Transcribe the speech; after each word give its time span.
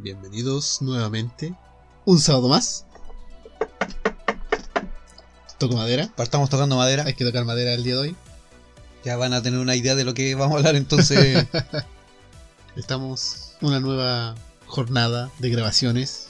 Bienvenidos 0.00 0.80
nuevamente. 0.80 1.54
Un 2.04 2.20
sábado 2.20 2.48
más. 2.48 2.86
Toco 5.58 5.74
madera. 5.74 6.08
Partamos 6.14 6.48
tocando 6.48 6.76
madera. 6.76 7.02
Hay 7.04 7.14
que 7.14 7.24
tocar 7.24 7.44
madera 7.44 7.74
el 7.74 7.82
día 7.82 7.94
de 7.94 8.00
hoy. 8.00 8.16
Ya 9.04 9.16
van 9.16 9.32
a 9.32 9.42
tener 9.42 9.58
una 9.58 9.74
idea 9.74 9.96
de 9.96 10.04
lo 10.04 10.14
que 10.14 10.36
vamos 10.36 10.54
a 10.54 10.58
hablar 10.58 10.76
entonces. 10.76 11.48
Estamos 12.76 13.54
una 13.60 13.80
nueva 13.80 14.36
jornada 14.66 15.32
de 15.40 15.50
grabaciones. 15.50 16.28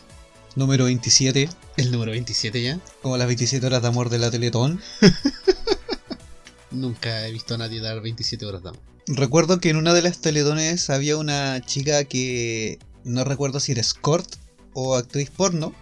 número 0.57 0.85
27. 0.85 1.51
El 1.77 1.93
número 1.93 2.13
27 2.13 2.63
ya. 2.63 2.81
Como 3.03 3.19
las 3.19 3.27
27 3.27 3.67
horas 3.67 3.83
de 3.83 3.89
amor 3.89 4.09
de 4.09 4.19
la 4.19 4.31
Teletón. 4.31 4.81
Nunca 6.71 7.29
he 7.29 7.33
visto 7.33 7.57
a 7.57 7.59
nadie 7.59 7.83
dar 7.83 8.01
27 8.01 8.47
horas 8.47 8.63
de 8.63 8.71
amor. 8.71 8.81
Recuerdo 9.09 9.61
que 9.61 9.69
en 9.69 9.77
una 9.77 9.93
de 9.93 10.03
las 10.03 10.21
Teletones 10.21 10.89
había 10.89 11.19
una 11.19 11.61
chica 11.61 12.05
que 12.05 12.79
no 13.05 13.25
recuerdo 13.25 13.61
si 13.61 13.73
era 13.73 13.81
escort 13.81 14.27
o 14.75 14.97
actriz 14.97 15.31
porno. 15.31 15.75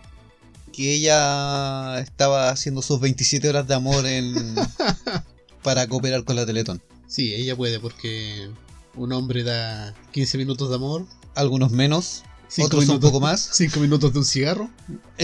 Que 0.73 0.93
ella 0.95 1.99
estaba 2.01 2.51
haciendo 2.51 2.83
sus 2.83 3.01
27 3.01 3.49
horas 3.49 3.67
de 3.67 3.75
amor 3.75 4.05
en 4.07 4.35
para 5.63 5.87
cooperar 5.87 6.25
con 6.25 6.37
la 6.37 6.45
Teletón. 6.45 6.83
Sí, 7.09 7.33
ella 7.35 7.57
puede 7.57 7.81
porque 7.81 8.51
un 8.95 9.13
hombre 9.13 9.43
da 9.43 9.95
15 10.13 10.37
minutos 10.39 10.69
de 10.69 10.75
amor. 10.75 11.07
Algunos 11.35 11.71
menos, 11.73 12.25
cinco 12.49 12.67
otros 12.67 12.83
un 12.85 12.89
minutos- 12.89 13.11
poco 13.11 13.21
más. 13.21 13.41
5 13.55 13.81
minutos 13.81 14.13
de 14.13 14.19
un 14.19 14.25
cigarro. 14.25 14.71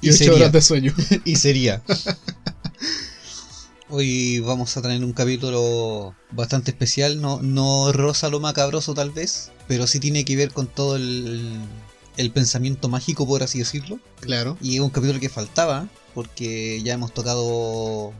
Y 0.00 0.08
Y 0.08 0.10
8 0.10 0.18
sería. 0.18 0.34
horas 0.34 0.52
de 0.52 0.62
sueño. 0.62 0.94
y 1.24 1.34
sería. 1.36 1.82
Hoy 3.90 4.40
vamos 4.40 4.76
a 4.76 4.82
tener 4.82 5.02
un 5.02 5.12
capítulo 5.14 6.14
bastante 6.30 6.70
especial, 6.72 7.20
no, 7.22 7.40
no 7.40 7.90
rosa 7.92 8.28
lo 8.28 8.38
macabroso 8.38 8.92
tal 8.92 9.10
vez, 9.10 9.50
pero 9.66 9.86
sí 9.86 9.98
tiene 9.98 10.26
que 10.26 10.36
ver 10.36 10.52
con 10.52 10.66
todo 10.66 10.96
el, 10.96 11.58
el 12.18 12.30
pensamiento 12.30 12.90
mágico, 12.90 13.26
por 13.26 13.42
así 13.42 13.60
decirlo. 13.60 13.98
Claro. 14.20 14.58
Y 14.60 14.74
es 14.76 14.80
un 14.82 14.90
capítulo 14.90 15.20
que 15.20 15.30
faltaba, 15.30 15.88
porque 16.14 16.82
ya 16.82 16.92
hemos 16.94 17.14
tocado 17.14 18.12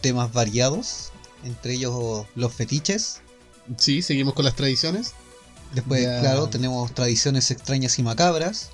temas 0.00 0.32
variados, 0.32 1.10
entre 1.44 1.74
ellos 1.74 2.26
los 2.36 2.54
fetiches. 2.54 3.20
Sí, 3.78 4.02
seguimos 4.02 4.34
con 4.34 4.44
las 4.44 4.54
tradiciones. 4.54 5.14
Después, 5.74 6.02
Ya. 6.02 6.20
claro, 6.20 6.48
tenemos 6.48 6.94
tradiciones 6.94 7.50
extrañas 7.50 7.98
y 7.98 8.02
macabras. 8.04 8.70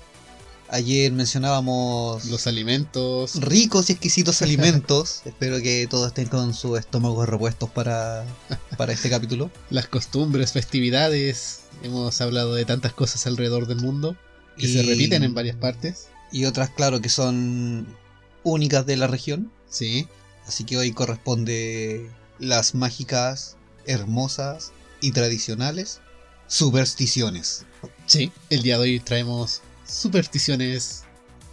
Ayer 0.69 1.11
mencionábamos 1.11 2.25
Los 2.25 2.47
alimentos. 2.47 3.35
ricos 3.41 3.89
y 3.89 3.93
exquisitos 3.93 4.41
alimentos. 4.41 5.21
Espero 5.25 5.61
que 5.61 5.87
todos 5.89 6.07
estén 6.07 6.27
con 6.27 6.53
sus 6.53 6.77
estómagos 6.79 7.27
repuestos 7.29 7.69
para, 7.69 8.25
para 8.77 8.93
este 8.93 9.09
capítulo. 9.09 9.49
las 9.69 9.87
costumbres, 9.87 10.51
festividades. 10.51 11.61
Hemos 11.83 12.19
hablado 12.21 12.53
de 12.55 12.65
tantas 12.65 12.93
cosas 12.93 13.25
alrededor 13.27 13.67
del 13.67 13.77
mundo 13.77 14.17
que 14.57 14.67
se 14.67 14.83
repiten 14.83 15.23
en 15.23 15.33
varias 15.33 15.55
partes. 15.55 16.07
Y 16.31 16.45
otras, 16.45 16.69
claro, 16.71 16.99
que 16.99 17.09
son 17.09 17.87
únicas 18.43 18.85
de 18.85 18.97
la 18.97 19.07
región. 19.07 19.51
Sí, 19.69 20.07
Así 20.47 20.63
que 20.63 20.77
hoy 20.77 20.93
corresponde 20.93 22.09
las 22.39 22.73
mágicas, 22.73 23.57
hermosas 23.85 24.71
y 25.01 25.11
tradicionales 25.11 25.99
supersticiones. 26.47 27.65
sí. 28.05 28.31
El 28.49 28.63
día 28.63 28.77
de 28.77 28.83
hoy 28.83 28.99
traemos 29.01 29.61
supersticiones 29.87 31.03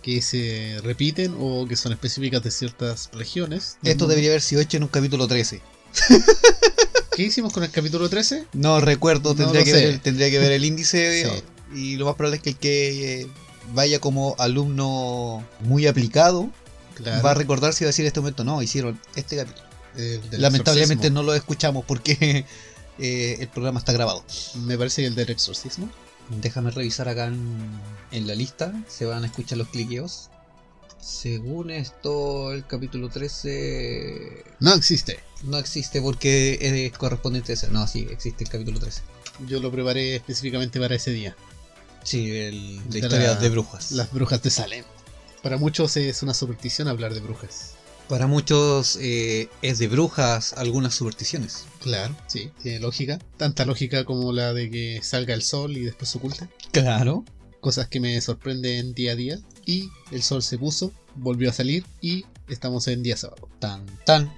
que 0.03 0.21
se 0.21 0.81
repiten 0.83 1.35
o 1.39 1.67
que 1.67 1.77
son 1.77 1.93
específicas 1.93 2.43
de 2.43 2.51
ciertas 2.51 3.09
regiones. 3.13 3.77
Esto 3.83 3.89
mundo. 4.05 4.07
debería 4.09 4.31
haber 4.31 4.43
sido 4.43 4.61
hecho 4.61 4.77
en 4.77 4.83
un 4.83 4.89
capítulo 4.91 5.27
13. 5.27 5.63
¿Qué 7.17 7.23
hicimos 7.23 7.53
con 7.53 7.63
el 7.63 7.71
capítulo 7.71 8.09
13? 8.09 8.47
No 8.53 8.81
recuerdo, 8.81 9.31
No 9.31 9.37
tendría, 9.37 9.65
que, 9.65 9.71
sé. 9.71 9.87
ver, 9.87 9.99
tendría 10.01 10.31
que 10.31 10.39
ver 10.39 10.53
el 10.53 10.65
índice. 10.65 11.25
Sí. 11.75 11.81
Y 11.81 11.97
lo 11.97 12.05
más 12.05 12.15
probable 12.15 12.37
es 12.37 12.43
que 12.43 12.51
el 12.51 12.57
que 12.57 13.27
vaya 13.73 13.99
como 13.99 14.37
alumno 14.39 15.45
muy 15.61 15.87
aplicado 15.89 16.51
Claro. 16.95 17.23
va 17.25 17.33
a 17.33 17.35
recordar 17.35 17.73
si 17.73 17.83
va 17.83 17.89
a 17.89 17.91
decir 17.91 18.05
en 18.05 18.09
este 18.09 18.21
momento, 18.21 18.45
no, 18.45 18.63
hicieron 18.63 19.01
este 19.17 19.37
capítulo. 19.37 19.67
Lamentablemente 20.33 21.07
exorcismo. 21.09 21.15
no 21.15 21.23
lo 21.25 21.35
escuchamos 21.35 21.85
porque 21.85 22.45
eh, 22.99 23.37
el 23.41 23.49
programa 23.49 23.81
está 23.81 23.93
grabado. 23.93 24.23
Me 24.57 24.77
parece 24.79 25.03
que 25.03 25.09
el 25.09 25.15
del 25.17 25.31
exorcismo. 25.31 25.91
Déjame 26.31 26.71
revisar 26.71 27.09
acá 27.09 27.27
en, 27.27 27.57
en 28.11 28.27
la 28.27 28.35
lista, 28.35 28.73
se 28.89 29.05
van 29.05 29.23
a 29.25 29.27
escuchar 29.27 29.59
los 29.59 29.69
cliqueos. 29.69 30.31
Según 31.01 31.71
esto, 31.71 32.53
el 32.53 32.67
capítulo 32.67 33.11
13 33.11 34.43
No 34.61 34.73
existe. 34.75 35.21
no 35.43 35.59
existe 35.59 36.01
porque 36.01 36.59
es 36.87 36.97
correspondiente 36.97 37.53
a 37.53 37.55
ese. 37.55 37.69
No, 37.69 37.87
sí, 37.87 38.07
existe 38.11 38.45
el 38.45 38.51
capítulo 38.51 38.81
13. 38.81 39.03
Yo 39.47 39.61
lo 39.61 39.71
preparé 39.71 40.17
específicamente 40.17 40.81
para 40.81 40.95
ese 40.95 41.11
día. 41.11 41.37
Sí, 42.05 42.31
el 42.31 42.79
de 42.85 42.91
De 42.91 42.99
historias 43.01 43.35
la- 43.35 43.41
de 43.41 43.49
brujas. 43.51 43.93
Las 43.93 44.11
brujas 44.13 44.43
de 44.43 44.51
Salem. 44.51 44.85
Para 45.43 45.59
muchos 45.59 45.95
es 45.99 46.23
una 46.23 46.33
superstición 46.33 46.89
hablar 46.89 47.13
de 47.13 47.21
brujas. 47.21 47.74
Para 48.09 48.27
muchos 48.27 48.99
eh, 49.01 49.49
es 49.63 49.79
de 49.79 49.89
brujas 49.89 50.53
algunas 50.55 50.95
supersticiones. 50.95 51.65
Claro, 51.81 52.15
sí, 52.27 52.51
tiene 52.63 52.81
lógica. 52.81 53.19
Tanta 53.39 53.65
lógica 53.65 54.05
como 54.05 54.33
la 54.33 54.53
de 54.53 54.71
que 54.71 55.01
salga 55.03 55.33
el 55.33 55.43
sol 55.43 55.77
y 55.77 55.85
después 55.85 56.11
se 56.11 56.19
oculte. 56.19 56.49
Claro. 56.71 57.25
Cosas 57.61 57.89
que 57.89 58.01
me 58.01 58.21
sorprenden 58.21 58.93
día 58.93 59.13
a 59.13 59.17
día. 59.17 59.39
Y 59.65 59.89
el 60.11 60.23
sol 60.23 60.43
se 60.43 60.59
puso, 60.59 60.93
volvió 61.15 61.49
a 61.49 61.55
salir 61.55 61.87
y 62.03 62.27
estamos 62.49 62.89
en 62.89 63.03
día 63.03 63.17
sábado. 63.17 63.49
Tan, 63.59 63.87
tan. 64.05 64.31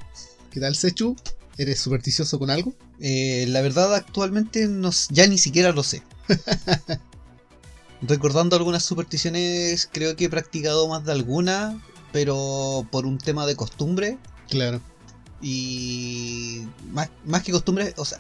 ¿Qué 0.53 0.61
tal, 0.61 0.77
Sechu? 0.77 1.17
¿Eres 1.59 1.81
supersticioso 1.81 2.39
con 2.39 2.51
algo? 2.51 2.73
Eh, 3.01 3.47
la 3.49 3.63
verdad 3.63 3.95
actualmente 3.95 4.69
no 4.69 4.91
ya 5.11 5.27
ni 5.27 5.39
siquiera 5.39 5.73
lo 5.73 5.83
sé. 5.83 6.03
Recordando 8.03 8.57
algunas 8.57 8.85
supersticiones, 8.85 9.89
creo 9.91 10.15
que 10.15 10.27
he 10.27 10.31
practicado 10.31 10.87
más 10.87 11.05
de 11.05 11.13
alguna, 11.13 11.83
pero 12.17 12.87
por 12.91 13.05
un 13.05 13.19
tema 13.19 13.45
de 13.45 13.57
costumbre 13.57 14.17
Claro. 14.49 14.81
y 15.43 16.63
más, 16.93 17.11
más 17.27 17.43
que 17.43 17.53
costumbre, 17.53 17.93
o 17.99 18.07
sea, 18.07 18.19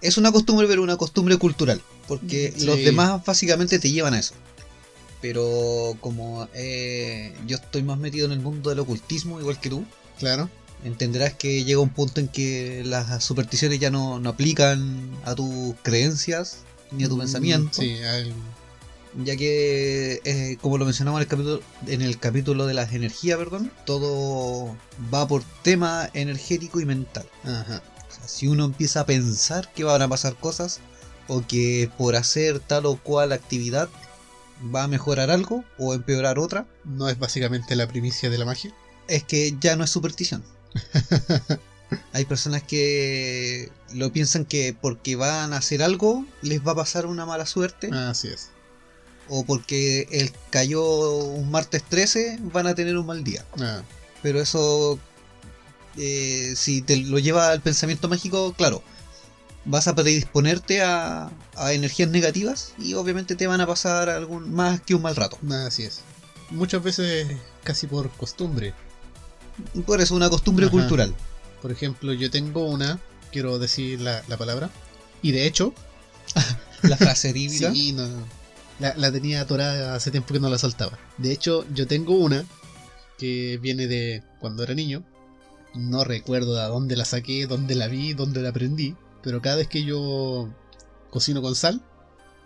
es 0.00 0.16
una 0.18 0.30
costumbre, 0.30 0.68
pero 0.68 0.84
una 0.84 0.96
costumbre 0.96 1.36
cultural, 1.36 1.82
porque 2.06 2.54
Sí. 2.56 2.64
los 2.64 2.76
demás 2.76 3.24
básicamente 3.24 3.80
te 3.80 3.90
llevan 3.90 4.14
a 4.14 4.20
eso. 4.20 4.34
Pero 5.20 5.96
como 6.00 6.46
eh, 6.54 7.34
yo 7.44 7.56
estoy 7.56 7.82
más 7.82 7.98
metido 7.98 8.26
en 8.26 8.30
el 8.32 8.38
mundo 8.40 8.70
del 8.70 8.78
ocultismo, 8.78 9.40
igual 9.40 9.58
que 9.60 9.70
tú, 9.70 9.84
Claro. 10.20 10.48
entenderás 10.84 11.34
que 11.34 11.64
llega 11.64 11.80
un 11.80 11.88
punto 11.90 12.20
en 12.20 12.28
que 12.28 12.82
las 12.84 13.24
supersticiones 13.24 13.80
ya 13.80 13.90
no, 13.90 14.20
no 14.20 14.30
aplican 14.30 15.10
a 15.24 15.34
tus 15.34 15.74
creencias 15.82 16.58
ni 16.92 17.02
a 17.02 17.08
tu 17.08 17.16
Mm, 17.16 17.20
pensamiento, 17.20 17.82
Sí, 17.82 17.96
al- 18.04 18.32
ya 19.22 19.36
que, 19.36 20.20
eh, 20.24 20.56
como 20.60 20.78
lo 20.78 20.84
mencionamos 20.84 21.18
en 21.20 21.22
el 21.22 21.28
capítulo, 21.28 21.62
en 21.86 22.02
el 22.02 22.18
capítulo 22.18 22.66
de 22.66 22.74
las 22.74 22.92
energías, 22.92 23.38
perdón, 23.38 23.70
todo 23.86 24.76
va 25.12 25.28
por 25.28 25.42
tema 25.62 26.08
energético 26.14 26.80
y 26.80 26.84
mental. 26.84 27.26
ajá. 27.44 27.82
O 28.08 28.12
sea, 28.14 28.28
si 28.28 28.46
uno 28.48 28.64
empieza 28.64 29.00
a 29.00 29.06
pensar 29.06 29.72
que 29.72 29.84
van 29.84 30.02
a 30.02 30.08
pasar 30.08 30.34
cosas 30.36 30.80
o 31.28 31.46
que 31.46 31.90
por 31.98 32.16
hacer 32.16 32.60
tal 32.60 32.86
o 32.86 32.96
cual 32.96 33.32
actividad 33.32 33.88
va 34.74 34.84
a 34.84 34.88
mejorar 34.88 35.30
algo 35.30 35.64
o 35.78 35.94
empeorar 35.94 36.38
otra, 36.38 36.66
No 36.84 37.08
es 37.08 37.18
básicamente 37.18 37.74
la 37.76 37.88
primicia 37.88 38.30
de 38.30 38.38
la 38.38 38.44
magia. 38.44 38.74
es 39.08 39.24
que 39.24 39.56
ya 39.60 39.76
no 39.76 39.84
es 39.84 39.90
superstición. 39.90 40.42
Hay 42.12 42.24
personas 42.24 42.62
que 42.62 43.70
lo 43.92 44.12
piensan 44.12 44.44
que 44.44 44.74
porque 44.78 45.16
van 45.16 45.52
a 45.52 45.58
hacer 45.58 45.82
algo 45.82 46.24
les 46.42 46.66
va 46.66 46.72
a 46.72 46.76
pasar 46.76 47.06
una 47.06 47.26
mala 47.26 47.46
suerte 47.46 47.90
Así 47.92 48.28
es. 48.28 48.50
O 49.28 49.44
porque 49.44 50.06
el 50.10 50.32
cayó 50.50 50.84
un 51.24 51.50
martes 51.50 51.82
13 51.84 52.38
van 52.52 52.66
a 52.66 52.74
tener 52.74 52.96
un 52.98 53.06
mal 53.06 53.24
día. 53.24 53.44
Ah, 53.60 53.82
Pero 54.22 54.40
eso, 54.40 54.98
eh, 55.96 56.54
si 56.56 56.82
te 56.82 56.96
lo 56.96 57.18
lleva 57.18 57.50
al 57.50 57.60
pensamiento 57.60 58.08
mágico, 58.08 58.52
claro, 58.52 58.82
vas 59.64 59.88
a 59.88 59.94
predisponerte 59.94 60.82
a, 60.82 61.30
a 61.56 61.72
energías 61.72 62.10
negativas 62.10 62.74
y 62.78 62.94
obviamente 62.94 63.34
te 63.34 63.46
van 63.46 63.60
a 63.60 63.66
pasar 63.66 64.08
algún 64.10 64.52
más 64.52 64.80
que 64.80 64.94
un 64.94 65.02
mal 65.02 65.16
rato. 65.16 65.38
así 65.66 65.84
es. 65.84 66.00
Muchas 66.50 66.82
veces 66.82 67.26
casi 67.62 67.86
por 67.86 68.10
costumbre. 68.10 68.74
Por 69.86 70.00
eso 70.00 70.14
una 70.14 70.28
costumbre 70.28 70.66
Ajá. 70.66 70.72
cultural. 70.72 71.14
Por 71.62 71.72
ejemplo, 71.72 72.12
yo 72.12 72.30
tengo 72.30 72.66
una, 72.66 72.98
quiero 73.32 73.58
decir 73.58 74.00
la, 74.00 74.22
la 74.28 74.36
palabra, 74.36 74.68
y 75.22 75.32
de 75.32 75.46
hecho, 75.46 75.72
La 76.82 76.96
frase 76.96 77.32
típica. 77.32 77.70
Sí, 77.72 77.92
no. 77.92 78.08
La, 78.80 78.94
la 78.96 79.12
tenía 79.12 79.40
atorada 79.40 79.94
hace 79.94 80.10
tiempo 80.10 80.34
que 80.34 80.40
no 80.40 80.48
la 80.50 80.58
soltaba. 80.58 80.98
De 81.18 81.32
hecho, 81.32 81.64
yo 81.72 81.86
tengo 81.86 82.14
una 82.16 82.44
que 83.18 83.58
viene 83.62 83.86
de 83.86 84.22
cuando 84.40 84.62
era 84.62 84.74
niño. 84.74 85.04
No 85.74 86.04
recuerdo 86.04 86.54
de 86.56 86.62
dónde 86.66 86.96
la 86.96 87.04
saqué, 87.04 87.46
dónde 87.46 87.74
la 87.74 87.88
vi, 87.88 88.14
dónde 88.14 88.42
la 88.42 88.50
aprendí. 88.50 88.96
Pero 89.22 89.40
cada 89.42 89.56
vez 89.56 89.68
que 89.68 89.84
yo 89.84 90.52
cocino 91.10 91.40
con 91.42 91.54
sal 91.54 91.80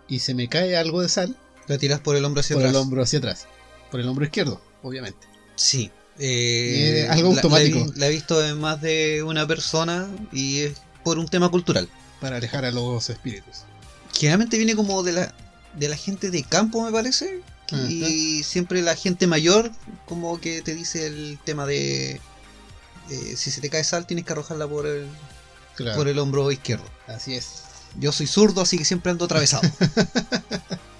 y 0.07 0.19
se 0.19 0.33
me 0.33 0.47
cae 0.47 0.77
algo 0.77 1.01
de 1.01 1.09
sal, 1.09 1.35
La 1.67 1.77
tiras 1.77 1.99
por 1.99 2.15
el 2.15 2.25
hombro 2.25 2.41
hacia 2.41 2.55
por 2.55 2.63
atrás. 2.63 2.75
el 2.75 2.81
hombro 2.81 3.03
hacia 3.03 3.19
atrás. 3.19 3.47
Por 3.91 3.99
el 3.99 4.07
hombro 4.07 4.25
izquierdo, 4.25 4.61
obviamente. 4.83 5.27
Sí. 5.55 5.91
Eh, 6.19 7.05
Eh, 7.05 7.07
algo 7.09 7.29
automático. 7.29 7.79
La, 7.79 7.93
la 7.95 8.07
he 8.07 8.11
visto 8.11 8.43
en 8.45 8.59
más 8.59 8.81
de 8.81 9.23
una 9.23 9.47
persona 9.47 10.07
y 10.31 10.59
es 10.61 10.81
por 11.03 11.17
un 11.19 11.27
tema 11.27 11.49
cultural. 11.49 11.87
Para 12.21 12.37
alejar 12.37 12.65
a 12.65 12.71
los 12.71 13.09
espíritus. 13.09 13.63
Generalmente 14.17 14.57
viene 14.57 14.75
como 14.75 15.01
de 15.03 15.13
la, 15.13 15.35
de 15.79 15.87
la 15.89 15.95
gente 15.95 16.29
de 16.29 16.43
campo, 16.43 16.83
me 16.83 16.91
parece. 16.91 17.41
Y 17.87 18.41
siempre 18.43 18.81
la 18.81 18.95
gente 18.95 19.27
mayor 19.27 19.71
como 20.07 20.41
que 20.41 20.61
te 20.63 20.73
dice 20.73 21.05
el 21.05 21.37
tema 21.45 21.67
de... 21.67 22.19
eh, 23.11 23.33
si 23.37 23.51
se 23.51 23.61
te 23.61 23.69
cae 23.69 23.83
sal 23.83 24.07
tienes 24.07 24.25
que 24.25 24.33
arrojarla 24.33 24.67
por 24.67 24.87
el, 24.87 25.07
Claro. 25.75 25.95
por 25.95 26.07
el 26.07 26.17
hombro 26.19 26.51
izquierdo. 26.51 26.85
Así 27.07 27.35
es. 27.35 27.63
Yo 27.99 28.11
soy 28.11 28.25
zurdo, 28.27 28.61
así 28.61 28.77
que 28.77 28.85
siempre 28.85 29.11
ando 29.11 29.25
atravesado. 29.25 29.63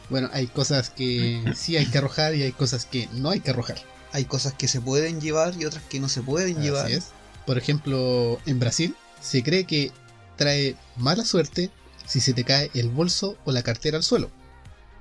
Bueno, 0.09 0.27
hay 0.33 0.47
cosas 0.47 0.89
que 0.89 1.53
sí 1.55 1.77
hay 1.77 1.85
que 1.85 1.99
arrojar 1.99 2.33
y 2.33 2.41
hay 2.41 2.51
cosas 2.51 2.85
que 2.85 3.07
no 3.13 3.29
hay 3.29 3.41
que 3.41 3.51
arrojar. 3.51 3.77
Hay 4.11 4.25
cosas 4.25 4.53
que 4.55 4.67
se 4.67 4.81
pueden 4.81 5.21
llevar 5.21 5.53
y 5.59 5.65
otras 5.65 5.83
que 5.83 5.99
no 5.99 6.09
se 6.09 6.23
pueden 6.23 6.59
llevar. 6.63 6.85
Así 6.87 6.95
es. 6.95 7.05
Por 7.45 7.59
ejemplo, 7.59 8.39
en 8.47 8.59
Brasil 8.59 8.95
se 9.21 9.43
cree 9.43 9.65
que 9.65 9.91
trae 10.35 10.75
mala 10.97 11.25
suerte 11.25 11.69
si 12.07 12.21
se 12.21 12.33
te 12.33 12.43
cae 12.43 12.71
el 12.73 12.89
bolso 12.89 13.37
o 13.45 13.51
la 13.51 13.61
cartera 13.61 13.97
al 13.97 14.03
suelo, 14.03 14.31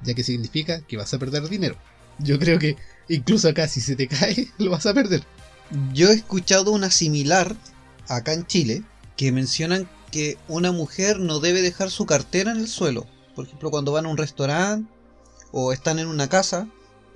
ya 0.03 0.15
que 0.15 0.25
significa 0.25 0.81
que 0.83 0.97
vas 0.97 1.13
a 1.15 1.19
perder 1.19 1.49
dinero. 1.49 1.77
Yo 2.19 2.39
creo 2.39 2.59
que 2.59 2.77
incluso 3.09 3.49
acá 3.49 3.69
si 3.69 3.81
se 3.81 3.97
te 3.97 4.09
cae 4.09 4.49
lo 4.59 4.71
vas 4.71 4.87
a 4.87 4.95
perder. 4.95 5.25
Yo 5.93 6.09
he 6.11 6.15
escuchado 6.15 6.73
una 6.73 6.91
similar 6.91 7.55
acá 8.09 8.33
en 8.33 8.47
Chile 8.47 8.83
que 9.17 9.33
mencionan 9.33 9.89
que 10.11 10.39
una 10.49 10.73
mujer 10.73 11.21
no 11.21 11.41
debe 11.41 11.61
dejar 11.61 11.91
su 11.91 12.07
cartera 12.07 12.51
en 12.53 12.59
el 12.59 12.69
suelo. 12.69 13.07
Por 13.35 13.47
ejemplo, 13.47 13.71
cuando 13.71 13.93
van 13.93 14.07
a 14.07 14.09
un 14.09 14.17
restaurante 14.17 14.91
o 15.53 15.73
están 15.73 15.99
en 15.99 16.07
una 16.09 16.29
casa, 16.29 16.69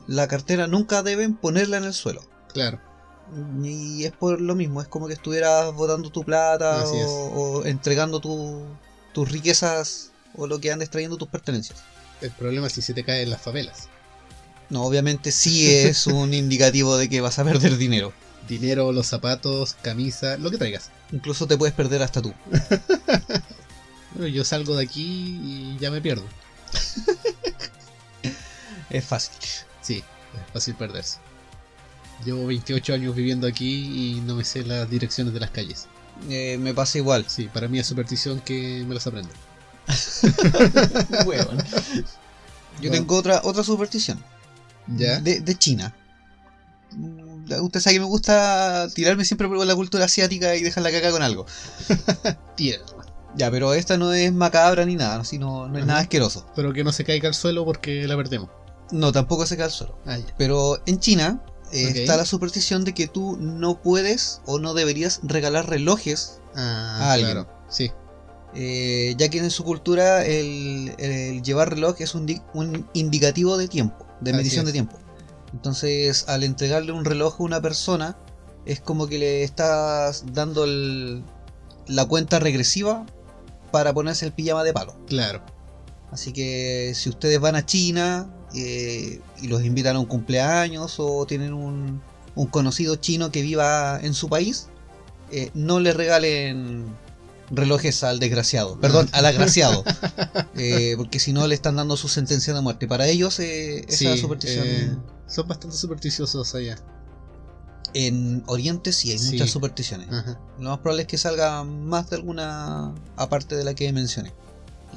la 0.06 0.28
cartera 0.28 0.66
nunca 0.66 1.02
deben 1.02 1.34
ponerla 1.34 1.78
en 1.78 1.84
el 1.84 1.94
suelo. 1.94 2.22
Claro, 2.52 2.78
Y 3.62 4.04
es 4.04 4.12
por 4.12 4.40
lo 4.40 4.54
mismo, 4.54 4.82
es 4.82 4.88
como 4.88 5.06
que 5.06 5.14
estuvieras 5.14 5.72
botando 5.72 6.10
tu 6.10 6.22
plata 6.22 6.82
o 7.34 7.64
entregando 7.64 8.20
tu- 8.20 8.66
tus 9.14 9.30
riquezas 9.30 10.10
o 10.36 10.46
lo 10.46 10.60
que 10.60 10.70
andes 10.70 10.90
trayendo 10.90 11.16
tus 11.16 11.28
pertenencias. 11.28 11.82
El 12.22 12.30
problema 12.30 12.66
es 12.66 12.72
si 12.74 12.82
se 12.82 12.94
te 12.94 13.04
cae 13.04 13.22
en 13.22 13.30
las 13.30 13.42
favelas. 13.42 13.88
No, 14.70 14.84
obviamente 14.84 15.32
sí 15.32 15.70
es 15.70 16.06
un 16.08 16.32
indicativo 16.34 16.96
de 16.96 17.08
que 17.08 17.20
vas 17.20 17.38
a 17.38 17.44
perder 17.44 17.76
dinero. 17.76 18.12
Dinero, 18.48 18.92
los 18.92 19.06
zapatos, 19.06 19.76
camisa, 19.82 20.36
lo 20.38 20.50
que 20.50 20.58
traigas. 20.58 20.90
Incluso 21.12 21.46
te 21.46 21.56
puedes 21.56 21.74
perder 21.74 22.02
hasta 22.02 22.22
tú. 22.22 22.32
Bueno, 24.14 24.28
yo 24.28 24.44
salgo 24.44 24.76
de 24.76 24.84
aquí 24.84 25.40
y 25.42 25.78
ya 25.80 25.90
me 25.90 26.02
pierdo. 26.02 26.24
Es 28.90 29.06
fácil. 29.06 29.32
Sí, 29.80 30.04
es 30.34 30.52
fácil 30.52 30.74
perderse. 30.74 31.18
Llevo 32.26 32.46
28 32.46 32.92
años 32.92 33.16
viviendo 33.16 33.46
aquí 33.46 34.16
y 34.16 34.20
no 34.20 34.34
me 34.36 34.44
sé 34.44 34.64
las 34.64 34.90
direcciones 34.90 35.32
de 35.32 35.40
las 35.40 35.50
calles. 35.50 35.86
Eh, 36.28 36.58
me 36.58 36.74
pasa 36.74 36.98
igual. 36.98 37.24
Sí, 37.26 37.48
para 37.50 37.68
mí 37.68 37.78
es 37.78 37.86
superstición 37.86 38.40
que 38.40 38.84
me 38.86 38.94
las 38.94 39.06
Yo 40.22 41.24
Bueno. 41.24 41.46
tengo 42.80 43.16
otra, 43.16 43.40
otra 43.44 43.62
superstición. 43.64 44.22
¿Ya? 44.88 45.20
De, 45.20 45.40
de 45.40 45.58
China. 45.58 45.94
Usted 47.60 47.80
sabe 47.80 47.94
que 47.94 48.00
me 48.00 48.06
gusta 48.06 48.88
tirarme 48.94 49.24
siempre 49.24 49.48
por 49.48 49.64
la 49.64 49.74
cultura 49.74 50.04
asiática 50.04 50.54
y 50.56 50.62
dejar 50.62 50.82
la 50.82 50.90
caca 50.90 51.10
con 51.10 51.22
algo. 51.22 51.46
Tierra. 52.56 52.84
Ya, 53.34 53.50
pero 53.50 53.72
esta 53.74 53.96
no 53.96 54.12
es 54.12 54.32
macabra 54.32 54.84
ni 54.84 54.94
nada, 54.96 55.24
sino 55.24 55.66
no 55.68 55.76
es 55.78 55.82
Ajá. 55.84 55.86
nada 55.86 56.00
asqueroso. 56.00 56.46
Pero 56.54 56.72
que 56.72 56.84
no 56.84 56.92
se 56.92 57.04
caiga 57.04 57.28
al 57.28 57.34
suelo 57.34 57.64
porque 57.64 58.06
la 58.06 58.16
perdemos. 58.16 58.50
No, 58.90 59.10
tampoco 59.10 59.46
se 59.46 59.56
cae 59.56 59.66
al 59.66 59.70
suelo. 59.70 59.98
Ah. 60.06 60.18
Pero 60.36 60.82
en 60.84 61.00
China 61.00 61.42
eh, 61.72 61.92
está 61.96 62.16
la 62.18 62.26
superstición 62.26 62.84
de 62.84 62.92
que 62.92 63.06
tú 63.08 63.38
no 63.40 63.80
puedes 63.80 64.42
o 64.44 64.58
no 64.58 64.74
deberías 64.74 65.20
regalar 65.22 65.68
relojes, 65.68 66.38
Ah, 66.54 66.98
A 67.00 67.12
alguien. 67.14 67.32
claro. 67.32 67.48
Sí, 67.70 67.90
eh, 68.54 69.14
ya 69.18 69.28
que 69.28 69.38
en 69.38 69.50
su 69.50 69.64
cultura 69.64 70.24
el, 70.24 70.94
el 70.98 71.42
llevar 71.42 71.70
reloj 71.70 71.96
es 72.00 72.14
un, 72.14 72.26
di- 72.26 72.40
un 72.54 72.86
indicativo 72.92 73.56
de 73.56 73.68
tiempo, 73.68 74.06
de 74.20 74.32
medición 74.32 74.64
de 74.66 74.72
tiempo. 74.72 74.98
Entonces, 75.52 76.28
al 76.28 76.44
entregarle 76.44 76.92
un 76.92 77.04
reloj 77.04 77.36
a 77.40 77.42
una 77.44 77.60
persona, 77.60 78.16
es 78.64 78.80
como 78.80 79.06
que 79.06 79.18
le 79.18 79.42
estás 79.42 80.24
dando 80.32 80.64
el- 80.64 81.22
la 81.86 82.06
cuenta 82.06 82.38
regresiva 82.38 83.04
para 83.70 83.92
ponerse 83.92 84.26
el 84.26 84.32
pijama 84.32 84.64
de 84.64 84.72
palo. 84.72 84.94
claro. 85.06 85.42
Así 86.10 86.32
que 86.34 86.92
si 86.94 87.08
ustedes 87.08 87.40
van 87.40 87.56
a 87.56 87.64
China 87.64 88.28
eh, 88.54 89.18
y 89.40 89.46
los 89.48 89.64
invitan 89.64 89.96
a 89.96 89.98
un 89.98 90.04
cumpleaños 90.04 90.96
o 90.98 91.24
tienen 91.24 91.54
un, 91.54 92.02
un 92.34 92.46
conocido 92.48 92.96
chino 92.96 93.30
que 93.32 93.40
viva 93.40 93.98
en 94.02 94.12
su 94.12 94.28
país, 94.28 94.68
eh, 95.30 95.50
no 95.54 95.80
le 95.80 95.94
regalen 95.94 96.84
relojes 97.50 98.02
al 98.04 98.18
desgraciado, 98.18 98.78
perdón, 98.80 99.08
al 99.12 99.26
agraciado, 99.26 99.84
Eh, 100.56 100.94
porque 100.96 101.18
si 101.18 101.32
no 101.32 101.46
le 101.46 101.54
están 101.54 101.76
dando 101.76 101.96
su 101.96 102.08
sentencia 102.08 102.52
de 102.54 102.60
muerte. 102.60 102.86
Para 102.86 103.06
ellos 103.08 103.38
eh, 103.40 103.84
esa 103.88 104.14
Sí, 104.14 104.18
superstición 104.18 104.66
eh, 104.66 104.96
son 105.26 105.48
bastante 105.48 105.76
supersticiosos 105.76 106.54
allá. 106.54 106.76
en 107.94 108.42
Oriente 108.46 108.92
sí 108.92 109.10
hay 109.10 109.18
Sí. 109.18 109.32
muchas 109.32 109.50
supersticiones. 109.50 110.08
Ajá. 110.10 110.38
Lo 110.58 110.70
más 110.70 110.78
probable 110.78 111.02
es 111.02 111.08
que 111.08 111.18
salga 111.18 111.62
más 111.64 112.08
de 112.10 112.16
alguna 112.16 112.94
aparte 113.16 113.54
de 113.56 113.64
la 113.64 113.74
que 113.74 113.92
mencioné. 113.92 114.32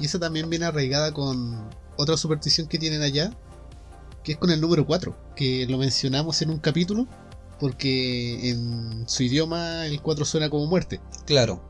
Y 0.00 0.06
esa 0.06 0.18
también 0.18 0.48
viene 0.50 0.66
arraigada 0.66 1.12
con 1.12 1.68
otra 1.96 2.16
superstición 2.16 2.66
que 2.68 2.78
tienen 2.78 3.02
allá, 3.02 3.32
que 4.24 4.32
es 4.32 4.38
con 4.38 4.50
el 4.50 4.60
número 4.60 4.86
4, 4.86 5.16
que 5.36 5.66
lo 5.68 5.78
mencionamos 5.78 6.40
en 6.42 6.50
un 6.50 6.58
capítulo, 6.58 7.06
porque 7.60 8.50
en 8.50 9.04
su 9.08 9.22
idioma 9.22 9.86
el 9.86 10.00
4 10.02 10.24
suena 10.24 10.48
como 10.50 10.66
muerte. 10.66 11.00
Claro. 11.26 11.62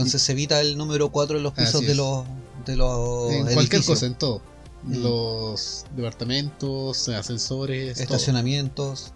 Entonces 0.00 0.22
se 0.22 0.32
evita 0.32 0.60
el 0.60 0.76
número 0.76 1.10
4 1.10 1.36
en 1.36 1.42
los 1.42 1.52
pisos 1.52 1.80
de 1.82 1.94
los 1.94 2.24
de 2.66 2.76
los 2.76 3.32
en 3.32 3.42
cualquier 3.44 3.56
edificios, 3.80 3.86
cosa, 3.86 4.06
en 4.06 4.14
todo. 4.14 4.42
Mm. 4.82 5.02
Los 5.02 5.84
departamentos, 5.96 7.08
ascensores, 7.08 7.94
todo. 7.94 8.02
estacionamientos. 8.02 9.12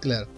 Claro. 0.00 0.28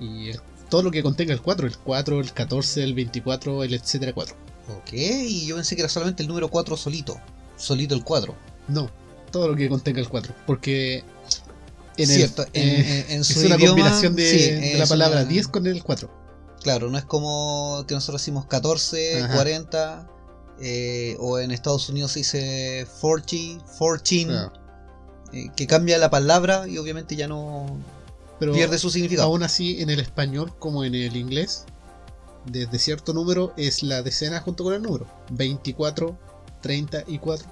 Y 0.00 0.30
el- 0.30 0.40
todo 0.68 0.82
lo 0.82 0.90
que 0.90 1.02
contenga 1.02 1.32
el 1.34 1.42
4, 1.42 1.66
el 1.66 1.76
4, 1.76 2.20
el 2.20 2.32
14, 2.32 2.82
el 2.82 2.94
24, 2.94 3.62
el 3.64 3.74
etcétera 3.74 4.12
4. 4.12 4.34
Ok, 4.78 4.92
y 4.94 5.46
yo 5.46 5.56
pensé 5.56 5.74
que 5.76 5.82
era 5.82 5.88
solamente 5.88 6.22
el 6.22 6.28
número 6.28 6.48
4 6.48 6.76
solito. 6.76 7.20
Solito 7.56 7.94
el 7.94 8.02
4. 8.04 8.34
No, 8.68 8.90
todo 9.30 9.48
lo 9.48 9.56
que 9.56 9.68
contenga 9.68 10.00
el 10.00 10.08
4. 10.08 10.34
Porque 10.46 11.04
en 11.96 12.10
el- 12.10 12.16
Cierto, 12.16 12.44
en, 12.52 12.68
eh, 12.68 13.04
en- 13.08 13.16
en 13.16 13.24
su 13.24 13.40
es 13.40 13.46
una 13.46 13.56
idioma, 13.56 13.66
combinación 13.72 14.16
de, 14.16 14.30
sí, 14.30 14.38
de 14.72 14.78
la 14.78 14.86
palabra 14.86 15.20
una- 15.22 15.28
10 15.28 15.48
con 15.48 15.66
el 15.66 15.82
4. 15.82 16.10
Claro, 16.62 16.90
no 16.90 16.98
es 16.98 17.04
como 17.04 17.84
que 17.88 17.94
nosotros 17.94 18.20
decimos 18.20 18.46
14, 18.46 19.22
Ajá. 19.22 19.34
40, 19.34 20.08
eh, 20.60 21.16
o 21.18 21.38
en 21.38 21.50
Estados 21.50 21.88
Unidos 21.88 22.12
se 22.12 22.20
dice 22.20 22.86
40, 23.00 23.64
14, 23.78 24.24
Claro. 24.26 24.52
eh, 25.32 25.48
que 25.56 25.66
cambia 25.66 25.98
la 25.98 26.10
palabra 26.10 26.68
y 26.68 26.78
obviamente 26.78 27.16
ya 27.16 27.26
no 27.26 27.66
Pero 28.38 28.52
pierde 28.52 28.78
su 28.78 28.90
significado. 28.90 29.28
aún 29.28 29.42
así, 29.42 29.80
en 29.82 29.90
el 29.90 29.98
español 29.98 30.52
como 30.58 30.84
en 30.84 30.94
el 30.94 31.16
inglés, 31.16 31.64
desde 32.46 32.78
cierto 32.78 33.12
número 33.12 33.52
es 33.56 33.82
la 33.82 34.02
decena 34.02 34.40
junto 34.40 34.62
con 34.64 34.74
el 34.74 34.82
número. 34.82 35.06
24, 35.30 36.16
34, 36.60 37.46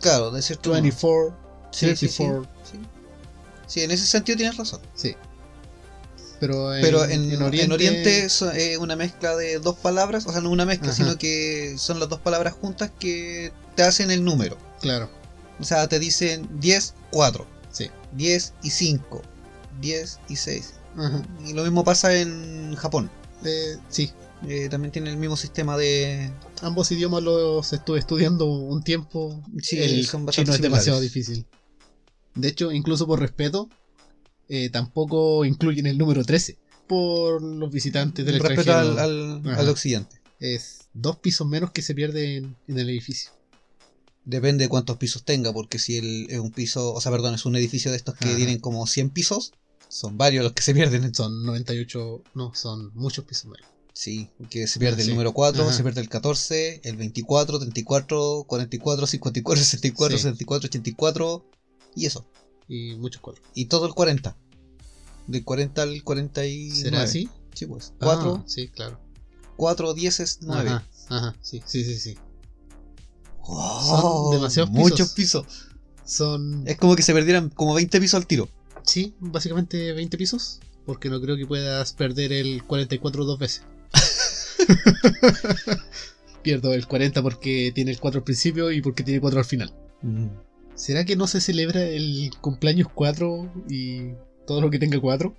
Claro, 0.00 0.30
de 0.32 0.42
cierto 0.42 0.70
modo. 0.70 0.80
24, 0.82 1.36
Sí, 1.70 1.86
sí, 1.96 2.08
sí, 2.08 2.16
34. 2.16 2.50
sí. 2.64 2.78
Sí, 3.66 3.82
en 3.82 3.90
ese 3.90 4.06
sentido 4.06 4.36
tienes 4.36 4.56
razón. 4.56 4.80
Sí. 4.94 5.14
Pero 6.40 6.74
en, 6.74 6.82
Pero 6.82 7.04
en, 7.04 7.24
en 7.24 7.32
en 7.32 7.72
Oriente, 7.72 8.24
es 8.24 8.42
eh, 8.42 8.78
una 8.78 8.94
mezcla 8.96 9.36
de 9.36 9.58
dos 9.58 9.76
palabras, 9.76 10.26
o 10.26 10.32
sea, 10.32 10.40
no 10.40 10.50
una 10.50 10.64
mezcla, 10.64 10.88
Ajá. 10.92 10.96
sino 10.96 11.18
que 11.18 11.76
son 11.78 11.98
las 11.98 12.08
dos 12.08 12.20
palabras 12.20 12.54
juntas 12.54 12.90
que 12.98 13.52
te 13.74 13.82
hacen 13.82 14.10
el 14.10 14.24
número. 14.24 14.56
Claro, 14.80 15.10
O 15.60 15.64
sea, 15.64 15.88
te 15.88 15.98
dicen 15.98 16.48
10, 16.60 16.94
4, 17.10 17.46
sí. 17.72 17.90
10 18.12 18.54
y 18.62 18.70
5, 18.70 19.22
10 19.80 20.20
y 20.28 20.36
6. 20.36 20.74
Ajá. 20.96 21.22
Y 21.46 21.52
lo 21.52 21.62
mismo 21.64 21.82
pasa 21.84 22.16
en 22.16 22.74
Japón. 22.76 23.10
Eh, 23.44 23.76
sí, 23.88 24.12
Eh, 24.46 24.68
también 24.70 24.92
tiene 24.92 25.10
el 25.10 25.16
mismo 25.16 25.36
sistema 25.36 25.76
de... 25.76 26.30
ambos 26.62 26.92
idiomas 26.92 27.24
los 27.24 27.72
estuve 27.72 27.98
estudiando 27.98 28.46
un 28.46 28.84
tiempo. 28.84 29.42
Sí, 29.60 29.80
el 29.82 30.06
son 30.06 30.28
chino 30.28 30.52
es 30.54 30.60
demasiado 30.60 31.00
difícil. 31.00 31.44
De 32.36 32.46
hecho, 32.46 32.70
incluso 32.70 33.04
por 33.08 33.18
respeto, 33.18 33.68
eh, 34.48 34.70
tampoco 34.70 35.44
incluyen 35.44 35.86
el 35.86 35.98
número 35.98 36.24
13 36.24 36.56
por 36.86 37.42
los 37.42 37.70
visitantes 37.70 38.24
del 38.24 38.36
Respecto 38.40 38.62
extranjero. 38.62 39.00
al, 39.00 39.46
al, 39.46 39.54
al 39.58 39.68
occidente. 39.68 40.20
Es 40.40 40.88
dos 40.94 41.16
pisos 41.18 41.46
menos 41.46 41.70
que 41.72 41.82
se 41.82 41.94
pierde 41.94 42.36
en, 42.38 42.56
el 42.68 42.88
edificio. 42.88 43.30
Depende 44.24 44.64
de 44.64 44.68
cuántos 44.68 44.96
pisos 44.98 45.24
tenga, 45.24 45.52
porque 45.52 45.78
si 45.78 45.96
el, 45.96 46.26
es 46.30 46.38
un 46.38 46.50
piso, 46.50 46.92
o 46.92 47.00
sea, 47.00 47.10
perdón, 47.10 47.34
es 47.34 47.46
un 47.46 47.56
edificio 47.56 47.90
de 47.90 47.96
estos 47.96 48.14
que 48.14 48.26
Ajá. 48.28 48.36
tienen 48.36 48.58
como 48.58 48.86
100 48.86 49.10
pisos, 49.10 49.52
son 49.88 50.18
varios 50.18 50.44
los 50.44 50.52
que 50.52 50.62
se 50.62 50.74
pierden. 50.74 51.14
Son 51.14 51.44
98, 51.46 52.22
no, 52.34 52.54
son 52.54 52.92
muchos 52.94 53.24
pisos 53.24 53.46
menos. 53.46 53.66
Sí, 53.94 54.28
que 54.50 54.66
se 54.66 54.78
pierde 54.78 55.00
el 55.02 55.06
Sí. 55.06 55.10
número 55.12 55.32
4, 55.32 55.62
Ajá. 55.62 55.72
se 55.72 55.82
pierde 55.82 56.00
el 56.02 56.08
14, 56.10 56.82
el 56.84 56.96
24, 56.96 57.58
34, 57.58 58.44
44, 58.46 59.06
54, 59.06 59.64
64, 59.64 60.16
Sí. 60.18 60.22
74, 60.22 60.66
84 60.68 61.44
y 61.96 62.06
eso. 62.06 62.26
Y 62.68 62.94
muchos 62.96 63.20
cuatro. 63.22 63.42
Y 63.54 63.66
todo 63.66 63.86
el 63.86 63.94
40. 63.94 64.36
Del 65.26 65.44
40 65.44 65.82
al 65.82 66.02
49. 66.04 66.74
¿Será 66.74 67.02
así? 67.02 67.28
Sí, 67.54 67.66
pues. 67.66 67.92
4, 67.98 68.36
Ah, 68.40 68.44
sí, 68.46 68.68
claro. 68.68 69.00
4, 69.56 69.94
10 69.94 70.20
es 70.20 70.38
9. 70.42 70.70
Ajá, 70.70 70.84
ajá, 71.08 71.36
sí, 71.42 71.62
sí, 71.66 71.84
sí, 71.84 71.98
sí. 71.98 72.16
Oh, 73.40 74.28
Son 74.30 74.32
demasiados 74.32 74.70
Muchos 74.70 75.12
pisos. 75.12 75.44
Son, 76.04 76.66
Es 76.66 76.78
como 76.78 76.96
que 76.96 77.02
se 77.02 77.12
perdieran 77.12 77.50
como 77.50 77.74
20 77.74 78.00
pisos 78.00 78.14
al 78.18 78.26
tiro. 78.26 78.48
sí, 78.84 79.14
básicamente 79.20 79.92
20 79.92 80.16
pisos. 80.16 80.60
Porque 80.86 81.10
no 81.10 81.20
creo 81.20 81.36
que 81.36 81.46
puedas 81.46 81.92
perder 81.92 82.32
el 82.32 82.64
44 82.64 83.24
dos 83.24 83.38
veces. 83.38 83.62
Pierdo 86.42 86.72
el 86.72 86.86
40 86.86 87.22
porque 87.22 87.72
tiene 87.74 87.90
el 87.90 88.00
4 88.00 88.20
al 88.20 88.24
principio 88.24 88.70
y 88.70 88.80
porque 88.80 89.02
tiene 89.02 89.20
4 89.20 89.38
al 89.38 89.44
final. 89.44 89.74
¿Será 90.78 91.04
que 91.04 91.16
no 91.16 91.26
se 91.26 91.40
celebra 91.40 91.82
el 91.82 92.30
cumpleaños 92.40 92.86
4 92.94 93.64
y 93.68 94.12
todo 94.46 94.60
lo 94.60 94.70
que 94.70 94.78
tenga 94.78 95.00
4? 95.00 95.36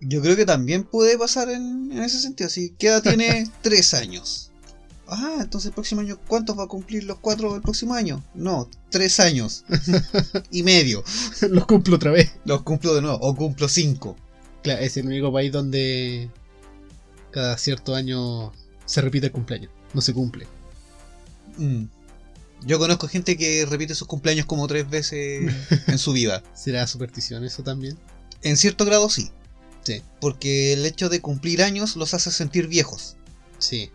Yo 0.00 0.20
creo 0.20 0.34
que 0.34 0.44
también 0.44 0.82
puede 0.82 1.16
pasar 1.16 1.48
en, 1.50 1.92
en 1.92 2.02
ese 2.02 2.18
sentido. 2.18 2.50
Si 2.50 2.70
queda 2.70 3.00
tiene 3.00 3.48
3 3.62 3.94
años. 3.94 4.50
Ah, 5.06 5.36
entonces 5.40 5.68
el 5.68 5.74
próximo 5.74 6.00
año, 6.00 6.18
¿cuántos 6.26 6.58
va 6.58 6.64
a 6.64 6.68
cumplir 6.68 7.04
los 7.04 7.20
4 7.20 7.54
el 7.54 7.62
próximo 7.62 7.94
año? 7.94 8.24
No, 8.34 8.68
3 8.90 9.20
años. 9.20 9.64
y 10.50 10.64
medio. 10.64 11.04
Los 11.50 11.66
cumplo 11.66 11.94
otra 11.94 12.10
vez. 12.10 12.32
Los 12.44 12.62
cumplo 12.62 12.92
de 12.92 13.02
nuevo, 13.02 13.18
o 13.20 13.36
cumplo 13.36 13.68
5. 13.68 14.16
Claro, 14.64 14.80
es 14.82 14.96
el 14.96 15.06
único 15.06 15.32
país 15.32 15.52
donde 15.52 16.28
cada 17.30 17.56
cierto 17.56 17.94
año 17.94 18.52
se 18.84 19.00
repite 19.00 19.26
el 19.26 19.32
cumpleaños. 19.32 19.70
No 19.92 20.00
se 20.00 20.12
cumple. 20.12 20.48
Mm. 21.56 21.84
Yo 22.66 22.78
conozco 22.78 23.08
gente 23.08 23.36
que 23.36 23.66
repite 23.66 23.94
sus 23.94 24.08
cumpleaños 24.08 24.46
como 24.46 24.66
3 24.66 24.88
veces 24.88 25.52
en 25.86 25.98
su 25.98 26.12
vida. 26.12 26.42
¿Será 26.54 26.86
superstición 26.86 27.44
eso 27.44 27.62
también? 27.62 27.98
En 28.42 28.56
cierto 28.56 28.84
grado 28.84 29.08
sí. 29.10 29.30
Sí. 29.82 30.02
Porque 30.20 30.72
el 30.72 30.86
hecho 30.86 31.08
de 31.08 31.20
cumplir 31.20 31.62
años 31.62 31.96
los 31.96 32.14
hace 32.14 32.30
sentir 32.30 32.68
viejos. 32.68 33.16
Sí. 33.58 33.90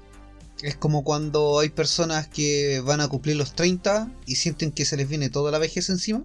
Es 0.62 0.76
como 0.76 1.04
cuando 1.04 1.60
hay 1.60 1.70
personas 1.70 2.28
que 2.28 2.82
van 2.82 3.02
a 3.02 3.08
cumplir 3.08 3.38
los 3.38 3.56
30 3.56 4.12
y 4.26 4.36
sienten 4.36 4.72
que 4.72 4.86
se 4.86 4.98
les 4.98 5.08
viene 5.08 5.30
toda 5.30 5.52
la 5.52 5.58
vejez 5.58 5.90
encima. 5.90 6.24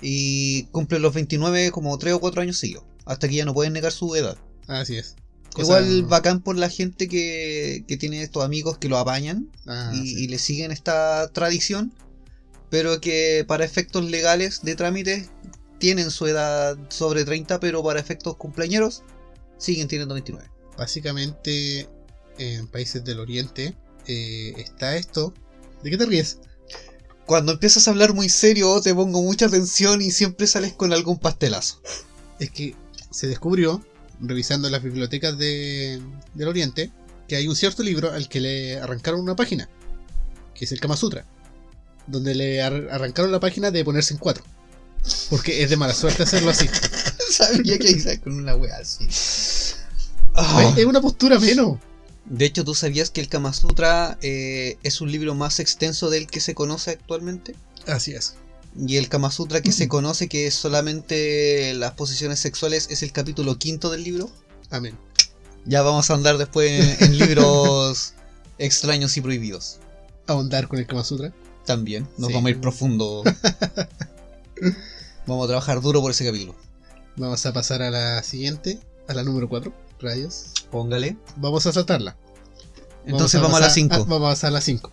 Y 0.00 0.64
cumplen 0.64 1.02
los 1.02 1.14
29 1.14 1.70
como 1.70 1.96
3 1.96 2.14
o 2.14 2.20
4 2.20 2.42
años 2.42 2.58
seguidos. 2.58 2.84
Hasta 3.04 3.28
que 3.28 3.36
ya 3.36 3.44
no 3.44 3.54
pueden 3.54 3.72
negar 3.72 3.92
su 3.92 4.14
edad. 4.16 4.36
Así 4.66 4.96
es. 4.96 5.14
Igual 5.62 6.02
bacán 6.04 6.40
por 6.40 6.56
la 6.56 6.68
gente 6.68 7.08
que, 7.08 7.84
que 7.88 7.96
tiene 7.96 8.22
estos 8.22 8.44
amigos 8.44 8.78
que 8.78 8.88
lo 8.88 8.98
apañan 8.98 9.50
Ah, 9.66 9.92
y, 9.94 10.06
sí. 10.06 10.24
y 10.24 10.28
le 10.28 10.38
siguen 10.38 10.72
esta 10.72 11.28
tradición. 11.32 11.92
Pero 12.70 13.00
que 13.00 13.44
para 13.46 13.64
efectos 13.64 14.04
legales 14.04 14.62
de 14.62 14.74
trámites 14.74 15.30
tienen 15.78 16.10
su 16.10 16.26
edad 16.26 16.76
sobre 16.88 17.24
30, 17.24 17.60
pero 17.60 17.82
para 17.82 18.00
efectos 18.00 18.36
cumpleañeros 18.36 19.02
siguen 19.58 19.88
teniendo 19.88 20.14
29. 20.14 20.48
Básicamente, 20.76 21.88
en 22.38 22.66
países 22.66 23.04
del 23.04 23.20
oriente 23.20 23.74
eh, 24.06 24.54
está 24.58 24.96
esto. 24.96 25.32
¿De 25.82 25.90
qué 25.90 25.96
te 25.96 26.06
ríes? 26.06 26.38
Cuando 27.24 27.52
empiezas 27.52 27.86
a 27.86 27.90
hablar 27.90 28.14
muy 28.14 28.28
serio 28.28 28.80
te 28.80 28.94
pongo 28.94 29.22
mucha 29.22 29.46
atención 29.46 30.00
y 30.02 30.10
siempre 30.10 30.46
sales 30.46 30.72
con 30.74 30.92
algún 30.92 31.18
pastelazo. 31.18 31.80
Es 32.38 32.50
que 32.50 32.74
se 33.10 33.26
descubrió, 33.26 33.84
revisando 34.20 34.68
las 34.70 34.82
bibliotecas 34.82 35.36
de- 35.38 36.00
del 36.34 36.48
oriente, 36.48 36.90
que 37.28 37.36
hay 37.36 37.48
un 37.48 37.56
cierto 37.56 37.82
libro 37.82 38.12
al 38.12 38.28
que 38.28 38.40
le 38.40 38.78
arrancaron 38.78 39.20
una 39.20 39.36
página, 39.36 39.68
que 40.54 40.64
es 40.64 40.72
el 40.72 40.80
Kama 40.80 40.96
Sutra, 40.96 41.24
donde 42.06 42.34
le 42.34 42.62
ar- 42.62 42.88
arrancaron 42.90 43.32
la 43.32 43.40
página 43.40 43.70
de 43.70 43.84
ponerse 43.84 44.14
en 44.14 44.18
cuatro. 44.18 44.44
Porque 45.30 45.62
es 45.62 45.70
de 45.70 45.76
mala 45.76 45.94
suerte 45.94 46.22
hacerlo 46.24 46.50
así. 46.50 46.68
Sabía 47.30 47.78
que 47.78 47.90
ibas 47.90 48.18
con 48.18 48.32
una 48.34 48.54
wea 48.56 48.76
así. 48.78 49.06
Ah. 50.34 50.74
Es 50.76 50.84
una 50.84 51.00
postura 51.00 51.38
menos. 51.38 51.78
De 52.24 52.44
hecho, 52.44 52.64
¿tú 52.64 52.74
sabías 52.74 53.10
que 53.10 53.20
el 53.20 53.28
Kama 53.28 53.52
Sutra 53.52 54.18
eh, 54.20 54.78
es 54.82 55.00
un 55.00 55.12
libro 55.12 55.34
más 55.36 55.60
extenso 55.60 56.10
del 56.10 56.26
que 56.26 56.40
se 56.40 56.54
conoce 56.54 56.90
actualmente? 56.92 57.54
Así 57.86 58.12
es. 58.12 58.34
Y 58.78 58.96
el 58.98 59.08
Kama 59.08 59.30
Sutra 59.30 59.62
que 59.62 59.72
se 59.72 59.88
conoce 59.88 60.28
que 60.28 60.46
es 60.46 60.54
solamente 60.54 61.72
las 61.74 61.92
posiciones 61.92 62.38
sexuales 62.40 62.88
es 62.90 63.02
el 63.02 63.12
capítulo 63.12 63.58
quinto 63.58 63.90
del 63.90 64.04
libro. 64.04 64.30
Amén. 64.70 64.98
Ya 65.64 65.82
vamos 65.82 66.10
a 66.10 66.14
andar 66.14 66.36
después 66.38 67.00
en 67.00 67.18
libros 67.18 68.12
extraños 68.58 69.16
y 69.16 69.20
prohibidos. 69.20 69.78
Ahondar 70.26 70.68
con 70.68 70.78
el 70.78 70.86
Kama 70.86 71.04
Sutra. 71.04 71.32
También, 71.64 72.06
nos 72.18 72.28
Sí. 72.28 72.34
vamos 72.34 72.48
a 72.48 72.50
ir 72.50 72.60
profundo. 72.60 73.22
vamos 75.26 75.44
a 75.44 75.48
trabajar 75.48 75.80
duro 75.80 76.00
por 76.00 76.10
ese 76.10 76.24
capítulo. 76.24 76.54
Vamos 77.16 77.44
a 77.46 77.52
pasar 77.52 77.82
a 77.82 77.90
la 77.90 78.22
siguiente, 78.22 78.78
a 79.08 79.14
la 79.14 79.22
número 79.24 79.48
4. 79.48 79.72
Rayos. 80.00 80.46
Póngale. 80.70 81.16
Vamos 81.36 81.66
a 81.66 81.72
saltarla. 81.72 82.16
Entonces 83.06 83.40
vamos 83.40 83.56
a 83.56 83.60
la 83.60 83.66
pasar- 83.68 83.74
5. 83.74 83.94
ah, 83.94 83.98
vamos 84.06 84.28
a 84.28 84.32
pasar 84.32 84.48
a 84.48 84.52
la 84.52 84.60
5. 84.60 84.92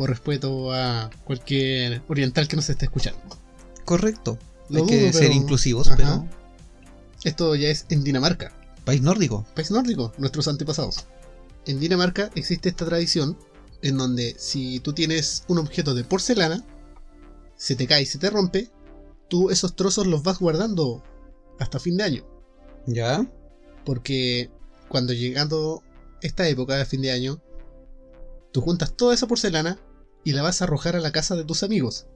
Por 0.00 0.08
respeto 0.08 0.72
a 0.72 1.10
cualquier 1.24 2.00
oriental 2.08 2.48
que 2.48 2.56
nos 2.56 2.70
esté 2.70 2.86
escuchando. 2.86 3.20
Correcto. 3.84 4.38
Lo 4.70 4.80
Hay 4.80 4.86
que 4.86 5.12
ser 5.12 5.30
inclusivos, 5.30 5.88
Ajá. 5.88 5.96
pero. 5.98 6.26
Esto 7.22 7.54
ya 7.54 7.68
es 7.68 7.84
en 7.90 8.02
Dinamarca, 8.02 8.50
País 8.86 9.02
nórdico. 9.02 9.44
país 9.54 9.70
nórdico, 9.70 10.14
nuestros 10.16 10.48
antepasados. 10.48 11.04
En 11.66 11.80
Dinamarca 11.80 12.30
existe 12.34 12.70
esta 12.70 12.86
tradición 12.86 13.36
en 13.82 13.98
donde 13.98 14.34
si 14.38 14.80
tú 14.80 14.94
tienes 14.94 15.44
un 15.48 15.58
objeto 15.58 15.92
de 15.92 16.02
porcelana, 16.02 16.64
se 17.56 17.76
te 17.76 17.86
cae 17.86 18.00
y 18.00 18.06
se 18.06 18.16
te 18.16 18.30
rompe, 18.30 18.70
tú 19.28 19.50
esos 19.50 19.76
trozos 19.76 20.06
los 20.06 20.22
vas 20.22 20.38
guardando 20.38 21.04
hasta 21.58 21.78
fin 21.78 21.98
de 21.98 22.04
año. 22.04 22.24
¿Ya? 22.86 23.30
Porque 23.84 24.50
cuando 24.88 25.12
llegando 25.12 25.82
esta 26.22 26.48
época 26.48 26.76
de 26.76 26.86
fin 26.86 27.02
de 27.02 27.10
año, 27.10 27.42
tú 28.50 28.62
juntas 28.62 28.96
toda 28.96 29.12
esa 29.12 29.26
porcelana 29.26 29.78
y 30.24 30.32
la 30.32 30.42
vas 30.42 30.60
a 30.60 30.64
arrojar 30.64 30.96
a 30.96 31.00
la 31.00 31.12
casa 31.12 31.36
de 31.36 31.44
tus 31.44 31.62
amigos. 31.62 32.06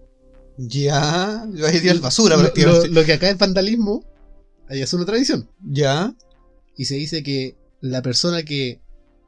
Ya. 0.57 1.47
Yo 1.53 1.67
ahí 1.67 1.89
al 1.89 2.01
basura 2.01 2.37
Lo- 2.37 2.53
lo, 2.55 2.87
lo 2.87 3.05
que 3.05 3.13
acá 3.15 3.29
es 3.31 3.39
vandalismo, 3.39 4.05
allá 4.69 4.85
es 4.85 4.93
una 4.95 5.05
tradición. 5.05 5.49
Ya. 5.63 6.15
Y 6.77 6.85
se 6.87 6.95
dice 6.97 7.23
que 7.23 7.57
la 7.81 8.03
persona 8.03 8.43
que 8.45 8.81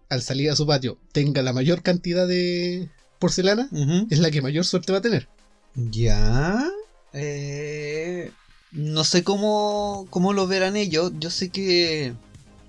al 0.08 0.22
salir 0.22 0.50
a 0.50 0.56
su 0.56 0.66
patio 0.66 0.98
tenga 1.12 1.42
la 1.42 1.52
mayor 1.52 1.82
cantidad 1.82 2.28
de 2.28 2.88
porcelana 3.18 3.68
es 4.10 4.18
la 4.20 4.30
que 4.30 4.42
mayor 4.42 4.64
suerte 4.64 4.92
va 4.92 4.98
a 4.98 5.02
tener. 5.02 5.28
Ya. 5.74 6.64
Eh, 7.12 8.30
no 8.72 9.04
sé 9.04 9.24
cómo, 9.24 10.06
cómo 10.10 10.32
lo 10.32 10.46
verán 10.46 10.76
ellos. 10.76 11.12
Yo 11.18 11.30
sé 11.30 11.48
que, 11.48 12.12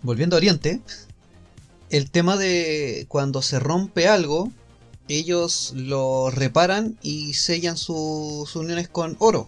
volviendo 0.02 0.36
a 0.36 0.38
Oriente, 0.38 0.82
el 1.90 2.10
tema 2.10 2.38
de 2.38 3.06
cuando 3.08 3.42
se 3.42 3.60
rompe 3.60 4.08
algo, 4.08 4.52
ellos 5.10 5.74
lo 5.76 6.30
reparan 6.32 6.98
y 7.02 7.34
sellan 7.34 7.78
su- 7.78 8.44
sus 8.46 8.56
uniones 8.58 8.88
con 8.90 9.16
oro. 9.20 9.48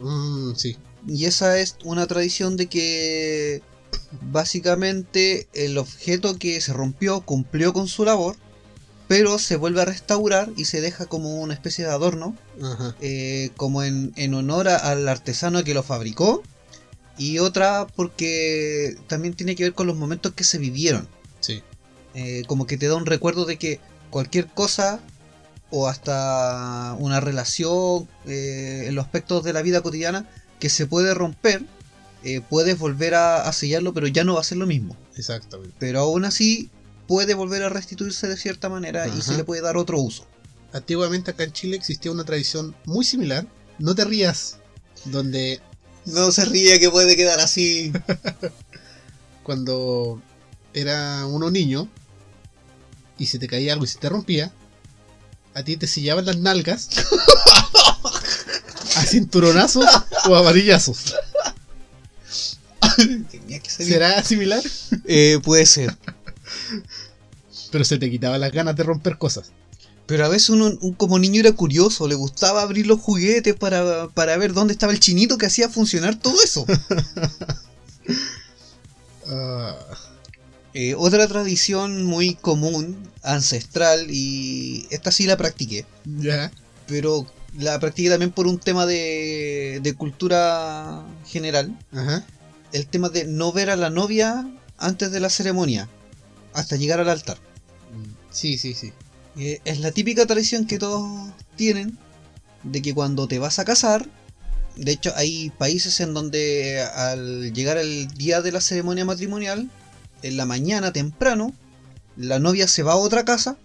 Mm, 0.00 0.54
sí. 0.56 0.76
Y 1.06 1.24
esa 1.26 1.58
es 1.58 1.76
una 1.84 2.06
tradición 2.06 2.56
de 2.56 2.66
que 2.66 3.62
básicamente 4.32 5.48
el 5.54 5.78
objeto 5.78 6.38
que 6.38 6.60
se 6.60 6.72
rompió 6.72 7.20
cumplió 7.22 7.72
con 7.72 7.88
su 7.88 8.04
labor, 8.04 8.36
pero 9.08 9.38
se 9.38 9.56
vuelve 9.56 9.80
a 9.82 9.86
restaurar 9.86 10.50
y 10.56 10.66
se 10.66 10.80
deja 10.80 11.06
como 11.06 11.40
una 11.40 11.54
especie 11.54 11.84
de 11.84 11.90
adorno 11.90 12.36
Ajá. 12.62 12.94
eh, 13.00 13.50
como 13.56 13.82
en, 13.82 14.12
en 14.16 14.34
honor 14.34 14.68
a- 14.68 14.76
al 14.76 15.08
artesano 15.08 15.64
que 15.64 15.74
lo 15.74 15.82
fabricó 15.82 16.42
y 17.16 17.38
otra 17.38 17.86
porque 17.96 18.96
también 19.06 19.34
tiene 19.34 19.56
que 19.56 19.64
ver 19.64 19.72
con 19.74 19.86
los 19.86 19.96
momentos 19.96 20.32
que 20.34 20.44
se 20.44 20.58
vivieron. 20.58 21.08
Sí. 21.40 21.62
Eh, 22.14 22.42
como 22.46 22.66
que 22.66 22.76
te 22.76 22.86
da 22.88 22.94
un 22.96 23.06
recuerdo 23.06 23.44
de 23.44 23.56
que 23.58 23.80
cualquier 24.10 24.46
cosa 24.46 25.00
o 25.70 25.88
hasta 25.88 26.94
una 26.98 27.20
relación 27.20 28.08
eh, 28.26 28.84
en 28.86 28.94
los 28.94 29.04
aspectos 29.04 29.44
de 29.44 29.52
la 29.52 29.62
vida 29.62 29.82
cotidiana 29.82 30.28
que 30.58 30.68
se 30.68 30.86
puede 30.86 31.14
romper, 31.14 31.62
eh, 32.24 32.40
puedes 32.40 32.78
volver 32.78 33.14
a, 33.14 33.42
a 33.42 33.52
sellarlo, 33.52 33.92
pero 33.92 34.06
ya 34.06 34.24
no 34.24 34.34
va 34.34 34.40
a 34.40 34.44
ser 34.44 34.58
lo 34.58 34.66
mismo. 34.66 34.96
Exactamente. 35.16 35.74
Pero 35.78 36.00
aún 36.00 36.24
así 36.24 36.70
puede 37.06 37.34
volver 37.34 37.62
a 37.62 37.68
restituirse 37.68 38.28
de 38.28 38.36
cierta 38.36 38.68
manera 38.68 39.08
y 39.08 39.22
se 39.22 39.36
le 39.36 39.44
puede 39.44 39.62
dar 39.62 39.76
otro 39.76 40.00
uso. 40.00 40.26
Antiguamente 40.72 41.30
acá 41.30 41.44
en 41.44 41.52
Chile 41.52 41.76
existía 41.76 42.12
una 42.12 42.24
tradición 42.24 42.74
muy 42.84 43.04
similar. 43.04 43.46
No 43.78 43.94
te 43.94 44.04
rías. 44.04 44.58
Donde 45.06 45.60
No 46.04 46.30
se 46.32 46.44
ríe 46.44 46.78
que 46.78 46.90
puede 46.90 47.16
quedar 47.16 47.40
así. 47.40 47.92
cuando 49.48 50.20
era 50.74 51.24
uno 51.24 51.50
niño 51.50 51.88
y 53.18 53.26
se 53.26 53.38
te 53.38 53.48
caía 53.48 53.72
algo 53.72 53.84
y 53.84 53.88
se 53.88 53.98
te 53.98 54.08
rompía, 54.08 54.52
a 55.54 55.62
ti 55.62 55.76
te 55.76 55.86
sillaban 55.86 56.26
las 56.26 56.38
nalgas 56.38 56.88
a 58.96 59.02
cinturonazos 59.04 59.86
o 60.28 60.34
a 60.36 60.42
varillazos. 60.42 61.14
Tenía 63.30 63.60
que 63.60 63.70
salir. 63.70 63.92
¿Será 63.92 64.22
similar? 64.24 64.62
Eh, 65.04 65.38
puede 65.42 65.66
ser. 65.66 65.96
Pero 67.70 67.84
se 67.84 67.98
te 67.98 68.10
quitaban 68.10 68.40
las 68.40 68.52
ganas 68.52 68.76
de 68.76 68.82
romper 68.82 69.18
cosas. 69.18 69.52
Pero 70.06 70.24
a 70.24 70.28
veces 70.28 70.48
uno, 70.50 70.72
un- 70.80 70.94
como 70.94 71.18
niño 71.18 71.40
era 71.40 71.52
curioso, 71.52 72.08
le 72.08 72.14
gustaba 72.14 72.62
abrir 72.62 72.86
los 72.86 73.00
juguetes 73.00 73.54
para, 73.54 74.08
para 74.08 74.36
ver 74.38 74.54
dónde 74.54 74.72
estaba 74.72 74.92
el 74.92 75.00
chinito 75.00 75.36
que 75.38 75.46
hacía 75.46 75.68
funcionar 75.68 76.18
todo 76.18 76.42
eso. 76.42 76.66
Ah, 79.30 79.76
Eh, 80.80 80.94
otra 80.96 81.26
tradición 81.26 82.04
muy 82.04 82.36
común, 82.36 82.96
ancestral, 83.24 84.06
y 84.12 84.86
esta 84.90 85.10
sí 85.10 85.26
la 85.26 85.36
practiqué, 85.36 85.84
pero 86.86 87.26
la 87.58 87.80
practiqué 87.80 88.10
también 88.10 88.30
por 88.30 88.46
un 88.46 88.60
tema 88.60 88.86
de, 88.86 89.80
de 89.82 89.94
cultura 89.94 91.04
general, 91.26 91.76
Ajá. 91.90 92.24
el 92.70 92.86
tema 92.86 93.08
de 93.08 93.24
no 93.24 93.50
ver 93.50 93.70
a 93.70 93.76
la 93.76 93.90
novia 93.90 94.48
antes 94.76 95.10
de 95.10 95.18
la 95.18 95.30
ceremonia, 95.30 95.88
hasta 96.52 96.76
llegar 96.76 97.00
al 97.00 97.08
altar. 97.08 97.38
Sí, 98.30 98.56
sí, 98.56 98.72
sí. 98.72 98.92
Eh, 99.36 99.60
es 99.64 99.80
la 99.80 99.90
típica 99.90 100.26
tradición 100.26 100.64
que 100.64 100.78
todos 100.78 101.32
tienen 101.56 101.98
de 102.62 102.82
que 102.82 102.94
cuando 102.94 103.26
te 103.26 103.40
vas 103.40 103.58
a 103.58 103.64
casar, 103.64 104.08
de 104.76 104.92
hecho 104.92 105.12
hay 105.16 105.50
países 105.50 105.98
en 105.98 106.14
donde 106.14 106.80
al 106.94 107.52
llegar 107.52 107.78
el 107.78 108.06
día 108.12 108.42
de 108.42 108.52
la 108.52 108.60
ceremonia 108.60 109.04
matrimonial, 109.04 109.68
en 110.22 110.36
la 110.36 110.46
mañana 110.46 110.92
temprano, 110.92 111.52
la 112.16 112.38
novia 112.38 112.66
se 112.68 112.82
va 112.82 112.92
a 112.92 112.96
otra 112.96 113.24
casa, 113.24 113.56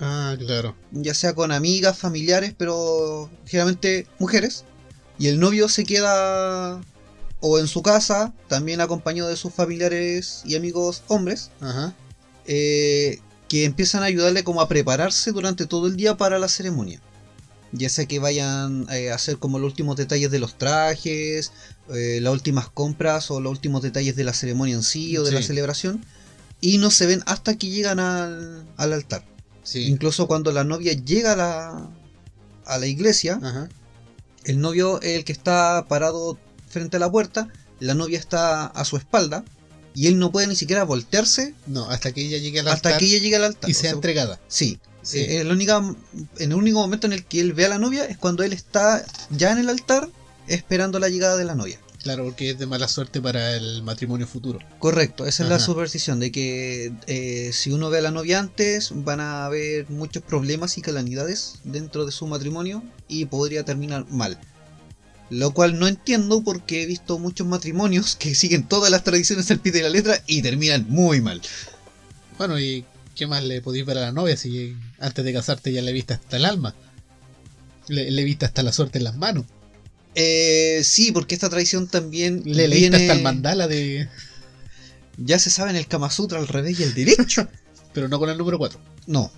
Ah, 0.00 0.34
claro. 0.38 0.74
ya 0.90 1.14
sea 1.14 1.34
con 1.34 1.52
amigas, 1.52 1.98
familiares, 1.98 2.54
pero 2.56 3.30
generalmente 3.46 4.06
mujeres, 4.18 4.64
y 5.18 5.28
el 5.28 5.38
novio 5.38 5.68
se 5.68 5.84
queda 5.84 6.80
o 7.40 7.58
en 7.58 7.68
su 7.68 7.82
casa, 7.82 8.32
también 8.48 8.80
acompañado 8.80 9.28
de 9.28 9.36
sus 9.36 9.52
familiares 9.52 10.42
y 10.44 10.56
amigos 10.56 11.02
hombres, 11.08 11.50
Ajá. 11.60 11.94
eh, 12.46 13.20
que 13.48 13.64
empiezan 13.64 14.02
a 14.02 14.06
ayudarle 14.06 14.44
como 14.44 14.60
a 14.60 14.68
prepararse 14.68 15.30
durante 15.32 15.66
todo 15.66 15.86
el 15.86 15.96
día 15.96 16.16
para 16.16 16.38
la 16.38 16.48
ceremonia. 16.48 17.00
Ya 17.72 17.88
sea 17.88 18.06
que 18.06 18.18
vayan 18.18 18.86
eh, 18.90 19.10
a 19.10 19.14
hacer 19.14 19.38
como 19.38 19.58
los 19.58 19.70
últimos 19.70 19.96
detalles 19.96 20.30
de 20.30 20.38
los 20.38 20.58
trajes, 20.58 21.52
eh, 21.94 22.18
las 22.20 22.32
últimas 22.32 22.68
compras 22.68 23.30
o 23.30 23.40
los 23.40 23.50
últimos 23.50 23.82
detalles 23.82 24.14
de 24.14 24.24
la 24.24 24.34
ceremonia 24.34 24.74
en 24.74 24.82
sí 24.82 25.16
o 25.16 25.24
de 25.24 25.32
la 25.32 25.42
celebración. 25.42 26.04
Y 26.60 26.78
no 26.78 26.90
se 26.90 27.06
ven 27.06 27.22
hasta 27.26 27.56
que 27.56 27.68
llegan 27.68 27.98
al, 27.98 28.66
al 28.76 28.92
altar. 28.92 29.24
Sí. 29.62 29.86
Incluso 29.86 30.26
cuando 30.26 30.52
la 30.52 30.64
novia 30.64 30.92
llega 30.92 31.32
a 31.32 31.36
la, 31.36 31.90
a 32.66 32.78
la 32.78 32.86
iglesia, 32.86 33.40
Ajá. 33.42 33.68
el 34.44 34.60
novio 34.60 35.00
es 35.00 35.16
el 35.16 35.24
que 35.24 35.32
está 35.32 35.86
parado 35.88 36.38
frente 36.68 36.98
a 36.98 37.00
la 37.00 37.10
puerta, 37.10 37.48
la 37.80 37.94
novia 37.94 38.18
está 38.18 38.66
a 38.66 38.84
su 38.84 38.96
espalda 38.96 39.44
y 39.94 40.06
él 40.06 40.18
no 40.18 40.30
puede 40.30 40.46
ni 40.46 40.56
siquiera 40.56 40.84
voltearse 40.84 41.54
No, 41.66 41.88
hasta 41.90 42.12
que 42.12 42.22
ella 42.22 42.38
llegue 42.38 42.60
al 42.60 42.68
hasta 42.68 42.90
altar 42.90 42.98
que 43.00 43.06
ella 43.06 43.18
llegue 43.18 43.36
al 43.36 43.44
altar. 43.44 43.68
y 43.70 43.74
sea 43.74 43.82
sea, 43.82 43.90
entregada. 43.92 44.40
Sí, 44.48 44.78
Sí. 45.02 45.18
Eh, 45.18 45.40
el, 45.40 45.50
única, 45.50 45.78
en 46.38 46.52
el 46.52 46.54
único 46.54 46.78
momento 46.78 47.06
en 47.06 47.12
el 47.12 47.24
que 47.24 47.40
él 47.40 47.52
ve 47.52 47.66
a 47.66 47.68
la 47.68 47.78
novia 47.78 48.04
es 48.04 48.16
cuando 48.16 48.42
él 48.42 48.52
está 48.52 49.04
ya 49.30 49.52
en 49.52 49.58
el 49.58 49.68
altar 49.68 50.08
esperando 50.46 50.98
la 50.98 51.08
llegada 51.08 51.36
de 51.36 51.44
la 51.44 51.54
novia. 51.54 51.78
Claro, 52.02 52.24
porque 52.24 52.50
es 52.50 52.58
de 52.58 52.66
mala 52.66 52.88
suerte 52.88 53.20
para 53.20 53.54
el 53.54 53.82
matrimonio 53.84 54.26
futuro. 54.26 54.58
Correcto, 54.80 55.24
esa 55.24 55.44
es 55.44 55.48
la 55.48 55.60
superstición 55.60 56.18
de 56.18 56.32
que 56.32 56.92
eh, 57.06 57.50
si 57.52 57.70
uno 57.70 57.90
ve 57.90 57.98
a 57.98 58.02
la 58.02 58.10
novia 58.10 58.40
antes 58.40 58.90
van 58.92 59.20
a 59.20 59.46
haber 59.46 59.88
muchos 59.88 60.22
problemas 60.22 60.76
y 60.78 60.82
calamidades 60.82 61.60
dentro 61.62 62.04
de 62.04 62.10
su 62.10 62.26
matrimonio 62.26 62.82
y 63.06 63.26
podría 63.26 63.64
terminar 63.64 64.06
mal. 64.10 64.38
Lo 65.30 65.54
cual 65.54 65.78
no 65.78 65.86
entiendo 65.86 66.42
porque 66.42 66.82
he 66.82 66.86
visto 66.86 67.18
muchos 67.18 67.46
matrimonios 67.46 68.16
que 68.16 68.34
siguen 68.34 68.66
todas 68.66 68.90
las 68.90 69.04
tradiciones 69.04 69.50
al 69.52 69.60
pie 69.60 69.72
de 69.72 69.82
la 69.82 69.88
letra 69.88 70.22
y 70.26 70.42
terminan 70.42 70.86
muy 70.88 71.20
mal. 71.20 71.40
Bueno, 72.36 72.58
¿y 72.58 72.84
qué 73.14 73.26
más 73.26 73.42
le 73.44 73.60
podéis 73.60 73.84
ver 73.86 73.98
a 73.98 74.02
la 74.02 74.12
novia 74.12 74.36
si 74.36 74.76
antes 75.00 75.24
de 75.24 75.32
casarte 75.32 75.72
ya 75.72 75.82
le 75.82 75.92
viste 75.92 76.14
hasta 76.14 76.36
el 76.36 76.44
alma? 76.44 76.74
Le, 77.88 78.10
le 78.10 78.24
viste 78.24 78.44
hasta 78.46 78.62
la 78.62 78.72
suerte 78.72 78.98
en 78.98 79.04
las 79.04 79.16
manos. 79.16 79.44
Eh, 80.14 80.80
sí, 80.84 81.10
porque 81.12 81.34
esta 81.34 81.48
tradición 81.48 81.88
también 81.88 82.42
Le 82.44 82.68
leíste 82.68 82.90
viene- 82.90 82.96
hasta 82.98 83.12
el 83.14 83.22
mandala 83.22 83.66
de... 83.68 84.08
ya 85.16 85.38
se 85.38 85.50
sabe 85.50 85.70
en 85.70 85.76
el 85.76 85.86
Kama 85.86 86.10
Sutra 86.10 86.38
al 86.38 86.48
revés 86.48 86.78
y 86.80 86.84
al 86.84 86.94
derecho. 86.94 87.48
Pero 87.94 88.08
no 88.08 88.18
con 88.18 88.30
el 88.30 88.38
número 88.38 88.58
4. 88.58 88.78
No. 89.06 89.30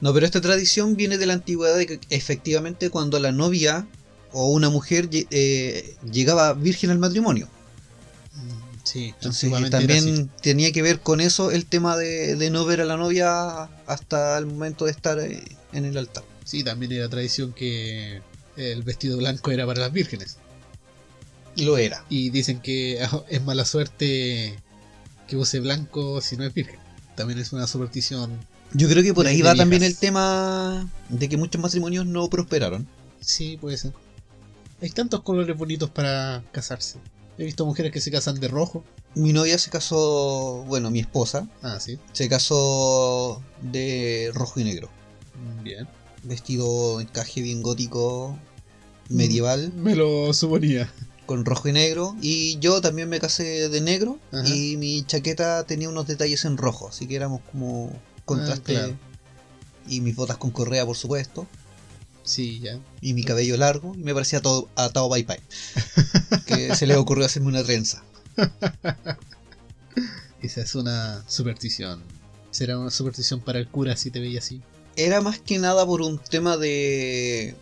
No, 0.00 0.12
pero 0.12 0.26
esta 0.26 0.40
tradición 0.40 0.96
viene 0.96 1.16
de 1.18 1.26
la 1.26 1.34
antigüedad 1.34 1.76
de 1.76 1.86
que 1.86 2.00
efectivamente 2.10 2.90
cuando 2.90 3.20
la 3.20 3.30
novia 3.32 3.86
o 4.32 4.48
una 4.50 4.68
mujer 4.68 5.08
eh, 5.12 5.94
llegaba 6.10 6.54
virgen 6.54 6.90
al 6.90 6.98
matrimonio. 6.98 7.48
Sí, 8.84 9.14
Entonces 9.14 9.70
también 9.70 10.28
tenía 10.40 10.72
que 10.72 10.82
ver 10.82 11.00
con 11.00 11.20
eso 11.20 11.50
el 11.50 11.66
tema 11.66 11.96
de, 11.96 12.36
de 12.36 12.50
no 12.50 12.64
ver 12.64 12.80
a 12.80 12.84
la 12.84 12.96
novia 12.96 13.62
hasta 13.86 14.36
el 14.38 14.46
momento 14.46 14.86
de 14.86 14.90
estar 14.90 15.18
eh, 15.20 15.42
en 15.72 15.84
el 15.84 15.96
altar. 15.96 16.24
Sí, 16.44 16.64
también 16.64 16.92
era 16.92 17.08
tradición 17.08 17.52
que 17.52 18.20
el 18.56 18.82
vestido 18.82 19.18
blanco 19.18 19.50
era 19.50 19.66
para 19.66 19.80
las 19.80 19.92
vírgenes. 19.92 20.38
Lo 21.56 21.78
era. 21.78 22.04
Y 22.08 22.30
dicen 22.30 22.60
que 22.60 23.02
ah, 23.02 23.22
es 23.28 23.42
mala 23.42 23.64
suerte 23.64 24.58
que 25.28 25.36
use 25.36 25.60
blanco 25.60 26.20
si 26.20 26.36
no 26.36 26.44
es 26.44 26.52
virgen. 26.52 26.78
También 27.14 27.38
es 27.38 27.52
una 27.52 27.66
superstición. 27.66 28.38
Yo 28.72 28.88
creo 28.88 29.02
que 29.02 29.14
por 29.14 29.26
ahí 29.26 29.42
va 29.42 29.54
también 29.54 29.82
el 29.82 29.96
tema 29.96 30.90
de 31.08 31.28
que 31.28 31.36
muchos 31.36 31.60
matrimonios 31.60 32.06
no 32.06 32.28
prosperaron. 32.28 32.88
Sí, 33.20 33.58
puede 33.60 33.76
ser. 33.76 33.92
Hay 34.80 34.90
tantos 34.90 35.20
colores 35.20 35.56
bonitos 35.56 35.90
para 35.90 36.42
casarse. 36.52 36.98
He 37.38 37.44
visto 37.44 37.64
mujeres 37.66 37.92
que 37.92 38.00
se 38.00 38.10
casan 38.10 38.38
de 38.40 38.48
rojo. 38.48 38.84
Mi 39.14 39.32
novia 39.32 39.58
se 39.58 39.70
casó, 39.70 40.64
bueno, 40.66 40.90
mi 40.90 41.00
esposa 41.00 41.48
Ah, 41.62 41.78
sí. 41.80 41.98
se 42.12 42.28
casó 42.28 43.42
de 43.60 44.30
rojo 44.34 44.60
y 44.60 44.64
negro. 44.64 44.88
Bien. 45.62 45.88
vestido 46.24 47.00
encaje 47.00 47.40
bien 47.42 47.62
gótico 47.62 48.38
medieval 49.08 49.72
Me 49.74 49.94
lo 49.96 50.32
suponía. 50.32 50.88
con 51.26 51.44
rojo 51.44 51.68
y 51.68 51.72
negro 51.72 52.14
y 52.22 52.58
yo 52.60 52.80
también 52.80 53.08
me 53.08 53.18
casé 53.18 53.68
de 53.68 53.80
negro 53.80 54.18
Ajá. 54.30 54.46
y 54.48 54.76
mi 54.76 55.02
chaqueta 55.04 55.64
tenía 55.64 55.88
unos 55.88 56.06
detalles 56.06 56.44
en 56.44 56.56
rojo 56.56 56.88
así 56.88 57.06
que 57.08 57.16
éramos 57.16 57.40
como 57.50 57.90
contraste 58.24 58.74
claro. 58.74 58.96
y 59.88 60.00
mis 60.00 60.14
botas 60.14 60.36
con 60.36 60.50
correa 60.52 60.86
por 60.86 60.96
supuesto 60.96 61.46
Sí, 62.24 62.60
ya. 62.60 62.78
y 63.00 63.14
mi 63.14 63.24
cabello 63.24 63.56
largo 63.56 63.94
y 63.94 63.98
me 63.98 64.14
parecía 64.14 64.40
todo 64.40 64.68
atado 64.76 65.08
bye 65.08 65.24
bye 65.24 65.40
que 66.46 66.74
se 66.76 66.86
le 66.86 66.96
ocurrió 66.96 67.24
hacerme 67.26 67.48
una 67.48 67.64
trenza 67.64 68.02
Esa 70.40 70.60
es 70.62 70.74
una 70.74 71.22
superstición. 71.28 72.02
Será 72.50 72.78
una 72.78 72.90
superstición 72.90 73.40
para 73.40 73.58
el 73.58 73.68
cura 73.68 73.96
si 73.96 74.10
te 74.10 74.20
veía 74.20 74.40
así. 74.40 74.60
era 74.96 75.20
más 75.20 75.38
que 75.38 75.58
nada 75.58 75.86
por 75.86 76.02
un 76.02 76.18
tema 76.18 76.56
de 76.56 77.54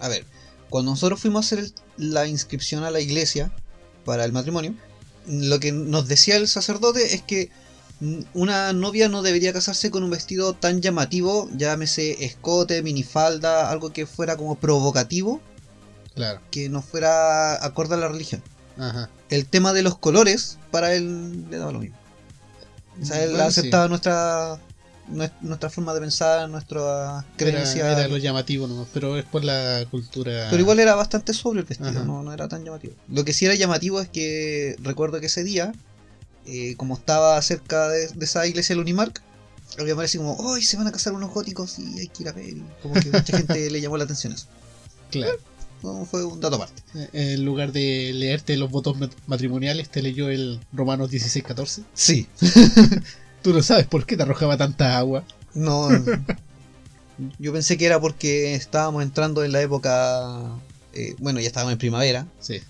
a 0.00 0.08
ver 0.08 0.24
cuando 0.70 0.90
nosotros 0.92 1.20
fuimos 1.20 1.44
a 1.44 1.46
hacer 1.46 1.58
el- 1.60 1.74
la 2.14 2.26
inscripción 2.26 2.84
a 2.84 2.90
la 2.90 3.00
iglesia 3.00 3.52
para 4.04 4.24
el 4.24 4.32
matrimonio 4.32 4.74
lo 5.26 5.60
que 5.60 5.70
nos 5.72 6.08
decía 6.08 6.36
el 6.36 6.48
sacerdote 6.48 7.14
es 7.14 7.22
que 7.22 7.50
una 8.34 8.72
novia 8.72 9.08
no 9.08 9.22
debería 9.22 9.52
casarse 9.52 9.90
con 9.90 10.02
un 10.02 10.10
vestido 10.10 10.54
tan 10.54 10.80
llamativo, 10.80 11.48
llámese 11.56 12.24
escote, 12.24 12.82
minifalda, 12.82 13.70
algo 13.70 13.92
que 13.92 14.06
fuera 14.06 14.36
como 14.36 14.56
provocativo, 14.56 15.40
Claro. 16.14 16.40
que 16.50 16.68
no 16.68 16.82
fuera 16.82 17.64
acorde 17.64 17.94
a 17.94 17.98
la 17.98 18.08
religión. 18.08 18.42
Ajá. 18.78 19.08
El 19.28 19.46
tema 19.46 19.72
de 19.72 19.82
los 19.82 19.96
colores, 19.98 20.58
para 20.70 20.94
él 20.94 21.48
le 21.50 21.58
daba 21.58 21.72
lo 21.72 21.78
mismo. 21.80 21.96
O 23.00 23.04
sea, 23.04 23.22
él 23.22 23.30
Bueno, 23.30 23.50
sí. 23.50 23.60
aceptaba 23.60 23.88
nuestra, 23.88 24.58
nues- 25.10 25.32
nuestra 25.40 25.70
forma 25.70 25.94
de 25.94 26.00
pensar, 26.00 26.48
nuestra 26.48 27.24
creencia. 27.36 27.86
Era, 27.92 28.00
era 28.00 28.08
lo 28.08 28.16
llamativo, 28.18 28.66
¿no? 28.66 28.86
pero 28.92 29.16
es 29.16 29.24
por 29.24 29.44
la 29.44 29.84
cultura. 29.90 30.48
Pero 30.50 30.60
igual 30.60 30.80
era 30.80 30.94
bastante 30.94 31.32
sobrio 31.32 31.60
el 31.62 31.66
vestido, 31.66 32.04
no, 32.04 32.22
no 32.22 32.32
era 32.32 32.48
tan 32.48 32.64
llamativo. 32.64 32.94
Lo 33.08 33.24
que 33.24 33.32
sí 33.32 33.44
era 33.46 33.54
llamativo 33.54 34.00
es 34.00 34.08
que 34.08 34.76
recuerdo 34.82 35.20
que 35.20 35.26
ese 35.26 35.44
día, 35.44 35.72
eh, 36.46 36.74
como 36.76 36.94
estaba 36.94 37.40
cerca 37.42 37.88
de, 37.88 38.08
de 38.08 38.24
esa 38.24 38.46
iglesia 38.46 38.74
del 38.74 38.82
Unimark, 38.82 39.22
había 39.78 39.96
parecido 39.96 40.24
como, 40.24 40.36
¡Hoy 40.50 40.62
se 40.62 40.76
van 40.76 40.86
a 40.86 40.92
casar 40.92 41.12
unos 41.14 41.30
góticos 41.32 41.78
y 41.78 42.00
hay 42.00 42.08
que 42.08 42.22
ir 42.24 42.28
a 42.28 42.32
ver! 42.32 42.48
Y 42.48 42.62
como 42.82 42.94
que 42.94 43.10
mucha 43.10 43.36
gente 43.38 43.70
le 43.70 43.80
llamó 43.80 43.96
la 43.96 44.04
atención 44.04 44.32
eso. 44.32 44.46
Claro. 45.10 45.32
No, 45.82 46.04
fue 46.04 46.24
un 46.24 46.38
dato 46.40 46.56
aparte. 46.56 46.80
Eh, 46.94 47.34
En 47.34 47.44
lugar 47.44 47.72
de 47.72 48.12
leerte 48.14 48.56
los 48.56 48.70
votos 48.70 48.96
mat- 48.98 49.12
matrimoniales, 49.26 49.88
te 49.88 50.00
leyó 50.02 50.28
el 50.28 50.60
Romanos 50.72 51.10
16-14. 51.10 51.82
Sí. 51.94 52.28
Tú 53.42 53.52
no 53.52 53.62
sabes 53.62 53.86
por 53.86 54.06
qué 54.06 54.16
te 54.16 54.22
arrojaba 54.22 54.56
tanta 54.56 54.96
agua. 54.96 55.24
No. 55.54 55.88
yo 57.38 57.52
pensé 57.52 57.76
que 57.76 57.86
era 57.86 58.00
porque 58.00 58.54
estábamos 58.54 59.02
entrando 59.02 59.44
en 59.44 59.52
la 59.52 59.60
época. 59.60 60.52
eh, 60.92 61.14
bueno, 61.18 61.40
ya 61.40 61.46
estábamos 61.48 61.72
en 61.72 61.78
primavera. 61.78 62.26
Sí. 62.40 62.60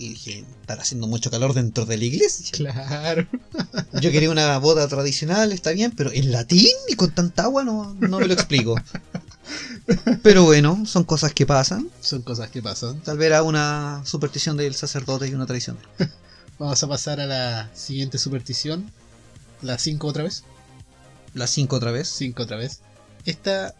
Y 0.00 0.08
dije, 0.08 0.46
estará 0.62 0.80
haciendo 0.80 1.06
mucho 1.06 1.30
calor 1.30 1.52
dentro 1.52 1.84
de 1.84 1.98
la 1.98 2.04
iglesia. 2.06 2.52
Claro. 2.52 3.26
Yo 4.00 4.10
quería 4.10 4.30
una 4.30 4.56
boda 4.56 4.88
tradicional, 4.88 5.52
está 5.52 5.72
bien, 5.72 5.92
pero 5.94 6.10
en 6.10 6.32
latín 6.32 6.72
y 6.88 6.94
con 6.94 7.14
tanta 7.14 7.42
agua 7.42 7.64
no, 7.64 7.92
no 8.00 8.18
me 8.18 8.26
lo 8.26 8.32
explico. 8.32 8.76
Pero 10.22 10.44
bueno, 10.44 10.86
son 10.86 11.04
cosas 11.04 11.34
que 11.34 11.44
pasan. 11.44 11.90
Son 12.00 12.22
cosas 12.22 12.48
que 12.48 12.62
pasan. 12.62 13.02
Tal 13.02 13.18
vez 13.18 13.26
era 13.26 13.42
una 13.42 14.00
superstición 14.06 14.56
del 14.56 14.74
sacerdote 14.74 15.28
y 15.28 15.34
una 15.34 15.44
tradición. 15.44 15.76
Vamos 16.58 16.82
a 16.82 16.88
pasar 16.88 17.20
a 17.20 17.26
la 17.26 17.70
siguiente 17.74 18.16
superstición. 18.16 18.90
La 19.60 19.76
5 19.76 20.06
otra 20.06 20.22
vez. 20.22 20.44
La 21.34 21.46
5 21.46 21.76
otra 21.76 21.90
vez. 21.90 22.08
5 22.08 22.42
otra 22.42 22.56
vez. 22.56 22.80
Esta 23.26 23.74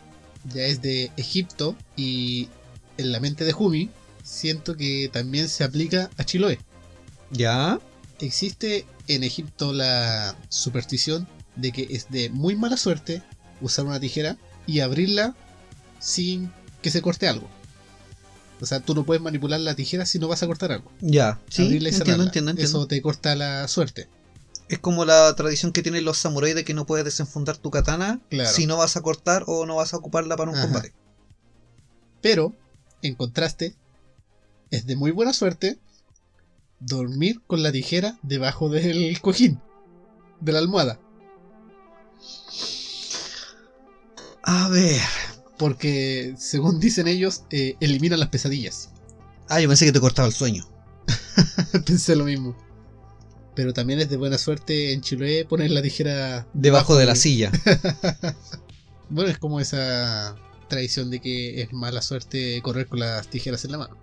ya 0.52 0.64
es 0.64 0.83
de 0.83 1.12
Egipto 1.16 1.76
y 1.96 2.50
en 2.98 3.11
la 3.11 3.20
mente 3.20 3.46
de 3.46 3.52
Jumi 3.52 3.88
siento 4.22 4.76
que 4.76 5.09
también 5.12 5.48
se 5.48 5.64
aplica 5.64 6.11
a 6.16 6.24
Chiloé. 6.24 6.59
¿Ya? 7.30 7.78
Existe 8.20 8.87
en 9.09 9.24
Egipto 9.24 9.72
la 9.72 10.37
superstición 10.48 11.26
de 11.56 11.72
que 11.72 11.87
es 11.90 12.11
de 12.11 12.30
muy 12.30 12.56
mala 12.56 12.76
suerte 12.76 13.22
usar 13.61 13.85
una 13.87 14.00
tijera 14.00 14.37
y 14.66 14.80
abrirla 14.80 15.35
sin 15.98 16.52
que 16.83 16.90
se 16.90 17.02
corte 17.02 17.28
algo. 17.28 17.48
O 18.61 18.66
sea, 18.66 18.80
tú 18.80 18.94
no 18.94 19.04
puedes 19.04 19.22
manipular 19.22 19.59
la 19.61 19.74
tijera 19.74 20.04
si 20.04 20.18
no 20.18 20.28
vas 20.28 20.42
a 20.42 20.46
cortar 20.46 20.70
algo. 20.72 20.90
Ya. 21.00 21.40
Sí, 21.48 21.64
Abrirla 21.64 21.88
y 21.88 21.94
entiendo, 21.94 22.24
entiendo, 22.24 22.50
entiendo. 22.50 22.78
Eso 22.78 22.87
te 22.87 23.00
corta 23.00 23.35
la 23.35 23.66
suerte. 23.68 24.09
Es 24.68 24.78
como 24.78 25.04
la 25.04 25.35
tradición 25.35 25.72
que 25.72 25.83
tienen 25.83 26.04
los 26.04 26.18
samuráis 26.18 26.54
de 26.54 26.64
que 26.64 26.74
no 26.74 26.87
puedes 26.87 27.04
desenfundar 27.04 27.56
tu 27.56 27.70
katana 27.70 28.20
Claro. 28.28 28.50
si 28.50 28.66
no 28.66 28.76
vas 28.76 28.96
a 28.96 29.00
cortar 29.00 29.44
o 29.46 29.66
no 29.66 29.76
vas 29.76 29.94
a 29.94 29.96
ocuparla 29.96 30.37
para 30.37 30.50
un 30.50 30.56
Ajá. 30.59 30.66
combate. 30.66 30.92
Pero, 32.20 32.54
en 33.02 33.14
contraste, 33.14 33.74
es 34.70 34.87
de 34.87 34.96
muy 34.96 35.11
buena 35.11 35.33
suerte 35.33 35.78
dormir 36.80 37.40
con 37.46 37.62
la 37.62 37.72
tijera 37.72 38.18
debajo 38.22 38.68
del 38.68 39.20
cojín, 39.22 39.61
de 40.40 40.52
la 40.52 40.59
almohada. 40.59 41.00
A 44.42 44.68
ver. 44.68 45.00
Porque, 45.59 46.35
según 46.38 46.80
dicen 46.80 47.06
ellos, 47.06 47.42
eh, 47.50 47.76
elimina 47.80 48.16
las 48.16 48.30
pesadillas. 48.30 48.88
Ah, 49.46 49.61
yo 49.61 49.68
pensé 49.68 49.85
que 49.85 49.92
te 49.92 50.00
cortaba 50.00 50.26
el 50.26 50.33
sueño. 50.33 50.66
Pensé 51.87 52.16
lo 52.16 52.24
mismo. 52.24 52.56
Pero 53.54 53.74
también 53.74 54.00
es 54.00 54.09
de 54.09 54.16
buena 54.16 54.38
suerte 54.38 54.94
en 54.94 55.02
Chiloé 55.02 55.44
poner 55.44 55.70
la 55.70 55.83
tijera 55.83 56.46
Debajo 56.54 56.96
de 56.96 57.06
la 57.06 57.14
silla. 57.14 57.52
Bueno, 59.12 59.28
es 59.28 59.38
como 59.38 59.59
esa 59.59 60.37
tradición 60.68 61.11
de 61.11 61.20
que 61.20 61.62
es 61.62 61.72
mala 61.72 62.00
suerte 62.00 62.62
correr 62.62 62.87
con 62.87 63.00
las 63.00 63.26
tijeras 63.26 63.64
en 63.64 63.72
la 63.72 63.78
mano. 63.78 63.98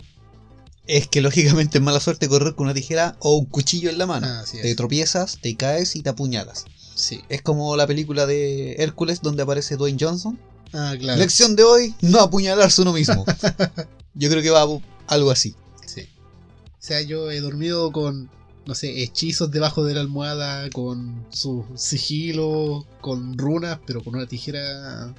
Es 0.88 1.08
que 1.08 1.22
lógicamente 1.22 1.78
es 1.78 1.84
mala 1.84 2.00
suerte 2.00 2.30
correr 2.30 2.56
con 2.56 2.66
una 2.66 2.74
tijera 2.74 3.18
o 3.20 3.36
un 3.36 3.46
cuchillo 3.46 3.90
en 3.90 3.98
la 3.98 4.06
mano. 4.06 4.28
Ah, 4.28 4.40
así 4.40 4.58
te 4.62 4.72
es. 4.72 4.76
tropiezas, 4.76 5.38
te 5.42 5.56
caes 5.56 5.96
y 5.96 6.02
te 6.02 6.10
apuñalas. 6.10 6.66
Sí. 6.96 7.22
Es 7.30 7.42
como 7.42 7.76
la 7.76 7.86
película 7.86 8.26
de 8.26 8.76
Hércules 8.80 9.22
donde 9.22 9.44
aparece 9.44 9.76
Dwayne 9.76 9.98
Johnson. 10.00 10.40
Ah, 10.74 10.96
claro. 11.00 11.20
Lección 11.20 11.56
de 11.56 11.64
hoy, 11.64 11.96
no 12.02 12.20
apuñalarse 12.20 12.82
uno 12.82 12.94
mismo. 12.94 13.26
Yo 14.14 14.30
creo 14.30 14.42
que 14.42 14.50
va 14.50 14.66
algo 15.08 15.32
así. 15.32 15.56
Sí. 15.86 16.02
O 16.02 16.80
sea, 16.80 17.02
yo 17.02 17.30
he 17.30 17.40
dormido 17.40 17.92
con, 17.92 18.30
no 18.66 18.74
sé, 18.74 19.04
hechizos 19.04 19.52
debajo 19.52 19.84
de 19.84 19.94
la 19.94 20.02
almohada, 20.02 20.70
con 20.72 21.26
su 21.30 21.66
sigilo, 21.76 22.88
con 23.02 23.38
runas, 23.38 23.80
pero 23.86 24.04
con 24.04 24.16
una 24.16 24.26
tijera. 24.26 25.14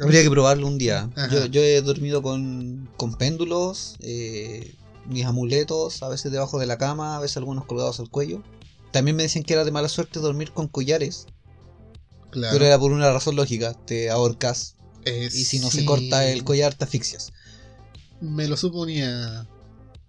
Habría 0.00 0.22
que 0.22 0.30
probarlo 0.30 0.66
un 0.66 0.78
día. 0.78 1.10
Yo, 1.30 1.46
yo 1.46 1.60
he 1.62 1.80
dormido 1.82 2.22
con, 2.22 2.88
con 2.96 3.14
péndulos, 3.14 3.96
eh, 4.00 4.74
mis 5.06 5.24
amuletos, 5.24 6.02
a 6.02 6.08
veces 6.08 6.32
debajo 6.32 6.58
de 6.58 6.66
la 6.66 6.78
cama, 6.78 7.16
a 7.16 7.20
veces 7.20 7.36
algunos 7.36 7.66
colgados 7.66 8.00
al 8.00 8.08
cuello. 8.10 8.42
También 8.90 9.16
me 9.16 9.22
decían 9.24 9.44
que 9.44 9.54
era 9.54 9.64
de 9.64 9.70
mala 9.70 9.88
suerte 9.88 10.18
dormir 10.20 10.52
con 10.52 10.68
collares, 10.68 11.26
Claro. 12.30 12.52
pero 12.54 12.64
era 12.64 12.78
por 12.78 12.92
una 12.92 13.12
razón 13.12 13.36
lógica, 13.36 13.74
te 13.86 14.10
ahorcas 14.10 14.76
Eh, 15.04 15.28
y 15.32 15.44
si 15.44 15.58
no 15.58 15.70
se 15.70 15.84
corta 15.84 16.30
el 16.30 16.44
collar 16.44 16.74
te 16.74 16.84
asfixias. 16.84 17.32
Me 18.20 18.46
lo 18.46 18.56
suponía. 18.56 19.46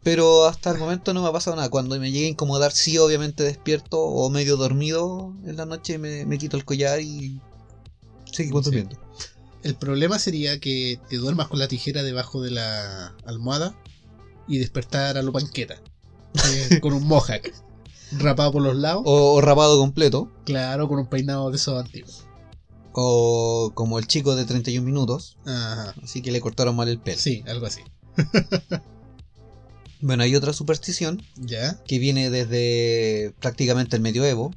Pero 0.04 0.46
hasta 0.46 0.70
el 0.72 0.78
momento 0.78 1.14
no 1.14 1.24
me 1.24 1.30
ha 1.30 1.32
pasado 1.32 1.56
nada. 1.56 1.70
Cuando 1.70 1.98
me 2.00 2.12
llegue 2.12 2.28
a 2.28 2.30
incomodar, 2.30 2.72
sí, 2.74 2.98
obviamente 3.00 3.42
despierto 3.44 4.00
o 4.02 4.30
medio 4.30 4.56
dormido 4.58 5.34
en 5.46 5.56
la 5.58 5.66
noche, 5.66 5.98
me, 5.98 6.26
me 6.26 6.38
quito 6.38 6.58
el 6.58 6.66
collar 6.66 7.00
y 7.02 7.40
seguimos 8.32 8.66
Sí. 8.66 8.72
durmiendo. 8.72 8.98
El 9.64 9.76
problema 9.76 10.20
sería 10.20 10.60
que 10.60 11.00
te 11.10 11.18
duermas 11.18 11.48
con 11.48 11.60
la 11.60 11.68
tijera 11.68 12.04
debajo 12.04 12.42
de 12.42 12.52
la 12.52 13.16
almohada 13.26 13.76
y 14.48 14.58
despertar 14.58 15.18
a 15.18 15.22
lo 15.22 15.32
panqueta. 15.32 15.76
eh, 16.52 16.80
con 16.82 16.94
un 16.94 17.08
mohawk. 17.08 17.52
Rapado 18.18 18.52
por 18.52 18.62
los 18.62 18.76
lados. 18.76 19.04
O, 19.06 19.34
o 19.36 19.42
rapado 19.42 19.78
completo, 19.80 20.30
Claro, 20.46 20.88
con 20.88 21.00
un 21.00 21.08
peinado 21.08 21.50
de 21.50 21.56
esos 21.58 21.80
antiguos. 21.80 22.28
o 22.92 23.72
como 23.74 23.98
el 24.00 24.06
chico 24.08 24.36
de 24.36 24.46
31 24.46 24.86
minutos, 24.86 25.38
Ajá. 25.46 25.96
así 26.04 26.22
que 26.22 26.32
le 26.32 26.42
cortaron 26.42 26.76
mal 26.76 26.90
el 26.90 27.00
pelo. 27.00 27.18
Sí, 27.20 27.44
algo 27.48 27.66
así. 27.66 27.82
Bueno, 30.02 30.24
hay 30.24 30.36
otra 30.36 30.52
superstición 30.52 31.22
¿Ya? 31.38 31.82
que 31.86 31.98
viene 31.98 32.30
desde 32.30 33.34
prácticamente 33.40 33.96
el 33.96 34.02
medioevo, 34.02 34.54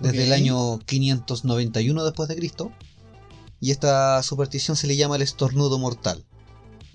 desde 0.00 0.24
el 0.24 0.32
año 0.32 0.80
591 0.80 2.04
después 2.04 2.28
de 2.28 2.34
Cristo, 2.34 2.72
y 3.60 3.70
esta 3.70 4.22
superstición 4.22 4.76
se 4.76 4.86
le 4.86 4.96
llama 4.96 5.16
el 5.16 5.22
estornudo 5.22 5.78
mortal. 5.78 6.24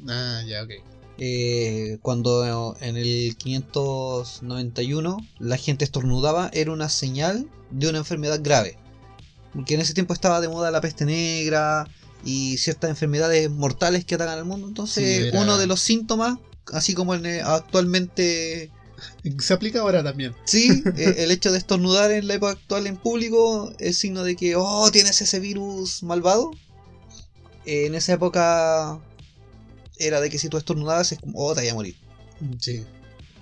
Ah, 0.08 0.42
ya, 0.48 0.64
ok. 0.64 0.72
Eh, 1.20 2.00
cuando 2.02 2.76
en 2.82 2.98
el 2.98 3.36
591 3.38 5.18
la 5.40 5.58
gente 5.58 5.86
estornudaba 5.86 6.50
era 6.54 6.72
una 6.72 6.90
señal 6.90 7.48
de 7.72 7.90
una 7.90 8.00
enfermedad 8.00 8.40
grave. 8.42 8.78
Porque 9.54 9.76
en 9.76 9.82
ese 9.82 9.94
tiempo 9.94 10.14
estaba 10.14 10.42
de 10.42 10.48
moda 10.50 10.72
la 10.72 10.82
peste 10.82 11.06
negra 11.06 11.88
y 12.26 12.58
ciertas 12.58 12.90
enfermedades 12.90 13.50
mortales 13.52 14.06
que 14.06 14.16
atacan 14.16 14.40
al 14.40 14.46
mundo. 14.46 14.68
Entonces 14.68 15.04
Sí, 15.22 15.28
era- 15.28 15.40
uno 15.42 15.58
de 15.58 15.68
los 15.68 15.80
síntomas, 15.82 16.38
así 16.72 16.94
como 16.94 17.14
en, 17.14 17.26
eh, 17.26 17.42
actualmente 17.42 18.72
Se 19.40 19.54
aplica 19.54 19.80
ahora 19.80 20.04
también. 20.04 20.36
Sí, 20.46 20.84
eh, 20.98 21.16
el 21.20 21.32
hecho 21.32 21.52
de 21.52 21.58
estornudar 21.58 22.12
en 22.12 22.28
la 22.28 22.36
época 22.36 22.54
actual 22.54 22.88
en 22.88 22.98
público 22.98 23.74
es 23.80 23.98
signo 23.98 24.24
de 24.24 24.36
que, 24.36 24.56
oh, 24.56 24.90
tienes 24.92 25.22
ese 25.22 25.40
virus 25.40 26.04
malvado. 26.04 26.52
Eh, 27.66 27.86
en 27.86 27.96
esa 27.96 28.14
época 28.14 29.00
era 29.98 30.22
de 30.22 30.30
que 30.30 30.40
si 30.40 30.50
tú 30.50 30.58
estornudabas 30.58 31.12
es 31.12 31.20
como, 31.20 31.40
oh, 31.40 31.54
te 31.54 31.62
voy 31.62 31.70
a 31.70 31.74
morir. 31.76 31.96
Sí. 32.60 32.86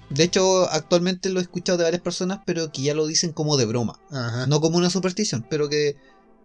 De 0.10 0.24
hecho, 0.24 0.69
actualmente 0.69 1.30
lo 1.30 1.39
he 1.39 1.43
escuchado 1.43 1.78
de 1.78 1.86
varias 1.86 2.02
personas, 2.02 2.41
pero 2.45 2.71
que 2.71 2.82
ya 2.82 2.93
lo 2.93 3.08
dicen 3.08 3.32
como 3.32 3.58
de 3.58 3.65
broma. 3.65 4.00
Ajá. 4.12 4.45
No 4.45 4.60
como 4.60 4.78
una 4.78 4.89
superstición, 4.89 5.45
pero 5.50 5.69
que 5.69 5.95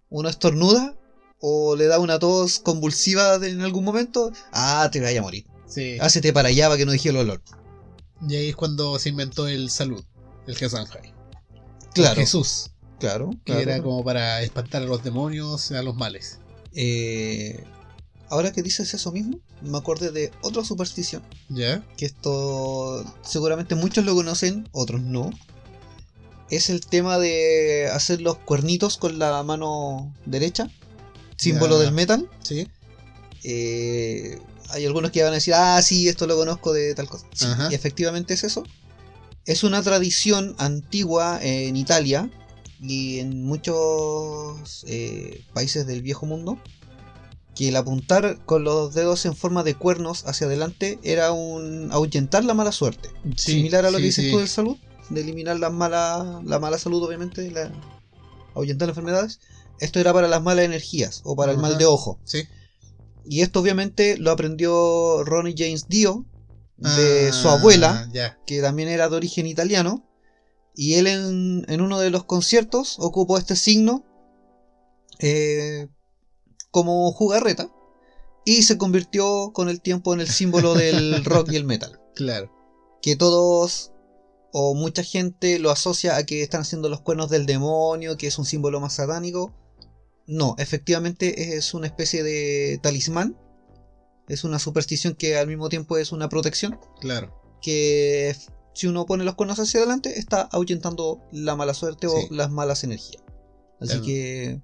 uno 0.08 0.28
estornuda 0.28 0.96
o 1.40 1.76
le 1.76 1.86
da 1.86 1.98
una 1.98 2.18
tos 2.18 2.60
convulsiva 2.60 3.34
en 3.36 3.60
algún 3.60 3.84
momento, 3.84 4.32
ah, 4.52 4.88
te 4.90 5.00
vaya 5.00 5.20
a 5.20 5.22
morir. 5.22 5.44
Sí. 5.66 5.98
Hácete 6.00 6.32
para 6.32 6.48
allá 6.48 6.66
para 6.66 6.78
que 6.78 6.86
no 6.86 6.92
deje 6.92 7.08
el 7.08 7.16
olor. 7.16 7.42
Y 8.28 8.34
ahí 8.36 8.48
es 8.48 8.56
cuando 8.56 8.98
se 8.98 9.08
inventó 9.10 9.48
el 9.48 9.70
salud, 9.70 10.04
el 10.46 10.56
Gesanjai. 10.56 11.12
Claro, 11.94 12.16
Jesús, 12.16 12.70
claro. 12.98 13.30
que 13.44 13.52
claro. 13.52 13.60
era 13.60 13.82
como 13.82 14.04
para 14.04 14.42
espantar 14.42 14.82
a 14.82 14.86
los 14.86 15.02
demonios, 15.02 15.70
a 15.72 15.82
los 15.82 15.96
males. 15.96 16.38
Eh, 16.74 17.64
ahora 18.28 18.52
que 18.52 18.62
dices 18.62 18.92
eso 18.92 19.12
mismo, 19.12 19.38
me 19.62 19.78
acordé 19.78 20.10
de 20.12 20.30
otra 20.42 20.64
superstición. 20.64 21.22
¿Ya? 21.48 21.82
Que 21.96 22.06
esto 22.06 23.04
seguramente 23.22 23.74
muchos 23.74 24.04
lo 24.04 24.14
conocen, 24.14 24.68
otros 24.72 25.00
no. 25.00 25.30
Es 26.50 26.70
el 26.70 26.86
tema 26.86 27.18
de 27.18 27.88
hacer 27.92 28.20
los 28.20 28.36
cuernitos 28.38 28.98
con 28.98 29.18
la 29.18 29.42
mano 29.42 30.14
derecha, 30.26 30.70
símbolo 31.36 31.78
Ya. 31.78 31.84
del 31.84 31.92
metal. 31.94 32.30
Sí. 32.42 32.68
Eh, 33.42 34.38
hay 34.70 34.86
algunos 34.86 35.10
que 35.10 35.22
van 35.22 35.32
a 35.32 35.36
decir, 35.36 35.54
ah, 35.54 35.80
sí, 35.82 36.08
esto 36.08 36.26
lo 36.26 36.36
conozco 36.36 36.72
de 36.72 36.94
tal 36.94 37.08
cosa. 37.08 37.26
Sí, 37.34 37.46
y 37.70 37.74
efectivamente 37.74 38.34
es 38.34 38.44
eso. 38.44 38.64
Es 39.44 39.62
una 39.64 39.82
tradición 39.82 40.54
antigua 40.58 41.38
en 41.42 41.76
Italia 41.76 42.30
y 42.80 43.20
en 43.20 43.44
muchos 43.44 44.84
eh, 44.88 45.42
países 45.52 45.86
del 45.86 46.02
viejo 46.02 46.26
mundo 46.26 46.58
que 47.54 47.68
el 47.68 47.76
apuntar 47.76 48.38
con 48.44 48.64
los 48.64 48.92
dedos 48.94 49.24
en 49.24 49.34
forma 49.34 49.62
de 49.62 49.74
cuernos 49.74 50.24
hacia 50.26 50.46
adelante 50.46 50.98
era 51.02 51.32
un 51.32 51.90
ahuyentar 51.90 52.44
la 52.44 52.54
mala 52.54 52.70
suerte. 52.70 53.08
Sí, 53.36 53.52
Similar 53.52 53.86
a 53.86 53.90
lo 53.90 53.96
sí, 53.96 54.02
que 54.02 54.06
dices 54.06 54.24
sí. 54.26 54.30
tú 54.30 54.38
del 54.38 54.48
salud, 54.48 54.76
de 55.08 55.22
eliminar 55.22 55.58
la 55.58 55.70
mala, 55.70 56.42
la 56.44 56.58
mala 56.58 56.78
salud, 56.78 57.02
obviamente, 57.02 57.50
la, 57.50 57.72
ahuyentar 58.54 58.88
las 58.88 58.96
enfermedades. 58.96 59.40
Esto 59.80 60.00
era 60.00 60.12
para 60.12 60.28
las 60.28 60.42
malas 60.42 60.66
energías 60.66 61.22
o 61.24 61.34
para 61.34 61.52
el 61.52 61.58
mal 61.58 61.78
de 61.78 61.86
ojo. 61.86 62.18
Sí. 62.24 62.46
Y 63.28 63.42
esto 63.42 63.60
obviamente 63.60 64.16
lo 64.18 64.30
aprendió 64.30 65.24
Ronnie 65.24 65.54
James 65.56 65.86
Dio 65.88 66.24
de 66.76 67.28
Ah, 67.28 67.32
su 67.32 67.48
abuela, 67.48 68.08
Ya. 68.12 68.38
que 68.46 68.60
también 68.60 68.88
era 68.88 69.08
de 69.08 69.16
origen 69.16 69.46
italiano. 69.46 70.02
Y 70.74 70.94
él 70.94 71.06
en, 71.06 71.64
en 71.68 71.80
uno 71.80 71.98
de 71.98 72.10
los 72.10 72.24
conciertos 72.24 72.96
ocupó 73.00 73.38
este 73.38 73.56
signo 73.56 74.04
eh, 75.18 75.88
como 76.70 77.10
jugarreta. 77.12 77.70
Y 78.44 78.62
se 78.62 78.78
convirtió 78.78 79.50
con 79.52 79.68
el 79.68 79.80
tiempo 79.80 80.14
en 80.14 80.20
el 80.20 80.28
símbolo 80.28 80.74
del 80.74 81.24
rock 81.24 81.50
y 81.52 81.56
el 81.56 81.64
metal. 81.64 82.00
Claro. 82.14 82.52
Que 83.02 83.16
todos 83.16 83.92
o 84.52 84.74
mucha 84.74 85.02
gente 85.02 85.58
lo 85.58 85.70
asocia 85.70 86.16
a 86.16 86.24
que 86.24 86.42
están 86.42 86.60
haciendo 86.62 86.88
los 86.88 87.00
cuernos 87.00 87.28
del 87.30 87.44
demonio, 87.46 88.16
que 88.16 88.26
es 88.28 88.38
un 88.38 88.44
símbolo 88.44 88.80
más 88.80 88.94
satánico. 88.94 89.52
No, 90.26 90.54
efectivamente 90.58 91.56
es 91.56 91.74
una 91.74 91.86
especie 91.86 92.22
de 92.22 92.78
talismán. 92.82 93.36
Es 94.28 94.42
una 94.44 94.58
superstición 94.58 95.14
que 95.14 95.36
al 95.38 95.46
mismo 95.46 95.68
tiempo 95.68 95.98
es 95.98 96.10
una 96.12 96.28
protección. 96.28 96.78
Claro. 97.00 97.40
Que 97.62 98.36
si 98.74 98.86
uno 98.88 99.06
pone 99.06 99.24
los 99.24 99.34
cuernos 99.36 99.58
hacia 99.60 99.80
adelante, 99.80 100.18
está 100.18 100.42
ahuyentando 100.42 101.20
la 101.32 101.54
mala 101.56 101.74
suerte 101.74 102.08
Sí. 102.08 102.14
o 102.30 102.34
las 102.34 102.50
malas 102.50 102.82
energías. 102.84 103.22
Así 103.80 103.90
Claro. 103.92 104.02
que 104.04 104.60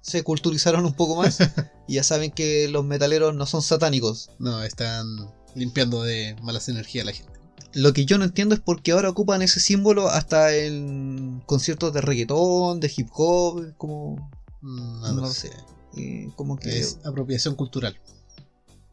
se 0.00 0.22
culturizaron 0.22 0.84
un 0.86 0.94
poco 0.94 1.16
más 1.16 1.38
y 1.88 1.94
ya 1.94 2.02
saben 2.02 2.30
que 2.30 2.68
los 2.68 2.84
metaleros 2.84 3.34
no 3.34 3.44
son 3.44 3.60
satánicos. 3.62 4.30
No, 4.38 4.62
están 4.62 5.06
limpiando 5.54 6.02
de 6.02 6.36
malas 6.42 6.68
energías 6.68 7.02
a 7.04 7.06
la 7.06 7.12
gente. 7.12 7.32
Lo 7.74 7.92
que 7.92 8.06
yo 8.06 8.16
no 8.16 8.24
entiendo 8.24 8.54
es 8.54 8.60
por 8.62 8.80
qué 8.82 8.92
ahora 8.92 9.10
ocupan 9.10 9.42
ese 9.42 9.60
símbolo 9.60 10.08
hasta 10.08 10.54
en 10.56 11.42
conciertos 11.44 11.92
de 11.92 12.00
reggaetón, 12.00 12.80
de 12.80 12.90
hip 12.96 13.08
hop, 13.12 13.74
como, 13.76 14.30
No, 14.66 15.12
No 15.12 15.22
lo 15.22 15.30
sé. 15.30 15.50
eh, 15.96 16.28
como 16.36 16.56
que 16.58 16.78
Es 16.78 16.98
apropiación 17.04 17.54
cultural. 17.54 17.98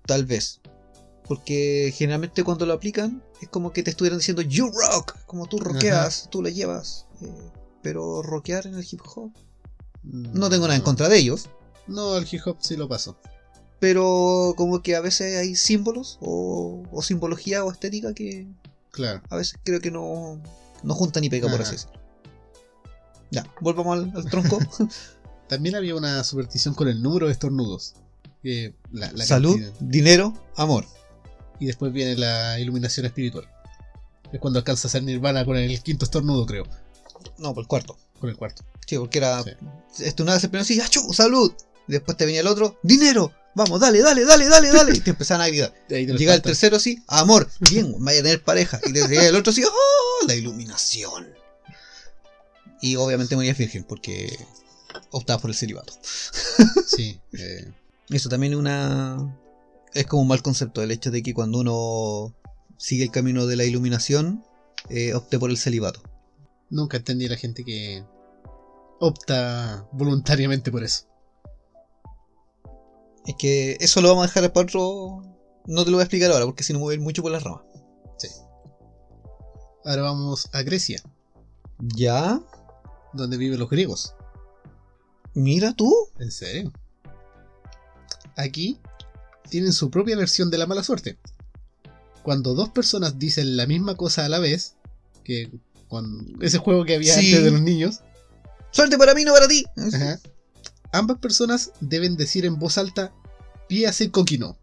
tal 0.06 0.26
vez. 0.26 0.62
Porque 1.26 1.94
generalmente 1.96 2.44
cuando 2.44 2.66
lo 2.66 2.74
aplican 2.74 3.24
es 3.42 3.48
como 3.50 3.72
que 3.72 3.82
te 3.84 3.90
estuvieran 3.92 4.20
diciendo 4.20 4.42
You 4.42 4.70
rock, 4.72 5.16
como 5.26 5.48
tú 5.48 5.58
rockeas, 5.60 6.28
tú 6.30 6.42
la 6.44 6.50
llevas. 6.50 7.08
Eh, 7.22 7.52
pero 7.82 8.22
rockear 8.22 8.68
en 8.68 8.76
el 8.76 8.86
hip 8.90 9.02
hop. 9.16 9.32
No 10.04 10.50
tengo 10.50 10.64
nada 10.68 10.76
en 10.76 10.82
contra 10.84 11.08
de 11.10 11.18
ellos. 11.18 11.50
No, 11.88 12.18
el 12.18 12.28
hip 12.30 12.42
hop 12.46 12.58
sí 12.60 12.76
lo 12.76 12.88
paso. 12.90 13.18
Pero 13.80 14.54
como 14.58 14.82
que 14.82 14.96
a 14.96 15.02
veces 15.02 15.38
hay 15.38 15.56
símbolos 15.56 16.18
o, 16.22 16.84
o 16.92 17.02
simbología 17.02 17.64
o 17.66 17.72
estética 17.72 18.14
que 18.14 18.48
Claro. 18.92 19.22
a 19.30 19.36
veces 19.38 19.58
creo 19.64 19.80
que 19.82 19.92
no, 19.92 20.40
no 20.84 20.94
junta 20.94 21.20
ni 21.22 21.30
pega, 21.30 21.50
por 21.50 21.62
así 21.62 21.72
decirlo. 21.74 22.00
Ya, 23.32 23.46
volvamos 23.62 23.98
al, 23.98 24.12
al 24.16 24.26
tronco. 24.30 24.60
También 25.56 25.76
había 25.76 25.96
una 25.96 26.24
superstición 26.24 26.74
con 26.74 26.88
el 26.88 27.02
número 27.02 27.28
de 27.28 27.34
estornudos. 27.34 27.94
Que 28.42 28.74
la- 28.92 29.12
la 29.12 29.26
Salud, 29.26 29.54
cantidad. 29.60 29.74
dinero, 29.80 30.34
amor. 30.56 30.86
Y 31.60 31.68
después 31.68 31.94
viene 31.94 32.16
la 32.18 32.60
iluminación 32.60 33.06
espiritual. 33.06 33.48
Es 34.32 34.40
cuando 34.40 34.58
alcanza 34.60 34.88
a 34.88 34.92
ser 34.92 35.04
nirvana 35.04 35.46
con 35.46 35.56
el 35.56 35.82
quinto 35.84 36.06
estornudo, 36.06 36.46
creo. 36.46 36.66
No, 37.38 37.54
por 37.54 37.64
el 37.64 37.68
cuarto. 37.68 37.98
Con 38.20 38.30
el 38.30 38.36
cuarto. 38.36 38.64
Sí, 38.88 38.98
porque 38.98 39.20
era. 39.20 39.44
Sí. 39.44 39.52
Esto 40.04 40.24
una 40.24 40.34
vez 40.34 40.44
el 40.44 40.50
primero 40.50 40.64
así, 40.64 40.82
¡achú! 40.82 41.14
¡Salud! 41.14 41.54
Y 41.88 41.92
después 41.92 42.18
te 42.18 42.26
venía 42.26 42.42
el 42.42 42.48
otro, 42.48 42.80
¡dinero! 42.84 43.32
Vamos, 43.56 43.80
dale, 43.80 44.02
dale, 44.02 44.26
dale, 44.26 44.48
dale, 44.48 44.72
dale. 44.72 44.98
Y 44.98 45.02
te 45.02 45.12
empezaban 45.12 45.42
a 45.46 45.48
gritar. 45.48 45.72
Llega 45.88 46.34
el 46.34 46.42
tercero 46.42 46.78
así, 46.78 47.04
amor, 47.08 47.48
bien, 47.60 47.94
vaya 48.00 48.22
a 48.22 48.24
tener 48.24 48.42
pareja. 48.44 48.80
Y 48.86 48.92
te 48.94 49.08
llega 49.08 49.28
el 49.28 49.36
otro 49.36 49.52
así, 49.52 49.64
¡oh! 49.64 50.26
La 50.28 50.34
iluminación. 50.34 51.28
Y 52.82 52.96
obviamente 52.96 53.36
morías 53.36 53.58
virgen 53.58 53.84
porque 53.84 54.36
optabas 55.12 55.42
por 55.42 55.50
el 55.52 55.56
celibato. 55.56 55.94
Sí. 56.88 57.20
eh, 57.34 57.72
Eso 58.10 58.30
también 58.30 58.54
es 58.54 58.60
una. 58.60 59.38
Es 59.94 60.06
como 60.08 60.24
un 60.24 60.28
mal 60.28 60.42
concepto 60.42 60.82
el 60.82 60.92
hecho 60.92 61.12
de 61.12 61.22
que 61.22 61.34
cuando 61.34 61.60
uno 61.60 62.34
sigue 62.78 63.04
el 63.04 63.12
camino 63.12 63.46
de 63.46 63.56
la 63.56 63.64
iluminación, 63.64 64.44
eh, 64.90 65.14
opte 65.14 65.38
por 65.40 65.50
el 65.50 65.58
celibato. 65.58 66.02
nunca 66.70 66.98
entendí 66.98 67.28
a 67.28 67.30
la 67.30 67.38
gente 67.38 67.64
que 67.64 68.04
opta 69.00 69.88
voluntariamente 69.92 70.72
por 70.72 70.84
eso. 70.84 71.06
Es 73.26 73.36
que 73.38 73.78
eso 73.80 74.02
lo 74.02 74.10
vamos 74.10 74.24
a 74.24 74.28
dejar 74.28 74.52
para 74.52 74.64
otro. 74.66 75.24
No 75.66 75.86
te 75.86 75.92
lo 75.92 75.98
voy 75.98 76.02
a 76.02 76.06
explicar 76.06 76.32
ahora 76.32 76.46
porque 76.46 76.64
si 76.64 76.74
no 76.74 76.80
me 76.80 76.86
voy 76.86 76.94
a 76.94 76.96
ir 76.96 77.02
mucho 77.02 77.22
por 77.22 77.32
las 77.32 77.44
ramas. 77.44 77.62
Ahora 79.86 80.04
vamos 80.04 80.50
a 80.54 80.62
Grecia, 80.62 81.02
¿Ya? 81.96 82.40
donde 83.12 83.36
viven 83.36 83.60
los 83.60 83.70
griegos. 83.70 84.16
Mira 85.34 85.74
tú. 85.74 85.94
¿En 86.20 86.32
serio? 86.32 86.72
Aquí 88.36 88.80
tienen 89.50 89.74
su 89.74 89.90
propia 89.92 90.16
versión 90.18 90.50
de 90.50 90.58
la 90.58 90.66
mala 90.66 90.84
suerte. 90.84 91.18
Cuando 92.24 92.54
dos 92.54 92.70
personas 92.70 93.20
dicen 93.20 93.58
la 93.58 93.68
misma 93.68 93.96
cosa 93.96 94.26
a 94.26 94.30
la 94.30 94.40
vez, 94.40 94.76
que 95.24 95.52
con 95.88 96.36
ese 96.42 96.58
juego 96.58 96.86
que 96.86 96.96
había 96.96 97.14
Sí. 97.14 97.28
antes 97.32 97.44
de 97.44 97.52
los 97.52 97.62
niños, 97.62 98.00
Suerte 98.72 98.98
para 98.98 99.14
mí, 99.14 99.24
no 99.24 99.34
para 99.34 99.48
ti. 99.48 99.64
ajá, 99.78 100.20
ambas 100.92 101.20
personas 101.20 101.72
deben 101.80 102.18
decir 102.18 102.46
en 102.46 102.58
voz 102.58 102.78
alta 102.80 103.14
Píase 103.68 104.10
coquino, 104.12 104.58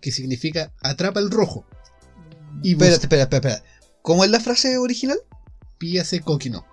que 0.00 0.10
significa 0.12 0.72
atrapa 0.82 1.20
el 1.20 1.30
rojo. 1.30 1.64
Y 2.62 2.72
Espérate, 2.72 3.02
espérate, 3.04 3.36
espérate, 3.36 3.36
espérate. 3.60 3.80
¿Cómo 4.02 4.24
es 4.24 4.30
la 4.30 4.40
frase 4.40 4.76
original? 4.78 5.18
Píase 5.78 6.20
coquino. 6.20 6.66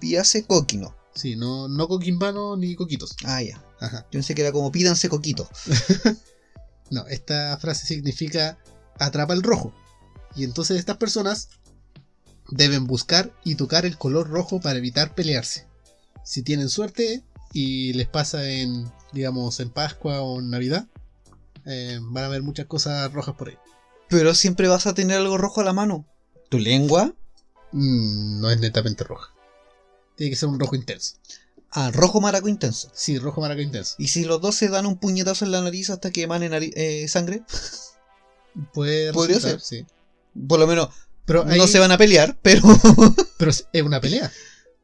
Píase 0.00 0.44
coquino. 0.44 0.94
Sí, 1.14 1.36
no, 1.36 1.68
no 1.68 1.88
coquimbano 1.88 2.56
ni 2.56 2.74
coquitos. 2.74 3.16
Ah, 3.24 3.42
ya. 3.42 3.62
Ajá. 3.80 4.02
Yo 4.04 4.10
pensé 4.12 4.34
que 4.34 4.42
era 4.42 4.52
como 4.52 4.72
pídanse 4.72 5.08
coquito. 5.08 5.48
No, 6.90 7.06
esta 7.06 7.56
frase 7.58 7.86
significa 7.86 8.58
atrapa 8.98 9.34
el 9.34 9.42
rojo. 9.42 9.72
Y 10.36 10.44
entonces 10.44 10.78
estas 10.78 10.96
personas 10.96 11.48
deben 12.50 12.86
buscar 12.86 13.32
y 13.44 13.54
tocar 13.54 13.86
el 13.86 13.96
color 13.98 14.28
rojo 14.28 14.60
para 14.60 14.78
evitar 14.78 15.14
pelearse. 15.14 15.66
Si 16.24 16.42
tienen 16.42 16.68
suerte 16.68 17.24
y 17.52 17.92
les 17.94 18.06
pasa 18.06 18.48
en, 18.48 18.90
digamos, 19.12 19.60
en 19.60 19.70
Pascua 19.70 20.20
o 20.22 20.40
en 20.40 20.50
Navidad, 20.50 20.86
eh, 21.64 21.98
van 22.00 22.24
a 22.24 22.28
ver 22.28 22.42
muchas 22.42 22.66
cosas 22.66 23.12
rojas 23.12 23.34
por 23.34 23.48
ahí. 23.48 23.58
Pero 24.08 24.34
siempre 24.34 24.68
vas 24.68 24.86
a 24.86 24.94
tener 24.94 25.18
algo 25.18 25.38
rojo 25.38 25.60
a 25.62 25.64
la 25.64 25.72
mano. 25.72 26.06
¿Tu 26.50 26.58
lengua? 26.58 27.14
Mm, 27.72 28.40
no 28.40 28.50
es 28.50 28.60
netamente 28.60 29.04
roja. 29.04 29.33
Tiene 30.16 30.30
que 30.30 30.36
ser 30.36 30.48
un 30.48 30.58
rojo 30.60 30.76
intenso. 30.76 31.16
Ah, 31.70 31.90
rojo 31.92 32.20
maraco 32.20 32.48
intenso. 32.48 32.90
Sí, 32.94 33.18
rojo 33.18 33.40
maraca 33.40 33.60
intenso. 33.60 33.94
¿Y 33.98 34.08
si 34.08 34.24
los 34.24 34.40
dos 34.40 34.54
se 34.54 34.68
dan 34.68 34.86
un 34.86 34.96
puñetazo 34.98 35.44
en 35.44 35.50
la 35.50 35.60
nariz 35.60 35.90
hasta 35.90 36.10
que 36.12 36.22
emane 36.22 36.48
nari- 36.48 36.72
eh, 36.76 37.06
sangre? 37.08 37.42
Puede 38.72 39.12
Podría 39.12 39.36
resultar, 39.36 39.60
ser. 39.60 39.80
sí. 39.80 39.86
Por 40.48 40.60
lo 40.60 40.66
menos 40.68 40.88
Pero, 41.24 41.44
ahí- 41.46 41.58
no 41.58 41.66
se 41.66 41.78
van 41.80 41.90
a 41.92 41.98
pelear, 41.98 42.38
pero 42.42 42.62
pero 43.38 43.50
es 43.50 43.66
una 43.82 44.00
pelea, 44.00 44.30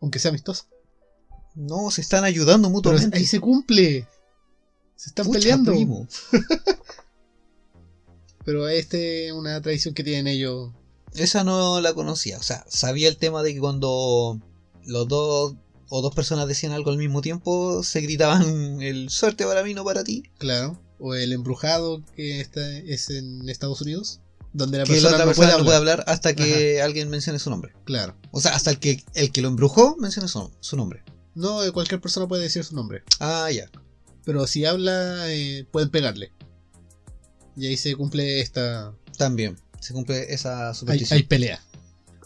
aunque 0.01 0.19
sea 0.19 0.31
amistosa. 0.31 0.65
no 1.55 1.91
se 1.93 2.01
están 2.01 2.25
ayudando 2.25 2.67
Pero 2.69 2.75
mutuamente. 2.75 3.19
ahí 3.19 3.27
se 3.27 3.39
cumple. 3.41 4.09
Se 4.97 5.11
están 5.11 5.27
Pucha, 5.27 5.39
peleando. 5.39 5.73
primo. 5.73 6.09
Pero 8.45 8.69
este 8.69 9.27
es 9.29 9.33
una 9.33 9.61
tradición 9.61 9.95
que 9.95 10.03
tienen 10.05 10.27
ellos. 10.27 10.73
Esa 11.15 11.45
no 11.45 11.81
la 11.81 11.93
conocía. 11.95 12.39
O 12.39 12.43
sea, 12.43 12.65
sabía 12.69 13.09
el 13.09 13.17
tema 13.17 13.43
de 13.43 13.55
que 13.55 13.61
cuando 13.61 14.41
los 14.87 15.09
dos 15.09 15.55
o 15.89 16.03
dos 16.03 16.15
personas 16.15 16.47
decían 16.47 16.73
algo 16.73 16.91
al 16.91 16.99
mismo 16.99 17.21
tiempo, 17.21 17.83
se 17.83 18.01
gritaban 18.01 18.81
el 18.83 19.11
suerte 19.11 19.45
para 19.45 19.63
mí, 19.63 19.75
no 19.75 19.85
para 19.85 20.05
ti. 20.05 20.23
Claro. 20.39 20.81
O 20.99 21.15
el 21.15 21.33
embrujado 21.33 22.03
que 22.15 22.41
está, 22.41 22.77
es 22.79 23.11
en 23.11 23.49
Estados 23.49 23.81
Unidos. 23.83 24.21
Donde 24.53 24.79
la 24.79 24.85
que 24.85 24.91
la 24.91 24.95
persona, 24.95 25.15
otra 25.15 25.25
no, 25.25 25.29
persona 25.31 25.47
puede 25.49 25.59
no 25.59 25.65
puede 25.65 25.77
hablar. 25.77 26.05
hasta 26.09 26.35
que 26.35 26.83
alguien 26.83 27.09
mencione 27.09 27.39
su 27.39 27.51
nombre. 27.51 27.73
Claro. 27.85 28.17
O 28.33 28.41
sea, 28.41 28.55
hasta 28.55 28.71
el 28.71 28.79
que, 28.79 29.03
el 29.15 29.31
que 29.31 29.43
lo 29.43 29.49
embrujó 29.49 29.97
mencione 29.99 30.29
su, 30.29 30.51
su 30.61 30.77
nombre. 30.77 31.05
No, 31.35 31.63
eh, 31.65 31.71
cualquier 31.71 32.01
persona 32.01 32.27
puede 32.27 32.43
decir 32.43 32.65
su 32.65 32.75
nombre. 32.75 33.03
Ah, 33.21 33.49
ya. 33.51 33.71
Pero 34.25 34.47
si 34.47 34.65
habla, 34.65 35.33
eh, 35.33 35.67
pueden 35.71 35.91
pegarle. 35.91 36.33
Y 37.57 37.67
ahí 37.69 37.77
se 37.77 37.95
cumple 37.95 38.41
esta. 38.41 38.93
También. 39.17 39.57
Se 39.81 39.93
cumple 39.95 40.33
esa 40.35 40.69
Hay, 40.71 40.75
superstición. 40.75 41.17
hay 41.17 41.23
pelea. 41.25 41.63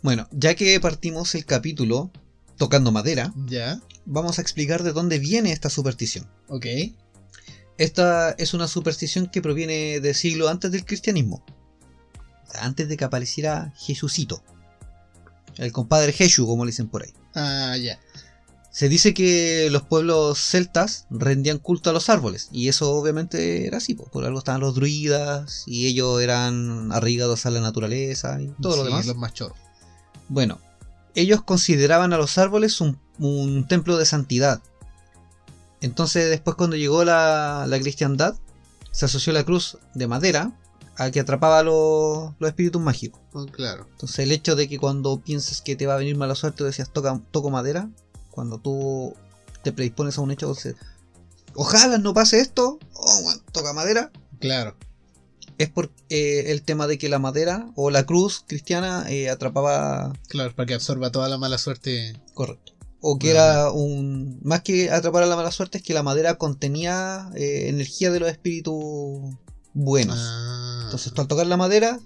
Bueno, 0.02 0.28
ya 0.32 0.54
que 0.54 0.78
partimos 0.80 1.34
el 1.34 1.44
capítulo 1.44 2.10
tocando 2.56 2.92
madera, 2.92 3.32
Ya. 3.46 3.80
vamos 4.04 4.38
a 4.38 4.42
explicar 4.42 4.82
de 4.82 4.92
dónde 4.92 5.18
viene 5.18 5.52
esta 5.52 5.70
superstición. 5.70 6.28
Ok. 6.48 6.66
Esta 7.78 8.30
es 8.32 8.54
una 8.54 8.68
superstición 8.68 9.26
que 9.26 9.42
proviene 9.42 10.00
de 10.00 10.14
siglo 10.14 10.48
antes 10.48 10.70
del 10.70 10.84
cristianismo. 10.84 11.44
Antes 12.60 12.88
de 12.88 12.96
que 12.96 13.04
apareciera 13.04 13.72
Jesucito. 13.76 14.42
El 15.56 15.72
compadre 15.72 16.12
Jesús, 16.12 16.46
como 16.46 16.64
le 16.64 16.70
dicen 16.70 16.88
por 16.88 17.02
ahí. 17.02 17.12
Ah, 17.34 17.76
ya. 17.76 17.98
Se 18.70 18.88
dice 18.88 19.14
que 19.14 19.68
los 19.70 19.82
pueblos 19.82 20.38
celtas 20.38 21.06
rendían 21.10 21.58
culto 21.58 21.90
a 21.90 21.92
los 21.92 22.08
árboles. 22.08 22.48
Y 22.52 22.68
eso 22.68 22.90
obviamente 22.92 23.66
era 23.66 23.78
así. 23.78 23.94
po. 23.94 24.04
Por 24.10 24.24
algo 24.24 24.38
estaban 24.38 24.60
los 24.60 24.74
druidas. 24.74 25.62
Y 25.66 25.86
ellos 25.86 26.20
eran 26.22 26.90
arriesgados 26.92 27.46
a 27.46 27.50
la 27.50 27.60
naturaleza. 27.60 28.40
Y 28.40 28.48
todo 28.60 28.76
lo 28.76 28.84
demás. 28.84 29.06
Los 29.06 29.16
más 29.16 29.32
choros. 29.32 29.56
Bueno, 30.28 30.60
ellos 31.14 31.42
consideraban 31.42 32.12
a 32.12 32.18
los 32.18 32.38
árboles 32.38 32.80
un, 32.80 32.98
un 33.18 33.66
templo 33.66 33.96
de 33.96 34.06
santidad. 34.06 34.60
Entonces 35.80 36.28
después 36.30 36.56
cuando 36.56 36.76
llegó 36.76 37.04
la, 37.04 37.66
la 37.68 37.78
cristiandad, 37.78 38.36
se 38.90 39.04
asoció 39.04 39.32
la 39.32 39.44
cruz 39.44 39.78
de 39.94 40.06
madera 40.06 40.52
a 40.96 41.10
que 41.10 41.20
atrapaba 41.20 41.62
los, 41.62 42.32
los 42.38 42.48
espíritus 42.48 42.80
mágicos. 42.80 43.20
Oh, 43.32 43.46
claro. 43.46 43.86
Entonces 43.90 44.20
el 44.20 44.32
hecho 44.32 44.56
de 44.56 44.68
que 44.68 44.78
cuando 44.78 45.20
pienses 45.20 45.60
que 45.60 45.76
te 45.76 45.86
va 45.86 45.94
a 45.94 45.98
venir 45.98 46.16
mala 46.16 46.34
suerte 46.34 46.64
decías 46.64 46.92
toca, 46.92 47.20
toco 47.30 47.50
madera, 47.50 47.90
cuando 48.30 48.58
tú 48.58 49.14
te 49.62 49.72
predispones 49.72 50.18
a 50.18 50.20
un 50.20 50.30
hecho, 50.30 50.52
dices, 50.52 50.76
ojalá 51.54 51.98
no 51.98 52.14
pase 52.14 52.40
esto, 52.40 52.78
oh, 52.94 53.22
bueno, 53.22 53.42
toca 53.52 53.72
madera, 53.72 54.10
Claro. 54.44 54.76
Es 55.58 55.68
por 55.70 55.92
eh, 56.08 56.44
el 56.48 56.62
tema 56.62 56.86
de 56.86 56.98
que 56.98 57.08
la 57.08 57.18
madera 57.18 57.70
o 57.76 57.90
la 57.90 58.04
cruz 58.04 58.44
cristiana 58.46 59.04
eh, 59.08 59.30
atrapaba 59.30 60.12
Claro, 60.28 60.54
para 60.54 60.66
que 60.66 60.74
absorba 60.74 61.10
toda 61.10 61.28
la 61.28 61.38
mala 61.38 61.58
suerte. 61.58 62.20
correcto. 62.34 62.72
O 63.00 63.18
que 63.18 63.28
Ah. 63.28 63.30
era 63.32 63.70
un... 63.70 64.40
Más 64.42 64.62
que 64.62 64.90
atrapar 64.90 65.22
a 65.22 65.26
la 65.26 65.36
mala 65.36 65.50
suerte, 65.52 65.78
es 65.78 65.84
que 65.84 65.92
la 65.94 66.02
madera 66.02 66.36
contenía 66.36 67.28
eh, 67.34 67.68
energía 67.68 68.10
de 68.10 68.20
los 68.20 68.30
espíritus 68.30 69.34
buenos. 69.74 70.18
Ah. 70.20 70.82
Entonces 70.84 71.12
tú 71.12 71.20
al 71.20 71.28
tocar 71.28 71.46
la 71.46 71.56
madera, 71.56 72.00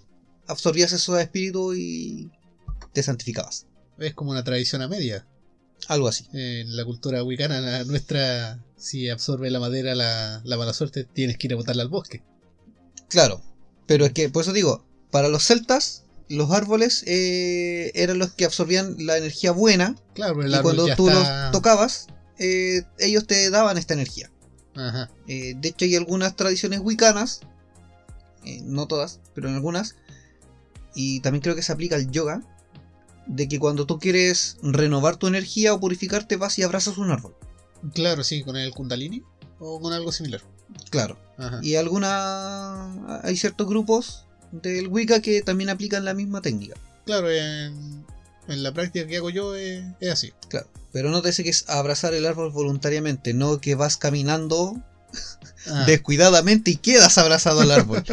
absorbías 0.46 0.92
esos 0.92 1.20
espíritus 1.20 1.76
y 1.76 2.30
te 2.92 3.02
santificabas. 3.02 3.66
Es 3.98 4.14
como 4.14 4.30
una 4.32 4.42
tradición 4.44 4.82
a 4.82 4.88
media. 4.88 5.26
Algo 5.86 6.08
así. 6.08 6.26
En 6.32 6.76
la 6.76 6.84
cultura 6.84 7.22
wicana, 7.22 7.60
la 7.60 7.84
nuestra, 7.84 8.58
si 8.76 9.08
absorbe 9.08 9.50
la 9.50 9.60
madera 9.60 9.94
la, 9.94 10.40
la 10.44 10.56
mala 10.56 10.72
suerte, 10.74 11.04
tienes 11.04 11.38
que 11.38 11.46
ir 11.46 11.52
a 11.52 11.56
botarla 11.56 11.82
al 11.84 11.88
bosque. 11.88 12.24
Claro. 13.08 13.42
Pero 13.86 14.04
es 14.04 14.12
que, 14.12 14.28
por 14.28 14.42
eso 14.42 14.52
digo, 14.52 14.84
para 15.10 15.28
los 15.28 15.44
celtas, 15.44 16.04
los 16.28 16.50
árboles 16.50 17.04
eh, 17.06 17.90
eran 17.94 18.18
los 18.18 18.32
que 18.32 18.44
absorbían 18.44 18.96
la 18.98 19.16
energía 19.16 19.50
buena 19.52 19.96
Claro, 20.14 20.42
el 20.42 20.50
y 20.50 20.54
árbol 20.54 20.76
cuando 20.76 20.94
tú 20.94 21.08
está... 21.08 21.42
los 21.42 21.52
tocabas, 21.52 22.06
eh, 22.38 22.82
ellos 22.98 23.26
te 23.26 23.48
daban 23.50 23.78
esta 23.78 23.94
energía. 23.94 24.30
Ajá. 24.76 25.10
Eh, 25.26 25.54
de 25.56 25.68
hecho, 25.68 25.84
hay 25.84 25.96
algunas 25.96 26.36
tradiciones 26.36 26.80
wicanas, 26.80 27.40
eh, 28.44 28.60
no 28.62 28.86
todas, 28.86 29.20
pero 29.34 29.48
en 29.48 29.54
algunas, 29.54 29.96
y 30.94 31.20
también 31.20 31.42
creo 31.42 31.56
que 31.56 31.62
se 31.62 31.72
aplica 31.72 31.96
al 31.96 32.10
yoga, 32.10 32.42
de 33.26 33.48
que 33.48 33.58
cuando 33.58 33.86
tú 33.86 33.98
quieres 33.98 34.56
renovar 34.62 35.16
tu 35.16 35.26
energía 35.26 35.74
o 35.74 35.80
purificarte, 35.80 36.36
vas 36.36 36.58
y 36.58 36.62
abrazas 36.62 36.98
un 36.98 37.10
árbol. 37.10 37.34
Claro, 37.94 38.24
sí, 38.24 38.42
con 38.42 38.56
el 38.56 38.72
kundalini 38.72 39.22
o 39.58 39.80
con 39.80 39.92
algo 39.92 40.12
similar. 40.12 40.40
Claro. 40.90 41.18
Ajá. 41.36 41.60
Y 41.62 41.76
alguna 41.76 43.20
hay 43.22 43.36
ciertos 43.36 43.68
grupos 43.68 44.24
del 44.50 44.88
Wicca 44.88 45.20
que 45.20 45.42
también 45.42 45.70
aplican 45.70 46.04
la 46.04 46.14
misma 46.14 46.40
técnica. 46.40 46.74
Claro, 47.04 47.30
en, 47.30 48.04
en 48.48 48.62
la 48.62 48.72
práctica 48.72 49.06
que 49.06 49.16
hago 49.16 49.30
yo 49.30 49.54
es, 49.54 49.84
es 50.00 50.12
así. 50.12 50.32
Claro. 50.48 50.68
Pero 50.92 51.10
no 51.10 51.22
te 51.22 51.32
sé 51.32 51.44
que 51.44 51.50
es 51.50 51.68
abrazar 51.68 52.14
el 52.14 52.26
árbol 52.26 52.50
voluntariamente, 52.50 53.34
no 53.34 53.60
que 53.60 53.74
vas 53.74 53.96
caminando 53.96 54.82
Ah, 55.66 55.84
descuidadamente 55.86 56.70
y 56.70 56.76
quedas 56.76 57.18
abrazado 57.18 57.60
al 57.60 57.70
árbol. 57.70 58.04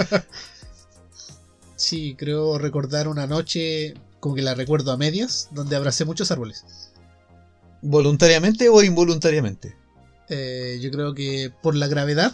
Sí, 1.78 2.15
creo 2.18 2.58
recordar 2.58 3.10
una 3.10 3.28
noche, 3.28 3.96
como 4.22 4.34
que 4.34 4.41
la 4.41 4.56
recuerdo 4.56 4.94
a 4.94 4.98
medias, 4.98 5.50
donde 5.52 5.76
abracé 5.76 6.06
muchos 6.06 6.32
árboles. 6.32 6.63
¿Voluntariamente 7.82 8.70
o 8.70 8.82
involuntariamente? 8.82 9.76
Eh, 10.30 10.80
yo 10.82 10.92
creo 10.92 11.14
que 11.14 11.52
por 11.62 11.76
la 11.76 11.88
gravedad 11.88 12.34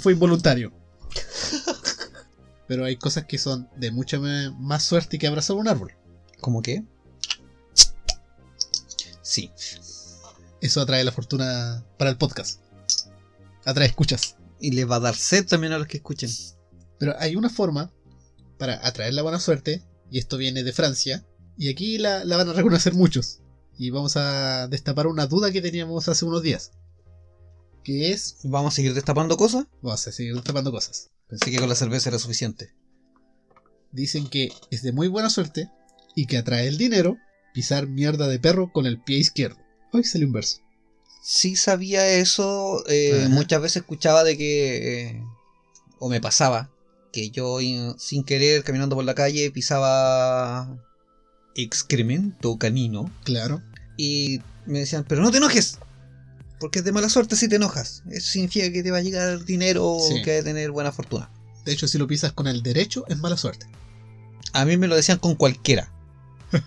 fue 0.00 0.12
involuntario. 0.12 0.72
Pero 2.66 2.84
hay 2.84 2.96
cosas 2.96 3.26
que 3.26 3.38
son 3.38 3.68
de 3.76 3.90
mucha 3.90 4.18
más 4.18 4.82
suerte 4.82 5.18
que 5.18 5.26
abrazar 5.26 5.56
un 5.56 5.68
árbol. 5.68 5.92
¿Cómo 6.40 6.62
qué? 6.62 6.84
Sí. 9.22 9.50
Eso 10.60 10.80
atrae 10.80 11.04
la 11.04 11.12
fortuna 11.12 11.84
para 11.98 12.10
el 12.10 12.16
podcast. 12.16 12.60
Atrae 13.64 13.88
escuchas. 13.88 14.36
Y 14.60 14.70
le 14.70 14.84
va 14.84 14.96
a 14.96 15.00
dar 15.00 15.14
sed 15.14 15.46
también 15.46 15.72
a 15.72 15.78
los 15.78 15.86
que 15.86 15.98
escuchen. 15.98 16.30
Pero 16.98 17.14
hay 17.18 17.36
una 17.36 17.50
forma 17.50 17.92
para 18.58 18.86
atraer 18.86 19.12
la 19.14 19.22
buena 19.22 19.40
suerte, 19.40 19.82
y 20.10 20.18
esto 20.18 20.36
viene 20.36 20.62
de 20.62 20.72
Francia, 20.72 21.26
y 21.58 21.68
aquí 21.68 21.98
la, 21.98 22.24
la 22.24 22.36
van 22.36 22.48
a 22.48 22.52
reconocer 22.52 22.94
muchos. 22.94 23.40
Y 23.76 23.90
vamos 23.90 24.16
a 24.16 24.68
destapar 24.68 25.06
una 25.06 25.26
duda 25.26 25.52
que 25.52 25.60
teníamos 25.60 26.08
hace 26.08 26.24
unos 26.24 26.42
días. 26.42 26.72
Que 27.84 28.12
es... 28.12 28.38
¿Vamos 28.44 28.72
a 28.72 28.76
seguir 28.76 28.94
destapando 28.94 29.36
cosas? 29.36 29.66
Vamos 29.82 30.06
a 30.06 30.10
seguir 30.12 30.34
destapando 30.34 30.72
cosas. 30.72 31.10
Pensé 31.28 31.50
que 31.50 31.58
con 31.58 31.68
la 31.68 31.74
cerveza 31.74 32.08
era 32.08 32.18
suficiente. 32.18 32.72
Dicen 33.92 34.26
que 34.28 34.50
es 34.70 34.82
de 34.82 34.92
muy 34.92 35.06
buena 35.08 35.30
suerte 35.30 35.70
y 36.16 36.26
que 36.26 36.38
atrae 36.38 36.66
el 36.66 36.78
dinero 36.78 37.16
pisar 37.52 37.86
mierda 37.86 38.26
de 38.26 38.38
perro 38.40 38.72
con 38.72 38.86
el 38.86 39.00
pie 39.02 39.18
izquierdo. 39.18 39.58
Hoy 39.92 40.02
sale 40.04 40.24
un 40.26 40.32
verso. 40.32 40.58
Sí 41.22 41.56
sabía 41.56 42.08
eso. 42.08 42.82
eh, 42.88 43.28
muchas 43.30 43.60
veces 43.62 43.76
escuchaba 43.82 44.24
de 44.24 44.36
que... 44.36 45.02
eh, 45.10 45.22
o 45.98 46.08
me 46.08 46.20
pasaba. 46.20 46.70
Que 47.12 47.30
yo 47.30 47.60
in- 47.60 47.94
sin 47.98 48.24
querer 48.24 48.64
caminando 48.64 48.96
por 48.96 49.04
la 49.04 49.14
calle 49.14 49.50
pisaba 49.52 50.76
excremento 51.54 52.56
canino. 52.58 53.10
Claro. 53.24 53.62
Y 53.96 54.40
me 54.66 54.80
decían, 54.80 55.04
pero 55.08 55.22
no 55.22 55.30
te 55.30 55.36
enojes. 55.36 55.78
Porque 56.64 56.78
es 56.78 56.84
de 56.86 56.92
mala 56.92 57.10
suerte 57.10 57.36
si 57.36 57.46
te 57.46 57.56
enojas. 57.56 58.02
Eso 58.10 58.26
significa 58.26 58.72
que 58.72 58.82
te 58.82 58.90
va 58.90 58.96
a 58.96 59.02
llegar 59.02 59.44
dinero 59.44 59.84
o 59.84 60.08
que 60.24 60.32
vas 60.32 60.40
a 60.40 60.44
tener 60.44 60.70
buena 60.70 60.92
fortuna. 60.92 61.28
De 61.66 61.74
hecho, 61.74 61.86
si 61.86 61.98
lo 61.98 62.06
pisas 62.06 62.32
con 62.32 62.46
el 62.46 62.62
derecho, 62.62 63.04
es 63.06 63.18
mala 63.18 63.36
suerte. 63.36 63.66
A 64.54 64.64
mí 64.64 64.78
me 64.78 64.86
lo 64.86 64.96
decían 64.96 65.18
con 65.18 65.34
cualquiera. 65.34 65.92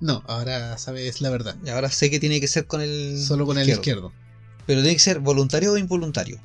No, 0.00 0.22
ahora 0.28 0.78
sabes 0.78 1.20
la 1.20 1.30
verdad. 1.30 1.56
Y 1.66 1.70
ahora 1.70 1.90
sé 1.90 2.12
que 2.12 2.20
tiene 2.20 2.40
que 2.40 2.46
ser 2.46 2.66
con 2.66 2.80
el... 2.80 3.20
Solo 3.20 3.44
con 3.44 3.58
el 3.58 3.68
izquierdo. 3.68 4.12
Pero 4.68 4.82
tiene 4.82 4.94
que 4.94 5.02
ser 5.02 5.18
voluntario 5.18 5.72
o 5.72 5.76
involuntario. 5.76 6.40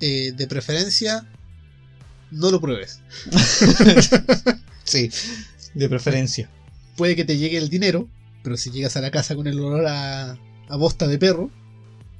Eh, 0.00 0.30
de 0.36 0.46
preferencia, 0.46 1.28
no 2.30 2.52
lo 2.52 2.60
pruebes. 2.60 3.00
Sí, 4.84 5.10
de 5.74 5.88
preferencia. 5.88 6.48
Puede 6.96 7.16
que 7.16 7.24
te 7.24 7.36
llegue 7.36 7.58
el 7.58 7.68
dinero, 7.68 8.08
pero 8.44 8.56
si 8.56 8.70
llegas 8.70 8.96
a 8.96 9.00
la 9.00 9.10
casa 9.10 9.34
con 9.34 9.48
el 9.48 9.58
olor 9.58 9.86
a, 9.88 10.38
a 10.68 10.76
bosta 10.76 11.06
de 11.06 11.18
perro, 11.18 11.50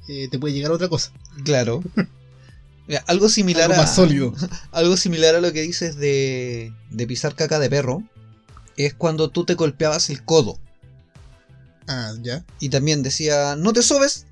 eh, 0.07 0.27
te 0.29 0.39
puede 0.39 0.53
llegar 0.53 0.71
otra 0.71 0.89
cosa. 0.89 1.11
Claro. 1.43 1.83
Mira, 2.87 3.03
algo 3.05 3.29
similar 3.29 3.65
Algo 3.65 3.75
a... 3.75 3.77
más 3.85 3.95
sólido. 3.95 4.33
Algo 4.71 4.97
similar 4.97 5.35
a 5.35 5.41
lo 5.41 5.53
que 5.53 5.61
dices 5.61 5.95
de, 5.97 6.73
de 6.89 7.07
pisar 7.07 7.35
caca 7.35 7.59
de 7.59 7.69
perro. 7.69 8.03
Es 8.77 8.95
cuando 8.95 9.29
tú 9.29 9.45
te 9.45 9.53
golpeabas 9.53 10.09
el 10.09 10.23
codo. 10.23 10.57
Ah, 11.87 12.13
ya. 12.21 12.43
Y 12.59 12.69
también 12.69 13.03
decía, 13.03 13.55
no 13.55 13.73
te 13.73 13.83
sobes 13.83 14.25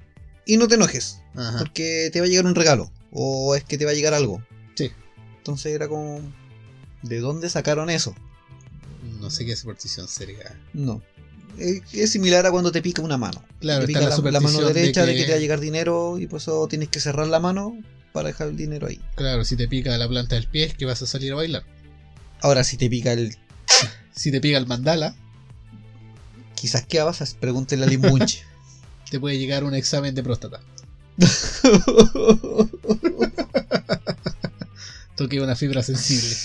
y 0.46 0.58
no 0.58 0.68
te 0.68 0.76
enojes. 0.76 1.22
Ajá. 1.36 1.60
Porque 1.60 2.10
te 2.12 2.20
va 2.20 2.26
a 2.26 2.30
llegar 2.30 2.46
un 2.46 2.56
regalo. 2.56 2.92
O 3.12 3.56
es 3.56 3.64
que 3.64 3.78
te 3.78 3.86
va 3.86 3.92
a 3.92 3.94
llegar 3.94 4.16
algo. 4.16 4.42
Sí. 4.76 4.92
Entonces 5.38 5.74
era 5.74 5.88
como... 5.88 6.22
¿De 7.04 7.20
dónde 7.20 7.50
sacaron 7.50 7.92
eso? 7.92 8.16
No 9.20 9.30
sé 9.30 9.46
qué 9.46 9.56
superstición 9.56 10.08
sería. 10.08 10.60
No. 10.74 11.02
Es, 11.58 11.82
es 11.94 12.12
similar 12.12 12.46
a 12.46 12.52
cuando 12.52 12.72
te 12.72 12.82
pica 12.82 13.02
una 13.02 13.18
mano. 13.18 13.44
Claro, 13.60 13.82
te 13.82 13.88
pica 13.88 14.02
la, 14.02 14.18
la, 14.18 14.32
la 14.32 14.40
mano 14.40 14.62
derecha 14.62 15.06
de 15.06 15.14
de 15.14 15.18
que... 15.18 15.26
te 15.26 15.32
va 15.32 15.38
a 15.38 15.40
llegar 15.40 15.60
dinero 15.60 16.20
y 16.20 16.28
por 16.28 16.40
eso 16.40 16.68
tienes 16.68 16.90
que 16.90 17.00
cerrar 17.00 17.28
la 17.28 17.40
mano 17.40 17.78
para 18.14 18.28
dejar 18.28 18.50
el 18.50 18.58
dinero 18.58 18.88
ahí. 18.88 19.00
Claro, 19.16 19.46
si 19.46 19.56
te 19.56 19.68
pica 19.68 19.98
la 19.98 20.08
planta 20.08 20.36
del 20.36 20.48
pie 20.48 20.66
es 20.66 20.74
que 20.74 20.86
vas 20.86 21.02
a 21.02 21.08
salir 21.08 21.34
a 21.34 21.36
bailar. 21.36 21.64
Ahora 22.42 22.64
si 22.64 22.78
te 22.78 22.90
pica 22.90 23.14
el... 23.14 23.36
Si 24.18 24.32
te 24.32 24.42
pica 24.42 24.58
el 24.58 24.66
mandala, 24.66 25.16
Quizás 26.58 26.86
qué 26.88 27.00
vas 27.02 27.22
a 27.22 27.26
pregúntele 27.40 27.86
a 27.86 27.88
Limunche. 27.88 28.44
te 29.12 29.20
puede 29.20 29.38
llegar 29.38 29.64
un 29.64 29.76
examen 29.76 30.16
de 30.16 30.24
próstata. 30.24 30.60
Toque 35.16 35.40
una 35.40 35.56
fibra 35.56 35.84
sensible. 35.84 36.36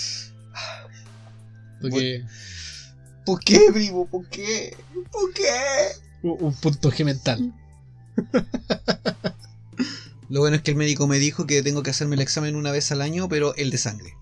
Toque 1.81 2.23
¿Por 3.25 3.39
qué, 3.39 3.59
primo? 3.71 4.07
¿Por 4.07 4.27
qué? 4.29 4.75
¿Por 5.11 5.33
qué? 5.33 5.43
un 6.23 6.37
un 6.39 6.53
punto 6.53 6.91
G 6.91 7.05
mental. 7.05 7.53
Lo 10.29 10.39
bueno 10.39 10.55
es 10.55 10.61
que 10.61 10.71
el 10.71 10.77
médico 10.77 11.07
me 11.07 11.19
dijo 11.19 11.45
que 11.45 11.61
tengo 11.61 11.83
que 11.83 11.91
hacerme 11.91 12.15
el 12.15 12.21
examen 12.21 12.55
una 12.55 12.71
vez 12.71 12.91
al 12.91 13.01
año, 13.01 13.29
pero 13.29 13.55
el 13.55 13.69
de 13.69 13.77
sangre. 13.77 14.15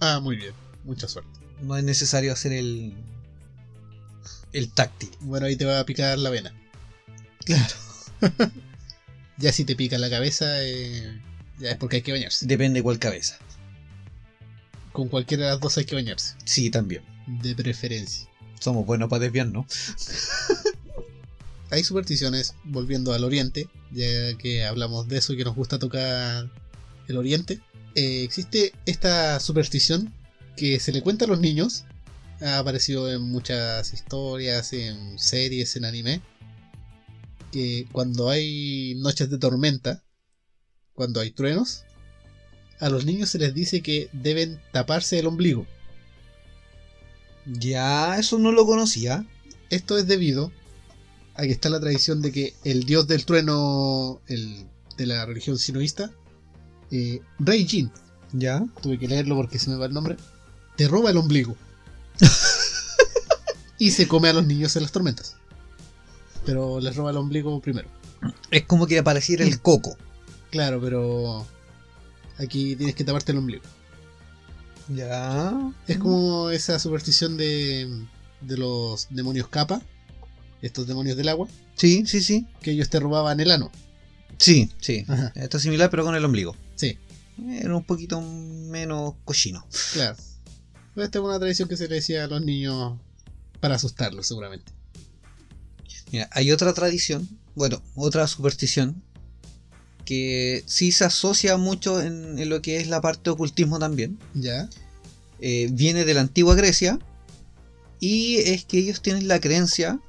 Ah, 0.00 0.20
muy 0.20 0.36
bien. 0.36 0.52
Mucha 0.84 1.08
suerte. 1.08 1.30
No 1.62 1.76
es 1.76 1.84
necesario 1.84 2.32
hacer 2.32 2.52
el. 2.52 2.94
el 4.52 4.70
táctil. 4.70 5.10
Bueno, 5.20 5.46
ahí 5.46 5.56
te 5.56 5.64
va 5.64 5.80
a 5.80 5.86
picar 5.86 6.18
la 6.18 6.30
vena. 6.30 6.54
Claro. 7.44 7.74
Ya 9.36 9.52
si 9.52 9.64
te 9.64 9.74
pica 9.74 9.98
la 9.98 10.08
cabeza, 10.08 10.62
eh, 10.62 11.20
ya 11.58 11.70
es 11.70 11.76
porque 11.76 11.96
hay 11.96 12.02
que 12.02 12.12
bañarse. 12.12 12.46
Depende 12.46 12.84
cuál 12.84 13.00
cabeza. 13.00 13.36
Con 14.92 15.08
cualquiera 15.08 15.46
de 15.46 15.50
las 15.50 15.60
dos 15.60 15.76
hay 15.76 15.86
que 15.86 15.96
bañarse. 15.96 16.36
Sí, 16.44 16.70
también. 16.70 17.02
De 17.26 17.54
preferencia. 17.54 18.28
Somos 18.60 18.86
buenos 18.86 19.08
para 19.08 19.20
desviar, 19.20 19.46
¿no? 19.48 19.66
Hay 21.70 21.82
supersticiones, 21.82 22.54
volviendo 22.64 23.12
al 23.12 23.24
oriente, 23.24 23.68
ya 23.90 24.36
que 24.38 24.64
hablamos 24.64 25.08
de 25.08 25.18
eso 25.18 25.32
y 25.32 25.36
que 25.36 25.44
nos 25.44 25.56
gusta 25.56 25.78
tocar 25.78 26.50
el 27.08 27.16
oriente. 27.16 27.60
Eh, 27.94 28.22
existe 28.24 28.72
esta 28.86 29.40
superstición 29.40 30.12
que 30.56 30.78
se 30.80 30.92
le 30.92 31.02
cuenta 31.02 31.24
a 31.24 31.28
los 31.28 31.40
niños. 31.40 31.84
Ha 32.40 32.58
aparecido 32.58 33.10
en 33.10 33.22
muchas 33.22 33.92
historias, 33.92 34.72
en 34.72 35.18
series, 35.18 35.76
en 35.76 35.84
anime. 35.84 36.22
Que 37.50 37.86
cuando 37.92 38.30
hay 38.30 38.94
noches 38.96 39.30
de 39.30 39.38
tormenta, 39.38 40.04
cuando 40.92 41.20
hay 41.20 41.30
truenos, 41.30 41.84
a 42.80 42.88
los 42.88 43.04
niños 43.04 43.30
se 43.30 43.38
les 43.38 43.54
dice 43.54 43.80
que 43.80 44.08
deben 44.12 44.60
taparse 44.72 45.18
el 45.18 45.26
ombligo. 45.26 45.66
Ya, 47.46 48.18
eso 48.18 48.38
no 48.38 48.52
lo 48.52 48.66
conocía. 48.66 49.24
Esto 49.70 49.98
es 49.98 50.06
debido 50.06 50.52
a 51.34 51.42
que 51.42 51.50
está 51.50 51.68
la 51.68 51.80
tradición 51.80 52.22
de 52.22 52.32
que 52.32 52.54
el 52.64 52.84
dios 52.84 53.06
del 53.06 53.24
trueno 53.24 54.20
el, 54.28 54.66
de 54.96 55.06
la 55.06 55.26
religión 55.26 55.58
sinoísta, 55.58 56.12
eh, 56.90 57.20
Rei 57.38 57.66
Jin, 57.66 57.90
¿Ya? 58.32 58.64
tuve 58.82 58.98
que 58.98 59.08
leerlo 59.08 59.36
porque 59.36 59.58
se 59.58 59.70
me 59.70 59.76
va 59.76 59.86
el 59.86 59.92
nombre, 59.92 60.16
te 60.76 60.88
roba 60.88 61.10
el 61.10 61.16
ombligo. 61.16 61.56
y 63.78 63.90
se 63.90 64.06
come 64.06 64.28
a 64.28 64.32
los 64.32 64.46
niños 64.46 64.76
en 64.76 64.82
las 64.82 64.92
tormentas. 64.92 65.36
Pero 66.46 66.80
les 66.80 66.94
roba 66.94 67.10
el 67.10 67.16
ombligo 67.16 67.60
primero. 67.60 67.88
Es 68.50 68.64
como 68.64 68.86
que 68.86 68.98
apareciera 68.98 69.44
el 69.44 69.60
coco. 69.60 69.96
Claro, 70.50 70.80
pero 70.80 71.46
aquí 72.38 72.76
tienes 72.76 72.94
que 72.94 73.04
taparte 73.04 73.32
el 73.32 73.38
ombligo. 73.38 73.64
Ya. 74.88 75.72
Es 75.86 75.98
como 75.98 76.50
esa 76.50 76.78
superstición 76.78 77.36
de, 77.36 78.06
de 78.40 78.56
los 78.56 79.06
demonios 79.10 79.48
capa, 79.48 79.80
estos 80.62 80.86
demonios 80.86 81.16
del 81.16 81.28
agua, 81.28 81.48
Sí, 81.76 82.04
sí, 82.06 82.20
sí. 82.22 82.46
que 82.62 82.70
ellos 82.72 82.88
te 82.90 83.00
robaban 83.00 83.40
el 83.40 83.50
ano. 83.50 83.70
Sí, 84.38 84.70
sí. 84.80 85.04
Ajá. 85.08 85.32
Está 85.34 85.58
similar, 85.58 85.90
pero 85.90 86.04
con 86.04 86.14
el 86.14 86.24
ombligo. 86.24 86.56
Sí, 86.74 86.98
Era 87.48 87.74
un 87.76 87.84
poquito 87.84 88.20
menos 88.20 89.14
cochino. 89.24 89.66
claro. 89.92 90.16
Pero 90.94 91.04
Esta 91.06 91.18
es 91.18 91.24
una 91.24 91.38
tradición 91.40 91.68
que 91.68 91.76
se 91.76 91.88
le 91.88 91.96
decía 91.96 92.24
a 92.24 92.26
los 92.28 92.40
niños 92.42 92.98
para 93.60 93.74
asustarlos, 93.76 94.26
seguramente. 94.26 94.70
Mira, 96.12 96.28
hay 96.32 96.52
otra 96.52 96.72
tradición, 96.72 97.28
bueno, 97.56 97.82
otra 97.96 98.28
superstición, 98.28 99.02
que 100.04 100.62
sí 100.66 100.92
se 100.92 101.04
asocia 101.04 101.56
mucho 101.56 102.00
en, 102.00 102.38
en 102.38 102.48
lo 102.48 102.62
que 102.62 102.78
es 102.78 102.88
la 102.88 103.00
parte 103.00 103.22
de 103.24 103.30
ocultismo 103.30 103.78
también. 103.78 104.18
¿Ya? 104.34 104.68
Eh, 105.40 105.68
viene 105.72 106.04
de 106.04 106.14
la 106.14 106.20
antigua 106.20 106.54
Grecia 106.54 106.98
y 108.00 108.36
es 108.36 108.64
que 108.64 108.78
ellos 108.78 109.02
tienen 109.02 109.28
la 109.28 109.40
creencia, 109.40 110.00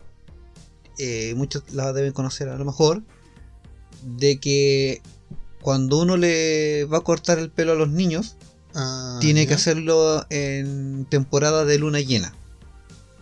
eh, 0.97 1.33
muchos 1.35 1.63
la 1.73 1.93
deben 1.93 2.13
conocer 2.13 2.49
a 2.49 2.57
lo 2.57 2.65
mejor, 2.65 3.03
de 4.03 4.39
que 4.39 5.01
cuando 5.61 5.99
uno 5.99 6.15
le 6.17 6.85
va 6.85 6.99
a 6.99 7.01
cortar 7.01 7.39
el 7.39 7.49
pelo 7.49 7.71
a 7.71 7.75
los 7.75 7.89
niños, 7.89 8.35
Ah, 8.75 9.17
tiene 9.21 9.47
que 9.47 9.53
hacerlo 9.53 10.25
en 10.29 11.05
temporada 11.05 11.63
de 11.63 11.79
luna 11.79 12.01
llena. 12.01 12.35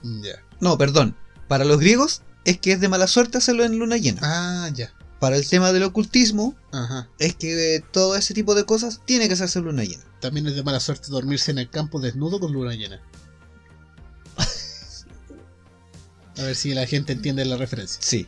Ya. 0.01 0.43
No, 0.59 0.77
perdón, 0.79 1.15
para 1.47 1.63
los 1.63 1.79
griegos 1.79 2.23
es 2.43 2.57
que 2.57 2.71
es 2.71 2.81
de 2.81 2.89
mala 2.89 3.05
suerte 3.05 3.37
hacerlo 3.37 3.63
en 3.63 3.77
luna 3.77 3.97
llena. 3.97 4.19
Ah, 4.23 4.69
ya. 4.73 4.91
Para 5.23 5.37
el 5.37 5.47
tema 5.47 5.71
del 5.71 5.83
ocultismo 5.83 6.53
Ajá. 6.73 7.07
es 7.17 7.33
que 7.33 7.77
eh, 7.77 7.83
todo 7.93 8.17
ese 8.17 8.33
tipo 8.33 8.55
de 8.55 8.65
cosas 8.65 8.99
tiene 9.05 9.29
que 9.29 9.35
hacerse 9.35 9.61
luna 9.61 9.85
llena. 9.85 10.03
También 10.19 10.45
es 10.47 10.55
de 10.55 10.63
mala 10.63 10.81
suerte 10.81 11.07
dormirse 11.09 11.51
en 11.51 11.59
el 11.59 11.69
campo 11.69 12.01
desnudo 12.01 12.41
con 12.41 12.51
luna 12.51 12.75
llena. 12.75 13.01
A 16.37 16.41
ver 16.41 16.57
si 16.57 16.73
la 16.73 16.85
gente 16.87 17.13
entiende 17.13 17.45
la 17.45 17.55
referencia. 17.55 18.01
Sí. 18.01 18.27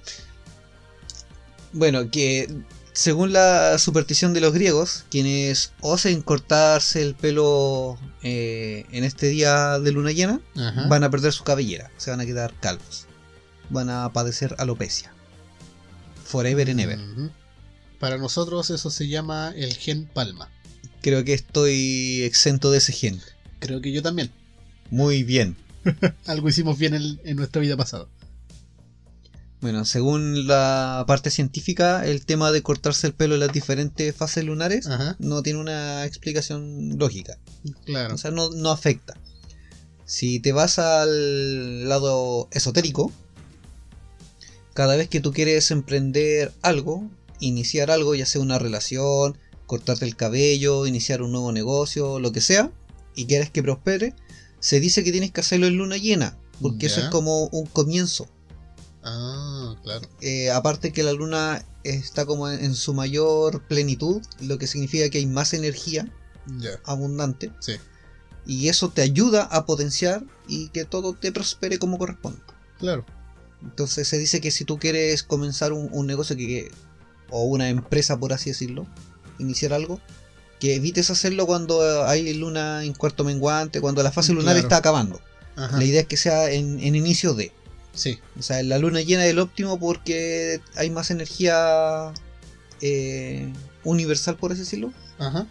Bueno, 1.74 2.10
que 2.10 2.48
según 2.94 3.34
la 3.34 3.78
superstición 3.78 4.34
de 4.34 4.40
los 4.40 4.54
griegos, 4.54 5.04
quienes 5.12 5.74
osen 5.82 6.22
cortarse 6.22 7.02
el 7.02 7.14
pelo 7.14 8.00
eh, 8.24 8.86
en 8.94 9.04
este 9.04 9.28
día 9.28 9.80
de 9.80 9.92
luna 9.92 10.14
llena, 10.14 10.40
Ajá. 10.56 10.88
van 10.88 11.04
a 11.04 11.12
perder 11.12 11.34
su 11.34 11.44
cabellera, 11.44 11.92
se 11.98 12.12
van 12.12 12.22
a 12.22 12.26
quedar 12.26 12.54
calvos, 12.62 13.06
van 13.70 13.90
a 13.90 14.14
padecer 14.14 14.56
alopecia. 14.60 15.12
Forever 16.26 16.70
and 16.70 16.80
ever. 16.82 17.00
Para 18.00 18.18
nosotros 18.18 18.70
eso 18.70 18.90
se 18.90 19.08
llama 19.08 19.54
el 19.56 19.74
gen 19.74 20.06
palma. 20.06 20.50
Creo 21.02 21.24
que 21.24 21.34
estoy 21.34 22.24
exento 22.24 22.72
de 22.72 22.80
ese 22.80 22.92
gen. 22.92 23.22
Creo 23.60 23.80
que 23.80 23.92
yo 23.92 24.02
también. 24.02 24.32
Muy 24.90 25.24
bien. 25.24 25.56
Algo 26.26 26.50
hicimos 26.50 26.78
bien 26.78 26.96
en, 26.96 27.20
en 27.24 27.38
nuestra 27.38 27.62
vida 27.62 27.78
pasada. 27.78 28.08
Bueno, 29.62 29.86
según 29.86 30.48
la 30.48 31.06
parte 31.08 31.32
científica, 31.32 32.06
el 32.06 32.26
tema 32.26 32.52
de 32.52 32.62
cortarse 32.62 33.08
el 33.08 33.14
pelo 33.14 33.36
en 33.36 33.40
las 33.40 33.52
diferentes 33.52 34.16
fases 34.16 34.44
lunares 34.44 34.86
Ajá. 34.86 35.16
no 35.20 35.42
tiene 35.42 35.60
una 35.60 36.06
explicación 36.06 36.98
lógica. 37.00 37.38
Claro. 37.86 38.14
O 38.14 38.18
sea, 38.18 38.32
no, 38.32 38.50
no 38.52 38.70
afecta. 38.70 39.16
Si 40.06 40.40
te 40.40 40.52
vas 40.52 40.78
al 40.78 41.90
lado 41.90 42.48
esotérico, 42.52 43.12
cada 44.76 44.98
vez 44.98 45.08
que 45.08 45.22
tú 45.22 45.32
quieres 45.32 45.72
emprender 45.72 46.54
algo, 46.62 47.10
iniciar 47.40 47.90
algo, 47.90 48.14
ya 48.14 48.26
sea 48.26 48.42
una 48.42 48.60
relación, 48.60 49.38
cortarte 49.66 50.04
el 50.04 50.18
cabello, 50.18 50.86
iniciar 50.86 51.22
un 51.22 51.32
nuevo 51.32 51.54
negocio, 51.54 52.20
lo 52.20 52.34
que 52.34 52.42
sea, 52.42 52.72
y 53.16 53.26
quieres 53.26 53.50
que 53.50 53.64
prospere, 53.64 54.14
se 54.60 54.82
dice 54.82 55.06
que 55.06 55.14
tienes 55.14 55.32
que 55.32 55.40
hacerlo 55.40 55.68
en 55.68 55.78
luna 55.78 55.96
llena, 55.96 56.38
porque 56.62 56.88
eso 56.88 57.00
es 57.00 57.08
como 57.08 57.46
un 57.48 57.66
comienzo. 57.68 58.28
Ah, 59.02 59.78
claro. 59.82 60.10
Eh, 60.20 60.52
aparte 60.52 60.92
que 60.92 61.04
la 61.04 61.14
luna 61.14 61.66
está 61.86 62.26
como 62.26 62.50
en, 62.50 62.62
en 62.62 62.76
su 62.76 62.94
mayor 62.94 63.66
plenitud, 63.68 64.22
lo 64.42 64.58
que 64.58 64.68
significa 64.68 65.10
que 65.10 65.20
hay 65.20 65.26
más 65.26 65.54
energía 65.54 66.12
abundante. 66.84 67.50
Sí. 67.62 67.76
Y 68.46 68.68
eso 68.68 68.90
te 68.90 69.04
ayuda 69.04 69.44
a 69.44 69.66
potenciar 69.66 70.26
y 70.50 70.68
que 70.70 70.84
todo 70.84 71.14
te 71.14 71.32
prospere 71.32 71.80
como 71.80 71.98
corresponde. 71.98 72.42
Claro. 72.78 73.06
Entonces 73.64 74.08
se 74.08 74.18
dice 74.18 74.42
que 74.42 74.52
si 74.52 74.66
tú 74.66 74.78
quieres 74.78 75.24
comenzar 75.24 75.74
un, 75.74 75.90
un 75.92 76.06
negocio 76.08 76.36
que, 76.36 76.48
que- 76.48 76.72
o 77.30 77.44
una 77.46 77.70
empresa, 77.70 78.20
por 78.20 78.34
así 78.34 78.52
decirlo, 78.52 78.86
iniciar 79.40 79.74
algo, 79.74 80.00
que 80.60 80.76
evites 80.76 81.10
hacerlo 81.10 81.46
cuando 81.48 82.06
hay 82.06 82.34
luna 82.36 82.84
en 82.84 82.94
cuarto 82.94 83.24
menguante, 83.24 83.82
cuando 83.82 84.04
la 84.04 84.12
fase 84.12 84.32
lunar 84.34 84.54
Claro. 84.54 84.60
está 84.68 84.78
acabando. 84.78 85.20
Ajá. 85.56 85.78
La 85.78 85.84
idea 85.84 86.02
es 86.02 86.08
que 86.08 86.18
sea 86.18 86.52
en, 86.52 86.80
en 86.80 86.96
inicio 86.96 87.34
de. 87.34 87.52
Sí. 87.94 88.20
O 88.38 88.44
sea, 88.44 88.62
la 88.64 88.78
luna 88.78 89.02
llena 89.02 89.24
del 89.24 89.40
óptimo 89.40 89.80
porque 89.80 90.60
hay 90.76 90.90
más 90.92 91.12
energía 91.12 92.12
eh, 92.82 93.52
universal, 93.84 94.36
por 94.38 94.52
así 94.52 94.62
decirlo. 94.62 94.92
Ajá. 95.18 95.48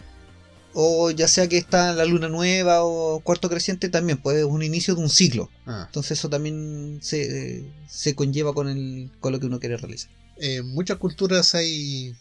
O 0.74 1.10
ya 1.10 1.28
sea 1.28 1.48
que 1.48 1.56
está 1.56 1.92
la 1.92 2.04
luna 2.04 2.28
nueva 2.28 2.82
o 2.82 3.20
cuarto 3.20 3.48
creciente, 3.48 3.88
también 3.88 4.18
pues 4.18 4.38
es 4.38 4.44
un 4.44 4.62
inicio 4.62 4.94
de 4.94 5.02
un 5.02 5.08
ciclo. 5.08 5.48
Ah. 5.66 5.84
Entonces 5.86 6.18
eso 6.18 6.28
también 6.28 6.98
se, 7.00 7.64
se 7.88 8.14
conlleva 8.14 8.52
con, 8.52 8.68
el, 8.68 9.10
con 9.20 9.32
lo 9.32 9.40
que 9.40 9.46
uno 9.46 9.60
quiere 9.60 9.76
realizar. 9.76 10.10
En 10.36 10.66
muchas 10.68 10.98
culturas 10.98 11.54
hay 11.54 12.16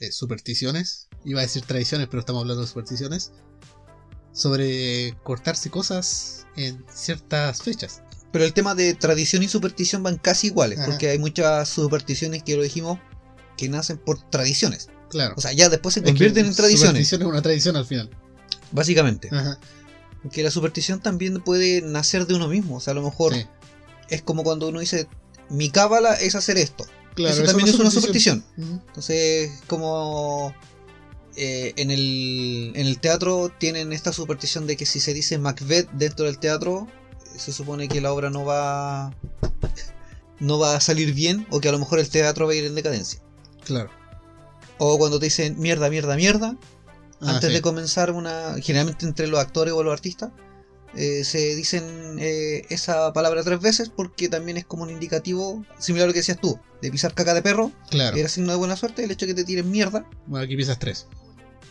eh, 0.00 0.12
supersticiones. 0.12 1.08
Iba 1.24 1.40
a 1.40 1.42
decir 1.42 1.62
tradiciones, 1.62 2.08
pero 2.08 2.20
estamos 2.20 2.42
hablando 2.42 2.62
de 2.62 2.68
supersticiones. 2.68 3.32
Sobre 4.32 5.16
cortarse 5.22 5.70
cosas 5.70 6.46
en 6.56 6.84
ciertas 6.92 7.62
fechas. 7.62 8.02
Pero 8.32 8.44
el 8.44 8.52
tema 8.52 8.74
de 8.74 8.94
tradición 8.94 9.42
y 9.42 9.48
superstición 9.48 10.02
van 10.02 10.18
casi 10.18 10.48
iguales, 10.48 10.78
Ajá. 10.80 10.88
porque 10.88 11.08
hay 11.08 11.18
muchas 11.18 11.68
supersticiones 11.68 12.42
que 12.42 12.56
lo 12.56 12.62
dijimos 12.62 12.98
que 13.56 13.68
nacen 13.68 13.98
por 13.98 14.28
tradiciones. 14.30 14.88
Claro. 15.14 15.34
O 15.36 15.40
sea, 15.40 15.52
ya 15.52 15.68
después 15.68 15.94
se 15.94 16.00
Es 16.00 16.06
que 16.06 16.10
convierten 16.10 16.46
en 16.46 16.54
tradiciones, 16.56 16.88
Superstición 16.88 17.22
es 17.22 17.28
una 17.28 17.40
tradición 17.40 17.76
al 17.76 17.86
final. 17.86 18.10
básicamente. 18.72 19.28
Ajá. 19.30 19.58
Porque 20.24 20.42
la 20.42 20.50
superstición 20.50 20.98
también 21.00 21.40
puede 21.40 21.82
nacer 21.82 22.26
de 22.26 22.34
uno 22.34 22.48
mismo. 22.48 22.76
O 22.76 22.80
sea, 22.80 22.90
a 22.90 22.94
lo 22.94 23.02
mejor 23.02 23.32
Sí. 23.32 23.46
es 24.08 24.22
como 24.22 24.42
cuando 24.42 24.66
uno 24.68 24.80
dice, 24.80 25.06
mi 25.50 25.70
cábala 25.70 26.14
es 26.14 26.34
hacer 26.34 26.58
esto. 26.58 26.84
Claro, 27.14 27.32
Eso 27.32 27.44
también 27.44 27.68
es 27.68 27.76
una 27.76 27.92
superstición. 27.92 28.44
Entonces, 28.58 29.52
como 29.68 30.52
eh, 31.36 31.74
en, 31.76 31.92
el, 31.92 32.72
en 32.74 32.86
el 32.88 32.98
teatro 32.98 33.52
tienen 33.56 33.92
esta 33.92 34.12
superstición 34.12 34.66
de 34.66 34.76
que 34.76 34.84
si 34.86 34.98
se 34.98 35.14
dice 35.14 35.38
Macbeth 35.38 35.88
dentro 35.92 36.24
del 36.26 36.38
teatro, 36.40 36.88
se 37.36 37.52
supone 37.52 37.86
que 37.86 38.00
la 38.00 38.12
obra 38.12 38.30
no 38.30 38.44
va 38.44 39.14
no 40.40 40.58
va 40.58 40.74
a 40.74 40.80
salir 40.80 41.14
bien 41.14 41.46
o 41.50 41.60
que 41.60 41.68
a 41.68 41.72
lo 41.72 41.78
mejor 41.78 41.98
el 42.00 42.08
teatro 42.08 42.46
va 42.46 42.52
a 42.52 42.56
ir 42.56 42.64
en 42.64 42.74
decadencia. 42.74 43.20
Claro. 43.64 43.90
O 44.78 44.98
cuando 44.98 45.18
te 45.18 45.26
dicen 45.26 45.58
mierda, 45.58 45.88
mierda, 45.90 46.16
mierda, 46.16 46.56
Ah, 47.20 47.34
antes 47.34 47.48
sí. 47.50 47.54
de 47.54 47.62
comenzar 47.62 48.10
una, 48.10 48.56
generalmente 48.60 49.06
entre 49.06 49.26
los 49.28 49.40
actores 49.40 49.72
o 49.72 49.82
los 49.82 49.92
artistas, 49.92 50.32
eh, 50.96 51.24
se 51.24 51.54
dicen 51.56 52.16
eh, 52.20 52.66
esa 52.70 53.12
palabra 53.12 53.42
tres 53.42 53.60
veces 53.60 53.88
porque 53.88 54.28
también 54.28 54.56
es 54.56 54.64
como 54.66 54.82
un 54.82 54.90
indicativo, 54.90 55.64
similar 55.78 56.04
a 56.04 56.06
lo 56.08 56.12
que 56.12 56.20
decías 56.20 56.38
tú, 56.40 56.58
de 56.82 56.90
pisar 56.90 57.14
caca 57.14 57.34
de 57.34 57.42
perro, 57.42 57.72
Claro. 57.90 58.16
era 58.16 58.28
signo 58.28 58.50
de 58.52 58.58
buena 58.58 58.76
suerte, 58.76 59.04
el 59.04 59.10
hecho 59.10 59.26
de 59.26 59.32
que 59.34 59.40
te 59.40 59.44
tiren 59.44 59.70
mierda, 59.70 60.08
Bueno, 60.26 60.44
aquí 60.44 60.56
pisas 60.56 60.78
tres. 60.78 61.06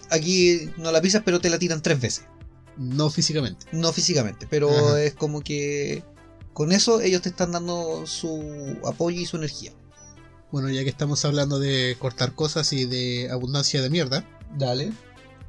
aquí 0.09 0.69
no 0.77 0.91
la 0.91 1.01
pisas 1.01 1.21
pero 1.23 1.39
te 1.39 1.49
la 1.49 1.59
tiran 1.59 1.81
tres 1.81 1.99
veces, 2.01 2.25
No 2.77 3.09
físicamente. 3.09 3.65
no 3.71 3.93
físicamente, 3.93 4.47
pero 4.49 4.69
Ajá. 4.71 5.01
es 5.03 5.13
como 5.13 5.41
que 5.41 6.03
con 6.53 6.71
eso 6.71 6.99
ellos 7.01 7.21
te 7.21 7.29
están 7.29 7.51
dando 7.51 8.05
su 8.07 8.77
apoyo 8.85 9.19
y 9.21 9.25
su 9.25 9.37
energía. 9.37 9.71
Bueno, 10.53 10.69
ya 10.69 10.83
que 10.83 10.89
estamos 10.89 11.25
hablando 11.25 11.57
de 11.57 11.95
cortar 11.97 12.33
cosas 12.35 12.71
y 12.73 12.85
de 12.85 13.27
abundancia 13.31 13.81
de 13.81 13.89
mierda, 13.89 14.23
Dale. 14.55 14.93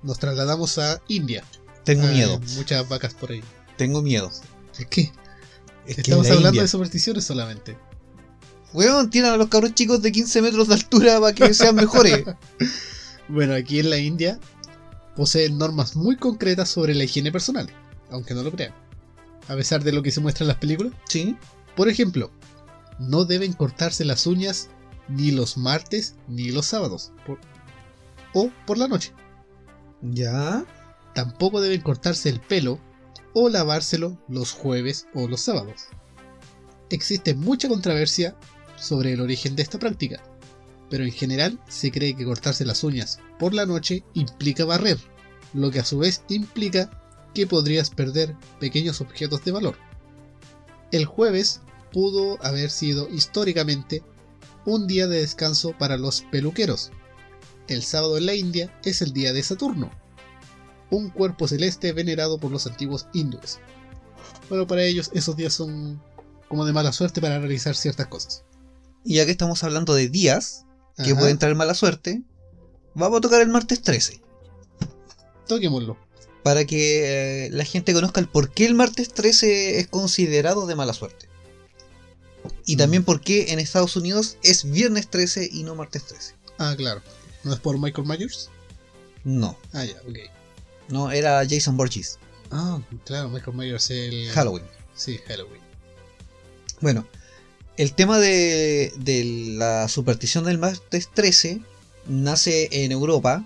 nos 0.02 0.18
trasladamos 0.18 0.78
a 0.78 1.02
India. 1.09 1.44
Tengo 1.84 2.07
Hay 2.07 2.14
miedo, 2.14 2.40
Muchas 2.57 2.88
vacas 2.88 3.12
por 3.12 3.30
ahí. 3.30 3.42
tengo 3.76 4.00
miedo. 4.00 4.32
¿Por 4.74 4.86
qué? 4.88 5.12
Es 5.86 5.98
Estamos 5.98 6.26
hablando 6.28 6.48
India- 6.48 6.62
de 6.62 6.68
supersticiones 6.68 7.22
solamente. 7.24 7.76
Weón, 8.72 9.11
tiran 9.11 9.34
a 9.34 9.36
los 9.36 9.48
cabros 9.48 9.74
chicos 9.74 10.00
de 10.00 10.11
15 10.11 10.40
metros 10.40 10.68
de 10.68 10.74
altura 10.74 11.20
para 11.20 11.34
que 11.34 11.52
sean 11.55 11.74
mejores. 11.76 12.24
Bueno, 13.28 13.52
aquí 13.52 13.80
en 13.80 13.90
la 13.90 13.98
India 13.98 14.40
poseen 15.16 15.59
normas 15.59 15.96
muy 15.96 16.16
concretas 16.16 16.70
sobre 16.70 16.94
la 16.94 17.05
higiene 17.05 17.30
personal, 17.30 17.68
aunque 18.11 18.32
no 18.32 18.42
lo 18.42 18.50
crean. 18.50 18.72
A 19.48 19.55
pesar 19.55 19.84
de 19.84 19.92
lo 19.92 20.02
que 20.02 20.11
se 20.11 20.20
muestra 20.20 20.44
en 20.44 20.48
las 20.48 20.57
películas. 20.57 20.94
sí. 21.11 21.36
Por 21.76 21.88
ejemplo, 21.90 22.30
no 23.00 23.24
deben 23.24 23.52
cortarse 23.52 24.05
las 24.05 24.26
uñas 24.28 24.68
ni 25.09 25.30
los 25.30 25.57
martes 25.57 26.16
ni 26.28 26.50
los 26.50 26.66
sábados. 26.66 27.12
por- 27.26 27.38
o 28.32 28.50
por 28.66 28.78
la 28.78 28.88
noche. 28.88 29.12
Ya. 30.02 30.64
Tampoco 31.14 31.61
deben 31.61 31.80
cortarse 31.82 32.28
el 32.28 32.40
pelo 32.40 32.80
o 33.34 33.48
lavárselo 33.48 34.18
los 34.28 34.52
jueves 34.52 35.07
o 35.14 35.28
los 35.28 35.40
sábados. 35.40 35.84
Existe 36.90 37.34
mucha 37.34 37.68
controversia 37.68 38.36
sobre 38.76 39.12
el 39.12 39.20
origen 39.20 39.55
de 39.57 39.62
esta 39.62 39.78
práctica, 39.78 40.20
pero 40.90 41.05
en 41.05 41.12
general 41.12 41.61
se 41.68 41.90
cree 41.92 42.16
que 42.16 42.24
cortarse 42.24 42.64
las 42.64 42.82
uñas 42.84 43.20
por 43.38 43.55
la 43.55 43.66
noche 43.66 44.02
implica 44.14 44.64
barrer, 44.64 44.98
lo 45.52 45.70
que 45.70 45.78
a 45.80 45.84
su 45.84 45.98
vez 45.98 46.22
implica 46.28 46.90
que 47.34 47.46
podrías 47.46 47.90
perder 47.90 48.36
pequeños 48.61 49.00
objetos 49.00 49.44
de 49.44 49.52
valor. 49.52 49.76
El 50.92 51.05
jueves 51.05 51.61
pudo 51.92 52.44
haber 52.44 52.70
sido 52.70 53.09
históricamente 53.09 54.02
un 54.67 54.87
día 54.87 55.07
de 55.07 55.21
descanso 55.21 55.75
para 55.79 55.97
los 55.97 56.23
peluqueros. 56.23 56.91
El 57.69 57.83
sábado 57.83 58.19
en 58.19 58.27
la 58.27 58.35
India 58.35 58.79
es 58.85 59.03
el 59.03 59.12
día 59.12 59.33
de 59.33 59.43
Saturno, 59.43 59.91
un 60.91 61.11
cuerpo 61.11 61.49
celeste 61.49 61.93
venerado 61.93 62.39
por 62.39 62.51
los 62.51 62.67
antiguos 62.67 63.07
hindúes. 63.12 63.59
Bueno, 64.49 64.67
para 64.67 64.85
ellos 64.85 65.11
esos 65.15 65.37
días 65.37 65.55
son 65.55 66.03
como 66.49 66.65
de 66.65 66.73
mala 66.73 66.93
suerte 66.93 67.21
para 67.21 67.39
realizar 67.39 67.75
ciertas 67.75 68.07
cosas. 68.09 68.45
Y 69.05 69.17
ya 69.17 69.25
que 69.25 69.33
estamos 69.33 69.65
hablando 69.65 69.95
de 69.95 70.09
días 70.09 70.67
que 70.97 71.12
Ajá, 71.12 71.21
pueden 71.21 71.39
traer 71.39 71.55
mala 71.55 71.75
suerte, 71.75 72.23
vamos 72.95 73.19
a 73.19 73.21
tocar 73.21 73.41
el 73.41 73.49
martes 73.49 73.83
13. 73.83 74.21
Toquémoslo. 75.47 75.97
Para 76.43 76.65
que 76.67 77.47
eh, 77.47 77.51
la 77.51 77.65
gente 77.65 77.95
conozca 77.95 78.21
el 78.21 78.29
por 78.29 78.51
qué 78.51 78.67
el 78.67 78.75
martes 78.75 79.09
13 79.12 79.81
es 79.81 79.89
considerado 79.89 80.67
de 80.67 80.75
mala 80.75 80.93
suerte. 80.93 81.29
Y 82.66 82.76
también 82.76 83.05
por 83.05 83.20
qué 83.20 83.53
en 83.53 83.59
Estados 83.59 83.97
Unidos 83.97 84.36
es 84.42 84.70
viernes 84.70 85.09
13 85.09 85.49
y 85.53 85.62
no 85.62 85.74
martes 85.74 86.05
13. 86.07 86.34
Ah, 86.59 86.74
claro. 86.76 87.03
¿No 87.42 87.53
es 87.53 87.61
por 87.61 87.78
Michael 87.78 88.07
Myers? 88.07 88.51
No, 89.24 89.59
Ah, 89.72 89.84
ya, 89.84 89.95
ok. 90.09 90.18
no, 90.88 91.11
era 91.11 91.42
Jason 91.49 91.76
Borges. 91.76 92.18
Ah, 92.51 92.80
claro, 93.05 93.28
Michael 93.30 93.57
Myers 93.57 93.90
es 93.90 94.12
el... 94.12 94.28
Halloween. 94.30 94.64
Sí, 94.95 95.18
Halloween. 95.26 95.61
Bueno, 96.80 97.07
el 97.76 97.95
tema 97.95 98.18
de, 98.18 98.92
de 98.99 99.24
la 99.57 99.88
superstición 99.88 100.45
del 100.45 100.59
martes 100.59 101.09
13 101.12 101.61
nace 102.07 102.68
en 102.84 102.92
Europa, 102.92 103.45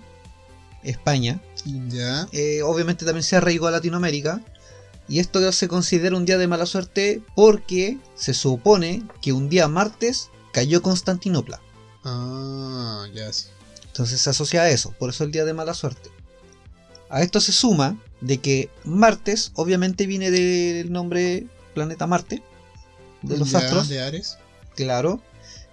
España. 0.83 1.41
Ya. 1.87 2.27
Eh, 2.31 2.61
obviamente 2.63 3.05
también 3.05 3.23
se 3.23 3.35
arraigó 3.37 3.67
a 3.67 3.71
Latinoamérica. 3.71 4.41
Y 5.09 5.19
esto 5.19 5.51
se 5.51 5.67
considera 5.67 6.15
un 6.15 6.25
día 6.25 6.37
de 6.37 6.47
mala 6.47 6.67
suerte 6.67 7.21
porque 7.35 7.97
se 8.15 8.33
supone 8.35 9.03
que 9.21 9.33
un 9.33 9.49
día 9.49 9.67
martes 9.67 10.29
cayó 10.53 10.81
Constantinopla. 10.83 11.59
Ah, 12.03 13.07
ya 13.13 13.33
sí. 13.33 13.47
Entonces 13.87 14.21
se 14.21 14.29
asocia 14.29 14.61
a 14.61 14.69
eso, 14.69 14.91
por 14.99 15.09
eso 15.09 15.23
el 15.23 15.31
día 15.31 15.45
de 15.45 15.53
mala 15.53 15.73
suerte. 15.73 16.11
A 17.09 17.23
esto 17.23 17.41
se 17.41 17.51
suma 17.51 17.97
de 18.21 18.37
que 18.37 18.69
martes 18.85 19.51
obviamente 19.55 20.05
viene 20.05 20.29
del 20.29 20.91
nombre 20.91 21.47
planeta 21.73 22.05
Marte, 22.05 22.43
de 23.23 23.37
los 23.37 23.49
Ya, 23.51 23.57
astros, 23.59 23.89
De 23.89 24.01
Ares. 24.01 24.37
claro. 24.75 25.21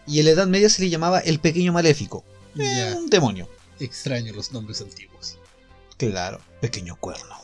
Y 0.07 0.21
en 0.21 0.27
la 0.27 0.31
Edad 0.33 0.47
Media 0.47 0.71
se 0.71 0.83
le 0.83 0.89
llamaba 0.89 1.19
el 1.21 1.41
pequeño 1.41 1.73
maléfico, 1.73 2.25
eh, 2.59 2.95
un 2.97 3.11
demonio. 3.11 3.49
Extraño 3.81 4.33
los 4.33 4.53
nombres 4.53 4.81
antiguos. 4.81 5.37
Claro, 5.99 6.41
pequeño 6.61 6.97
cuerno. 6.97 7.37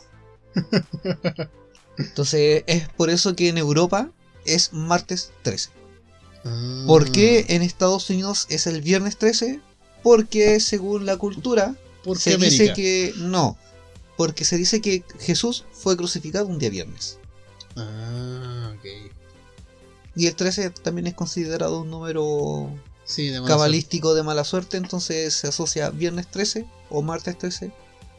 Entonces 1.98 2.64
es 2.66 2.88
por 2.90 3.10
eso 3.10 3.36
que 3.36 3.48
en 3.48 3.58
Europa 3.58 4.10
es 4.44 4.72
martes 4.72 5.32
13. 5.42 5.70
Ah, 6.44 6.84
¿Por 6.86 7.12
qué 7.12 7.46
en 7.48 7.62
Estados 7.62 8.08
Unidos 8.10 8.46
es 8.48 8.66
el 8.66 8.82
viernes 8.82 9.16
13? 9.18 9.60
Porque 10.02 10.58
según 10.60 11.06
la 11.06 11.16
cultura 11.16 11.76
¿Por 12.02 12.16
qué 12.18 12.22
se 12.22 12.34
América? 12.34 12.62
dice 12.62 12.72
que 12.74 13.12
no. 13.16 13.56
Porque 14.16 14.44
se 14.44 14.56
dice 14.56 14.80
que 14.80 15.04
Jesús 15.20 15.64
fue 15.72 15.96
crucificado 15.96 16.46
un 16.46 16.58
día 16.58 16.70
viernes. 16.70 17.18
Ah, 17.76 18.74
ok. 18.76 18.84
Y 20.14 20.26
el 20.26 20.34
13 20.34 20.70
también 20.70 21.06
es 21.06 21.14
considerado 21.14 21.80
un 21.80 21.90
número 21.90 22.70
Sí, 23.04 23.28
de 23.28 23.40
mala 23.40 23.48
cabalístico 23.54 24.14
de 24.14 24.22
mala 24.22 24.44
suerte, 24.44 24.76
entonces 24.76 25.34
se 25.34 25.48
asocia 25.48 25.90
viernes 25.90 26.30
13 26.30 26.66
o 26.90 27.02
martes 27.02 27.36
13 27.38 27.72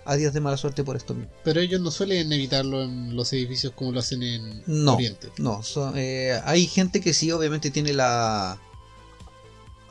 a 0.06 0.16
días 0.16 0.34
de 0.34 0.40
mala 0.42 0.58
suerte 0.58 0.84
por 0.84 0.96
esto 0.96 1.14
mismo. 1.14 1.32
Pero 1.44 1.60
ellos 1.62 1.80
no 1.82 1.92
suelen 1.92 2.32
evitarlo 2.34 2.82
en 2.84 3.16
los 3.16 3.32
edificios 3.34 3.74
como 3.76 3.92
lo 3.92 4.00
hacen 4.00 4.22
en 4.24 4.64
No. 4.68 4.96
Oriente. 4.96 5.30
No, 5.38 5.62
eh, 5.96 6.40
hay 6.46 6.68
gente 6.68 7.00
que 7.02 7.14
sí, 7.14 7.32
obviamente 7.32 7.72
tiene 7.72 7.94
la 7.94 8.60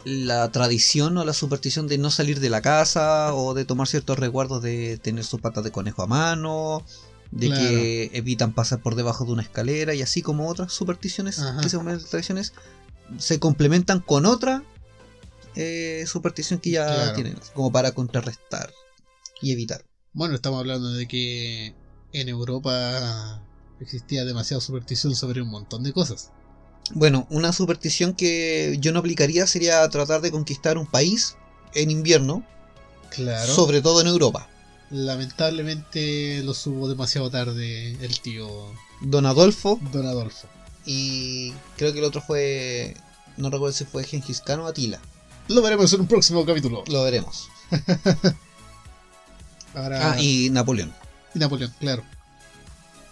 la 0.05 0.51
tradición 0.51 1.17
o 1.19 1.25
la 1.25 1.33
superstición 1.33 1.87
de 1.87 1.97
no 1.97 2.11
salir 2.11 2.41
de 2.41 2.51
la 2.51 2.61
casa 2.61 3.33
o 3.35 3.55
de 3.55 3.65
tomar 3.65 3.87
ciertos 3.87 4.19
resguardos 4.19 4.61
de 4.61 4.99
tener 4.99 5.23
sus 5.25 5.41
patas 5.41 5.63
de 5.63 5.71
conejo 5.71 6.03
a 6.03 6.09
mano, 6.09 6.85
de 7.31 7.47
Claro. 7.47 7.63
que 7.63 8.11
evitan 8.13 8.53
pasar 8.53 8.83
por 8.83 8.97
debajo 8.97 9.25
de 9.25 9.31
una 9.33 9.43
escalera 9.43 9.95
y 9.95 10.03
así 10.03 10.21
como 10.21 10.49
otras 10.49 10.73
supersticiones 10.73 11.39
Ajá. 11.39 11.61
que 11.61 11.69
tradiciones 12.11 12.53
se 13.19 13.39
complementan 13.39 14.01
con 14.01 14.27
otra 14.27 14.65
eh, 15.55 16.05
superstición 16.09 16.59
que 16.59 16.71
ya 16.71 16.85
Claro. 16.87 17.13
tienen, 17.15 17.37
como 17.55 17.71
para 17.71 17.93
contrarrestar 17.93 18.73
y 19.41 19.53
evitar. 19.53 19.85
Bueno, 20.15 20.35
estamos 20.35 20.61
hablando 20.61 20.91
de 20.93 21.07
que 21.09 21.75
en 22.13 22.29
Europa 22.29 23.43
existía 23.81 24.25
demasiada 24.25 24.61
superstición 24.61 25.15
sobre 25.17 25.43
un 25.43 25.49
montón 25.49 25.83
de 25.83 25.93
cosas. 25.93 26.31
Bueno, 26.95 27.27
una 27.31 27.53
superstición 27.53 28.15
que 28.15 28.77
yo 28.81 28.93
no 28.93 28.99
aplicaría 28.99 29.47
sería 29.47 29.89
tratar 29.89 30.21
de 30.21 30.31
conquistar 30.31 30.77
un 30.79 30.87
país 30.87 31.37
en 31.75 31.91
invierno, 31.91 32.45
Claro. 33.11 33.53
sobre 33.53 33.81
todo 33.81 34.01
en 34.01 34.07
Europa. 34.09 34.49
Lamentablemente 34.91 36.43
lo 36.45 36.53
subo 36.53 36.89
demasiado 36.89 37.31
tarde 37.31 37.93
el 38.05 38.21
tío 38.21 38.47
Don 39.01 39.25
Adolfo 39.25 39.79
Don 39.93 40.07
Adolfo. 40.07 40.47
y 40.85 41.53
creo 41.79 41.93
que 41.95 42.01
el 42.01 42.05
otro 42.05 42.21
fue, 42.21 42.95
no 43.39 43.49
recuerdo 43.49 43.73
si 43.75 43.85
fue 43.87 44.05
Gengis 44.05 44.41
Khan 44.43 44.61
o 44.61 44.67
Atila. 44.67 45.01
Lo 45.49 45.63
veremos 45.63 45.91
en 45.95 46.03
un 46.03 46.07
próximo 46.07 46.45
capítulo. 46.45 46.85
Lo 46.89 47.03
veremos. 47.05 47.49
Ahora, 49.75 50.13
Ah, 50.13 50.21
y 50.21 50.51
Napoleón. 50.51 50.93
y 51.35 51.39
Napoleón, 51.39 51.73
claro. 51.81 52.03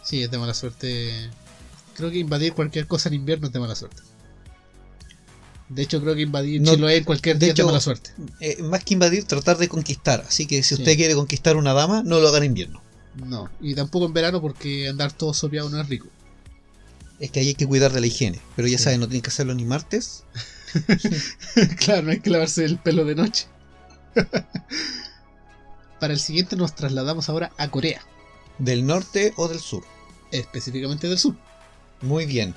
Sí, 0.04 0.22
es 0.22 0.30
de 0.30 0.38
mala 0.38 0.54
suerte. 0.54 1.30
Creo 1.94 2.10
que 2.10 2.18
invadir 2.18 2.52
cualquier 2.54 2.86
cosa 2.86 3.08
en 3.08 3.14
invierno 3.16 3.46
es 3.46 3.52
de 3.52 3.60
mala 3.60 3.74
suerte. 3.74 4.02
De 5.68 5.82
hecho, 5.82 6.00
creo 6.00 6.14
que 6.16 6.22
invadir 6.22 6.60
No, 6.60 6.74
Chiloé 6.74 6.96
en 6.96 7.04
cualquier 7.04 7.36
de 7.38 7.46
día 7.46 7.52
es 7.52 7.56
de 7.56 7.62
hecho- 7.62 7.66
mala 7.68 7.80
suerte. 7.80 8.10
Eh, 8.40 8.60
más 8.62 8.82
que 8.82 8.94
invadir, 8.94 9.24
tratar 9.24 9.56
de 9.58 9.68
conquistar. 9.68 10.24
Así 10.26 10.46
que 10.46 10.62
si 10.62 10.74
Sí. 10.74 10.82
usted 10.82 10.96
quiere 10.96 11.14
conquistar 11.14 11.56
una 11.56 11.72
dama, 11.72 12.02
no 12.04 12.18
lo 12.18 12.28
haga 12.28 12.38
en 12.38 12.44
invierno. 12.44 12.82
No, 13.26 13.48
y 13.60 13.74
tampoco 13.74 14.06
en 14.06 14.12
verano 14.12 14.40
porque 14.40 14.88
andar 14.88 15.12
todo 15.12 15.32
sopeado 15.34 15.68
no 15.70 15.80
es 15.80 15.88
rico. 15.88 16.08
Es 17.20 17.30
que 17.30 17.40
ahí 17.40 17.48
hay 17.48 17.54
que 17.54 17.66
cuidar 17.66 17.92
de 17.92 18.00
la 18.00 18.06
higiene. 18.06 18.40
Pero 18.56 18.66
ya 18.66 18.78
Sí. 18.78 18.84
saben, 18.84 19.00
no 19.00 19.06
tienen 19.06 19.22
que 19.22 19.28
hacerlo 19.30 19.54
ni 19.54 19.64
martes. 19.64 20.24
claro, 21.78 22.02
no 22.02 22.10
hay 22.12 22.20
que 22.20 22.30
lavarse 22.30 22.64
el 22.64 22.78
pelo 22.78 23.04
de 23.04 23.14
noche. 23.14 23.46
Para 26.00 26.12
el 26.14 26.20
siguiente 26.20 26.56
nos 26.56 26.74
trasladamos 26.74 27.28
ahora 27.28 27.52
a 27.58 27.70
Corea, 27.70 28.02
Del 28.58 28.86
norte 28.86 29.32
o 29.36 29.48
del 29.48 29.60
sur. 29.60 29.84
específicamente 30.32 31.08
del 31.08 31.18
sur. 31.18 31.34
Muy 32.00 32.24
bien. 32.26 32.54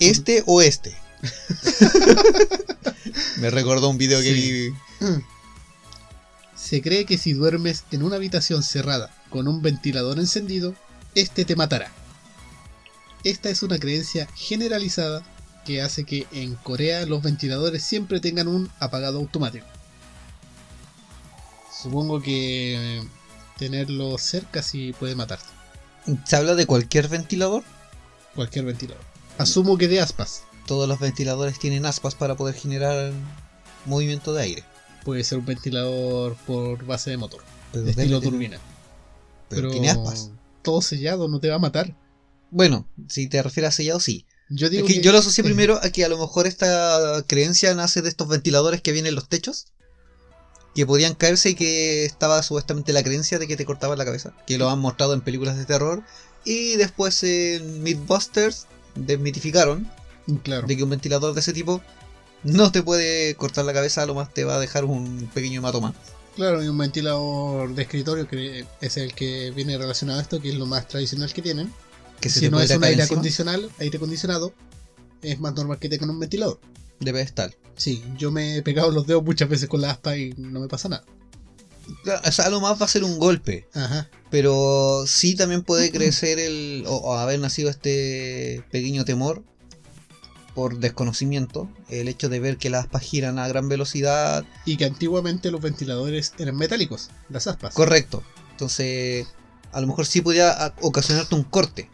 ¿Este 0.00 0.42
o 0.46 0.60
este? 0.62 0.96
Me 3.38 3.50
recordó 3.50 3.88
un 3.88 3.98
video 3.98 4.20
que 4.20 4.34
Sí. 4.34 4.70
vi. 5.00 5.06
Se 6.56 6.82
cree 6.82 7.04
que 7.04 7.18
si 7.18 7.32
duermes 7.34 7.84
en 7.90 8.02
una 8.02 8.16
habitación 8.16 8.62
cerrada 8.62 9.10
con 9.30 9.48
un 9.48 9.60
ventilador 9.62 10.18
encendido, 10.18 10.74
este 11.14 11.44
te 11.44 11.56
matará. 11.56 11.92
Esta 13.22 13.50
es 13.50 13.62
una 13.62 13.78
creencia 13.78 14.28
generalizada 14.34 15.22
que 15.64 15.80
hace 15.82 16.04
que 16.04 16.26
en 16.32 16.54
Corea 16.56 17.06
los 17.06 17.22
ventiladores 17.22 17.82
siempre 17.84 18.20
tengan 18.20 18.48
un 18.48 18.70
apagado 18.80 19.18
automático. 19.18 19.66
Supongo 21.84 22.20
que 22.22 22.98
eh, 22.98 23.02
tenerlo 23.58 24.16
cerca 24.18 24.62
sí 24.62 24.94
puede 24.98 25.14
matarte. 25.14 25.44
¿Se 26.24 26.34
habla 26.36 26.54
de 26.54 26.64
cualquier 26.66 27.08
ventilador? 27.08 27.62
Cualquier 28.34 28.64
ventilador. 28.64 29.02
Asumo 29.38 29.76
que 29.78 29.86
de 29.88 30.00
aspas. 30.00 30.44
Todos 30.66 30.88
los 30.88 30.98
ventiladores 30.98 31.58
tienen 31.58 31.84
aspas 31.86 32.14
para 32.14 32.36
poder 32.36 32.54
generar 32.54 33.12
movimiento 33.84 34.32
de 34.32 34.42
aire. 34.42 34.64
Puede 35.04 35.22
ser 35.24 35.38
un 35.38 35.44
ventilador 35.44 36.36
por 36.46 36.84
base 36.86 37.10
de 37.10 37.18
motor. 37.18 37.42
Pero 37.70 37.84
de 37.84 37.90
estilo 37.90 38.20
turbina. 38.20 38.58
pero 39.50 39.70
tiene 39.70 39.90
aspas. 39.90 40.30
todo 40.62 40.80
sellado 40.80 41.28
no 41.28 41.38
te 41.38 41.50
va 41.50 41.56
a 41.56 41.58
matar. 41.58 41.94
Bueno, 42.50 42.88
si 43.08 43.28
te 43.28 43.42
refieres 43.42 43.68
a 43.68 43.72
sellado, 43.76 44.00
sí. 44.00 44.24
Yo 44.48 44.66
Es 44.68 44.72
digo 44.72 44.86
que 44.86 44.94
que- 44.94 45.00
yo 45.02 45.12
lo 45.12 45.18
asocié 45.18 45.44
primero 45.44 45.78
a 45.82 45.90
que 45.90 46.02
a 46.04 46.08
lo 46.08 46.16
mejor 46.18 46.46
esta 46.46 47.22
creencia 47.26 47.74
nace 47.74 48.00
de 48.00 48.08
estos 48.08 48.26
ventiladores 48.28 48.80
que 48.80 48.92
vienen 48.92 49.10
en 49.10 49.16
los 49.16 49.28
techos. 49.28 49.66
Que 50.74 50.86
podían 50.86 51.14
caerse 51.14 51.50
y 51.50 51.54
que 51.54 52.04
estaba 52.04 52.42
supuestamente 52.42 52.92
la 52.92 53.02
creencia 53.02 53.38
de 53.38 53.46
que 53.46 53.56
te 53.56 53.64
cortaban 53.64 53.96
la 53.98 54.04
cabeza. 54.04 54.32
Que 54.46 54.58
lo 54.58 54.68
han 54.70 54.80
mostrado 54.80 55.14
en 55.14 55.20
películas 55.20 55.56
de 55.56 55.64
terror. 55.64 56.02
Y 56.44 56.76
después 56.76 57.22
en 57.22 57.82
Mythbusters 57.82 58.66
desmitificaron 58.94 59.88
Claro. 60.42 60.66
de 60.66 60.76
que 60.76 60.82
un 60.82 60.90
ventilador 60.90 61.34
de 61.34 61.40
ese 61.40 61.52
tipo 61.52 61.80
no 62.42 62.72
te 62.72 62.82
puede 62.82 63.34
cortar 63.36 63.64
la 63.64 63.72
cabeza, 63.72 64.02
a 64.02 64.06
lo 64.06 64.14
más 64.14 64.32
te 64.32 64.44
va 64.44 64.56
a 64.56 64.60
dejar 64.60 64.84
un 64.84 65.30
pequeño 65.32 65.58
hematoma. 65.60 65.94
Claro, 66.36 66.62
y 66.64 66.68
un 66.68 66.76
ventilador 66.76 67.74
de 67.74 67.82
escritorio 67.82 68.26
que 68.28 68.66
es 68.80 68.96
el 68.96 69.14
que 69.14 69.52
viene 69.52 69.78
relacionado 69.78 70.18
a 70.18 70.22
esto, 70.22 70.40
que 70.40 70.48
es 70.48 70.54
lo 70.56 70.66
más 70.66 70.88
tradicional 70.88 71.32
que 71.32 71.42
tienen. 71.42 71.72
Que 72.20 72.28
si 72.28 72.48
no 72.50 72.60
es 72.60 72.70
un 72.70 72.82
aire 72.84 73.02
acondicionado, 73.02 73.70
aire 73.78 73.96
acondicionado, 73.96 74.52
es 75.22 75.38
más 75.40 75.54
normal 75.54 75.78
que 75.78 75.88
tengan 75.88 76.10
un 76.10 76.18
ventilador. 76.20 76.58
De 77.00 77.12
pedestal. 77.12 77.56
Sí, 77.76 78.04
yo 78.16 78.30
me 78.30 78.56
he 78.56 78.62
pegado 78.62 78.90
los 78.90 79.06
dedos 79.06 79.24
muchas 79.24 79.48
veces 79.48 79.68
con 79.68 79.80
la 79.80 79.90
aspa 79.90 80.16
y 80.16 80.32
no 80.36 80.60
me 80.60 80.68
pasa 80.68 80.88
nada. 80.88 81.04
Claro, 82.02 82.22
o 82.24 82.32
sea, 82.32 82.46
a 82.46 82.50
lo 82.50 82.60
más 82.60 82.80
va 82.80 82.86
a 82.86 82.88
ser 82.88 83.04
un 83.04 83.18
golpe. 83.18 83.68
Ajá. 83.74 84.08
Pero 84.30 85.04
sí 85.06 85.34
también 85.34 85.62
puede 85.62 85.90
crecer 85.90 86.38
el. 86.38 86.84
o, 86.86 86.96
o 86.96 87.14
haber 87.14 87.38
nacido 87.40 87.70
este 87.70 88.64
pequeño 88.70 89.04
temor 89.04 89.42
por 90.54 90.78
desconocimiento. 90.78 91.68
El 91.88 92.08
hecho 92.08 92.28
de 92.28 92.40
ver 92.40 92.56
que 92.56 92.70
las 92.70 92.84
aspas 92.84 93.02
giran 93.02 93.38
a 93.38 93.48
gran 93.48 93.68
velocidad. 93.68 94.44
Y 94.64 94.76
que 94.76 94.84
antiguamente 94.84 95.50
los 95.50 95.60
ventiladores 95.60 96.32
eran 96.38 96.56
metálicos, 96.56 97.10
las 97.28 97.46
aspas. 97.46 97.74
Correcto. 97.74 98.22
Entonces, 98.52 99.26
a 99.72 99.80
lo 99.80 99.86
mejor 99.86 100.06
sí 100.06 100.20
podía 100.20 100.74
ocasionarte 100.80 101.34
un 101.34 101.44
corte. 101.44 101.90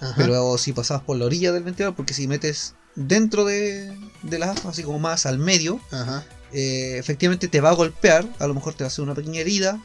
Ajá. 0.00 0.14
Pero 0.16 0.56
si 0.58 0.72
pasabas 0.72 1.02
por 1.02 1.16
la 1.16 1.26
orilla 1.26 1.52
del 1.52 1.64
ventilador, 1.64 1.94
porque 1.94 2.14
si 2.14 2.28
metes 2.28 2.74
dentro 2.96 3.44
de, 3.44 3.96
de 4.22 4.38
las 4.38 4.50
aspas, 4.50 4.72
así 4.72 4.82
como 4.82 4.98
más 4.98 5.24
al 5.26 5.38
medio, 5.38 5.80
Ajá. 5.92 6.24
eh, 6.52 6.96
efectivamente 6.98 7.46
te 7.48 7.60
va 7.60 7.70
a 7.70 7.74
golpear. 7.74 8.26
A 8.38 8.46
lo 8.46 8.54
mejor 8.54 8.74
te 8.74 8.82
va 8.84 8.86
a 8.86 8.88
hacer 8.88 9.04
una 9.04 9.14
pequeña 9.14 9.40
herida. 9.40 9.80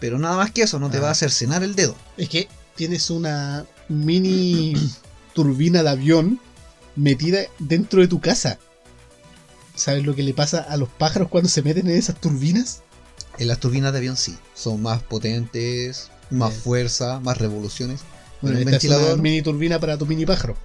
Pero 0.00 0.18
nada 0.18 0.36
más 0.36 0.50
que 0.50 0.62
eso, 0.62 0.78
no 0.78 0.90
te 0.90 0.98
Ah. 0.98 1.02
va 1.02 1.08
a 1.08 1.12
hacer 1.12 1.30
cenar 1.30 1.62
el 1.62 1.74
dedo. 1.76 1.94
Es 2.16 2.28
que 2.28 2.48
tienes 2.74 3.10
una 3.10 3.64
mini 3.88 4.74
turbina 5.34 5.82
de 5.82 5.88
avión 5.90 6.40
metida 6.96 7.40
dentro 7.58 8.00
de 8.00 8.08
tu 8.08 8.20
casa. 8.20 8.58
¿Sabes 9.74 10.04
lo 10.04 10.14
que 10.14 10.22
le 10.22 10.34
pasa 10.34 10.58
a 10.60 10.76
los 10.76 10.88
pájaros 10.88 11.28
cuando 11.28 11.48
se 11.48 11.62
meten 11.62 11.88
en 11.88 11.96
esas 11.96 12.20
turbinas? 12.20 12.82
En 13.38 13.48
las 13.48 13.58
turbinas 13.58 13.92
de 13.92 13.98
avión 13.98 14.16
sí, 14.16 14.36
son 14.54 14.80
más 14.82 15.02
potentes, 15.02 16.10
más 16.30 16.54
fuerza, 16.54 17.18
más 17.20 17.38
revoluciones. 17.38 18.00
Bueno, 18.40 18.58
el 18.58 18.64
esta 18.64 18.76
es 18.76 18.84
una 18.84 18.94
ventilador 18.96 19.22
mini 19.22 19.42
turbina 19.42 19.80
para 19.80 19.98
tu 19.98 20.06
mini 20.06 20.24
pájaro. 20.26 20.56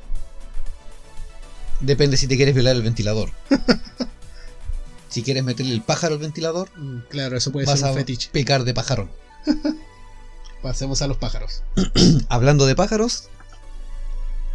Depende 1.80 2.18
si 2.18 2.28
te 2.28 2.36
quieres 2.38 2.54
violar 2.56 2.76
el 2.76 2.82
ventilador. 2.84 3.32
si 5.10 5.24
quieres 5.24 5.44
meterle 5.44 5.74
el 5.74 5.82
pájaro 5.82 6.16
al 6.16 6.20
ventilador, 6.22 6.70
Mm, 6.78 7.00
Claro, 7.10 7.38
eso 7.38 7.52
puede 7.52 7.66
vas 7.66 7.80
ser 7.80 7.88
a 7.90 7.92
un 7.92 7.98
fetiche. 7.98 8.30
pecar 8.32 8.64
de 8.64 8.74
pajarón. 8.74 9.10
Pasemos 10.62 11.02
a 11.02 11.08
los 11.08 11.18
pájaros. 11.18 11.64
Hablando 12.30 12.66
de 12.66 12.76
pájaros, 12.76 13.30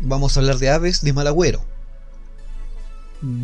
vamos 0.01 0.37
a 0.37 0.41
hablar 0.41 0.59
de 0.59 0.71
aves 0.71 1.01
de 1.03 1.13
mal 1.13 1.27
agüero. 1.27 1.65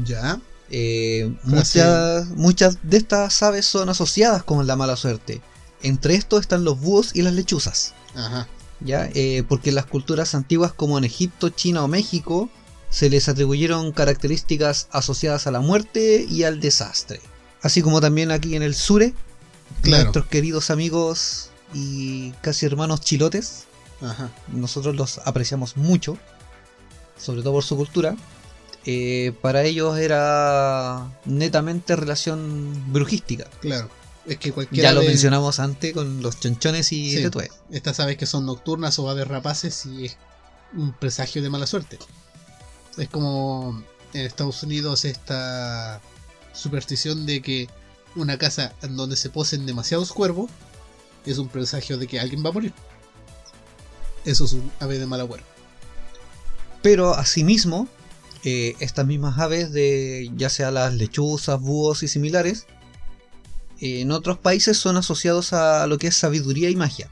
Ya. 0.04 0.40
Eh, 0.70 1.32
muchas, 1.42 2.28
muchas 2.30 2.78
de 2.82 2.98
estas 2.98 3.42
aves 3.42 3.66
son 3.66 3.88
asociadas 3.88 4.42
con 4.44 4.66
la 4.66 4.76
mala 4.76 4.96
suerte. 4.96 5.40
Entre 5.82 6.14
estos 6.14 6.40
están 6.42 6.64
los 6.64 6.78
búhos 6.78 7.10
y 7.14 7.22
las 7.22 7.32
lechuzas. 7.32 7.94
Ajá. 8.14 8.46
¿ya? 8.80 9.08
Eh, 9.14 9.42
porque 9.48 9.70
en 9.70 9.76
las 9.76 9.86
culturas 9.86 10.34
antiguas 10.34 10.72
como 10.72 10.98
en 10.98 11.04
Egipto, 11.04 11.48
China 11.48 11.82
o 11.82 11.88
México 11.88 12.50
se 12.90 13.08
les 13.08 13.28
atribuyeron 13.28 13.92
características 13.92 14.88
asociadas 14.90 15.46
a 15.46 15.50
la 15.50 15.60
muerte 15.60 16.26
y 16.28 16.42
al 16.44 16.60
desastre. 16.60 17.20
Así 17.62 17.82
como 17.82 18.00
también 18.00 18.30
aquí 18.30 18.56
en 18.56 18.62
el 18.62 18.74
sure, 18.74 19.14
Claro. 19.82 20.02
nuestros 20.04 20.26
queridos 20.26 20.70
amigos 20.70 21.50
y 21.72 22.32
casi 22.42 22.66
hermanos 22.66 23.00
chilotes, 23.00 23.64
Ajá. 24.00 24.30
nosotros 24.48 24.96
los 24.96 25.18
apreciamos 25.24 25.76
mucho, 25.76 26.18
sobre 27.18 27.42
todo 27.42 27.52
por 27.52 27.64
su 27.64 27.76
cultura. 27.76 28.16
Eh, 28.86 29.32
para 29.42 29.62
ellos 29.62 29.98
era 29.98 31.06
netamente 31.26 31.94
relación 31.94 32.92
brujística. 32.92 33.44
Claro. 33.60 33.88
Es 34.26 34.38
que 34.38 34.52
cualquiera 34.52 34.88
Ya 34.88 34.94
lo 34.94 35.00
de 35.02 35.08
mencionamos 35.08 35.60
antes 35.60 35.92
con 35.92 36.22
los 36.22 36.40
chonchones 36.40 36.90
y 36.92 37.16
Sí. 37.16 37.28
estas 37.70 38.00
aves 38.00 38.16
que 38.16 38.26
son 38.26 38.46
nocturnas 38.46 38.98
o 38.98 39.08
aves 39.08 39.28
rapaces 39.28 39.86
y 39.86 40.06
es 40.06 40.16
un 40.74 40.92
presagio 40.92 41.42
de 41.42 41.50
mala 41.50 41.66
suerte. 41.66 41.98
Es 42.96 43.08
como 43.08 43.82
en 44.12 44.26
Estados 44.26 44.62
Unidos 44.62 45.04
esta 45.04 46.00
superstición 46.52 47.26
de 47.26 47.42
que 47.42 47.68
una 48.16 48.38
casa 48.38 48.74
en 48.82 48.96
donde 48.96 49.16
se 49.16 49.30
posen 49.30 49.66
demasiados 49.66 50.12
cuervos 50.12 50.50
es 51.26 51.38
un 51.38 51.48
presagio 51.48 51.98
de 51.98 52.06
que 52.06 52.18
alguien 52.18 52.44
va 52.44 52.50
a 52.50 52.52
morir. 52.52 52.72
Eso 54.24 54.44
es 54.44 54.52
un 54.52 54.70
ave 54.80 54.98
de 54.98 55.06
mal 55.06 55.20
agüero. 55.20 55.44
Pero 56.82 57.14
asimismo, 57.14 57.88
eh, 58.44 58.74
estas 58.80 59.06
mismas 59.06 59.38
aves 59.38 59.72
de 59.72 60.30
ya 60.36 60.48
sea 60.48 60.70
las 60.70 60.94
lechuzas, 60.94 61.60
búhos 61.60 62.02
y 62.02 62.08
similares, 62.08 62.66
eh, 63.80 64.00
en 64.00 64.10
otros 64.12 64.38
países 64.38 64.76
son 64.76 64.96
asociados 64.96 65.52
a 65.52 65.86
lo 65.86 65.98
que 65.98 66.08
es 66.08 66.16
sabiduría 66.16 66.70
y 66.70 66.76
magia. 66.76 67.10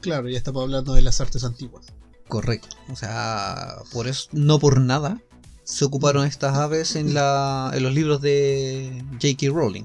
Claro, 0.00 0.28
ya 0.28 0.38
estamos 0.38 0.62
hablando 0.62 0.94
de 0.94 1.02
las 1.02 1.20
artes 1.20 1.44
antiguas. 1.44 1.86
Correcto. 2.32 2.78
O 2.90 2.96
sea, 2.96 3.74
por 3.92 4.08
eso, 4.08 4.30
no 4.32 4.58
por 4.58 4.80
nada, 4.80 5.20
se 5.64 5.84
ocuparon 5.84 6.26
estas 6.26 6.56
aves 6.56 6.96
en, 6.96 7.12
la, 7.12 7.70
en 7.74 7.82
los 7.82 7.92
libros 7.92 8.22
de 8.22 9.04
J.K. 9.20 9.52
Rowling, 9.54 9.84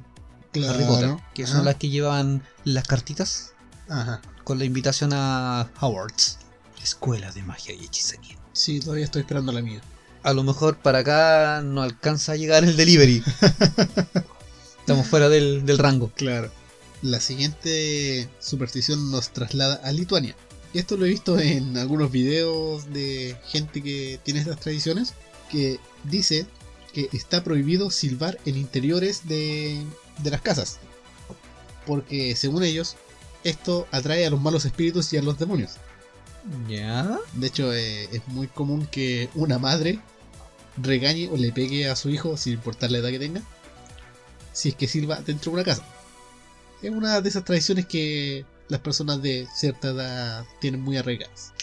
Harry 0.66 0.86
Potter, 0.86 1.18
que 1.34 1.46
son 1.46 1.58
Ajá. 1.58 1.66
las 1.66 1.76
que 1.76 1.90
llevan 1.90 2.42
las 2.64 2.88
cartitas 2.88 3.52
Ajá. 3.90 4.22
con 4.46 4.60
la 4.60 4.64
invitación 4.64 5.12
a 5.12 5.70
Hogwarts, 5.82 6.38
escuela 6.82 7.34
de 7.34 7.44
magia 7.44 7.76
y 7.76 7.84
hechicería. 7.84 8.38
Sí, 8.54 8.80
todavía 8.80 9.04
estoy 9.04 9.24
esperando 9.24 9.52
la 9.52 9.62
mía. 9.62 9.82
A 10.24 10.32
lo 10.32 10.44
mejor 10.44 10.78
para 10.78 11.00
acá 11.00 11.62
no 11.62 11.82
alcanza 11.82 12.32
a 12.32 12.36
llegar 12.38 12.64
el 12.64 12.78
delivery. 12.78 13.26
Estamos 14.80 15.06
fuera 15.06 15.28
del, 15.28 15.66
del 15.66 15.80
rango. 15.80 16.14
Claro. 16.16 16.50
La 17.02 17.20
siguiente 17.20 18.30
superstición 18.40 19.12
nos 19.12 19.32
traslada 19.32 19.82
a 19.84 19.92
Lituania. 19.92 20.38
Esto 20.78 20.96
lo 20.96 21.08
he 21.08 21.10
visto 21.10 21.40
en 21.40 21.76
algunos 21.76 22.12
videos 22.12 22.94
de 22.94 23.36
gente 23.48 23.82
que 23.82 24.20
tiene 24.22 24.42
estas 24.42 24.60
tradiciones, 24.60 25.16
que 25.50 25.80
dice 26.04 26.46
que 26.94 27.10
está 27.14 27.44
prohibido 27.44 27.90
silbar 27.90 28.38
en 28.46 28.58
interiores 28.58 29.28
de, 29.28 29.84
de 30.20 30.30
las 30.30 30.42
casas. 30.42 30.78
Porque 31.88 32.36
según 32.36 32.62
ellos, 32.64 32.96
esto 33.44 33.88
atrae 33.92 34.28
a 34.28 34.30
los 34.30 34.40
malos 34.40 34.66
espíritus 34.66 35.12
y 35.14 35.18
a 35.18 35.24
los 35.24 35.40
demonios. 35.40 35.78
¿Ya? 36.70 37.18
De 37.34 37.48
hecho, 37.48 37.74
eh, 37.74 38.04
es 38.12 38.28
muy 38.28 38.46
común 38.46 38.86
que 38.86 39.32
una 39.34 39.58
madre 39.58 40.00
regañe 40.78 41.28
o 41.30 41.38
le 41.38 41.52
pegue 41.52 41.90
a 41.90 41.96
su 41.96 42.12
hijo, 42.12 42.38
sin 42.38 42.54
importar 42.54 42.92
la 42.92 43.00
edad 43.00 43.10
que 43.10 43.18
tenga, 43.18 43.42
si 44.54 44.70
es 44.70 44.76
que 44.76 44.88
silba 44.88 45.22
dentro 45.22 45.50
de 45.52 45.56
una 45.56 45.64
casa. 45.64 45.84
Es 46.84 46.92
una 46.92 47.20
de 47.20 47.30
esas 47.30 47.44
tradiciones 47.44 47.88
que 47.88 48.46
las 48.70 48.82
personas 48.82 49.22
de 49.22 49.48
cierta 49.54 49.90
edad 49.90 50.46
tienen 50.60 50.82
muy 50.82 50.98
arraigadas. 50.98 51.54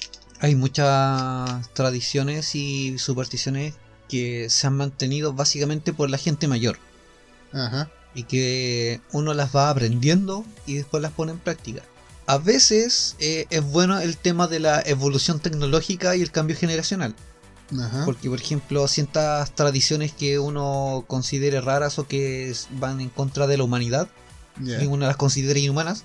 Hay 0.41 0.55
muchas 0.55 1.73
tradiciones 1.73 2.55
y 2.55 2.99
supersticiones 2.99 3.75
que 4.09 4.49
se 4.51 4.67
han 4.67 4.77
mantenido 4.77 5.33
básicamente 5.33 5.93
por 5.93 6.11
la 6.11 6.19
gente 6.19 6.49
mayor. 6.49 6.79
Ajá, 7.53 7.91
Y 8.15 8.25
que 8.25 9.01
uno 9.13 9.33
las 9.35 9.55
va 9.55 9.71
aprendiendo 9.71 10.45
y 10.67 10.75
después 10.75 11.03
las 11.03 11.13
pone 11.13 11.33
en 11.33 11.39
práctica. 11.39 11.83
A 12.27 12.39
veces 12.39 13.17
eh, 13.19 13.47
es 13.51 13.63
bueno 13.63 13.99
el 14.01 14.17
tema 14.17 14.47
de 14.47 14.61
la 14.61 14.83
evolución 14.87 15.41
tecnológica 15.41 16.17
y 16.17 16.23
el 16.23 16.31
cambio 16.31 16.57
generacional. 16.57 17.15
ajá. 17.79 18.05
Porque, 18.05 18.29
por 18.29 18.41
ejemplo, 18.41 18.89
ciertas 18.89 19.55
tradiciones 19.55 20.13
que 20.13 20.39
uno 20.39 21.05
considere 21.07 21.61
raras 21.61 21.99
o 21.99 22.07
que 22.07 22.55
van 22.73 23.01
en 23.01 23.11
contra 23.11 23.47
de 23.47 23.59
la 23.59 23.65
humanidad, 23.65 24.09
ya. 24.61 24.79
que 24.79 24.87
uno 24.87 25.07
las 25.07 25.17
considera 25.17 25.59
inhumanas, 25.59 26.05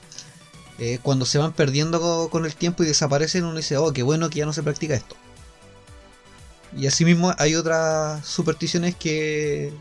eh, 0.79 0.99
cuando 1.01 1.25
se 1.25 1.37
van 1.37 1.53
perdiendo 1.53 1.99
co- 1.99 2.29
con 2.29 2.45
el 2.45 2.55
tiempo 2.55 2.83
y 2.83 2.87
desaparecen, 2.87 3.43
uno 3.43 3.57
dice, 3.57 3.77
oh, 3.77 3.91
qué 3.93 4.03
bueno 4.03 4.29
que 4.29 4.39
ya 4.39 4.45
no 4.45 4.53
se 4.53 4.63
practica 4.63 4.95
esto. 4.95 5.15
Y 6.77 6.87
asimismo 6.87 7.33
hay 7.37 7.55
otras 7.55 8.25
supersticiones 8.25 8.95
que, 8.95 9.73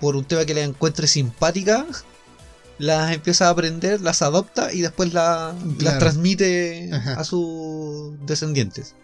por 0.00 0.16
un 0.16 0.24
tema 0.24 0.44
que 0.44 0.54
le 0.54 0.62
encuentre 0.62 1.06
simpática, 1.06 1.84
las 2.78 3.12
empieza 3.12 3.46
a 3.48 3.50
aprender, 3.50 4.00
las 4.00 4.22
adopta 4.22 4.72
y 4.72 4.80
después 4.82 5.12
la- 5.12 5.54
las 5.80 5.98
transmite 5.98 6.90
Ajá. 6.92 7.14
a 7.14 7.24
sus 7.24 8.12
descendientes. 8.24 8.94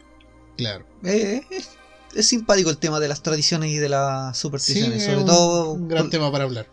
Claro. 0.56 0.86
Eh, 1.02 1.42
es, 1.50 1.70
es 2.14 2.26
simpático 2.28 2.70
el 2.70 2.78
tema 2.78 3.00
de 3.00 3.08
las 3.08 3.22
tradiciones 3.22 3.70
y 3.70 3.76
de 3.78 3.88
las 3.88 4.38
supersticiones, 4.38 5.02
es 5.02 5.12
sobre 5.12 5.24
todo 5.26 5.72
un 5.72 5.88
gran 5.88 6.04
por- 6.04 6.10
tema 6.10 6.30
para 6.30 6.44
hablar. 6.44 6.68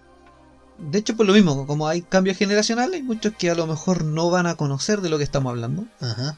De 0.89 0.99
hecho, 0.99 1.15
por 1.15 1.27
lo 1.27 1.34
mismo, 1.34 1.67
como 1.67 1.88
hay 1.88 2.01
cambios 2.01 2.38
generacionales, 2.38 2.95
hay 2.95 3.03
muchos 3.03 3.34
que 3.38 3.49
a 3.49 3.55
lo 3.55 3.67
mejor 3.67 4.03
no 4.03 4.29
van 4.32 4.47
a 4.47 4.55
conocer 4.55 5.01
de 5.01 5.09
lo 5.09 5.17
que 5.17 5.23
estamos 5.23 5.51
hablando. 5.51 5.86
Ajá. 5.99 6.38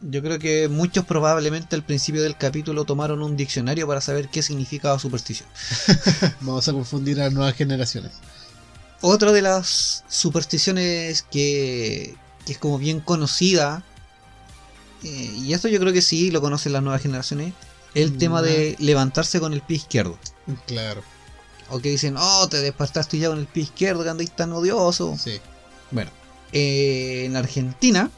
Yo 0.00 0.22
creo 0.22 0.38
que 0.38 0.68
muchos 0.68 1.04
probablemente 1.04 1.74
al 1.76 1.84
principio 1.84 2.22
del 2.22 2.36
capítulo 2.36 2.84
tomaron 2.84 3.22
un 3.22 3.36
diccionario 3.36 3.86
para 3.86 4.00
saber 4.00 4.28
qué 4.28 4.42
significaba 4.42 4.98
superstición. 4.98 5.48
Vamos 6.40 6.68
a 6.68 6.72
confundir 6.72 7.20
a 7.20 7.30
nuevas 7.30 7.54
generaciones. 7.54 8.12
Otra 9.00 9.32
de 9.32 9.42
las 9.42 10.04
supersticiones 10.08 11.22
que, 11.22 12.16
que 12.44 12.52
es 12.52 12.58
como 12.58 12.78
bien 12.78 13.00
conocida, 13.00 13.84
eh, 15.04 15.32
y 15.36 15.52
esto 15.52 15.68
yo 15.68 15.78
creo 15.78 15.92
que 15.92 16.02
sí 16.02 16.30
lo 16.30 16.40
conocen 16.40 16.72
las 16.72 16.82
nuevas 16.82 17.02
generaciones, 17.02 17.54
es 17.94 18.04
el 18.04 18.18
tema 18.18 18.42
de 18.42 18.76
levantarse 18.78 19.40
con 19.40 19.52
el 19.52 19.62
pie 19.62 19.76
izquierdo. 19.76 20.18
Claro. 20.66 21.02
O 21.70 21.80
que 21.80 21.90
dicen, 21.90 22.16
oh, 22.18 22.48
te 22.48 22.58
despertaste 22.58 23.18
ya 23.18 23.28
con 23.28 23.38
el 23.38 23.46
pie 23.46 23.64
izquierdo 23.64 24.02
que 24.02 24.10
andáis 24.10 24.30
tan 24.30 24.52
odioso. 24.52 25.16
Sí. 25.18 25.40
Bueno, 25.90 26.10
eh, 26.52 27.24
en 27.26 27.36
Argentina, 27.36 28.10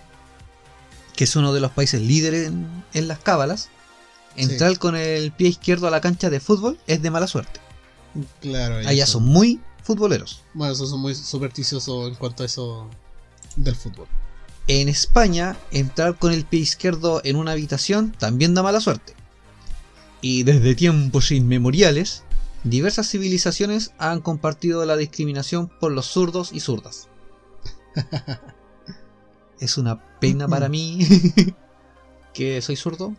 que 1.16 1.24
es 1.24 1.36
uno 1.36 1.52
de 1.52 1.60
los 1.60 1.72
países 1.72 2.00
líderes 2.00 2.48
en, 2.48 2.84
en 2.94 3.08
las 3.08 3.18
cábalas, 3.18 3.68
entrar 4.36 4.78
con 4.78 4.96
el 4.96 5.32
pie 5.32 5.48
izquierdo 5.48 5.88
a 5.88 5.90
la 5.90 6.00
cancha 6.00 6.30
de 6.30 6.40
fútbol 6.40 6.78
es 6.86 7.02
de 7.02 7.10
mala 7.10 7.26
suerte. 7.26 7.60
Claro. 8.40 8.76
Allá 8.88 9.06
son 9.06 9.24
muy 9.24 9.60
futboleros. 9.82 10.42
Bueno, 10.54 10.72
esos 10.72 10.90
son 10.90 11.00
muy 11.00 11.14
supersticiosos 11.14 12.08
en 12.08 12.14
cuanto 12.14 12.42
a 12.42 12.46
eso 12.46 12.88
del 13.56 13.76
fútbol. 13.76 14.06
En 14.66 14.88
España, 14.88 15.56
entrar 15.72 16.16
con 16.16 16.32
el 16.32 16.44
pie 16.44 16.60
izquierdo 16.60 17.20
en 17.24 17.36
una 17.36 17.52
habitación 17.52 18.12
también 18.12 18.54
da 18.54 18.62
mala 18.62 18.80
suerte. 18.80 19.14
Y 20.20 20.42
desde 20.42 20.74
tiempos 20.74 21.32
inmemoriales, 21.32 22.22
diversas 22.64 23.08
civilizaciones 23.08 23.92
han 23.98 24.20
compartido 24.20 24.84
la 24.86 24.96
discriminación 24.96 25.68
por 25.80 25.92
los 25.92 26.06
zurdos 26.06 26.50
y 26.52 26.60
zurdas. 26.60 27.08
es 29.60 29.78
una 29.78 30.18
pena 30.20 30.48
para 30.48 30.68
mí 30.68 31.00
que 32.34 32.60
soy 32.62 32.76
zurdo. 32.76 33.14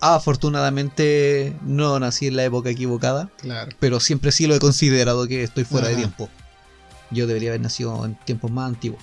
Afortunadamente 0.00 1.56
no 1.62 1.98
nací 1.98 2.26
en 2.26 2.36
la 2.36 2.44
época 2.44 2.68
equivocada, 2.70 3.30
Claro. 3.38 3.74
pero 3.78 4.00
siempre 4.00 4.32
sí 4.32 4.46
lo 4.46 4.54
he 4.54 4.58
considerado 4.58 5.26
que 5.26 5.42
estoy 5.42 5.64
fuera 5.64 5.88
de 5.88 5.96
tiempo. 5.96 6.28
Yo 7.10 7.26
debería 7.26 7.50
haber 7.50 7.60
nacido 7.60 8.04
en 8.04 8.14
tiempos 8.24 8.50
más 8.50 8.68
antiguos. 8.68 9.02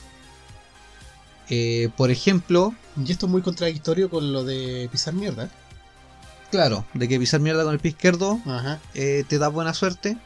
Eh, 1.49 1.89
por 1.97 2.11
ejemplo, 2.11 2.73
Y 3.03 3.11
esto 3.11 3.25
es 3.25 3.31
muy 3.31 3.41
contradictorio 3.41 4.09
con 4.09 4.31
lo 4.31 4.43
de 4.43 4.87
pisar 4.91 5.13
mierda. 5.13 5.49
Claro, 6.51 6.85
de 6.93 7.07
que 7.07 7.19
pisar 7.19 7.39
mierda 7.39 7.63
con 7.63 7.73
el 7.73 7.79
pie 7.79 7.91
izquierdo 7.91 8.39
Ajá. 8.45 8.79
eh, 8.93 9.23
te 9.27 9.39
da 9.39 9.47
buena 9.47 9.73
suerte. 9.73 10.17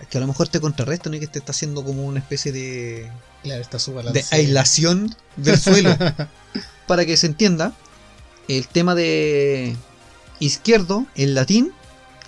Es 0.00 0.08
que 0.08 0.18
a 0.18 0.20
lo 0.20 0.26
mejor 0.26 0.48
te 0.48 0.60
contrarresta, 0.60 1.10
¿no? 1.10 1.16
Y 1.16 1.20
que 1.20 1.26
te 1.28 1.38
está 1.38 1.52
haciendo 1.52 1.84
como 1.84 2.04
una 2.04 2.18
especie 2.18 2.50
de, 2.50 3.10
Claro, 3.42 3.60
está 3.60 3.78
su 3.78 3.92
de 3.92 4.24
aislación 4.30 5.14
del 5.36 5.58
suelo. 5.58 5.96
Para 6.86 7.04
que 7.04 7.16
se 7.16 7.26
entienda, 7.26 7.72
el 8.48 8.66
tema 8.68 8.94
de 8.94 9.76
izquierdo 10.38 11.06
en 11.14 11.34
latín 11.34 11.72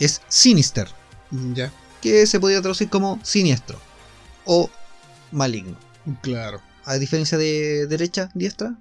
es 0.00 0.22
sinister, 0.28 0.88
ya. 1.30 1.72
que 2.00 2.26
se 2.26 2.40
podría 2.40 2.60
traducir 2.60 2.88
como 2.88 3.20
siniestro 3.22 3.80
o 4.44 4.70
maligno. 5.30 5.76
Claro. 6.22 6.60
A 6.84 6.94
diferencia 6.94 7.38
de 7.38 7.86
derecha, 7.86 8.30
diestra, 8.34 8.74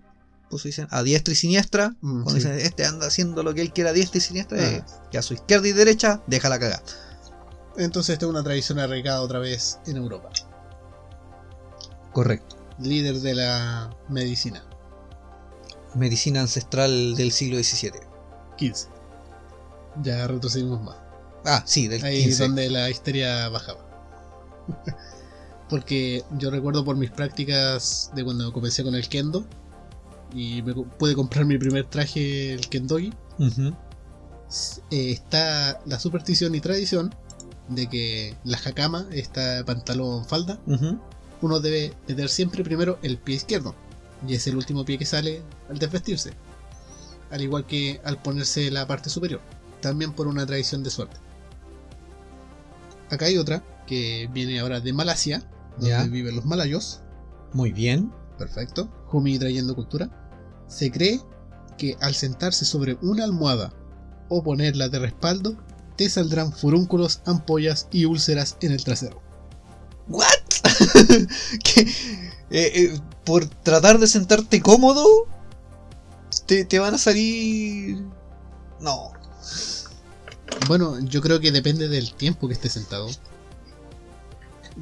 pues 0.61 0.63
dicen 0.63 0.87
a 0.91 1.03
diestra 1.03 1.31
y 1.33 1.35
siniestra. 1.35 1.95
Mm, 2.01 2.23
Cuando 2.23 2.29
sí. 2.41 2.47
dicen 2.47 2.59
este 2.59 2.85
anda 2.85 3.07
haciendo 3.07 3.43
lo 3.43 3.53
que 3.53 3.61
él 3.61 3.73
quiera 3.73 3.89
a 3.89 3.93
diestra 3.93 4.17
y 4.17 4.21
siniestra, 4.21 4.57
Ah. 4.59 4.85
eh, 5.11 5.17
a 5.17 5.21
su 5.21 5.33
izquierda 5.33 5.67
y 5.67 5.71
derecha, 5.73 6.21
déjala 6.27 6.59
cagar. 6.59 6.81
Entonces 7.77 8.13
esta 8.13 8.25
es 8.25 8.29
una 8.29 8.43
tradición 8.43 8.79
arraigada 8.79 9.21
otra 9.21 9.39
vez 9.39 9.79
en 9.87 9.97
Europa. 9.97 10.29
Correcto. 12.11 12.55
Líder 12.79 13.19
de 13.19 13.35
la 13.35 13.89
medicina. 14.09 14.63
Medicina 15.95 16.41
ancestral 16.41 17.15
del 17.15 17.31
siglo 17.31 17.57
XVII. 17.61 17.91
15. 18.57 18.87
Ya 20.03 20.27
retrocedimos 20.27 20.81
más. 20.81 20.95
Ah, 21.45 21.63
sí, 21.65 21.87
del 21.87 22.03
Ahí 22.03 22.23
15. 22.23 22.43
donde 22.43 22.69
la 22.69 22.89
histeria 22.89 23.49
bajaba. 23.49 23.79
Porque 25.69 26.23
yo 26.37 26.51
recuerdo 26.51 26.85
por 26.85 26.95
mis 26.95 27.09
prácticas 27.11 28.11
de 28.15 28.23
cuando 28.23 28.51
comencé 28.53 28.83
con 28.83 28.95
el 28.95 29.07
kendo 29.09 29.45
y 30.33 30.61
me 30.61 30.73
pude 30.73 31.15
comprar 31.15 31.45
mi 31.45 31.57
primer 31.57 31.85
traje, 31.85 32.53
el 32.53 32.67
kendogi, 32.69 33.13
eh, 34.91 35.11
está 35.11 35.79
la 35.85 35.99
superstición 35.99 36.53
y 36.55 36.59
tradición 36.61 37.13
de 37.69 37.87
que 37.87 38.35
la 38.43 38.57
hakama, 38.57 39.05
esta 39.11 39.63
pantalón 39.65 40.25
falda, 40.25 40.59
uno 41.41 41.59
debe 41.59 41.93
meter 42.07 42.29
siempre 42.29 42.63
primero 42.63 42.99
el 43.01 43.17
pie 43.17 43.35
izquierdo 43.35 43.75
y 44.27 44.35
es 44.35 44.47
el 44.47 44.55
último 44.55 44.85
pie 44.85 44.97
que 44.97 45.05
sale 45.05 45.41
al 45.69 45.79
desvestirse, 45.79 46.31
al 47.31 47.41
igual 47.41 47.65
que 47.65 47.99
al 48.03 48.21
ponerse 48.21 48.69
la 48.71 48.85
parte 48.87 49.09
superior, 49.09 49.41
también 49.81 50.13
por 50.13 50.27
una 50.27 50.45
tradición 50.45 50.83
de 50.83 50.89
suerte. 50.89 51.17
Acá 53.09 53.25
hay 53.25 53.37
otra 53.37 53.63
que 53.87 54.29
viene 54.33 54.59
ahora 54.59 54.79
de 54.79 54.93
Malasia, 54.93 55.43
donde 55.77 55.89
Ya. 55.89 56.03
viven 56.03 56.35
los 56.35 56.45
malayos, 56.45 57.01
Muy 57.53 57.71
bien. 57.71 58.11
perfecto, 58.37 58.87
Jumi 59.07 59.37
trayendo 59.37 59.75
cultura. 59.75 60.22
Se 60.73 60.91
cree 60.91 61.21
que 61.77 61.95
al 62.01 62.15
sentarse 62.15 62.65
sobre 62.65 62.97
una 63.03 63.25
almohada 63.25 63.71
o 64.27 64.41
ponerla 64.41 64.89
de 64.89 64.97
respaldo, 64.97 65.55
te 65.95 66.09
saldrán 66.09 66.51
furúnculos, 66.51 67.21
ampollas 67.25 67.87
y 67.91 68.05
úlceras 68.05 68.57
en 68.61 68.71
el 68.71 68.83
trasero. 68.83 69.21
¿What? 70.07 70.25
¿Qué? 71.63 71.81
Eh, 72.49 72.71
eh, 72.75 72.99
por 73.23 73.45
tratar 73.45 73.99
de 73.99 74.07
sentarte 74.07 74.61
cómodo, 74.61 75.05
te, 76.47 76.65
te 76.65 76.79
van 76.79 76.95
a 76.95 76.97
salir. 76.97 78.03
No. 78.79 79.11
Bueno, 80.67 80.99
yo 81.01 81.21
creo 81.21 81.39
que 81.39 81.51
depende 81.51 81.87
del 81.87 82.15
tiempo 82.15 82.47
que 82.47 82.55
esté 82.55 82.69
sentado. 82.69 83.09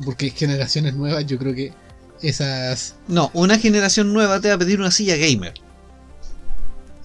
Porque 0.05 0.29
generaciones 0.29 0.95
nuevas, 0.95 1.25
yo 1.25 1.37
creo 1.37 1.53
que 1.53 1.73
esas. 2.21 2.95
No, 3.09 3.29
una 3.33 3.57
generación 3.59 4.13
nueva 4.13 4.39
te 4.39 4.47
va 4.47 4.53
a 4.53 4.57
pedir 4.57 4.79
una 4.79 4.91
silla 4.91 5.17
gamer 5.17 5.53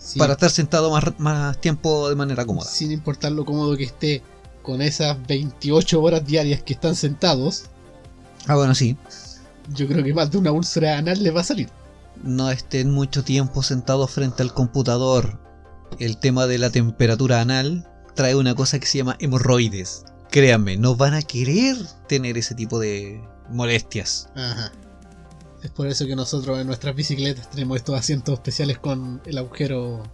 sí, 0.06 0.18
para 0.18 0.34
estar 0.34 0.50
sentado 0.50 0.90
más, 0.90 1.04
más 1.18 1.60
tiempo 1.60 2.08
de 2.08 2.14
manera 2.16 2.44
cómoda. 2.46 2.68
sin 2.70 2.92
importar 2.92 3.32
lo 3.32 3.44
cómodo 3.44 3.76
que 3.76 3.84
esté, 3.84 4.22
con 4.62 4.80
esas 4.82 5.16
28 5.26 6.02
horas 6.02 6.26
diarias 6.26 6.62
que 6.62 6.72
están 6.74 6.94
sentados, 6.96 7.64
Ah, 8.46 8.54
bueno, 8.54 8.74
sí. 8.74 8.96
yo 9.74 9.88
creo 9.88 10.04
que 10.04 10.14
más 10.14 10.30
de 10.30 10.38
una 10.38 10.52
úlcera 10.52 10.98
anal 10.98 11.22
les 11.22 11.34
va 11.34 11.40
a 11.40 11.44
salir. 11.44 11.68
No 12.22 12.50
estén 12.50 12.90
mucho 12.92 13.24
tiempo 13.24 13.62
sentados 13.62 14.10
frente 14.10 14.42
al 14.42 14.54
computador. 14.54 15.38
El 15.98 16.16
tema 16.18 16.46
de 16.46 16.58
la 16.58 16.70
temperatura 16.70 17.40
anal 17.40 17.86
trae 18.14 18.34
una 18.34 18.54
cosa 18.54 18.78
que 18.78 18.86
se 18.86 18.98
llama 18.98 19.16
hemorroides. 19.20 20.04
Créanme, 20.30 20.76
no 20.76 20.96
van 20.96 21.14
a 21.14 21.22
querer 21.22 21.76
tener 22.08 22.38
ese 22.38 22.54
tipo 22.54 22.78
de 22.78 23.20
molestias. 23.50 24.28
Ajá. 24.34 24.72
Es 25.66 25.72
por 25.72 25.88
eso 25.88 26.06
que 26.06 26.14
nosotros 26.14 26.60
en 26.60 26.66
nuestras 26.68 26.94
bicicletas 26.94 27.50
tenemos 27.50 27.76
estos 27.78 27.98
asientos 27.98 28.34
especiales 28.34 28.78
con 28.78 29.20
el 29.26 29.36
agujero 29.36 30.04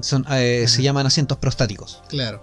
Son, 0.00 0.24
eh, 0.30 0.66
se 0.68 0.80
llaman 0.80 1.06
asientos 1.06 1.38
prostáticos. 1.38 2.02
claro. 2.08 2.40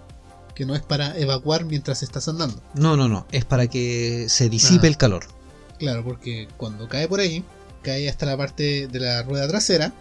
Que 0.54 0.66
no 0.66 0.76
es 0.76 0.82
para 0.82 1.18
evacuar 1.18 1.64
mientras 1.64 2.04
estás 2.04 2.28
andando. 2.28 2.62
No, 2.74 2.98
no, 2.98 3.08
no. 3.08 3.26
Es 3.32 3.46
para 3.46 3.68
que 3.68 4.26
se 4.28 4.50
disipe 4.50 4.88
Ah. 4.88 4.90
el 4.90 4.98
calor. 4.98 5.24
Claro, 5.80 6.04
porque 6.04 6.50
cuando 6.58 6.90
cae 6.90 7.08
por 7.08 7.22
ahí, 7.22 7.46
cae 7.82 8.10
hasta 8.10 8.26
la 8.26 8.36
parte 8.36 8.88
de 8.88 9.00
la 9.00 9.24
rueda 9.24 9.48
trasera. 9.48 9.94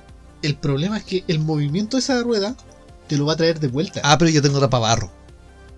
El 0.42 0.56
problema 0.56 0.98
es 0.98 1.04
que 1.04 1.22
el 1.28 1.38
movimiento 1.38 1.96
de 1.96 2.00
esa 2.00 2.20
rueda 2.24 2.56
te 3.06 3.16
lo 3.16 3.26
va 3.26 3.34
a 3.34 3.36
traer 3.36 3.60
de 3.60 3.68
vuelta. 3.68 4.00
Ah, 4.02 4.18
pero 4.18 4.32
yo 4.32 4.42
tengo 4.42 4.58
tapabarro. 4.58 5.10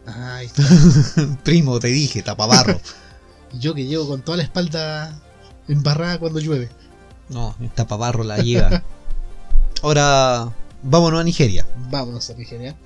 Ahí 0.06 0.46
está. 0.56 0.62
Primo, 1.44 1.78
te 1.78 1.88
dije, 1.88 2.22
tapabarro. 2.22 2.80
Yo 3.60 3.74
que 3.74 3.84
llevo 3.84 4.08
con 4.08 4.22
toda 4.22 4.38
la 4.38 4.44
espalda 4.44 5.20
embarrada 5.68 6.18
cuando 6.18 6.40
llueve. 6.40 6.70
no, 7.28 7.54
el 7.60 7.70
tapabarro 7.70 8.24
la 8.24 8.38
llega. 8.38 8.84
Ahora, 9.82 10.52
vámonos 10.82 11.20
a 11.20 11.24
Nigeria. 11.24 11.66
Vámonos 11.90 12.30
a 12.30 12.34
Nigeria. 12.34 12.76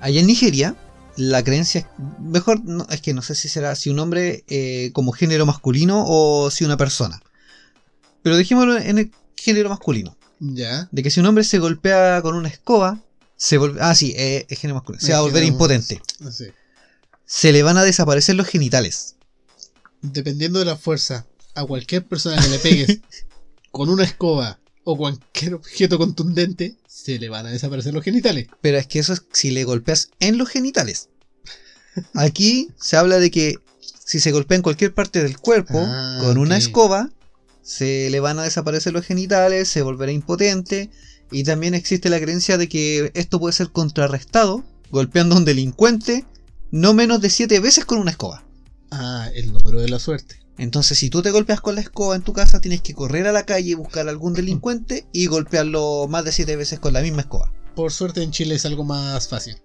Allá 0.00 0.20
en 0.20 0.26
Nigeria, 0.26 0.74
la 1.16 1.44
creencia 1.44 1.80
es 1.80 1.86
mejor, 2.18 2.64
no, 2.64 2.86
es 2.88 3.02
que 3.02 3.12
no 3.12 3.20
sé 3.20 3.34
si 3.34 3.48
será 3.48 3.74
si 3.74 3.90
un 3.90 3.98
hombre 3.98 4.44
eh, 4.48 4.90
como 4.94 5.12
género 5.12 5.44
masculino 5.44 6.04
o 6.06 6.50
si 6.50 6.64
una 6.64 6.78
persona. 6.78 7.20
Pero 8.22 8.36
dejémoslo 8.36 8.78
en 8.78 8.98
el 8.98 9.12
género 9.36 9.68
masculino. 9.68 10.16
Ya. 10.38 10.88
De 10.90 11.02
que 11.02 11.10
si 11.10 11.20
un 11.20 11.26
hombre 11.26 11.44
se 11.44 11.58
golpea 11.58 12.22
con 12.22 12.34
una 12.34 12.48
escoba, 12.48 13.00
se 13.36 13.58
vuelve. 13.58 13.80
Ah, 13.82 13.94
sí, 13.94 14.14
eh, 14.16 14.46
es 14.48 14.58
género 14.58 14.76
masculino. 14.76 15.04
Se 15.04 15.12
va 15.12 15.18
a 15.18 15.22
volver 15.22 15.44
impotente. 15.44 16.00
Así. 16.26 16.46
Se 17.26 17.52
le 17.52 17.62
van 17.62 17.76
a 17.76 17.84
desaparecer 17.84 18.34
los 18.34 18.46
genitales. 18.46 19.16
Dependiendo 20.00 20.58
de 20.58 20.64
la 20.64 20.76
fuerza, 20.76 21.26
a 21.60 21.66
cualquier 21.66 22.06
persona 22.06 22.40
que 22.40 22.48
le 22.48 22.58
pegues 22.58 23.00
con 23.70 23.88
una 23.88 24.04
escoba 24.04 24.58
o 24.84 24.96
cualquier 24.96 25.54
objeto 25.54 25.98
contundente, 25.98 26.76
se 26.88 27.18
le 27.18 27.28
van 27.28 27.46
a 27.46 27.50
desaparecer 27.50 27.94
los 27.94 28.04
genitales. 28.04 28.48
Pero 28.60 28.78
es 28.78 28.86
que 28.86 28.98
eso 28.98 29.12
es 29.12 29.22
si 29.32 29.50
le 29.50 29.64
golpeas 29.64 30.10
en 30.20 30.38
los 30.38 30.48
genitales. 30.48 31.08
Aquí 32.14 32.70
se 32.80 32.96
habla 32.96 33.18
de 33.18 33.30
que 33.30 33.56
si 34.04 34.20
se 34.20 34.32
golpea 34.32 34.56
en 34.56 34.62
cualquier 34.62 34.94
parte 34.94 35.22
del 35.22 35.38
cuerpo 35.38 35.78
Ah, 35.78 36.18
con 36.20 36.38
una 36.38 36.56
escoba, 36.56 37.10
se 37.62 38.10
le 38.10 38.20
van 38.20 38.38
a 38.38 38.42
desaparecer 38.42 38.92
los 38.92 39.04
genitales, 39.04 39.68
se 39.68 39.82
volverá 39.82 40.12
impotente. 40.12 40.90
Y 41.30 41.44
también 41.44 41.74
existe 41.74 42.08
la 42.08 42.20
creencia 42.20 42.58
de 42.58 42.68
que 42.68 43.12
esto 43.14 43.38
puede 43.38 43.52
ser 43.52 43.70
contrarrestado 43.70 44.64
golpeando 44.90 45.36
a 45.36 45.38
un 45.38 45.44
delincuente 45.44 46.24
no 46.72 46.94
menos 46.94 47.20
de 47.20 47.30
7 47.30 47.60
veces 47.60 47.84
con 47.84 47.98
una 47.98 48.10
escoba. 48.10 48.44
Ah, 48.90 49.28
el 49.34 49.52
número 49.52 49.80
de 49.80 49.88
la 49.88 49.98
suerte. 49.98 50.39
Entonces, 50.58 50.98
si 50.98 51.08
tú 51.10 51.22
te 51.22 51.30
golpeas 51.30 51.60
con 51.60 51.74
la 51.74 51.80
escoba 51.80 52.16
en 52.16 52.22
tu 52.22 52.32
casa, 52.34 52.60
tienes 52.60 52.82
que 52.82 52.94
correr 52.94 53.26
a 53.26 53.32
la 53.32 53.46
calle 53.46 53.70
y 53.70 53.74
buscar 53.74 54.06
a 54.06 54.10
algún 54.10 54.34
delincuente 54.34 55.06
y 55.12 55.26
golpearlo 55.26 56.06
más 56.08 56.24
de 56.24 56.32
7 56.32 56.54
veces 56.56 56.78
con 56.80 56.92
la 56.92 57.00
misma 57.00 57.22
escoba. 57.22 57.52
Por 57.74 57.92
suerte 57.92 58.22
en 58.22 58.30
Chile 58.30 58.56
es 58.56 58.66
algo 58.66 58.84
más 58.84 59.28
fácil. 59.28 59.56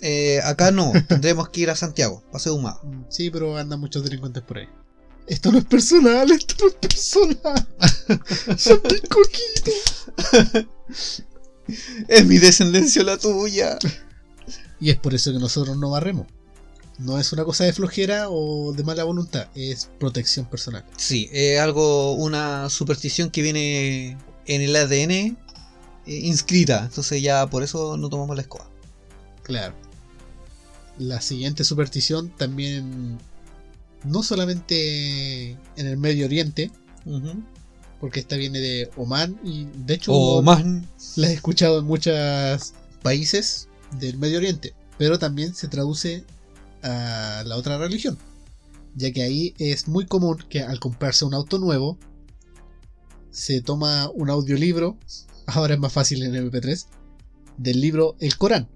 eh, 0.00 0.40
acá 0.44 0.70
no, 0.72 0.92
tendremos 1.08 1.48
que 1.50 1.60
ir 1.62 1.70
a 1.70 1.76
Santiago, 1.76 2.24
Paseo 2.32 2.54
Humada. 2.54 2.80
Mm, 2.82 3.04
Sí, 3.08 3.30
pero 3.30 3.56
andan 3.56 3.78
muchos 3.80 4.02
delincuentes 4.02 4.42
por 4.42 4.58
ahí. 4.58 4.68
Esto 5.28 5.50
no 5.52 5.58
es 5.58 5.64
personal, 5.64 6.30
esto 6.30 6.54
no 6.60 6.68
es 6.68 6.74
personal. 6.74 7.68
Son 8.58 8.80
mis 8.84 9.00
coquitos. 9.08 10.06
Es 12.08 12.24
mi 12.26 12.38
descendencia 12.38 13.02
la 13.02 13.18
tuya. 13.18 13.78
Y 14.78 14.90
es 14.90 14.96
por 14.98 15.14
eso 15.14 15.32
que 15.32 15.38
nosotros 15.38 15.76
no 15.76 15.90
barremos. 15.90 16.26
No 16.98 17.18
es 17.18 17.32
una 17.32 17.44
cosa 17.44 17.64
de 17.64 17.72
flojera 17.72 18.30
o 18.30 18.72
de 18.72 18.82
mala 18.82 19.04
voluntad, 19.04 19.48
es 19.54 19.90
protección 19.98 20.46
personal. 20.46 20.84
Sí, 20.96 21.28
es 21.32 21.60
algo, 21.60 22.12
una 22.12 22.70
superstición 22.70 23.30
que 23.30 23.42
viene 23.42 24.16
en 24.46 24.62
el 24.62 24.74
ADN 24.74 25.10
eh, 25.10 25.36
inscrita. 26.06 26.84
Entonces 26.84 27.20
ya 27.22 27.46
por 27.48 27.62
eso 27.62 27.96
no 27.96 28.08
tomamos 28.08 28.34
la 28.36 28.42
escoba. 28.42 28.68
Claro. 29.42 29.74
La 30.98 31.20
siguiente 31.20 31.64
superstición 31.64 32.30
también, 32.30 33.18
no 34.04 34.22
solamente 34.22 35.50
en 35.50 35.86
el 35.86 35.98
Medio 35.98 36.24
Oriente, 36.24 36.70
porque 38.00 38.20
esta 38.20 38.36
viene 38.36 38.58
de 38.58 38.90
Oman 38.96 39.38
y 39.44 39.66
de 39.84 39.94
hecho 39.94 40.12
O 40.12 40.42
más. 40.42 40.64
la 41.16 41.28
he 41.28 41.34
escuchado 41.34 41.80
en 41.80 41.84
muchos 41.84 42.72
países 43.02 43.68
del 43.98 44.16
Medio 44.16 44.38
Oriente, 44.38 44.74
pero 44.96 45.18
también 45.18 45.54
se 45.54 45.68
traduce 45.68 46.24
a 46.86 47.42
la 47.44 47.56
otra 47.56 47.78
religión, 47.78 48.16
ya 48.94 49.12
que 49.12 49.22
ahí 49.22 49.54
es 49.58 49.88
muy 49.88 50.06
común 50.06 50.38
que 50.48 50.62
al 50.62 50.78
comprarse 50.80 51.24
un 51.24 51.34
auto 51.34 51.58
nuevo 51.58 51.98
se 53.30 53.60
toma 53.60 54.10
un 54.14 54.30
audiolibro, 54.30 54.98
ahora 55.46 55.74
es 55.74 55.80
más 55.80 55.92
fácil 55.92 56.22
en 56.22 56.34
MP3, 56.34 56.86
del 57.58 57.80
libro 57.80 58.16
El 58.20 58.36
Corán, 58.36 58.68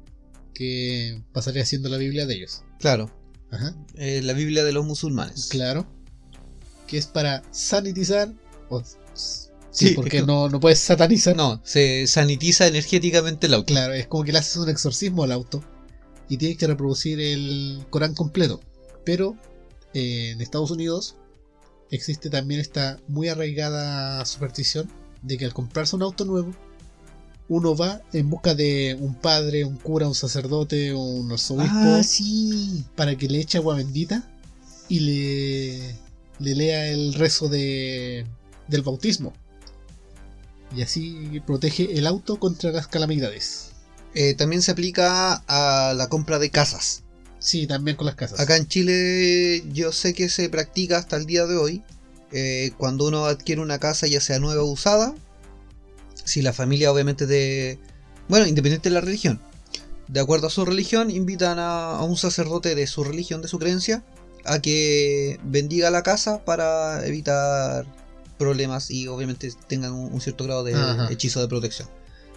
que 0.55 1.23
pasaría 1.33 1.65
siendo 1.65 1.89
la 1.89 1.97
Biblia 1.97 2.27
de 2.27 2.35
ellos. 2.35 2.63
Claro, 2.79 3.11
Ajá, 3.51 3.75
eh, 3.97 4.21
la 4.23 4.33
Biblia 4.33 4.65
de 4.65 4.73
los 4.73 4.85
musulmanes. 4.87 5.47
claro, 5.47 5.87
que 6.87 6.99
es 6.99 7.07
para 7.07 7.43
sanitizar, 7.51 8.33
o, 8.69 8.83
Sí, 9.73 9.89
sí, 9.89 9.95
porque 9.95 10.17
es 10.17 10.23
que- 10.23 10.27
no, 10.27 10.49
no 10.49 10.59
puedes 10.59 10.81
satanizar, 10.81 11.37
No, 11.37 11.61
se 11.65 12.07
sanitiza 12.09 12.67
energéticamente 12.67 13.47
el 13.47 13.55
auto. 13.55 13.67
Claro, 13.73 13.93
es 13.95 14.09
como 14.09 14.25
que 14.25 14.33
le 14.33 14.39
haces 14.39 14.57
un 14.57 14.69
exorcismo 14.69 15.23
al 15.23 15.31
auto 15.31 15.63
y 16.31 16.39
tienes 16.39 16.57
que 16.57 16.67
reproducir 16.67 17.21
el 17.21 17.85
Corán 17.91 18.15
completo. 18.15 18.61
Pero 19.05 19.37
eh, 19.93 20.31
en 20.31 20.41
Estados 20.41 20.71
Unidos 20.71 21.17
existe 21.91 22.31
también 22.31 22.61
esta 22.61 22.99
muy 23.09 23.29
arraigada 23.29 24.25
superstición 24.25 24.89
de 25.23 25.37
que 25.37 25.45
al 25.45 25.53
comprarse 25.53 25.97
un 25.97 26.03
auto 26.03 26.25
nuevo, 26.25 26.53
uno 27.49 27.77
va 27.77 28.01
en 28.13 28.31
busca 28.31 28.55
de 28.55 28.97
un 29.01 29.15
padre, 29.17 29.65
un 29.65 29.77
cura, 29.77 30.07
un 30.07 30.15
sacerdote 30.15 30.95
un 30.95 31.33
arzobispo 31.33 31.75
Ah, 31.75 32.03
sí. 32.05 32.85
para 32.95 33.17
que 33.17 33.29
le 33.29 33.41
eche 33.41 33.59
agua 33.59 33.75
bendita 33.75 34.31
y 34.89 35.01
le, 35.01 35.95
le 36.39 36.55
lea 36.55 36.89
el 36.89 37.13
rezo 37.15 37.49
de, 37.49 38.25
del 38.69 38.83
bautismo. 38.83 39.33
Y 40.77 40.83
así 40.83 41.43
protege 41.45 41.99
el 41.99 42.07
auto 42.07 42.39
contra 42.39 42.71
las 42.71 42.87
calamidades. 42.87 43.70
Eh, 44.15 44.35
también 44.35 44.63
se 44.63 44.73
aplica 44.73 45.43
a 45.47 45.95
la 45.95 46.09
compra 46.09 46.39
de 46.39 46.51
casas. 46.51 47.03
Sí, 47.39 47.67
también 47.67 47.97
con 47.97 48.07
las 48.07 48.17
casas. 48.17 48.41
Acá 48.41 48.57
en 48.57 48.67
Chile 48.69 49.63
yo 49.73 49.93
sé 49.93 50.15
que 50.15 50.29
se 50.29 50.49
practica 50.49 50.99
hasta 50.99 51.17
el 51.17 51.27
día 51.27 51.47
de 51.47 51.57
hoy. 51.57 51.83
eh, 52.33 52.71
cuando 52.79 53.07
uno 53.09 53.25
adquiere 53.27 53.61
una 53.61 53.79
casa 53.79 54.07
ya 54.07 54.21
sea 54.21 54.39
nueva 54.39 54.63
o 54.63 54.67
usada. 54.67 55.15
Si 56.25 56.43
la 56.43 56.53
familia 56.53 56.93
obviamente 56.93 57.27
de... 57.27 57.79
Bueno, 58.29 58.47
independiente 58.47 58.89
de 58.89 58.95
la 58.95 59.01
religión. 59.01 59.41
De 60.07 60.21
acuerdo 60.21 60.47
a 60.49 60.51
su 60.51 60.65
religión, 60.65 61.11
invitan 61.11 61.59
a, 61.59 61.97
a 61.97 62.03
un 62.05 62.17
sacerdote 62.17 62.75
de 62.75 62.87
su 62.87 63.03
religión, 63.05 63.43
de 63.43 63.49
su 63.49 63.59
creencia, 63.59 64.05
a 64.45 64.61
que 64.61 65.41
bendiga 65.45 65.91
la 65.91 66.03
casa 66.03 66.45
para 66.45 67.05
evitar 67.07 67.87
problemas 68.39 68.91
y 68.91 69.07
obviamente 69.09 69.53
tengan 69.69 69.93
un, 69.93 70.13
un 70.13 70.21
cierto 70.21 70.45
grado 70.45 70.63
de 70.65 70.75
Ajá. 70.75 71.09
hechizo 71.11 71.41
de 71.41 71.49
protección. 71.49 71.89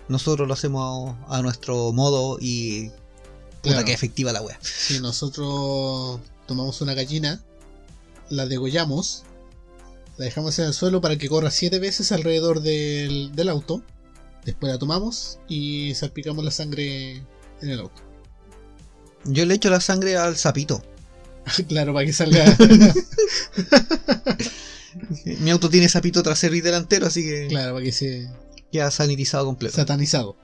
Nosotros 0.08 0.48
lo 0.48 0.54
hacemos 0.54 1.16
a, 1.28 1.42
nuestro 1.42 1.92
modo 1.92 2.38
y... 2.40 2.90
Puta 3.62 3.76
Claro. 3.76 3.86
que 3.86 3.94
efectiva 3.94 4.34
la 4.34 4.42
wea. 4.42 4.60
Si 4.62 5.00
nosotros 5.00 6.20
tomamos 6.48 6.82
una 6.82 6.94
gallina, 6.94 7.42
la 8.30 8.46
degollamos, 8.46 9.24
la 10.18 10.26
dejamos 10.26 10.60
en 10.60 10.66
el 10.66 10.74
suelo 10.74 11.00
para 11.00 11.18
que 11.18 11.30
corra 11.30 11.50
siete 11.50 11.80
veces 11.80 12.12
alrededor 12.12 12.62
del, 12.62 13.32
del 13.34 13.48
auto. 13.48 13.82
Después 14.44 14.70
la 14.74 14.78
tomamos 14.78 15.40
y 15.48 15.96
salpicamos 15.96 16.44
la 16.44 16.52
sangre 16.52 17.24
en 17.62 17.70
el 17.70 17.80
auto. 17.80 18.02
Yo 19.24 19.46
le 19.46 19.54
echo 19.54 19.70
la 19.70 19.80
sangre 19.80 20.18
al 20.18 20.36
sapito. 20.36 20.84
claro, 21.70 21.94
para 21.94 22.06
que 22.06 22.12
salga. 22.12 22.46
Mi 25.40 25.52
auto 25.52 25.70
tiene 25.70 25.90
sapito 25.90 26.24
trasero 26.24 26.56
y 26.56 26.62
delantero, 26.62 27.08
así 27.08 27.24
que 27.24 27.48
claro, 27.48 27.74
para 27.74 27.86
que 27.86 27.92
se. 27.92 28.30
Queda 28.74 28.92
sanitizado 28.92 29.46
completo. 29.46 29.76
satanizado. 29.78 30.36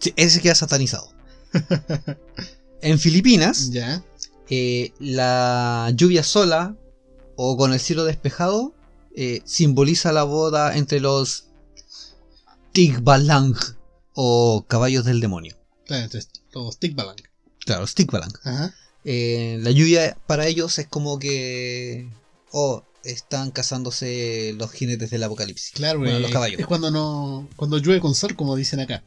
Sí, 0.00 0.12
ese 0.16 0.40
queda 0.40 0.54
satanizado. 0.56 1.08
en 2.82 2.98
Filipinas, 2.98 3.70
Ya. 3.70 4.02
eh, 4.50 4.92
la 4.98 5.90
lluvia 5.94 6.22
sola 6.24 6.74
o 7.36 7.56
con 7.56 7.72
el 7.72 7.78
cielo 7.80 8.04
despejado 8.04 8.74
eh, 9.14 9.40
simboliza 9.44 10.12
la 10.12 10.24
boda 10.24 10.76
entre 10.76 11.00
los 11.00 11.44
Tigbalang 12.72 13.54
o 14.14 14.64
caballos 14.68 15.04
del 15.04 15.20
demonio. 15.20 15.56
Claro, 15.86 16.04
entonces 16.04 16.30
los 16.52 16.78
Tikbalang. 16.78 17.16
Claro, 17.64 17.82
los 17.82 17.94
Tigbalang. 17.94 18.32
Ajá. 18.44 18.74
Eh, 19.04 19.58
la 19.62 19.70
lluvia 19.70 20.16
para 20.26 20.46
ellos 20.46 20.78
es 20.78 20.86
como 20.88 21.18
que. 21.18 22.10
Oh, 22.50 22.82
están 23.06 23.50
casándose 23.50 24.54
los 24.58 24.70
jinetes 24.72 25.10
del 25.10 25.22
apocalipsis. 25.22 25.72
Claro, 25.72 26.00
Bueno, 26.00 26.16
eh, 26.16 26.20
los 26.20 26.30
caballos. 26.30 26.60
es 26.60 26.66
cuando 26.66 26.90
no. 26.90 27.48
Cuando 27.56 27.78
llueve 27.78 28.00
con 28.00 28.14
sol, 28.14 28.34
como 28.36 28.56
dicen 28.56 28.80
acá. 28.80 29.02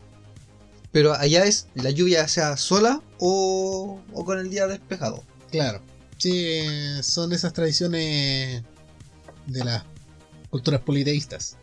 Pero 0.91 1.13
allá 1.13 1.45
es 1.45 1.67
la 1.75 1.91
lluvia 1.91 2.27
sea 2.27 2.57
sola 2.57 3.01
o, 3.19 4.01
o 4.13 4.25
con 4.25 4.39
el 4.39 4.49
día 4.49 4.65
despejado. 4.67 5.23
Claro. 5.51 5.81
Sí, 6.17 6.31
eh, 6.35 7.01
son 7.03 7.31
esas 7.31 7.53
tradiciones 7.53 8.63
de 9.47 9.63
las 9.63 9.83
culturas 10.49 10.81
politeístas. 10.81 11.57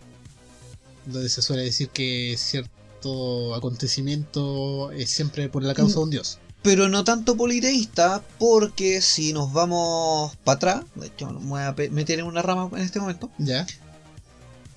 Donde 1.06 1.28
se 1.28 1.42
suele 1.42 1.62
decir 1.64 1.88
que 1.90 2.34
cierto 2.38 3.54
acontecimiento 3.54 4.90
es 4.92 5.10
siempre 5.10 5.48
por 5.48 5.62
la 5.62 5.74
causa 5.74 5.96
de 5.96 6.00
un 6.00 6.10
dios. 6.10 6.38
Pero 6.66 6.88
no 6.88 7.04
tanto 7.04 7.36
politeísta, 7.36 8.22
porque 8.38 9.00
si 9.00 9.32
nos 9.32 9.52
vamos 9.52 10.34
para 10.44 10.56
atrás, 10.56 10.80
de 10.96 11.06
hecho 11.06 11.30
me 11.30 11.46
voy 11.48 11.62
a 11.62 11.74
pe- 11.76 11.90
meter 11.90 12.18
en 12.18 12.26
una 12.26 12.42
rama 12.42 12.68
en 12.72 12.82
este 12.82 12.98
momento. 13.00 13.30
¿Ya? 13.38 13.66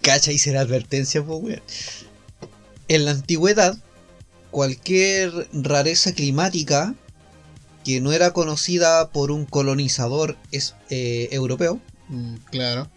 Cacha 0.01 0.31
y 0.31 0.37
será 0.37 0.61
advertencia, 0.61 1.23
pues 1.25 1.41
weón. 1.43 1.61
En 2.87 3.05
la 3.05 3.11
antigüedad, 3.11 3.75
cualquier 4.51 5.31
rareza 5.51 6.13
climática 6.13 6.93
que 7.83 8.01
no 8.01 8.11
era 8.13 8.33
conocida 8.33 9.09
por 9.09 9.31
un 9.31 9.45
colonizador 9.45 10.37
es- 10.51 10.75
eh, 10.89 11.29
europeo, 11.31 11.79
Mm, 12.07 12.35
claro. 12.51 12.87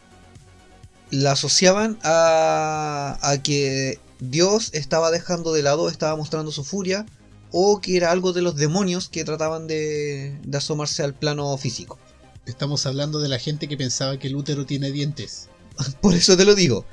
la 1.11 1.33
asociaban 1.33 1.99
a, 2.03 3.19
a 3.23 3.43
que 3.43 3.99
Dios 4.21 4.71
estaba 4.75 5.11
dejando 5.11 5.53
de 5.53 5.63
lado, 5.63 5.89
estaba 5.89 6.15
mostrando 6.17 6.53
su 6.53 6.63
furia, 6.65 7.05
o 7.53 7.81
que 7.81 7.97
era 7.97 8.11
algo 8.11 8.33
de 8.33 8.43
los 8.43 8.57
demonios 8.57 9.09
que 9.09 9.25
trataban 9.25 9.67
de, 9.67 10.39
de 10.43 10.59
asomarse 10.59 11.03
al 11.03 11.15
plano 11.15 11.57
físico. 11.59 11.99
Estamos 12.47 12.87
hablando 12.87 13.21
de 13.21 13.29
la 13.29 13.39
gente 13.39 13.69
que 13.69 13.77
pensaba 13.77 14.19
que 14.19 14.27
el 14.29 14.37
útero 14.37 14.67
tiene 14.67 14.91
dientes. 14.91 15.49
Por 16.01 16.15
eso 16.15 16.37
te 16.37 16.45
lo 16.45 16.55
digo, 16.55 16.85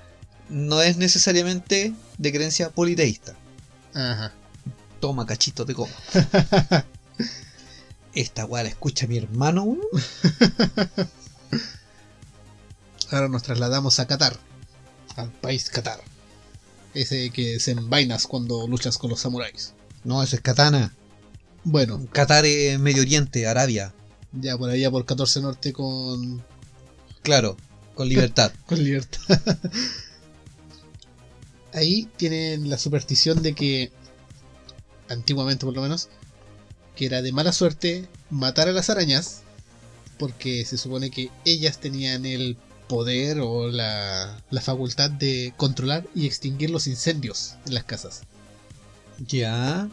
no 0.50 0.82
es 0.82 0.98
necesariamente 0.98 1.94
de 2.18 2.32
creencia 2.32 2.70
politeísta. 2.70 3.36
Ajá. 3.94 4.34
Toma 5.00 5.26
cachito 5.26 5.66
de 5.66 5.74
goma. 5.74 5.94
Esta 8.14 8.46
weá 8.46 8.64
la 8.64 8.70
escucha 8.70 9.08
mi 9.08 9.18
hermano. 9.18 9.78
Ahora 13.12 13.30
nos 13.30 13.44
trasladamos 13.44 14.00
a 14.00 14.08
Qatar. 14.08 14.38
Al 15.16 15.32
país 15.32 15.70
Qatar. 15.70 16.02
Ese 16.94 17.30
que 17.30 17.56
es 17.56 17.68
en 17.68 17.90
vainas 17.90 18.28
cuando 18.28 18.68
luchas 18.68 18.98
con 18.98 19.10
los 19.10 19.22
samuráis. 19.22 19.74
No, 20.04 20.24
eso 20.24 20.36
es 20.36 20.42
katana. 20.42 20.94
Bueno, 21.64 22.06
Qatar 22.12 22.46
es 22.46 22.80
Medio 22.80 23.02
Oriente, 23.02 23.48
Arabia. 23.48 23.94
ya 24.32 24.58
por 24.58 24.70
allá 24.70 24.90
por 24.90 25.06
14 25.06 25.42
Norte 25.42 25.74
con, 25.74 26.44
Claro, 27.22 27.58
con 27.96 28.08
libertad. 28.08 28.52
con 28.66 28.82
libertad. 28.84 29.40
Ahí 31.74 32.10
tienen 32.18 32.70
la 32.70 32.78
superstición 32.78 33.42
de 33.44 33.54
que, 33.54 33.92
antiguamente 35.10 35.66
por 35.66 35.76
lo 35.76 35.82
menos, 35.82 36.10
que 36.96 37.06
era 37.06 37.22
de 37.22 37.32
mala 37.32 37.52
suerte 37.52 38.08
matar 38.30 38.68
a 38.68 38.72
las 38.72 38.90
arañas, 38.90 39.42
porque 40.18 40.66
se 40.66 40.78
supone 40.78 41.12
que 41.12 41.30
ellas 41.46 41.80
tenían 41.80 42.26
el 42.26 42.58
poder 42.88 43.40
o 43.42 43.70
la, 43.70 44.42
la 44.50 44.62
facultad 44.62 45.12
de 45.12 45.54
controlar 45.58 46.08
y 46.16 46.26
extinguir 46.26 46.72
los 46.72 46.88
incendios 46.88 47.56
en 47.68 47.76
las 47.76 47.84
casas. 47.84 48.22
Ya. 49.28 49.90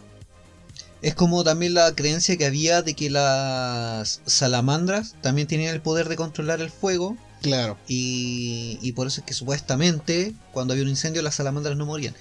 Es 1.03 1.15
como 1.15 1.45
también 1.45 1.75
la 1.75 1.95
creencia 1.95 2.37
que 2.37 2.47
había 2.47 2.83
de 2.83 2.95
que 2.95 3.11
las 3.11 4.21
salamandras 4.27 5.15
también 5.21 5.47
tenían 5.47 5.75
el 5.75 5.81
poder 5.83 6.09
de 6.09 6.17
controlar 6.17 6.61
el 6.61 6.71
fuego 6.71 7.17
Claro. 7.43 7.77
y, 7.87 8.79
y 8.83 8.93
por 8.93 9.07
eso 9.07 9.21
es 9.21 9.27
que 9.27 9.35
supuestamente 9.35 10.35
cuando 10.53 10.73
había 10.73 10.83
un 10.85 10.91
incendio 10.91 11.23
las 11.23 11.35
salamandras 11.37 11.77
no 11.77 11.87
morían. 11.87 12.15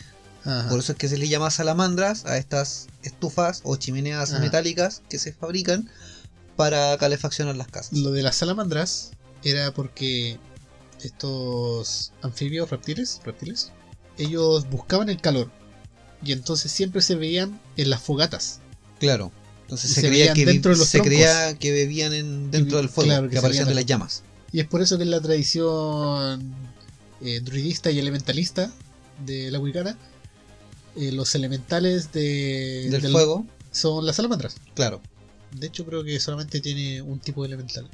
Ajá. 0.43 0.70
Por 0.70 0.80
eso 0.80 0.91
es 0.91 0.97
que 0.97 1.08
se 1.08 1.18
les 1.18 1.30
llama 1.30 1.49
salamandras 1.49 2.26
a 2.26 2.38
estas 2.38 2.88
estufas 3.01 3.62
o 3.64 3.76
chimeneas 3.78 4.32
Ajá. 4.34 4.39
metálicas 4.41 5.01
que 5.10 5.18
se 5.18 5.32
fabrican 5.34 5.89
para 6.56 6.95
calefaccionar 6.97 7.56
las 7.56 7.68
casas. 7.68 7.97
Lo 7.97 8.12
de 8.12 8.22
las 8.24 8.36
salamandras 8.36 9.12
era 9.43 9.74
porque 9.74 10.38
estos 11.01 12.12
anfibios, 12.22 12.70
reptiles, 12.70 13.22
reptiles, 13.24 13.72
ellos 14.18 14.70
buscaban 14.70 15.10
el 15.10 15.20
calor 15.22 15.49
y 16.24 16.32
entonces 16.32 16.72
siempre 16.72 17.01
se 17.01 17.16
veían 17.16 17.59
en 17.78 17.89
las 17.89 18.01
fogatas. 18.01 18.59
Claro. 18.99 19.32
Entonces 19.63 19.91
se, 19.91 20.01
se 20.01 20.07
creía, 20.07 20.34
que, 20.34 20.45
dentro 20.45 20.72
de 20.72 20.78
los 20.78 20.88
se 20.88 21.01
creía 21.01 21.57
que 21.57 21.72
bebían 21.72 22.13
en, 22.13 22.51
dentro 22.51 22.78
Y- 22.78 22.82
del 22.82 22.89
fuego, 22.89 23.09
claro, 23.09 23.24
que, 23.28 23.32
que 23.34 23.38
aparecían 23.39 23.68
de 23.68 23.74
las 23.76 23.86
llamas. 23.86 24.24
Y 24.51 24.59
es 24.59 24.68
por 24.68 24.82
eso 24.82 24.97
que 24.97 25.03
en 25.03 25.11
la 25.11 25.20
tradición 25.22 26.53
eh, 27.22 27.39
druidista 27.41 27.89
y 27.91 27.99
elementalista 27.99 28.72
de 29.26 29.49
la 29.51 29.59
Wiccara, 29.59 29.97
eh, 30.95 31.11
los 31.11 31.34
elementales 31.36 32.11
de, 32.13 32.88
del, 32.91 33.01
del- 33.01 33.11
fuego, 33.11 33.45
son 33.72 34.05
las 34.05 34.16
salamandras. 34.18 34.55
claro. 34.74 35.01
De 35.51 35.68
hecho, 35.68 35.86
creo 35.86 36.03
que 36.03 36.20
solamente 36.20 36.59
tiene 36.59 37.01
un 37.01 37.20
tipo 37.20 37.41
de 37.43 37.47
elemental, 37.47 37.89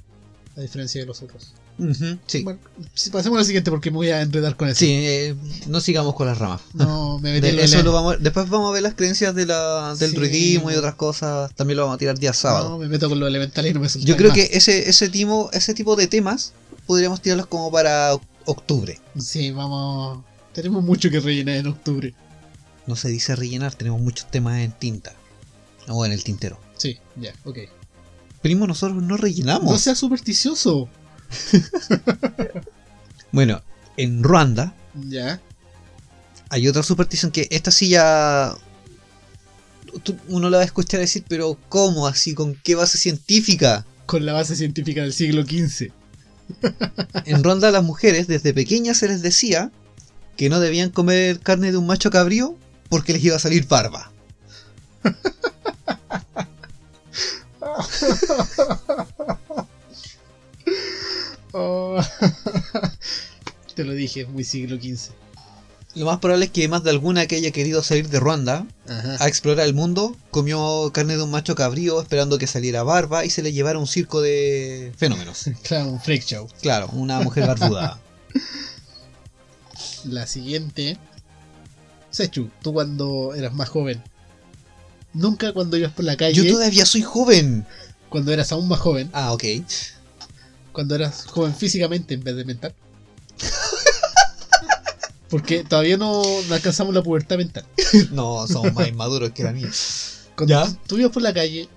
a 0.58 0.62
diferencia 0.62 1.00
de 1.00 1.06
los 1.06 1.22
otros. 1.22 1.54
Ujú, 1.80 2.18
Sí. 2.28 2.44
Bueno, 2.44 2.60
pasemos 3.12 3.38
a 3.38 3.42
la 3.42 3.44
siguiente 3.46 3.72
porque 3.72 3.90
me 3.92 3.98
voy 3.98 4.10
a 4.10 4.22
enredar 4.22 4.56
con 4.56 4.68
eso. 4.70 4.80
Sí, 4.80 4.92
eh, 4.92 5.36
no 5.68 5.80
sigamos 5.82 6.14
con 6.16 6.28
las 6.28 6.38
ramas. 6.38 6.62
No, 6.74 7.18
me 7.20 7.32
metí 7.34 7.56
De- 7.56 7.64
eso 7.64 7.82
lo 7.84 7.92
vamos, 7.92 8.18
después 8.20 8.48
vamos 8.50 8.70
a 8.70 8.74
ver 8.74 8.84
las 8.84 8.94
creencias 8.94 9.34
de 9.34 9.46
la, 9.48 9.96
del 9.98 10.12
Sí. 10.12 10.16
druidismo 10.16 10.70
y 10.72 10.76
otras 10.76 10.96
cosas. 10.96 11.54
También 11.56 11.78
lo 11.78 11.84
vamos 11.84 11.96
a 11.96 12.00
tirar 12.00 12.20
día 12.20 12.34
sábado. 12.34 12.70
No, 12.70 12.78
me 12.78 12.88
meto 12.88 13.10
con 13.10 13.20
los 13.20 13.28
elementales 13.28 13.72
y 13.72 13.74
no 13.74 13.80
me 13.80 13.88
Yo 13.88 14.16
creo 14.18 14.30
más. 14.30 14.38
que 14.38 14.50
ese, 14.54 14.90
ese, 14.90 15.10
tipo, 15.10 15.50
ese 15.54 15.74
tipo 15.74 15.96
de 15.96 16.08
temas 16.08 16.54
podríamos 16.86 17.22
tirarlos 17.22 17.48
como 17.48 17.72
para 17.72 18.14
oc- 18.14 18.22
octubre. 18.46 19.00
Sí, 19.20 19.52
vamos. 19.52 20.24
Tenemos 20.54 20.84
mucho 20.84 21.10
que 21.10 21.20
rellenar 21.20 21.56
en 21.56 21.68
octubre. 21.68 22.14
No 22.86 22.96
se 22.96 23.10
dice 23.10 23.36
rellenar, 23.36 23.74
tenemos 23.74 24.02
muchos 24.02 24.30
temas 24.30 24.60
en 24.60 24.72
tinta. 24.72 25.14
O 25.88 26.06
en 26.06 26.12
el 26.12 26.24
tintero. 26.24 26.60
Sí, 26.78 27.00
ya, 27.16 27.34
ok. 27.44 27.58
Primo, 28.42 28.68
nosotros 28.68 29.02
no 29.04 29.18
rellenamos. 29.18 29.72
No 29.72 29.78
seas 29.78 29.98
supersticioso. 30.00 30.90
Bueno, 33.32 33.62
en 33.98 34.24
Ruanda 34.24 34.74
Ya. 35.08 35.40
hay 36.50 36.68
otra 36.68 36.84
superstición 36.84 37.32
que 37.32 37.48
esta 37.50 37.72
sí 37.72 37.90
ya. 37.90 38.54
uno 40.28 40.50
la 40.50 40.58
va 40.58 40.64
a 40.64 40.66
escuchar 40.66 41.00
decir, 41.00 41.24
pero 41.28 41.58
¿cómo 41.70 42.08
así? 42.08 42.34
¿Con 42.34 42.56
qué 42.56 42.76
base 42.76 42.98
científica? 42.98 43.86
Con 44.06 44.26
la 44.26 44.34
base 44.34 44.56
científica 44.56 45.02
del 45.02 45.14
siglo 45.14 45.44
XV. 45.44 45.92
En 47.26 47.44
Ruanda 47.44 47.70
a 47.70 47.72
las 47.72 47.84
mujeres 47.84 48.28
desde 48.28 48.54
pequeñas 48.54 48.98
se 48.98 49.08
les 49.08 49.22
decía 49.22 49.72
que 50.36 50.50
no 50.50 50.60
debían 50.60 50.90
comer 50.90 51.40
carne 51.40 51.72
de 51.72 51.78
un 51.78 51.88
macho 51.88 52.10
cabrío 52.12 52.58
porque 52.90 53.14
les 53.14 53.24
iba 53.24 53.38
a 53.38 53.40
salir 53.40 53.68
barba. 53.68 54.12
Oh. 61.54 62.02
Te 63.76 63.84
lo 63.84 63.94
dije, 63.94 64.26
muy 64.26 64.44
siglo 64.44 64.78
XV. 64.78 65.12
Lo 65.94 66.06
más 66.06 66.20
probable 66.20 66.46
es 66.46 66.52
que 66.52 66.68
más 66.70 66.84
de 66.84 66.90
alguna 66.90 67.26
que 67.26 67.36
haya 67.36 67.52
querido 67.52 67.84
salir 67.84 68.08
de 68.08 68.20
Ruanda 68.20 68.66
Ajá. 68.88 69.18
a 69.20 69.28
explorar 69.28 69.66
el 69.66 69.74
mundo 69.74 70.16
comió 70.30 70.90
carne 70.94 71.18
de 71.18 71.24
un 71.24 71.32
macho 71.32 71.54
cabrío 71.54 72.02
esperando 72.02 72.38
que 72.38 72.48
saliera 72.48 72.84
barba 72.84 73.26
y 73.26 73.30
se 73.30 73.42
le 73.42 73.52
llevara 73.52 73.78
un 73.78 73.88
circo 73.88 74.22
de 74.22 74.94
fenómenos. 74.98 75.50
Claro, 75.64 75.90
un 75.90 76.00
freak 76.00 76.24
show. 76.24 76.48
Claro, 76.62 76.88
una 76.94 77.20
mujer 77.20 77.46
barbuda. 77.46 78.00
La 80.06 80.28
siguiente. 80.28 80.98
Sechu, 82.10 82.50
tú 82.62 82.74
cuando 82.74 83.34
eras 83.36 83.54
más 83.54 83.70
joven. 83.70 84.02
Nunca 85.14 85.54
cuando 85.54 85.78
ibas 85.78 85.92
por 85.92 86.06
la 86.06 86.16
calle. 86.16 86.34
Yo 86.34 86.48
todavía 86.48 86.86
soy 86.86 87.02
joven. 87.02 87.66
Cuando 88.10 88.32
eras 88.32 88.52
aún 88.52 88.68
más 88.68 88.80
joven. 88.80 89.10
Ah, 89.14 89.34
ok. 89.34 89.44
Cuando 90.72 90.96
eras 90.96 91.26
joven 91.26 91.54
físicamente 91.56 92.14
en 92.14 92.24
vez 92.24 92.36
de 92.36 92.46
mental. 92.46 92.74
Porque 95.30 95.64
todavía 95.64 95.98
no, 95.98 96.22
alcanzamos 96.52 96.94
la 96.94 97.02
pubertad 97.04 97.38
mental. 97.38 97.66
No, 98.12 98.48
somos 98.48 98.74
más 98.74 98.88
inmaduros 98.88 99.32
que 99.32 99.44
la 99.44 99.52
mía. 99.52 99.70
Cuando 100.36 100.54
Ya. 100.66 100.78
tú- 100.88 100.98
ibas 100.98 101.12
por 101.12 101.22
la 101.22 101.34
calle. 101.34 101.68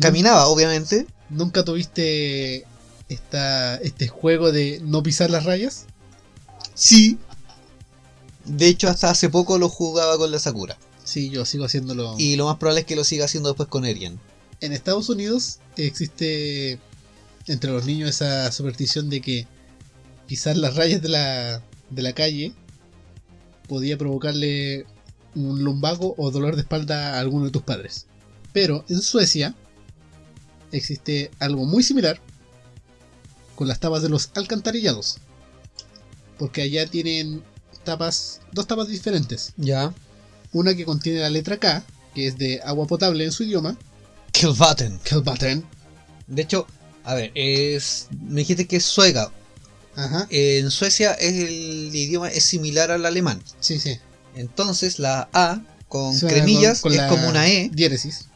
Caminaba, 0.00 0.46
obviamente. 0.46 1.06
¿Nunca 1.30 1.64
tuviste 1.64 2.64
esta, 3.08 3.76
este 3.76 4.08
juego 4.08 4.50
de 4.52 4.80
no 4.84 5.02
pisar 5.02 5.30
las 5.30 5.44
rayas? 5.44 5.86
Sí. 6.74 7.18
De 8.44 8.66
hecho, 8.68 8.88
hasta 8.88 9.10
hace 9.10 9.28
poco 9.28 9.58
lo 9.58 9.68
jugaba 9.68 10.16
con 10.18 10.30
la 10.30 10.38
Sakura. 10.38 10.76
Sí, 11.04 11.30
yo 11.30 11.44
sigo 11.44 11.64
haciéndolo. 11.64 12.14
Y 12.18 12.36
lo 12.36 12.46
más 12.46 12.56
probable 12.56 12.80
es 12.80 12.86
que 12.86 12.96
lo 12.96 13.04
siga 13.04 13.24
haciendo 13.26 13.48
después 13.50 13.68
con 13.68 13.84
Erian. 13.84 14.18
En 14.60 14.72
Estados 14.72 15.08
Unidos 15.08 15.58
existe 15.76 16.78
entre 17.46 17.70
los 17.70 17.84
niños 17.84 18.10
esa 18.10 18.50
superstición 18.52 19.10
de 19.10 19.20
que 19.20 19.46
pisar 20.26 20.56
las 20.56 20.76
rayas 20.76 21.02
de 21.02 21.08
la, 21.08 21.62
de 21.90 22.02
la 22.02 22.12
calle 22.12 22.52
podía 23.68 23.98
provocarle 23.98 24.86
un 25.34 25.62
lumbago 25.62 26.14
o 26.16 26.30
dolor 26.30 26.54
de 26.54 26.62
espalda 26.62 27.14
a 27.14 27.20
alguno 27.20 27.46
de 27.46 27.50
tus 27.50 27.62
padres. 27.62 28.06
Pero 28.52 28.84
en 28.88 29.00
Suecia 29.00 29.54
existe 30.70 31.30
algo 31.38 31.64
muy 31.64 31.82
similar 31.82 32.20
con 33.54 33.68
las 33.68 33.80
tapas 33.80 34.02
de 34.02 34.08
los 34.08 34.30
alcantarillados. 34.34 35.18
Porque 36.38 36.62
allá 36.62 36.86
tienen 36.86 37.42
tapas, 37.84 38.40
dos 38.52 38.66
tapas 38.66 38.88
diferentes. 38.88 39.52
Ya. 39.56 39.92
Una 40.52 40.74
que 40.74 40.84
contiene 40.84 41.20
la 41.20 41.30
letra 41.30 41.58
K, 41.58 41.84
que 42.14 42.26
es 42.26 42.38
de 42.38 42.60
agua 42.64 42.86
potable 42.86 43.24
en 43.24 43.32
su 43.32 43.44
idioma, 43.44 43.76
Kilvaten. 44.32 44.98
Kelbaten. 45.04 45.64
De 46.26 46.42
hecho, 46.42 46.66
a 47.04 47.14
ver, 47.14 47.30
es. 47.34 48.08
Me 48.28 48.40
dijiste 48.40 48.66
que 48.66 48.76
es 48.76 48.84
sueca. 48.84 49.30
Ajá. 49.96 50.26
En 50.30 50.70
Suecia 50.72 51.12
es 51.12 51.34
el 51.34 51.90
idioma 51.94 52.28
es 52.28 52.44
similar 52.44 52.90
al 52.90 53.06
alemán. 53.06 53.40
Sí, 53.60 53.78
sí. 53.78 53.98
Entonces 54.34 54.98
la 54.98 55.28
A 55.32 55.60
con 55.88 56.18
Suena 56.18 56.34
cremillas 56.34 56.80
con- 56.80 56.92
con 56.92 57.00
es 57.04 57.08
como 57.10 57.28
una 57.28 57.48
E. 57.48 57.70
Diéresis. 57.72 58.26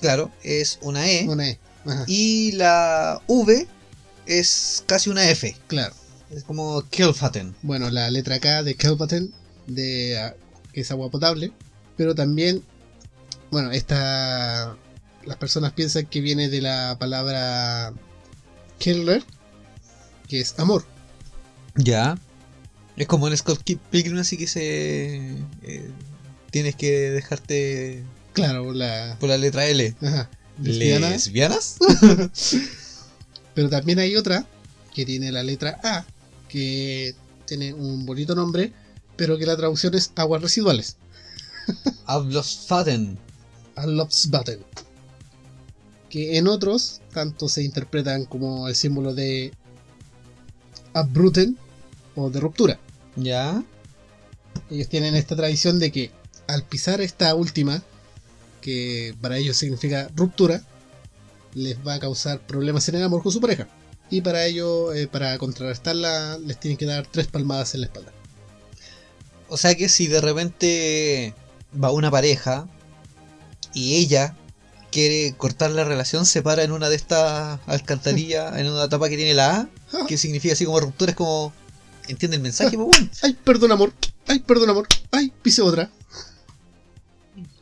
Claro, 0.00 0.30
es 0.44 0.78
una 0.82 1.10
E. 1.10 1.26
Una 1.28 1.48
E. 1.48 1.58
Ajá. 1.84 2.04
Y 2.06 2.52
la 2.52 3.20
V 3.26 3.66
es 4.26 4.84
casi 4.86 5.10
una 5.10 5.28
F. 5.28 5.56
Claro. 5.66 5.94
Es 6.30 6.44
como 6.44 6.82
Kilfaten. 6.90 7.56
Bueno, 7.62 7.90
la 7.90 8.10
letra 8.10 8.38
K 8.40 8.62
de 8.62 8.74
Kelbaten, 8.74 9.32
de, 9.66 10.18
ah, 10.18 10.34
que 10.72 10.80
es 10.82 10.90
agua 10.90 11.10
potable. 11.10 11.52
Pero 11.96 12.14
también, 12.14 12.62
bueno, 13.50 13.70
esta. 13.72 14.76
Las 15.26 15.36
personas 15.36 15.72
piensan 15.72 16.06
que 16.06 16.20
viene 16.20 16.48
de 16.48 16.60
la 16.62 16.96
palabra 16.98 17.92
Keller, 18.78 19.22
que 20.28 20.40
es 20.40 20.58
amor. 20.58 20.84
Ya. 21.74 22.16
Es 22.96 23.06
como 23.06 23.28
en 23.28 23.36
Scott 23.36 23.60
Pilgrim, 23.90 24.18
así 24.18 24.36
que 24.36 24.46
se. 24.46 25.16
eh, 25.62 25.90
tienes 26.50 26.74
que 26.76 27.10
dejarte 27.10 28.02
Claro, 28.32 28.72
la. 28.72 29.16
por 29.20 29.28
la 29.28 29.36
letra 29.36 29.66
L. 29.66 29.94
Ajá. 30.00 30.30
lesbiana. 30.62 31.10
¿Lesbianas? 31.10 31.76
Pero 33.54 33.68
también 33.68 33.98
hay 33.98 34.16
otra 34.16 34.46
que 34.94 35.04
tiene 35.04 35.32
la 35.32 35.42
letra 35.42 35.78
A, 35.82 36.04
que 36.48 37.14
tiene 37.46 37.74
un 37.74 38.06
bonito 38.06 38.34
nombre, 38.34 38.72
pero 39.16 39.38
que 39.38 39.46
la 39.46 39.56
traducción 39.56 39.94
es 39.94 40.12
aguas 40.16 40.42
residuales. 40.42 40.96
Ablossfaden. 42.06 43.18
Allopsbatten. 43.76 44.60
Que 46.16 46.38
en 46.38 46.48
otros 46.48 47.02
tanto 47.12 47.46
se 47.46 47.62
interpretan 47.62 48.24
como 48.24 48.68
el 48.68 48.74
símbolo 48.74 49.14
de 49.14 49.52
Abbruten 50.94 51.58
o 52.14 52.30
de 52.30 52.40
ruptura. 52.40 52.80
Ya. 53.16 53.62
Ellos 54.70 54.88
tienen 54.88 55.14
esta 55.14 55.36
tradición 55.36 55.78
de 55.78 55.92
que 55.92 56.10
al 56.46 56.62
pisar 56.62 57.02
esta 57.02 57.34
última, 57.34 57.82
que 58.62 59.14
para 59.20 59.36
ellos 59.36 59.58
significa 59.58 60.08
ruptura, 60.16 60.62
les 61.52 61.76
va 61.86 61.92
a 61.92 62.00
causar 62.00 62.40
problemas 62.46 62.88
en 62.88 62.94
el 62.94 63.02
amor 63.02 63.22
con 63.22 63.30
su 63.30 63.42
pareja. 63.42 63.68
Y 64.08 64.22
para 64.22 64.46
ello, 64.46 64.94
eh, 64.94 65.08
para 65.08 65.36
contrarrestarla, 65.36 66.38
les 66.38 66.58
tienen 66.58 66.78
que 66.78 66.86
dar 66.86 67.06
tres 67.06 67.26
palmadas 67.26 67.74
en 67.74 67.82
la 67.82 67.88
espalda. 67.88 68.12
O 69.50 69.58
sea 69.58 69.74
que 69.74 69.90
si 69.90 70.06
de 70.06 70.22
repente 70.22 71.34
va 71.78 71.92
una 71.92 72.10
pareja 72.10 72.66
y 73.74 73.96
ella 73.96 74.34
quiere 74.96 75.34
cortar 75.36 75.70
la 75.72 75.84
relación, 75.84 76.24
se 76.24 76.40
para 76.40 76.62
en 76.62 76.72
una 76.72 76.88
de 76.88 76.96
estas 76.96 77.60
alcantarillas, 77.66 78.56
en 78.58 78.66
una 78.70 78.88
tapa 78.88 79.10
que 79.10 79.16
tiene 79.16 79.34
la 79.34 79.60
A, 79.60 80.06
que 80.06 80.16
significa 80.16 80.54
así 80.54 80.64
como 80.64 80.80
ruptura, 80.80 81.10
es 81.10 81.16
como. 81.16 81.52
¿Entiende 82.08 82.36
el 82.36 82.42
mensaje? 82.42 82.76
Pues 82.76 82.88
bueno. 82.88 83.10
¡Ay, 83.22 83.36
perdón, 83.44 83.72
amor! 83.72 83.92
¡Ay, 84.26 84.38
perdón, 84.38 84.70
amor! 84.70 84.86
¡Ay, 85.10 85.32
pise 85.42 85.60
otra! 85.60 85.90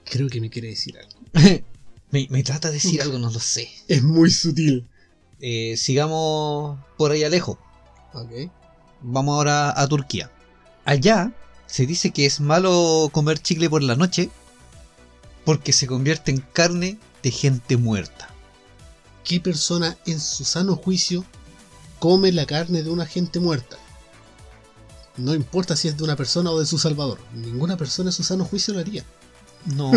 Creo 0.04 0.28
que 0.28 0.40
me 0.40 0.50
quiere 0.50 0.68
decir 0.68 0.96
algo. 0.98 1.12
Me, 2.10 2.28
me 2.30 2.44
trata 2.44 2.68
de 2.68 2.74
decir 2.74 3.02
algo, 3.02 3.18
no 3.18 3.28
lo 3.28 3.40
sé. 3.40 3.68
Es 3.88 4.04
muy 4.04 4.30
sutil. 4.30 4.86
Eh, 5.40 5.76
sigamos 5.76 6.78
por 6.96 7.10
allá 7.10 7.28
lejos. 7.28 7.58
Ok. 8.12 8.30
Vamos 9.02 9.34
ahora 9.34 9.80
a 9.80 9.88
Turquía. 9.88 10.30
Allá 10.84 11.32
se 11.66 11.86
dice 11.86 12.12
que 12.12 12.26
es 12.26 12.38
malo 12.38 13.10
comer 13.10 13.40
chicle 13.40 13.68
por 13.68 13.82
la 13.82 13.96
noche 13.96 14.30
porque 15.44 15.72
se 15.72 15.88
convierte 15.88 16.30
en 16.30 16.38
carne 16.38 16.98
de 17.24 17.30
gente 17.32 17.76
muerta. 17.76 18.28
¿Qué 19.24 19.40
persona 19.40 19.96
en 20.06 20.20
su 20.20 20.44
sano 20.44 20.76
juicio 20.76 21.24
come 21.98 22.30
la 22.30 22.44
carne 22.46 22.82
de 22.84 22.90
una 22.90 23.06
gente 23.06 23.40
muerta? 23.40 23.78
No 25.16 25.34
importa 25.34 25.74
si 25.74 25.88
es 25.88 25.96
de 25.96 26.04
una 26.04 26.16
persona 26.16 26.50
o 26.50 26.60
de 26.60 26.66
su 26.66 26.76
salvador. 26.78 27.18
Ninguna 27.34 27.76
persona 27.76 28.10
en 28.10 28.12
su 28.12 28.22
sano 28.22 28.44
juicio 28.44 28.74
lo 28.74 28.80
haría. 28.80 29.04
No. 29.64 29.90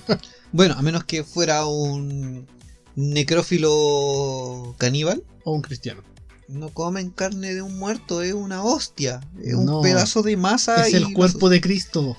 bueno, 0.52 0.74
a 0.76 0.82
menos 0.82 1.04
que 1.04 1.22
fuera 1.22 1.66
un 1.66 2.48
necrófilo 2.96 4.74
caníbal. 4.78 5.22
O 5.44 5.52
un 5.52 5.62
cristiano. 5.62 6.02
No 6.48 6.70
comen 6.70 7.10
carne 7.10 7.54
de 7.54 7.62
un 7.62 7.78
muerto, 7.78 8.22
es 8.22 8.34
una 8.34 8.64
hostia. 8.64 9.20
Es 9.40 9.54
No. 9.54 9.76
un 9.78 9.82
pedazo 9.82 10.22
de 10.22 10.36
masa. 10.36 10.86
Es 10.86 10.92
y 10.92 10.96
el 10.96 11.12
cuerpo 11.14 11.48
de 11.48 11.60
Cristo. 11.60 12.16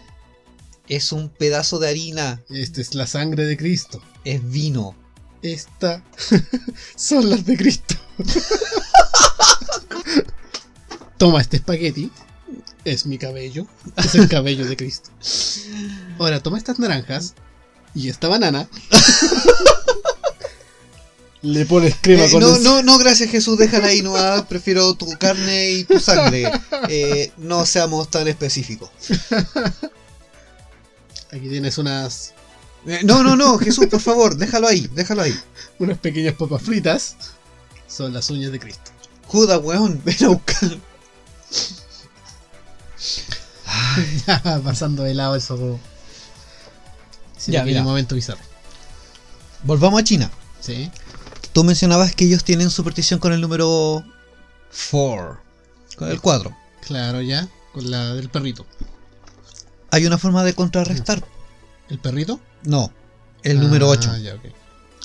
Es 0.88 1.12
un 1.12 1.30
pedazo 1.30 1.80
de 1.80 1.90
harina. 1.90 2.42
Esta 2.50 2.82
es 2.82 2.94
la 2.96 3.08
sangre 3.08 3.46
de 3.46 3.58
Cristo. 3.58 4.02
Es 4.26 4.48
vino. 4.50 4.96
Esta 5.42 6.04
son 6.96 7.30
las 7.30 7.46
de 7.46 7.58
Cristo. 7.58 7.96
Toma 11.18 11.42
este 11.42 11.58
espagueti. 11.58 12.12
Es 12.86 13.06
mi 13.06 13.18
cabello. 13.18 13.66
Es 13.98 14.16
el 14.16 14.28
cabello 14.28 14.66
de 14.66 14.76
Cristo. 14.76 15.10
Ahora 16.20 16.42
toma 16.42 16.58
estas 16.58 16.80
naranjas 16.80 17.34
y 17.96 18.10
esta 18.10 18.28
banana. 18.28 18.68
Le 21.42 21.66
pones 21.66 21.96
crema 22.02 22.26
Eh, 22.26 22.32
con 22.32 22.42
no, 22.42 22.56
el- 22.58 22.64
no, 22.64 22.84
no, 22.84 22.98
gracias 22.98 23.30
Jesús, 23.30 23.58
déjala 23.58 23.88
ahí 23.88 24.02
nomás. 24.02 24.44
Prefiero 24.44 24.94
tu 24.96 25.10
carne 25.18 25.72
y 25.72 25.84
tu 25.86 26.00
sangre. 26.00 26.52
Eh, 26.90 27.32
no 27.38 27.66
seamos 27.66 28.12
tan 28.12 28.28
específicos. 28.28 28.90
Aquí 31.34 31.50
tienes 31.50 31.78
unas, 31.78 32.34
Eh, 32.86 33.00
no, 33.04 33.24
no, 33.24 33.36
no, 33.36 33.58
Jesús, 33.58 33.88
por 33.88 34.02
favor, 34.02 34.36
déjalo 34.36 34.68
ahí, 34.68 34.90
déjalo 34.94 35.22
ahí. 35.24 35.38
unas 35.80 35.98
pequeñas 35.98 36.36
papas 36.36 36.62
fritas. 36.62 37.16
Son 37.88 38.14
las 38.14 38.30
uñas 38.30 38.52
de 38.52 38.60
Cristo. 38.60 38.92
Judas, 39.28 39.60
weón, 39.64 40.02
ven 40.04 40.24
a 40.26 40.28
buscar. 40.30 40.78
Pasando 44.64 45.04
de 45.04 45.14
lado 45.14 45.36
eso. 45.36 45.80
Ya, 47.48 47.64
mira. 47.64 47.84
momento 47.84 48.16
bizarro. 48.16 48.42
Volvamos 49.64 50.02
a 50.02 50.04
China. 50.04 50.32
Sí. 50.60 50.90
Tú 51.52 51.64
mencionabas 51.64 52.16
que 52.16 52.26
ellos 52.26 52.44
tienen 52.44 52.70
superstición 52.70 53.20
con 53.20 53.34
el 53.34 53.42
número 53.42 54.04
4, 54.92 55.40
con 55.98 56.10
el 56.10 56.20
4. 56.22 56.56
Claro, 56.86 57.22
ya. 57.22 57.48
Con 57.74 57.90
la 57.92 58.14
del 58.14 58.30
perrito. 58.30 58.66
Hay 59.94 60.08
una 60.08 60.18
forma 60.18 60.44
de 60.44 60.56
contrarrestar. 60.56 61.24
¿El 61.88 62.00
perrito? 62.00 62.40
No, 62.64 62.92
el 63.44 63.60
número 63.60 63.88
8. 63.90 64.10
Ah, 64.12 64.18
ya, 64.18 64.34
ok. 64.34 64.46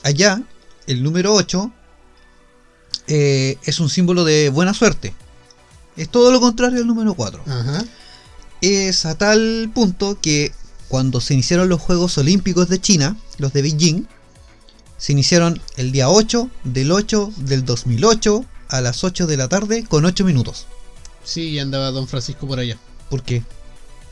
Allá, 0.03 0.43
el 0.87 1.03
número 1.03 1.35
8 1.35 1.71
eh, 3.09 3.59
es 3.65 3.81
un 3.81 3.91
símbolo 3.91 4.25
de 4.25 4.49
buena 4.49 4.73
suerte. 4.73 5.13
Es 5.95 6.09
todo 6.09 6.33
lo 6.33 6.41
contrario 6.41 6.79
al 6.79 6.87
número 6.87 7.13
4. 7.13 7.43
Ajá. 7.47 7.85
Es 8.63 9.05
a 9.05 9.15
tal 9.15 9.71
punto 9.75 10.19
que 10.23 10.55
cuando 10.89 11.21
se 11.21 11.35
iniciaron 11.35 11.69
los 11.69 11.83
Juegos 11.83 12.17
Olímpicos 12.17 12.71
de 12.71 12.81
China, 12.81 13.15
los 13.37 13.53
de 13.53 13.61
Beijing, 13.61 14.07
se 14.97 15.13
iniciaron 15.13 15.61
el 15.77 15.93
día 15.93 16.09
8 16.09 16.49
del 16.65 16.93
8 16.93 17.35
del 17.37 17.67
2008 17.67 18.43
a 18.71 18.81
las 18.81 19.05
8 19.05 19.27
de 19.27 19.37
la 19.37 19.49
tarde 19.49 19.85
con 19.87 20.07
8 20.07 20.25
minutos. 20.25 20.65
Sí, 21.25 21.59
andaba 21.59 21.91
Don 21.91 22.09
Francisco 22.09 22.47
por 22.47 22.59
allá. 22.59 22.79
¿Por 23.11 23.23
qué? 23.23 23.45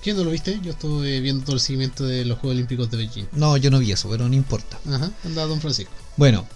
¿Quién 0.02 0.16
no 0.16 0.24
lo 0.24 0.30
viste? 0.30 0.60
Yo 0.62 0.72
estuve 0.72 1.20
viendo 1.20 1.44
todo 1.44 1.56
el 1.56 1.60
seguimiento 1.60 2.04
de 2.04 2.24
los 2.24 2.38
Juegos 2.38 2.56
Olímpicos 2.56 2.90
de 2.90 2.96
Beijing. 2.96 3.26
No, 3.32 3.56
yo 3.56 3.70
no 3.70 3.78
vi 3.78 3.92
eso, 3.92 4.08
pero 4.08 4.28
no 4.28 4.34
importa. 4.34 4.78
Ajá, 4.88 5.10
andaba 5.24 5.48
Don 5.48 5.60
Francisco. 5.60 5.92
Bueno, 6.16 6.46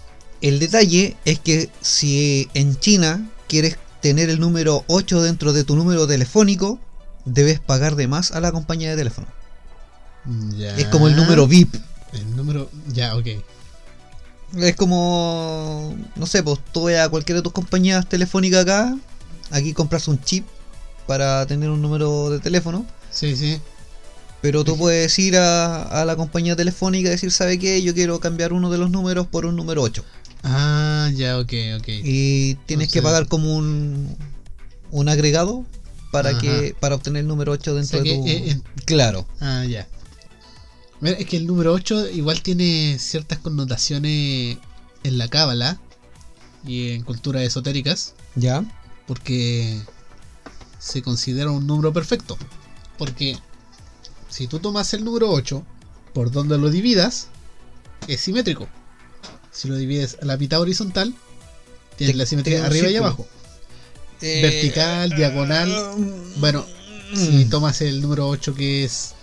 el 0.41 0.59
detalle 0.59 1.17
es 1.25 1.39
que 1.39 1.69
si 1.81 2.49
en 2.53 2.79
China 2.79 3.29
quieres 3.47 3.77
tener 4.01 4.29
el 4.29 4.39
número 4.39 4.83
8 4.87 5.21
dentro 5.21 5.53
de 5.53 5.63
tu 5.63 5.75
número 5.75 6.07
telefónico, 6.07 6.79
debes 7.25 7.59
pagar 7.59 7.95
de 7.95 8.07
más 8.07 8.31
a 8.31 8.39
la 8.39 8.51
compañía 8.51 8.89
de 8.89 8.97
teléfono. 8.97 9.27
Ya. 10.57 10.75
Es 10.77 10.87
como 10.87 11.07
el 11.07 11.15
número 11.15 11.47
VIP. 11.47 11.75
El 12.13 12.35
número. 12.35 12.69
Ya, 12.93 13.15
ok. 13.15 13.27
Es 14.57 14.75
como, 14.75 15.95
no 16.15 16.25
sé, 16.25 16.43
pues 16.43 16.59
tú 16.73 16.89
a 16.89 17.07
cualquiera 17.09 17.39
de 17.39 17.43
tus 17.43 17.53
compañías 17.53 18.07
telefónicas 18.07 18.63
acá, 18.63 18.97
aquí 19.49 19.73
compras 19.73 20.07
un 20.09 20.21
chip 20.21 20.45
para 21.07 21.45
tener 21.45 21.69
un 21.69 21.81
número 21.81 22.29
de 22.29 22.39
teléfono, 22.39 22.85
Sí, 23.11 23.35
sí. 23.35 23.59
pero 24.41 24.63
tú 24.63 24.77
puedes 24.77 25.17
ir 25.19 25.37
a, 25.37 25.83
a 25.83 26.05
la 26.05 26.15
compañía 26.15 26.55
telefónica 26.55 27.09
y 27.09 27.11
decir, 27.11 27.31
¿sabe 27.31 27.59
qué? 27.59 27.81
Yo 27.83 27.93
quiero 27.93 28.19
cambiar 28.19 28.53
uno 28.53 28.69
de 28.69 28.77
los 28.77 28.89
números 28.89 29.27
por 29.27 29.45
un 29.45 29.55
número 29.55 29.81
8. 29.81 30.03
Ah, 30.43 31.09
ya, 31.13 31.37
ok, 31.37 31.53
ok. 31.79 31.87
Y 32.03 32.55
tienes 32.65 32.91
que 32.91 33.01
pagar 33.01 33.27
como 33.27 33.55
un, 33.55 34.15
un 34.89 35.09
agregado 35.09 35.65
para 36.11 36.31
Ajá. 36.31 36.39
que 36.39 36.75
para 36.79 36.95
obtener 36.95 37.21
el 37.21 37.27
número 37.27 37.51
8 37.51 37.71
O 37.71 37.75
dentro 37.75 38.01
sea 38.03 38.11
de 38.11 38.17
tu... 38.17 38.27
eh, 38.27 38.49
en- 38.51 38.63
Claro. 38.85 39.27
Ah, 39.39 39.63
ya. 39.65 39.87
Mira, 40.99 41.17
es 41.17 41.25
que 41.27 41.37
el 41.37 41.45
número 41.47 41.73
8 41.73 42.09
igual 42.09 42.41
tiene 42.41 42.97
ciertas 42.99 43.39
connotaciones 43.39 44.57
en 45.03 45.17
la 45.17 45.27
cábala 45.27 45.79
y 46.65 46.91
en 46.91 47.03
culturas 47.03 47.41
esotéricas, 47.43 48.13
¿Ya? 48.35 48.63
porque 49.07 49.79
se 50.79 51.01
considera 51.01 51.49
un 51.51 51.65
número 51.67 51.91
perfecto. 51.93 52.37
Porque 53.01 53.35
si 54.29 54.45
tú 54.45 54.59
tomas 54.59 54.93
el 54.93 55.03
número 55.03 55.31
8, 55.31 55.63
por 56.13 56.29
donde 56.29 56.55
lo 56.59 56.69
dividas, 56.69 57.29
es 58.07 58.21
simétrico. 58.21 58.67
Si 59.51 59.67
lo 59.67 59.75
divides 59.75 60.19
a 60.21 60.25
la 60.25 60.37
mitad 60.37 60.61
horizontal, 60.61 61.15
tienes 61.97 62.13
Te- 62.13 62.17
la 62.19 62.25
simetría 62.27 62.63
arriba 62.63 62.89
y 62.89 62.95
abajo. 62.97 63.25
Vertical, 64.21 65.09
diagonal. 65.15 65.95
Bueno, 66.35 66.63
si 67.15 67.45
Mm. 67.45 67.49
tomas 67.49 67.81
el 67.81 68.01
número 68.01 68.29
8 68.29 68.53
que 68.53 68.83
es 68.83 69.13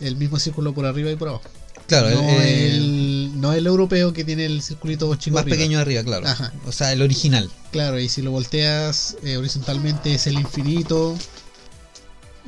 el 0.00 0.16
mismo 0.16 0.40
círculo 0.40 0.74
por 0.74 0.84
arriba 0.84 1.12
y 1.12 1.14
por 1.14 1.28
abajo. 1.28 1.44
Claro, 1.86 2.10
no, 2.10 2.20
eh, 2.20 2.66
el, 2.74 3.40
no 3.40 3.52
el 3.52 3.64
europeo 3.64 4.12
que 4.12 4.24
tiene 4.24 4.44
el 4.44 4.60
circulito 4.60 5.14
chico 5.14 5.34
más 5.34 5.42
arriba. 5.44 5.56
pequeño 5.56 5.78
arriba, 5.78 6.02
claro. 6.02 6.26
Ajá. 6.26 6.52
O 6.66 6.72
sea, 6.72 6.92
el 6.92 7.00
original. 7.00 7.48
Claro, 7.70 8.00
y 8.00 8.08
si 8.08 8.22
lo 8.22 8.32
volteas 8.32 9.16
eh, 9.22 9.36
horizontalmente 9.36 10.12
es 10.14 10.26
el 10.26 10.34
infinito. 10.34 11.16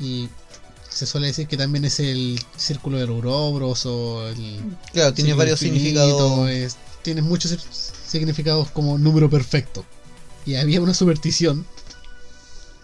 Y 0.01 0.29
se 0.89 1.07
suele 1.07 1.29
decir 1.29 1.47
que 1.47 1.57
también 1.57 1.85
es 1.85 2.01
el 2.01 2.41
círculo 2.57 2.97
de 2.99 3.05
Ouroboros 3.05 3.87
o 3.87 4.27
el... 4.29 4.61
Claro, 4.93 5.15
tiene 5.15 5.35
varios 5.35 5.63
infinito, 5.63 6.01
significados. 6.01 6.51
es- 6.51 6.77
tiene 7.03 7.23
muchos 7.23 7.53
sig- 7.53 7.93
significados 8.07 8.71
como 8.71 8.99
número 8.99 9.31
perfecto. 9.31 9.85
Y 10.47 10.57
había 10.57 10.81
una 10.81 10.95
superstición 10.95 11.65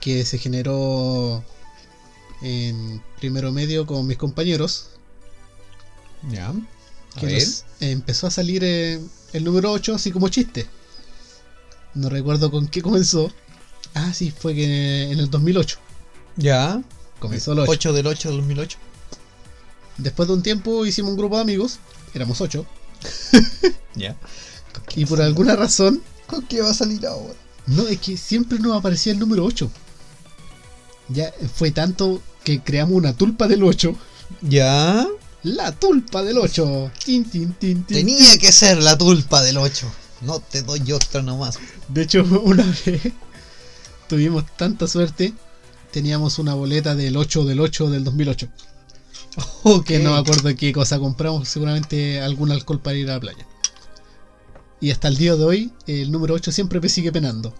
que 0.01 0.25
se 0.25 0.39
generó 0.39 1.43
en 2.43 3.03
primero 3.19 3.51
medio 3.51 3.87
con 3.87 4.07
mis 4.07 4.17
compañeros. 4.19 4.89
Ya. 6.31 6.49
A 6.51 7.21
que 7.21 7.35
nos- 7.35 7.65
empezó 7.81 8.27
a 8.27 8.31
salir 8.31 8.63
eh, 8.65 9.01
el 9.33 9.45
número 9.45 9.73
8 9.73 9.95
así 9.95 10.11
como 10.13 10.29
chiste. 10.29 10.67
No 11.95 12.09
recuerdo 12.09 12.51
con 12.51 12.69
qué 12.69 12.83
comenzó. 12.83 13.33
Ah, 13.95 14.13
sí, 14.13 14.31
fue 14.31 14.55
que 14.55 15.05
en 15.11 15.19
el 15.19 15.31
2008 15.31 15.79
Ya. 16.37 16.83
Comenzó 17.27 17.53
el 17.53 17.61
8. 17.61 17.71
8 17.73 17.93
del 17.93 18.07
8 18.07 18.29
del 18.29 18.39
2008. 18.39 18.79
Después 19.99 20.29
de 20.29 20.35
un 20.35 20.43
tiempo 20.43 20.85
hicimos 20.85 21.13
un 21.13 21.17
grupo 21.17 21.37
de 21.37 21.43
amigos, 21.43 21.79
éramos 22.15 22.41
8, 22.41 22.67
Ya. 23.95 24.17
y 24.95 25.05
por 25.07 25.21
alguna 25.23 25.57
razón, 25.57 26.03
¿Con 26.27 26.43
qué 26.47 26.61
va 26.61 26.71
a 26.71 26.75
salir 26.75 27.07
ahora? 27.07 27.35
no, 27.67 27.87
es 27.89 27.99
que 28.01 28.17
siempre 28.17 28.59
nos 28.59 28.77
aparecía 28.77 29.13
el 29.13 29.19
número 29.19 29.45
8. 29.45 29.71
Ya 31.09 31.33
fue 31.55 31.71
tanto 31.71 32.21
que 32.45 32.61
creamos 32.61 32.95
una 32.97 33.17
tulpa 33.17 33.47
del 33.49 33.63
8. 33.63 33.95
Ya. 34.43 35.07
La 35.45 35.71
tulpa 35.73 36.23
del 36.25 36.39
8. 36.39 36.91
Tin, 37.05 37.25
tin, 37.31 37.53
tin. 37.55 37.85
Tenía 37.85 38.39
que 38.39 38.51
ser 38.51 38.83
la 38.83 38.99
tulpa 38.99 39.43
del 39.43 39.59
8. 39.59 39.87
No 40.23 40.41
te 40.41 40.63
doy 40.63 40.91
otra 40.93 41.23
nomás. 41.23 41.59
De 41.89 42.03
hecho, 42.03 42.23
una 42.45 42.65
vez 42.85 43.13
tuvimos 44.09 44.45
tanta 44.57 44.87
suerte, 44.89 45.33
teníamos 45.97 46.39
una 46.39 46.53
boleta 46.53 46.95
del 46.95 47.17
8 47.17 47.47
del 47.47 47.59
8 47.59 47.89
del 47.89 48.05
2008. 48.05 48.49
Que 49.87 49.99
no 49.99 50.13
me 50.13 50.19
acuerdo 50.19 50.55
qué 50.55 50.71
cosa 50.71 50.99
compramos, 50.99 51.49
seguramente 51.49 52.21
algún 52.21 52.53
alcohol 52.53 52.81
para 52.83 52.99
ir 52.99 53.09
a 53.09 53.15
la 53.15 53.21
playa. 53.21 53.47
Y 54.79 54.91
hasta 54.91 55.09
el 55.09 55.17
día 55.17 55.37
de 55.37 55.45
hoy, 55.45 55.73
el 55.87 56.13
número 56.13 56.35
8 56.35 56.53
siempre 56.53 56.81
me 56.83 56.91
sigue 56.91 57.13
penando. 57.13 57.55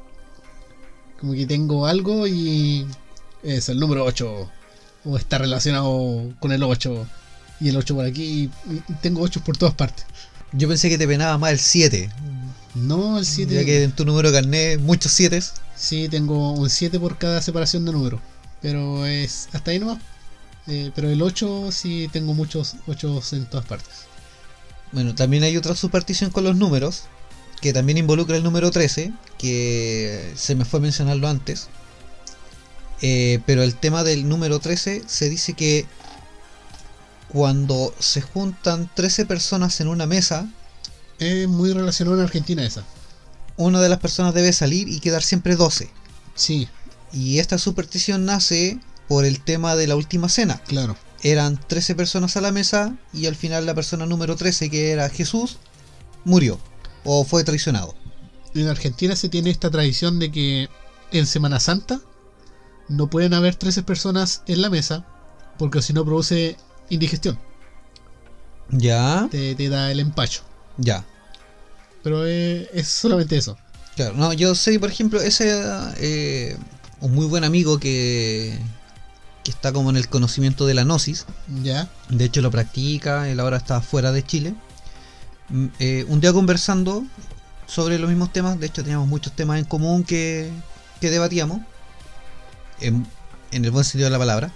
Como 1.19 1.33
que 1.33 1.47
tengo 1.47 1.87
algo 1.87 2.27
y. 2.27 2.87
Es 3.43 3.71
el 3.71 3.81
número 3.81 4.05
8. 4.05 4.51
O 5.07 5.17
está 5.17 5.39
relacionado 5.39 6.35
con 6.39 6.53
el 6.53 6.63
8. 6.63 7.07
Y 7.61 7.71
el 7.71 7.77
8 7.79 7.95
por 7.95 8.05
aquí. 8.05 8.51
Y 8.69 8.93
tengo 9.01 9.23
8 9.23 9.41
por 9.47 9.57
todas 9.57 9.75
partes. 9.75 10.05
Yo 10.53 10.69
pensé 10.69 10.91
que 10.91 10.99
te 10.99 11.09
penaba 11.09 11.39
más 11.39 11.53
el 11.53 11.59
7. 11.59 12.11
No, 12.75 13.19
el 13.19 13.25
7. 13.25 13.55
Ya 13.55 13.65
que 13.65 13.85
en 13.85 13.93
tu 13.93 14.05
número 14.05 14.31
de 14.31 14.43
carnet, 14.43 14.79
muchos 14.79 15.11
7. 15.13 15.41
Sí, 15.77 16.09
tengo 16.09 16.53
un 16.53 16.71
7 16.71 16.99
por 16.99 17.19
cada 17.19 17.43
separación 17.43 17.85
de 17.85 17.93
número. 17.93 18.21
Pero 18.63 19.07
es 19.07 19.49
hasta 19.53 19.71
ahí 19.71 19.79
nomás. 19.79 19.99
Eh, 20.67 20.91
pero 20.95 21.09
el 21.11 21.23
8 21.23 21.71
sí 21.71 22.09
tengo 22.13 22.35
muchos 22.35 22.77
8 22.87 23.23
en 23.33 23.47
todas 23.47 23.67
partes. 23.67 24.07
Bueno, 24.93 25.15
también 25.15 25.43
hay 25.43 25.57
otra 25.57 25.75
superstición 25.75 26.31
con 26.31 26.45
los 26.45 26.57
números, 26.57 27.05
que 27.61 27.73
también 27.73 27.99
involucra 27.99 28.37
el 28.37 28.43
número 28.43 28.71
13, 28.71 29.13
que 29.39 30.33
se 30.37 30.55
me 30.55 30.65
fue 30.65 30.79
a 30.79 30.83
mencionarlo 30.83 31.29
antes. 31.29 31.69
Eh, 33.03 33.41
pero 33.47 33.63
el 33.63 33.75
tema 33.75 34.05
del 34.05 34.29
número 34.29 34.59
13 34.59 35.03
se 35.07 35.29
dice 35.29 35.53
que 35.53 35.87
cuando 37.29 37.95
se 37.99 38.23
juntan 38.23 38.91
13 38.95 39.27
personas 39.27 39.81
en 39.81 39.89
una 39.89 40.07
mesa, 40.07 40.49
Es 41.19 41.49
muy 41.49 41.73
relacionado 41.73 42.19
en 42.19 42.25
Argentina 42.25 42.65
esa. 42.65 42.85
Una 43.57 43.81
de 43.81 43.89
las 43.89 43.99
personas 44.01 44.35
debe 44.35 44.53
salir 44.53 44.89
y 44.89 45.01
quedar 45.01 45.23
siempre 45.23 45.57
12. 45.57 45.91
Sí, 46.35 46.69
Y 47.13 47.39
esta 47.39 47.57
superstición 47.59 48.25
nace 48.27 48.79
por 49.09 49.25
el 49.25 49.41
tema 49.41 49.75
de 49.77 49.87
la 49.87 49.97
última 49.97 50.29
cena. 50.29 50.61
claro. 50.67 50.97
Eran 51.23 51.59
13 51.59 51.95
personas 51.95 52.37
a 52.37 52.41
la 52.43 52.53
mesa 52.53 52.95
y 53.13 53.27
al 53.27 53.35
final 53.37 53.65
la 53.65 53.75
persona 53.75 54.05
número 54.07 54.37
13, 54.37 54.69
que 54.71 54.91
era 54.91 55.09
Jesús, 55.09 55.57
murió 56.25 56.61
o 57.05 57.25
fue 57.25 57.43
traicionado. 57.43 57.95
En 58.55 58.69
Argentina 58.69 59.17
se 59.17 59.29
tiene 59.31 59.51
esta 59.51 59.71
tradición 59.71 60.19
de 60.19 60.31
que 60.31 60.69
en 61.13 61.27
Semana 61.27 61.59
Santa 61.59 62.01
no 62.89 63.09
pueden 63.09 63.33
haber 63.33 63.55
13 63.57 63.83
personas 63.83 64.43
en 64.47 64.61
la 64.61 64.69
mesa 64.71 65.07
porque 65.59 65.81
si 65.83 65.93
no 65.95 66.05
produce 66.05 66.59
indigestión, 66.91 67.39
Ya, 68.71 69.27
te, 69.31 69.55
te 69.55 69.69
da 69.69 69.91
el 69.91 70.01
empacho. 70.01 70.43
ya. 70.77 71.05
Pero 72.07 72.25
eh, 72.25 72.71
es 72.73 72.87
solamente 72.87 73.37
eso. 73.37 73.59
Claro, 73.97 74.15
no, 74.15 74.33
yo 74.33 74.55
sé, 74.55 74.79
por 74.79 74.89
ejemplo, 74.89 75.21
ese 75.21 75.61
eh, 75.99 76.57
un 77.01 77.13
muy 77.13 77.27
buen 77.27 77.43
amigo 77.43 77.81
que, 77.81 78.57
que 79.43 79.51
está 79.51 79.73
como 79.73 79.91
en 79.91 79.97
el 79.97 80.09
conocimiento 80.09 80.67
de 80.67 80.75
la 80.75 80.85
gnosis, 80.85 81.27
Ya, 81.65 81.89
de 82.09 82.27
hecho 82.27 82.43
lo 82.43 82.53
practica, 82.53 83.29
él 83.29 83.41
ahora 83.41 83.57
está 83.57 83.81
fuera 83.81 84.13
de 84.13 84.25
Chile. 84.25 84.55
Mm, 85.49 85.67
eh, 85.81 86.05
un 86.07 86.21
día 86.21 86.33
conversando 86.33 87.05
sobre 87.67 87.99
los 87.99 88.09
mismos 88.09 88.33
temas, 88.33 88.61
de 88.61 88.67
hecho 88.67 88.85
teníamos 88.85 89.09
muchos 89.09 89.33
temas 89.33 89.59
en 89.59 89.65
común 89.65 90.05
que, 90.05 90.53
que 91.01 91.11
debatíamos, 91.11 91.61
en, 92.79 93.05
en 93.51 93.65
el 93.65 93.73
buen 93.73 93.85
sentido 93.85 94.05
de 94.05 94.13
la 94.13 94.19
palabra, 94.21 94.53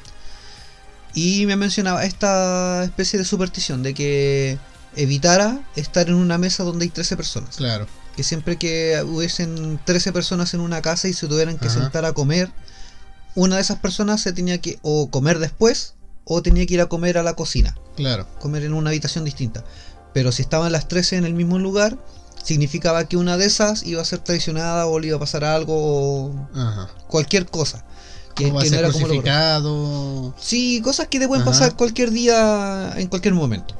y 1.14 1.46
me 1.46 1.56
mencionaba 1.56 2.04
esta 2.04 2.84
especie 2.84 3.18
de 3.18 3.24
superstición 3.24 3.82
de 3.82 3.92
que 3.92 4.56
evitara 4.96 5.60
estar 5.76 6.08
en 6.08 6.14
una 6.14 6.38
mesa 6.38 6.64
donde 6.64 6.84
hay 6.84 6.90
13 6.90 7.16
personas 7.16 7.56
claro. 7.56 7.86
que 8.16 8.22
siempre 8.24 8.56
que 8.58 9.00
hubiesen 9.06 9.80
13 9.84 10.12
personas 10.12 10.52
en 10.54 10.60
una 10.60 10.82
casa 10.82 11.08
y 11.08 11.12
se 11.12 11.26
tuvieran 11.28 11.58
que 11.58 11.68
Ajá. 11.68 11.80
sentar 11.80 12.04
a 12.04 12.12
comer, 12.12 12.50
una 13.36 13.56
de 13.56 13.62
esas 13.62 13.78
personas 13.78 14.20
se 14.20 14.32
tenía 14.32 14.60
que 14.60 14.78
o 14.82 15.10
comer 15.10 15.38
después 15.38 15.94
o 16.24 16.42
tenía 16.42 16.66
que 16.66 16.74
ir 16.74 16.80
a 16.80 16.86
comer 16.86 17.18
a 17.18 17.22
la 17.22 17.34
cocina, 17.34 17.76
Claro. 17.96 18.26
comer 18.40 18.64
en 18.64 18.72
una 18.74 18.90
habitación 18.90 19.24
distinta. 19.24 19.64
Pero 20.12 20.32
si 20.32 20.42
estaban 20.42 20.72
las 20.72 20.88
13 20.88 21.16
en 21.16 21.24
el 21.24 21.34
mismo 21.34 21.58
lugar, 21.58 21.96
significaba 22.42 23.04
que 23.04 23.16
una 23.16 23.36
de 23.36 23.46
esas 23.46 23.84
iba 23.84 24.02
a 24.02 24.04
ser 24.04 24.18
traicionada 24.20 24.86
o 24.86 24.98
le 24.98 25.08
iba 25.08 25.16
a 25.16 25.20
pasar 25.20 25.44
algo 25.44 25.74
o 25.76 26.48
Ajá. 26.54 26.88
cualquier 27.06 27.46
cosa. 27.46 27.84
Que, 28.34 28.50
no 28.50 28.60
era 28.62 28.90
como 28.90 29.06
lo-. 29.08 30.34
Sí, 30.40 30.80
cosas 30.82 31.08
que 31.08 31.18
te 31.18 31.28
pueden 31.28 31.42
Ajá. 31.42 31.50
pasar 31.50 31.76
cualquier 31.76 32.10
día, 32.10 32.94
en 32.96 33.08
cualquier 33.08 33.34
momento. 33.34 33.74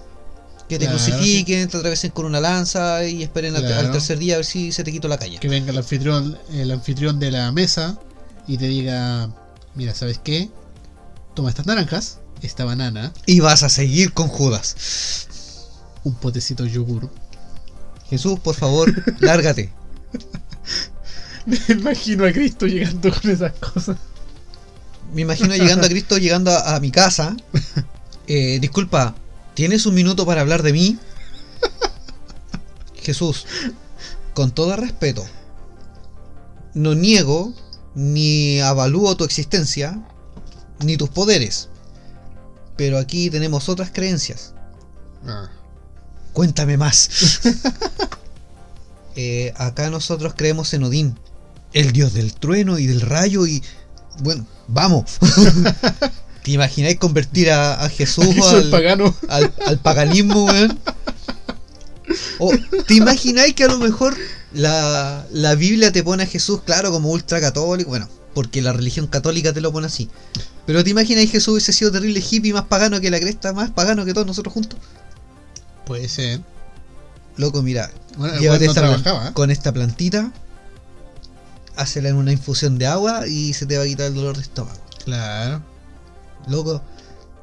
Que 0.71 0.79
te 0.79 0.85
Claro, 0.87 0.99
crucifiquen, 0.99 1.69
te 1.69 1.77
atraviesen 1.77 2.13
con 2.13 2.25
una 2.27 2.41
lanza 2.41 3.05
y 3.05 3.23
esperen 3.25 3.57
al- 3.57 3.91
tercer 3.91 4.19
día 4.19 4.35
a 4.35 4.37
ver 4.39 4.47
si 4.47 4.71
se 4.73 4.85
te 4.85 4.93
quitó 4.93 5.09
la 5.09 5.19
caña. 5.19 5.41
Que 5.41 5.49
venga 5.49 5.73
el 5.73 5.79
anfitrión, 5.79 6.39
el 6.53 6.71
anfitrión 6.71 7.19
de 7.19 7.33
la 7.33 7.51
mesa 7.51 7.99
y 8.47 8.57
te 8.57 8.69
diga, 8.69 9.29
mira, 9.75 9.95
¿sabes 9.97 10.19
qué? 10.23 10.49
Toma 11.35 11.49
estas 11.51 11.67
naranjas, 11.67 12.19
esta 12.41 12.65
banana, 12.65 13.13
Y 13.27 13.41
vas 13.41 13.65
a 13.65 13.69
seguir 13.69 14.13
con 14.13 14.29
Judas. 14.29 15.27
un 16.05 16.15
potecito 16.15 16.63
de 16.65 16.71
yogur. 16.71 17.11
Jesús, 18.09 18.39
por 18.39 18.55
favor, 18.55 18.95
lárgate. 19.21 19.73
Me 21.47 21.59
imagino 21.75 22.27
a 22.27 22.33
Cristo 22.33 22.67
llegando 22.67 23.11
con 23.13 23.31
esas 23.31 23.53
cosas. 23.55 23.97
Me 25.15 25.23
imagino 25.23 25.55
llegando 25.57 25.87
a 25.87 25.89
Cristo, 25.89 26.17
llegando 26.19 26.53
a, 26.53 26.77
a 26.77 26.81
mi 26.81 26.91
casa. 26.93 27.37
Eh, 28.33 28.59
disculpa, 28.61 29.13
¿tienes 29.61 29.85
un 29.85 29.93
minuto 29.93 30.25
para 30.25 30.41
hablar 30.41 30.63
de 30.63 30.73
mí? 30.73 30.99
Jesús, 33.03 33.45
con 34.33 34.53
todo 34.53 34.75
respeto, 34.75 35.23
no 36.73 36.95
niego 36.95 37.53
ni 37.95 38.59
avalúo 38.61 39.19
tu 39.19 39.25
existencia, 39.25 40.03
ni 40.83 40.97
tus 40.97 41.11
poderes. 41.11 41.69
Pero 42.79 42.97
aquí 42.97 43.29
tenemos 43.29 43.69
otras 43.69 43.91
creencias. 43.93 44.55
Ah, 45.27 45.51
Cuéntame 46.33 46.79
más. 46.79 47.41
Eh, 49.17 49.53
acá 49.57 49.91
nosotros 49.91 50.35
creemos 50.37 50.73
en 50.73 50.85
Odín, 50.85 51.19
el 51.73 51.93
dios 51.93 52.15
del 52.15 52.33
trueno 52.33 52.79
y 52.79 52.87
del 52.87 53.03
rayo 53.03 53.45
y... 53.45 53.63
Bueno, 54.21 54.47
vamos. 54.69 55.19
¿Te 56.43 56.53
imagináis 56.53 56.99
convertir 56.99 57.51
a, 57.51 57.83
a 57.85 57.89
Jesús 57.89 58.27
al, 58.53 58.71
pagano. 58.71 59.15
al- 59.29 59.53
al 59.67 59.79
paganismo, 59.79 60.45
weón? 60.47 60.79
O, 62.39 62.51
¿Te 62.87 62.95
imagináis 62.95 63.55
que 63.55 63.65
a 63.65 63.69
lo 63.69 63.79
mejor 63.79 64.17
la, 64.53 65.27
la 65.33 65.55
Biblia 65.55 65.93
te 65.93 66.03
pone 66.03 66.23
a 66.25 66.27
Jesús, 66.27 66.63
claro, 66.65 66.91
como 66.91 67.11
ultra 67.11 67.41
católico? 67.41 67.91
Bueno, 67.91 68.09
porque 68.35 68.63
la 68.63 68.73
religión 68.73 69.07
católica 69.07 69.53
te 69.53 69.61
lo 69.61 69.71
pone 69.73 69.87
así. 69.87 70.09
Pero 70.67 70.83
¿te 70.83 70.91
imagináis 70.91 71.31
Jesús 71.31 71.49
hubiese 71.53 71.73
sido 71.73 71.93
terrible 71.93 72.23
hippie, 72.29 72.53
más 72.53 72.65
pagano 72.65 73.01
que 73.01 73.11
la 73.11 73.21
cresta, 73.21 73.53
más 73.53 73.71
pagano 73.71 74.05
que 74.05 74.13
todos 74.15 74.27
nosotros 74.27 74.53
juntos? 74.55 74.79
Puede 75.87 76.09
ser. 76.09 76.41
Loco, 77.37 77.63
mira, 77.63 77.91
Bueno, 78.17 78.39
llévate 78.39 78.67
no 78.67 78.73
esta. 78.73 79.29
¿eh? 79.29 79.33
con 79.33 79.51
esta 79.51 79.73
plantita, 79.73 80.33
hácela 81.77 82.09
en 82.09 82.17
una 82.17 82.33
infusión 82.33 82.77
de 82.79 82.87
agua 82.87 83.27
y 83.29 83.53
se 83.53 83.67
te 83.67 83.77
va 83.79 83.85
a 83.85 83.87
quitar 83.87 84.07
el 84.07 84.15
dolor 84.15 84.37
de 84.37 84.43
estómago. 84.43 84.79
Claro. 85.05 85.63
Loco, 86.49 86.83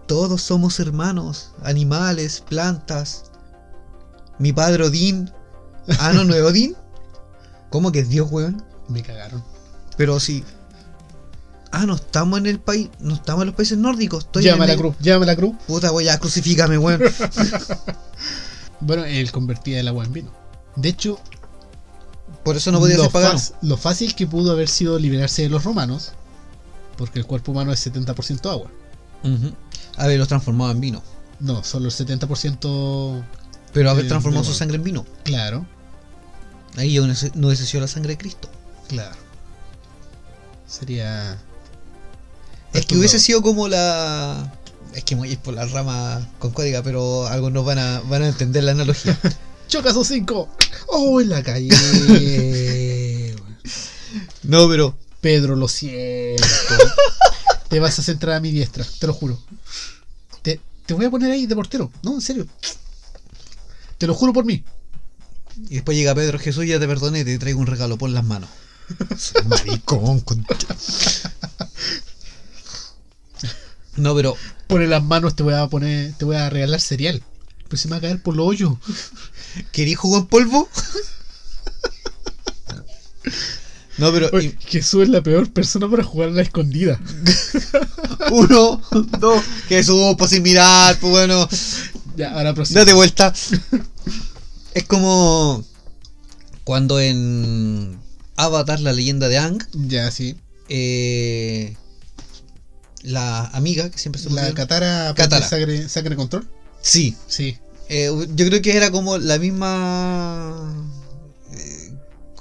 todos 0.08 0.42
somos 0.42 0.80
hermanos, 0.80 1.52
animales, 1.64 2.42
plantas. 2.48 3.26
Mi 4.40 4.54
padre 4.54 4.84
Odín. 4.86 5.32
Ah, 6.00 6.12
no, 6.14 6.24
no 6.24 6.34
es 6.36 6.42
Odín. 6.44 6.76
¿Cómo 7.70 7.92
que 7.92 8.00
es 8.00 8.10
Dios, 8.10 8.30
weón? 8.32 8.64
Me 8.88 9.02
cagaron. 9.04 9.44
Pero 9.98 10.20
sí. 10.20 10.44
Ah, 11.72 11.86
no 11.86 11.96
estamos 11.96 12.40
en 12.40 12.46
el 12.46 12.60
país, 12.60 12.90
no 13.00 13.14
estamos 13.16 13.42
en 13.42 13.48
los 13.48 13.56
países 13.56 13.78
nórdicos. 13.78 14.24
Estoy 14.26 14.48
a 14.48 14.54
en 14.54 14.60
la 14.60 14.72
el- 14.72 14.78
cruz, 14.80 14.96
llama 15.00 15.24
a 15.24 15.28
la 15.28 15.36
cruz. 15.36 15.56
Puta, 15.68 15.92
voy 15.92 16.08
a 16.08 16.18
crucifícame, 16.20 16.78
weón. 16.78 17.02
Bueno, 18.80 19.06
él 19.06 19.32
convertía 19.32 19.80
el 19.80 19.88
agua 19.88 20.06
en 20.06 20.14
vino. 20.14 20.32
De 20.76 20.90
hecho, 20.90 21.20
Por 22.44 22.56
eso 22.56 22.72
no 22.72 22.80
podía 22.80 22.96
lo, 22.98 23.04
ser 23.04 23.12
pagano. 23.12 23.40
lo 23.64 23.76
fácil 23.76 24.14
que 24.16 24.28
pudo 24.28 24.52
haber 24.52 24.70
sido 24.70 25.00
liberarse 25.00 25.42
de 25.42 25.50
los 25.50 25.64
romanos, 25.64 26.12
porque 26.96 27.18
el 27.20 27.26
cuerpo 27.26 27.52
humano 27.54 27.74
es 27.74 27.86
70% 27.86 28.50
agua. 28.52 28.70
Ujú. 29.24 29.54
Haberlos 29.98 30.28
transformado 30.28 30.72
en 30.72 30.80
vino. 30.82 31.04
No, 31.40 31.64
solo 31.64 31.86
el 31.88 31.92
70% 31.92 33.24
Pero 33.74 33.92
haber 33.92 34.06
Eh, 34.06 34.08
transformado 34.08 34.44
de 34.44 34.50
su 34.52 34.56
sangre 34.58 34.78
en 34.78 34.84
vino. 34.84 35.06
claro. 35.24 35.66
Ahí 36.78 36.96
no 37.00 37.48
hubiese- 37.48 37.66
sido 37.66 37.82
la 37.82 37.88
sangre 37.88 38.14
de 38.14 38.18
Cristo. 38.20 38.50
Claro. 38.88 39.16
Sería. 40.68 41.38
Es 42.74 42.86
que 42.86 42.96
hubiese 42.98 43.20
sido 43.20 43.42
como 43.42 43.68
la. 43.68 44.54
Es 44.94 45.04
que 45.04 45.16
voy 45.16 45.30
a 45.30 45.32
ir 45.32 45.40
por 45.40 45.54
la 45.56 45.66
rama 45.66 46.28
con 46.40 46.52
códiga, 46.52 46.84
pero 46.84 47.26
algunos 47.28 47.66
van 47.66 47.80
a, 47.80 48.00
van 48.02 48.22
a 48.24 48.28
entender 48.28 48.64
la 48.64 48.72
analogía. 48.74 49.18
¡Choca 49.68 49.90
esos 49.90 50.08
cinco! 50.08 50.50
¡Oh, 50.88 51.20
en 51.20 51.30
la 51.30 51.42
calle! 51.44 51.70
No, 54.44 54.68
pero. 54.70 54.96
Pedro, 55.20 55.56
lo 55.56 55.68
siento. 55.68 56.44
te 57.70 57.80
vas 57.80 58.00
a 58.00 58.04
centrar 58.04 58.36
a 58.36 58.40
mi 58.40 58.52
diestra, 58.52 58.86
te 59.00 59.08
lo 59.08 59.14
juro. 59.14 59.40
Te, 60.42 60.60
te 60.86 60.94
voy 60.94 61.06
a 61.06 61.12
poner 61.12 61.32
ahí 61.32 61.46
de 61.46 61.56
portero. 61.56 61.92
No, 62.04 62.14
en 62.14 62.22
serio. 62.22 62.48
Te 63.98 64.08
lo 64.08 64.14
juro 64.14 64.34
por 64.34 64.46
mí. 64.46 64.64
Y 65.70 65.76
después 65.76 65.98
llega 65.98 66.16
Pedro 66.16 66.40
Jesús, 66.40 66.66
ya 66.66 66.80
te 66.80 66.88
perdoné, 66.88 67.26
te 67.26 67.38
traigo 67.40 67.60
un 67.60 67.68
regalo, 67.68 67.98
pon 67.98 68.14
las 68.14 68.24
manos. 68.24 68.50
Maricón, 69.46 70.22
concha. 70.22 70.56
No, 73.96 74.16
pero. 74.16 74.36
Pone 74.68 74.88
las 74.88 75.04
manos, 75.04 75.36
te 75.36 75.44
voy 75.44 75.54
a 75.54 75.68
poner, 75.68 76.14
te 76.14 76.26
voy 76.26 76.36
a 76.36 76.50
regalar 76.50 76.82
cereal. 76.82 77.24
Pues 77.70 77.82
se 77.82 77.88
me 77.88 77.92
va 77.92 77.98
a 77.98 78.02
caer 78.02 78.22
por 78.22 78.36
los 78.36 78.48
hoyos. 78.48 78.78
¿Querí 79.72 79.96
jugo 79.96 80.18
en 80.18 80.28
polvo? 80.28 80.70
No, 83.98 84.12
pero. 84.12 84.30
Oye, 84.34 84.56
Jesús 84.60 85.04
es 85.04 85.10
la 85.10 85.22
peor 85.22 85.52
persona 85.52 85.90
para 85.90 86.04
jugar 86.04 86.30
a 86.30 86.34
la 86.34 86.42
escondida. 86.44 87.00
Uno, 88.32 88.82
dos. 89.20 89.44
Jesús, 89.68 90.16
pues 90.18 90.30
sin 90.32 90.44
mirar, 90.44 91.00
pues 91.00 91.12
bueno. 91.12 91.48
Ya, 92.16 92.32
ahora 92.34 92.54
prosigue. 92.54 92.80
Date 92.80 92.94
vuelta. 92.94 93.34
Es 94.74 94.84
como 94.86 95.64
cuando 96.64 97.00
en 97.00 97.98
Avatar, 98.36 98.80
la 98.80 98.94
leyenda 98.94 99.28
de 99.30 99.38
Ang, 99.38 99.64
Ya, 99.88 100.12
sí. 100.12 100.36
eh, 100.70 101.76
la 103.04 103.46
amiga 103.48 103.90
que 103.90 103.98
siempre 103.98 104.22
se 104.22 104.30
La 104.30 104.54
Katara, 104.54 105.14
Katara. 105.16 105.48
Sacre, 105.48 105.88
Sacre 105.90 106.16
Control. 106.16 106.48
Sí, 106.82 107.16
Sí. 107.28 107.58
eh, 107.90 108.10
yo 108.36 108.46
creo 108.48 108.62
que 108.62 108.76
era 108.76 108.92
como 108.92 109.18
la 109.18 109.40
misma 109.40 110.76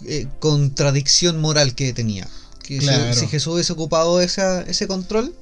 eh, 0.09 0.27
contradicción 0.41 1.41
moral 1.41 1.75
que 1.75 1.93
tenía. 1.93 2.27
Que 2.63 2.81
si- 2.81 2.87
Claro. 2.87 3.15
si, 3.15 3.27
Jesús 3.29 3.55
hubiese 3.55 3.73
ocupado 3.73 4.21
esa- 4.21 4.63
ese 4.63 4.87
control, 4.87 5.35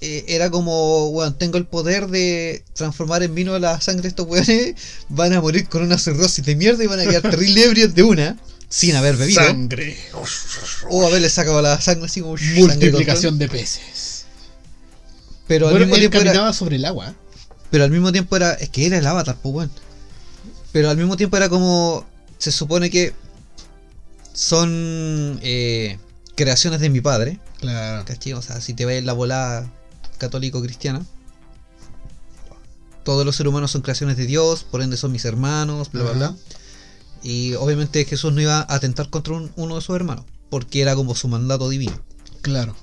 eh, 0.00 0.24
era 0.28 0.50
como, 0.50 1.10
bueno, 1.10 1.34
tengo 1.34 1.56
el 1.58 1.64
poder 1.66 2.08
de 2.08 2.62
transformar 2.74 3.22
en 3.22 3.34
vino 3.34 3.58
la 3.58 3.80
sangre 3.80 4.02
de 4.02 4.08
estos 4.08 4.26
weones, 4.26 4.74
van 5.08 5.32
a 5.32 5.40
morir 5.40 5.68
con 5.68 5.82
una 5.82 5.98
cirrosis 5.98 6.44
de 6.44 6.54
mierda 6.54 6.84
y 6.84 6.86
van 6.86 7.00
a 7.00 7.04
quedar 7.06 7.22
terrible 7.30 7.64
ebrios 7.64 7.94
de 7.94 8.02
una, 8.02 8.36
sin 8.68 8.94
haber 8.96 9.16
bebido, 9.16 9.42
Sangre. 9.42 9.96
o 10.90 11.06
haberle 11.06 11.30
sacado 11.30 11.62
la 11.62 11.80
sangre 11.80 12.06
así 12.06 12.20
como 12.20 12.36
Multiplicación 12.56 13.38
de 13.38 13.48
peces. 13.48 14.24
Pero 15.46 15.68
al 15.68 15.74
Bueno, 15.74 15.86
mismo 15.86 15.94
él 15.96 16.00
tiempo 16.02 16.18
era, 16.18 16.24
caminaba 16.32 16.52
sobre 16.52 16.76
el 16.76 16.84
agua. 16.84 17.14
pero 17.70 17.84
al 17.84 17.90
mismo 17.90 18.10
tiempo 18.12 18.36
era, 18.36 18.52
es 18.54 18.68
que 18.68 18.86
era 18.86 18.98
el 18.98 19.06
avatar, 19.06 19.36
pues 19.42 19.54
weón. 19.54 19.70
Pero 20.72 20.90
al 20.90 20.96
mismo 20.96 21.16
tiempo 21.16 21.36
era 21.36 21.48
como, 21.48 22.04
se 22.38 22.50
supone 22.52 22.90
que 22.90 23.14
son 24.36 25.40
eh, 25.42 25.98
creaciones 26.34 26.80
de 26.80 26.90
mi 26.90 27.00
padre, 27.00 27.40
Claro. 27.58 28.04
¿cachai? 28.04 28.34
O 28.34 28.42
sea, 28.42 28.60
si 28.60 28.74
te 28.74 28.84
ves 28.84 29.02
la 29.02 29.14
volada 29.14 29.72
católico-cristiana, 30.18 31.04
todos 33.02 33.24
los 33.24 33.34
seres 33.36 33.50
humanos 33.50 33.70
son 33.70 33.80
creaciones 33.82 34.16
de 34.18 34.26
Dios, 34.26 34.64
por 34.70 34.82
ende 34.82 34.96
son 34.98 35.10
mis 35.12 35.24
hermanos, 35.24 35.90
bla, 35.90 36.02
bla, 36.02 36.12
bla. 36.12 36.34
Y 37.22 37.54
obviamente 37.54 38.04
Jesús 38.04 38.32
no 38.34 38.40
iba 38.42 38.58
a 38.58 38.74
atentar 38.74 39.08
contra 39.08 39.34
un- 39.34 39.50
uno 39.56 39.76
de 39.76 39.80
sus 39.80 39.96
hermanos, 39.96 40.26
porque 40.50 40.82
era 40.82 40.94
como 40.94 41.14
su 41.14 41.28
mandato 41.28 41.68
divino. 41.70 41.98
Claro. 42.42 42.76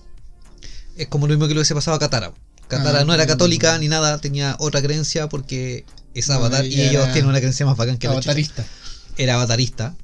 Es 0.98 1.08
como 1.08 1.28
lo 1.28 1.34
mismo 1.34 1.48
que 1.48 1.54
le 1.54 1.60
hubiese 1.60 1.76
pasado 1.76 1.96
a 1.96 2.00
Katara. 2.00 2.34
Katara 2.68 3.02
Ah, 3.02 3.06
no 3.06 3.14
era 3.14 3.28
católica 3.28 3.78
ni 3.78 3.90
nada, 3.90 4.18
tenía 4.20 4.56
otra 4.60 4.82
creencia 4.82 5.30
porque 5.30 5.86
es 6.16 6.30
No, 6.30 6.36
avatar 6.36 6.66
y 6.66 6.82
ellos 6.82 7.06
tienen 7.12 7.28
una 7.28 7.38
creencia 7.40 7.66
más 7.68 7.78
bacán 7.78 7.98
que 8.00 8.08
la 8.08 8.16
chucha. 8.16 8.32
Avatarista. 8.32 8.66
Era 9.18 9.36
avatarista. 9.36 9.96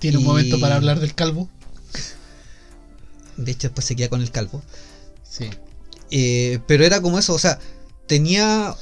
Tiene 0.00 0.18
un 0.18 0.24
momento 0.24 0.58
para 0.58 0.76
hablar 0.76 0.98
del 0.98 1.14
calvo. 1.14 1.48
De 3.36 3.52
hecho, 3.52 3.68
después 3.68 3.86
se 3.86 3.96
queda 3.96 4.08
con 4.08 4.20
el 4.20 4.30
calvo. 4.30 4.62
Sí. 5.22 5.48
Eh, 6.10 6.58
pero 6.66 6.84
era 6.84 7.00
como 7.00 7.18
eso, 7.18 7.34
o 7.34 7.38
sea, 7.38 7.58
tenía 8.06 8.74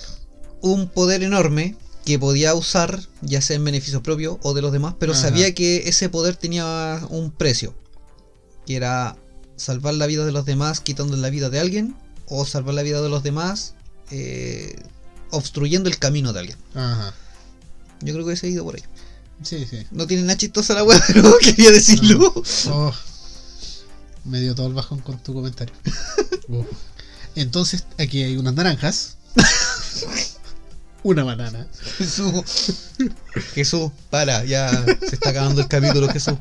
un 0.63 0.89
poder 0.89 1.23
enorme 1.23 1.77
que 2.05 2.19
podía 2.19 2.55
usar, 2.55 3.01
ya 3.21 3.43
sea 3.43 3.57
en 3.57 3.65
beneficio 3.65 4.03
propio 4.03 4.41
o 4.43 4.55
de 4.55 4.63
los 4.63 4.73
demás, 4.73 4.95
pero 4.99 5.13
Ajá. 5.13 5.21
sabía 5.23 5.55
que 5.55 5.89
ese 5.89 6.09
poder 6.09 6.37
tenía 6.37 7.01
un 7.11 7.31
precio. 7.31 7.75
Que 8.67 8.77
era 8.77 9.17
salvar 9.57 9.95
la 9.95 10.07
vida 10.07 10.25
de 10.25 10.33
los 10.33 10.47
demás 10.47 10.81
quitando 10.81 11.17
la 11.17 11.31
vida 11.31 11.51
de 11.51 11.61
alguien, 11.61 11.95
o 12.27 12.45
salvar 12.47 12.75
la 12.75 12.83
vida 12.83 13.03
de 13.03 13.09
los 13.09 13.23
demás 13.23 13.75
eh, 14.11 14.77
obstruyendo 15.31 15.89
el 15.89 15.99
camino 15.99 16.33
de 16.33 16.41
alguien. 16.41 16.59
Ajá. 16.75 17.15
Yo 18.01 18.15
creo 18.15 18.27
que 18.27 18.33
ese 18.33 18.47
ha 18.47 18.51
ido 18.51 18.65
por 18.65 18.77
ahí. 18.77 18.83
Sí, 19.43 19.67
sí. 19.69 19.87
No 19.91 20.07
tiene 20.07 20.23
nada 20.23 20.37
chistosa 20.37 20.75
la 20.75 20.85
wea, 20.85 21.03
pero 21.07 21.37
quería 21.39 21.71
decirlo. 21.71 22.33
Oh. 22.71 22.93
Me 24.25 24.41
dio 24.41 24.55
todo 24.55 24.67
el 24.67 24.75
bajón 24.75 25.01
con 25.01 25.19
tu 25.23 25.33
comentario. 25.33 25.75
Entonces, 27.35 27.85
aquí 27.99 28.23
hay 28.23 28.37
unas 28.37 28.55
naranjas. 28.55 29.17
Una 31.05 31.23
banana. 31.23 31.67
Jesús, 31.97 32.91
Jesús, 33.55 33.93
para, 34.11 34.45
ya 34.45 34.69
se 34.85 35.15
está 35.15 35.31
acabando 35.31 35.63
el 35.63 35.69
capítulo, 35.69 36.09
Jesús. 36.09 36.35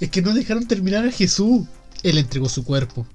Es 0.00 0.10
que 0.10 0.22
no 0.22 0.32
dejaron 0.32 0.66
terminar 0.66 1.06
a 1.06 1.12
Jesús. 1.12 1.66
Él 2.02 2.16
entregó 2.16 2.48
su 2.48 2.64
cuerpo. 2.64 3.06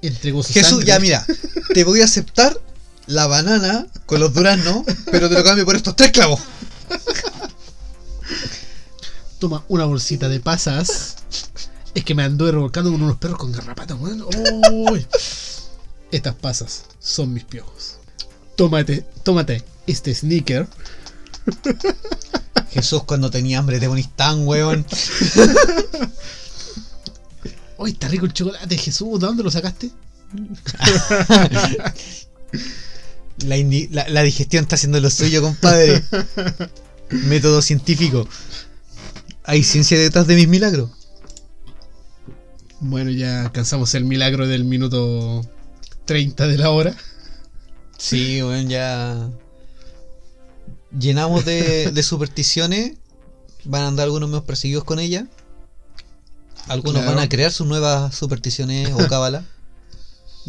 Entregó 0.00 0.44
su 0.44 0.52
Jesús, 0.52 0.70
sangre. 0.70 0.86
ya 0.86 1.00
mira, 1.00 1.26
te 1.74 1.82
voy 1.84 2.00
a 2.02 2.04
aceptar 2.04 2.58
la 3.10 3.26
banana 3.26 3.86
con 4.06 4.20
los 4.20 4.32
duraznos, 4.32 4.84
pero 5.10 5.28
te 5.28 5.34
lo 5.34 5.44
cambio 5.44 5.66
por 5.66 5.76
estos 5.76 5.96
tres 5.96 6.12
clavos. 6.12 6.40
Toma 9.38 9.64
una 9.68 9.84
bolsita 9.84 10.28
de 10.28 10.40
pasas. 10.40 11.16
Es 11.94 12.04
que 12.04 12.14
me 12.14 12.22
anduve 12.22 12.52
revolcando 12.52 12.92
con 12.92 13.02
unos 13.02 13.16
perros 13.16 13.38
con 13.38 13.50
garrapatas, 13.50 13.98
weón. 13.98 14.24
Estas 16.12 16.34
pasas 16.36 16.84
son 17.00 17.32
mis 17.32 17.44
piojos. 17.44 17.96
Tómate, 18.56 19.04
tómate 19.24 19.64
este 19.86 20.14
sneaker. 20.14 20.68
Jesús, 22.70 23.02
cuando 23.04 23.30
tenía 23.30 23.58
hambre 23.58 23.80
te 23.80 23.88
ponís 23.88 24.14
tan 24.14 24.46
weón. 24.46 24.86
¡Uy, 27.78 27.90
está 27.90 28.08
rico 28.08 28.26
el 28.26 28.32
chocolate, 28.32 28.76
Jesús! 28.76 29.18
¿De 29.18 29.26
dónde 29.26 29.42
lo 29.42 29.50
sacaste? 29.50 29.90
La, 33.44 33.56
la- 33.90 34.08
la 34.08 34.22
digestión 34.22 34.62
está 34.64 34.76
haciendo 34.76 35.00
lo 35.00 35.10
suyo, 35.10 35.42
compadre. 35.42 36.02
Método 37.10 37.60
científico. 37.62 38.28
Hay 39.44 39.62
ciencia 39.64 39.98
detrás 39.98 40.26
de 40.26 40.36
mis 40.36 40.48
milagros. 40.48 40.90
Bueno, 42.80 43.10
ya 43.10 43.42
alcanzamos 43.42 43.94
el 43.94 44.04
milagro 44.04 44.46
del 44.46 44.64
minuto 44.64 45.42
30 46.06 46.46
de 46.46 46.58
la 46.58 46.70
hora. 46.70 46.94
Sí, 47.98 48.42
weón, 48.42 48.68
ya. 48.68 49.28
Llenamos 50.98 51.44
de, 51.44 51.90
de 51.92 52.02
supersticiones. 52.02 52.92
Van 53.64 53.82
a 53.82 53.88
andar 53.88 54.04
algunos 54.04 54.28
menos 54.28 54.44
perseguidos 54.44 54.84
con 54.84 54.98
ella. 54.98 55.26
Algunos 56.68 57.02
Claro. 57.02 57.16
van 57.16 57.24
a 57.24 57.28
crear 57.28 57.52
sus 57.52 57.66
nuevas 57.66 58.14
supersticiones 58.14 58.90
o 58.92 58.98
cábala. 59.08 59.44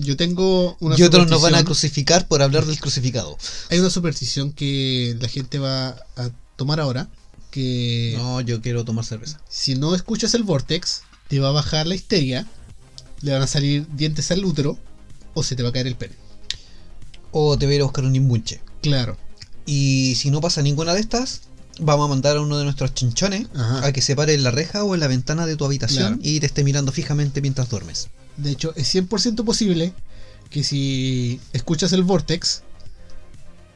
Yo 0.01 0.17
tengo 0.17 0.75
una 0.79 0.97
y 0.97 1.03
otros 1.03 1.27
nos 1.29 1.41
van 1.41 1.55
a 1.55 1.63
crucificar 1.63 2.27
por 2.27 2.41
hablar 2.41 2.65
del 2.65 2.79
crucificado. 2.79 3.37
Hay 3.69 3.79
una 3.79 3.89
superstición 3.89 4.51
que 4.51 5.15
la 5.19 5.27
gente 5.27 5.59
va 5.59 5.89
a 6.15 6.29
tomar 6.55 6.79
ahora. 6.79 7.07
Que 7.51 8.13
No, 8.17 8.39
yo 8.41 8.61
quiero 8.61 8.85
tomar 8.85 9.03
cerveza. 9.05 9.39
si 9.49 9.75
no 9.75 9.93
escuchas 9.93 10.33
el 10.35 10.43
vortex, 10.43 11.01
te 11.27 11.39
va 11.39 11.49
a 11.49 11.51
bajar 11.51 11.85
la 11.85 11.95
histeria, 11.95 12.47
le 13.21 13.33
van 13.33 13.41
a 13.41 13.47
salir 13.47 13.85
dientes 13.93 14.31
al 14.31 14.45
útero 14.45 14.77
o 15.33 15.43
se 15.43 15.55
te 15.57 15.63
va 15.63 15.69
a 15.69 15.71
caer 15.73 15.87
el 15.87 15.95
pene. 15.95 16.15
O 17.31 17.57
te 17.57 17.65
voy 17.65 17.73
a 17.73 17.75
ir 17.77 17.81
a 17.81 17.85
buscar 17.85 18.05
un 18.05 18.15
imbunche. 18.15 18.61
Claro. 18.81 19.17
Y 19.65 20.15
si 20.15 20.31
no 20.31 20.39
pasa 20.41 20.61
ninguna 20.61 20.93
de 20.93 21.01
estas, 21.01 21.41
vamos 21.79 22.05
a 22.05 22.09
mandar 22.09 22.37
a 22.37 22.41
uno 22.41 22.57
de 22.57 22.63
nuestros 22.63 22.93
chinchones 22.93 23.47
Ajá. 23.53 23.85
a 23.85 23.91
que 23.93 24.01
se 24.01 24.15
pare 24.15 24.33
en 24.33 24.43
la 24.43 24.51
reja 24.51 24.83
o 24.83 24.93
en 24.93 24.99
la 25.01 25.07
ventana 25.07 25.45
de 25.45 25.55
tu 25.57 25.65
habitación 25.65 26.15
Claro. 26.15 26.21
y 26.23 26.39
te 26.39 26.45
esté 26.45 26.63
mirando 26.63 26.91
fijamente 26.91 27.41
mientras 27.41 27.69
duermes. 27.69 28.07
De 28.37 28.51
hecho, 28.51 28.73
es 28.75 28.93
100% 28.93 29.43
posible 29.43 29.93
que 30.49 30.63
si 30.63 31.39
escuchas 31.53 31.93
el 31.93 32.03
vortex, 32.03 32.63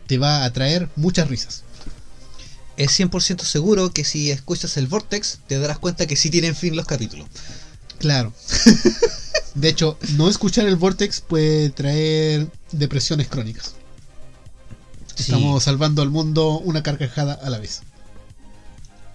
te 0.08 0.18
va 0.18 0.44
a 0.44 0.54
traer 0.54 0.90
muchas 0.96 1.28
risas. 1.28 1.64
Es 2.78 3.00
100% 3.00 3.42
seguro 3.42 3.92
que 3.92 4.04
si 4.04 4.32
escuchas 4.32 4.76
el 4.78 4.88
Vortex, 4.88 5.40
te 5.48 5.58
darás 5.58 5.80
cuenta 5.80 6.08
que 6.08 6.18
sí 6.18 6.30
tienen 6.30 6.56
fin 6.56 6.76
los 6.76 6.86
capítulos. 6.86 7.28
Claro. 8.00 8.34
De 9.56 9.70
hecho, 9.70 9.98
no 10.18 10.28
escuchar 10.28 10.68
el 10.68 10.76
vortex 10.76 11.22
puede 11.22 11.70
traer 11.70 12.50
depresiones 12.74 13.30
crónicas. 13.30 13.76
Estamos 15.18 15.64
salvando 15.64 16.02
al 16.02 16.10
mundo 16.10 16.60
una 16.60 16.84
carcajada 16.84 17.34
a 17.36 17.50
la 17.50 17.60
vez. 17.60 17.82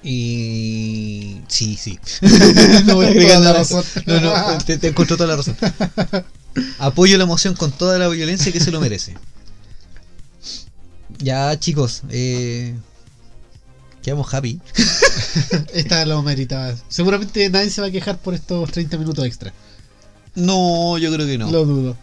Y. 0.03 1.41
Sí, 1.49 1.77
sí. 1.77 1.99
no 2.87 2.97
voy 2.97 3.07
a 3.07 3.09
agregar 3.11 3.41
la 3.41 3.53
razón. 3.53 3.85
No, 4.07 4.21
no, 4.21 4.59
te, 4.65 4.79
te 4.79 4.89
encuentro 4.89 5.17
toda 5.17 5.29
la 5.29 5.37
razón. 5.37 5.57
Apoyo 6.79 7.17
la 7.19 7.25
emoción 7.25 7.55
con 7.55 7.71
toda 7.71 7.99
la 7.99 8.09
violencia 8.09 8.53
que 8.53 8.61
se 8.61 8.71
lo 8.71 8.81
merece. 8.81 9.15
Ya, 11.19 11.59
chicos, 11.59 12.03
eh. 12.11 12.75
Quedamos 14.03 14.33
happy. 14.33 14.61
Esta 15.75 16.07
lo 16.07 16.23
meritaba. 16.23 16.75
Seguramente 16.89 17.51
nadie 17.51 17.71
se 17.71 17.83
va 17.83 17.89
a 17.89 17.91
quejar 17.91 18.19
por 18.19 18.35
estos 18.35 18.71
30 18.73 18.97
minutos 18.97 19.25
extra. 19.27 19.53
No, 20.35 20.97
yo 20.97 21.13
creo 21.13 21.27
que 21.27 21.37
no. 21.37 21.51
Lo 21.51 21.65
dudo. 21.67 21.97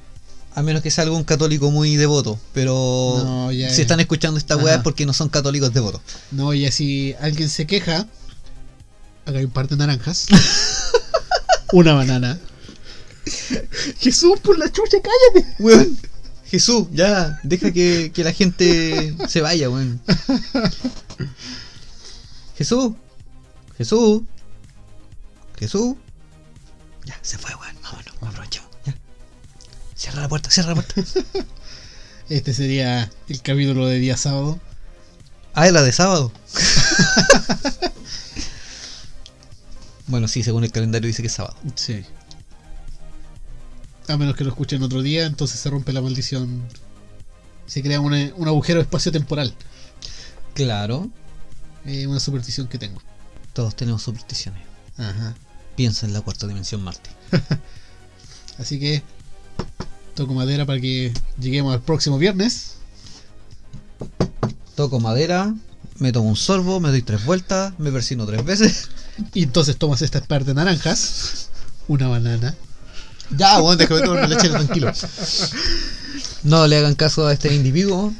A 0.57 0.63
menos 0.63 0.81
que 0.81 0.89
sea 0.89 1.03
algún 1.03 1.23
católico 1.23 1.69
muy 1.69 1.97
devoto. 1.97 2.39
Pero. 2.51 3.21
No, 3.23 3.51
ya 3.51 3.67
si 3.67 3.73
es. 3.73 3.79
están 3.79 3.99
escuchando 3.99 4.39
esta 4.39 4.57
weá 4.57 4.77
es 4.77 4.81
porque 4.81 5.05
no 5.05 5.13
son 5.13 5.29
católicos 5.29 5.71
devotos. 5.71 6.01
No, 6.31 6.51
y 6.51 6.65
así 6.65 7.13
alguien 7.21 7.47
se 7.47 7.67
queja. 7.67 8.07
Acá 9.27 9.37
hay 9.37 9.45
un 9.45 9.51
par 9.51 9.67
de 9.67 9.77
naranjas. 9.77 10.25
una 11.73 11.93
banana. 11.93 12.39
Jesús, 13.99 14.39
por 14.39 14.57
la 14.57 14.71
chucha, 14.71 14.97
cállate. 14.99 15.47
Weón. 15.59 15.95
Jesús, 16.45 16.87
ya, 16.91 17.39
deja 17.43 17.71
que, 17.71 18.11
que 18.11 18.23
la 18.23 18.33
gente 18.33 19.15
se 19.27 19.41
vaya, 19.41 19.69
weón. 19.69 20.01
Jesús. 22.57 22.93
Jesús. 23.77 24.23
Jesús. 25.59 25.95
Ya, 27.05 27.19
se 27.21 27.37
fue, 27.37 27.53
weón. 27.53 27.66
Cierra 30.07 30.21
la 30.21 30.29
puerta, 30.29 30.49
cierra 30.49 30.69
la 30.69 30.75
puerta. 30.81 31.01
Este 32.29 32.53
sería 32.53 33.09
el 33.29 33.41
capítulo 33.41 33.87
de 33.87 33.99
día 33.99 34.17
sábado. 34.17 34.59
Ah, 35.53 35.67
era 35.67 35.81
de 35.81 35.93
sábado. 35.93 36.31
bueno, 40.07 40.27
sí, 40.27 40.43
según 40.43 40.63
el 40.65 40.71
calendario 40.71 41.07
dice 41.07 41.21
que 41.21 41.27
es 41.27 41.33
sábado. 41.33 41.55
Sí. 41.75 42.03
A 44.09 44.17
menos 44.17 44.35
que 44.35 44.43
lo 44.43 44.49
escuchen 44.49 44.83
otro 44.83 45.01
día, 45.01 45.25
entonces 45.25 45.59
se 45.59 45.69
rompe 45.69 45.93
la 45.93 46.01
maldición. 46.01 46.63
Se 47.65 47.81
crea 47.81 48.01
una- 48.01 48.31
un 48.35 48.47
agujero 48.47 48.81
espacio-temporal. 48.81 49.53
Claro. 50.53 51.09
Es 51.85 52.07
una 52.07 52.19
superstición 52.19 52.67
que 52.67 52.77
tengo. 52.77 53.01
Todos 53.53 53.75
tenemos 53.75 54.01
supersticiones. 54.03 54.61
Ajá. 54.97 55.33
Piensa 55.77 56.05
en 56.05 56.11
la 56.13 56.21
cuarta 56.21 56.45
dimensión 56.47 56.83
Marte. 56.83 57.09
Así 58.57 58.79
que 58.79 59.01
toco 60.17 60.33
madera 60.33 60.65
para 60.65 60.81
que 60.81 61.13
lleguemos 61.39 61.73
al 61.73 61.81
próximo 61.81 62.17
viernes. 62.17 62.73
Toco 64.75 64.99
madera, 64.99 65.53
me 65.99 66.11
tomo 66.11 66.29
un 66.29 66.35
sorbo, 66.35 66.79
me 66.79 66.89
doy 66.89 67.03
tres 67.03 67.23
vueltas, 67.23 67.73
me 67.77 67.91
persino 67.91 68.25
tres 68.25 68.43
veces. 68.43 68.89
Y 69.33 69.43
entonces 69.43 69.77
tomas 69.77 70.01
esta 70.01 70.19
par 70.21 70.43
de 70.43 70.55
naranjas, 70.55 71.49
una 71.87 72.07
banana. 72.07 72.55
Ya, 73.37 73.59
bueno, 73.59 73.77
déjame 73.77 74.01
tomarme 74.01 74.27
la 74.27 74.41
chela 74.41 74.57
tranquilo. 74.57 74.91
No 76.43 76.65
le 76.65 76.77
hagan 76.77 76.95
caso 76.95 77.27
a 77.27 77.33
este 77.33 77.53
individuo. 77.53 78.11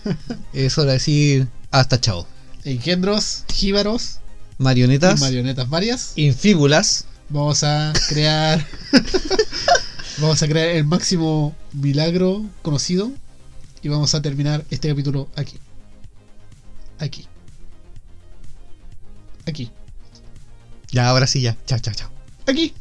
Es 0.53 0.77
hora 0.77 0.91
de 0.91 0.97
decir 0.97 1.47
hasta 1.71 1.99
chao. 1.99 2.27
engendros, 2.63 3.43
jíbaros 3.53 4.19
Marionetas, 4.59 5.19
marionetas 5.19 5.69
varias. 5.69 6.13
infíbulas. 6.15 7.05
Vamos 7.29 7.63
a 7.63 7.91
crear. 8.09 8.65
vamos 10.19 10.41
a 10.41 10.47
crear 10.47 10.69
el 10.69 10.85
máximo 10.85 11.55
milagro 11.73 12.45
conocido. 12.61 13.11
Y 13.81 13.89
vamos 13.89 14.15
a 14.15 14.21
terminar 14.21 14.65
este 14.69 14.89
capítulo 14.89 15.29
aquí. 15.35 15.59
Aquí. 16.99 17.27
Aquí. 19.45 19.71
Ya, 20.91 21.07
ahora 21.07 21.27
sí, 21.27 21.41
ya. 21.41 21.55
Chao, 21.65 21.79
chao, 21.79 21.93
chao. 21.93 22.09
Aquí. 22.47 22.73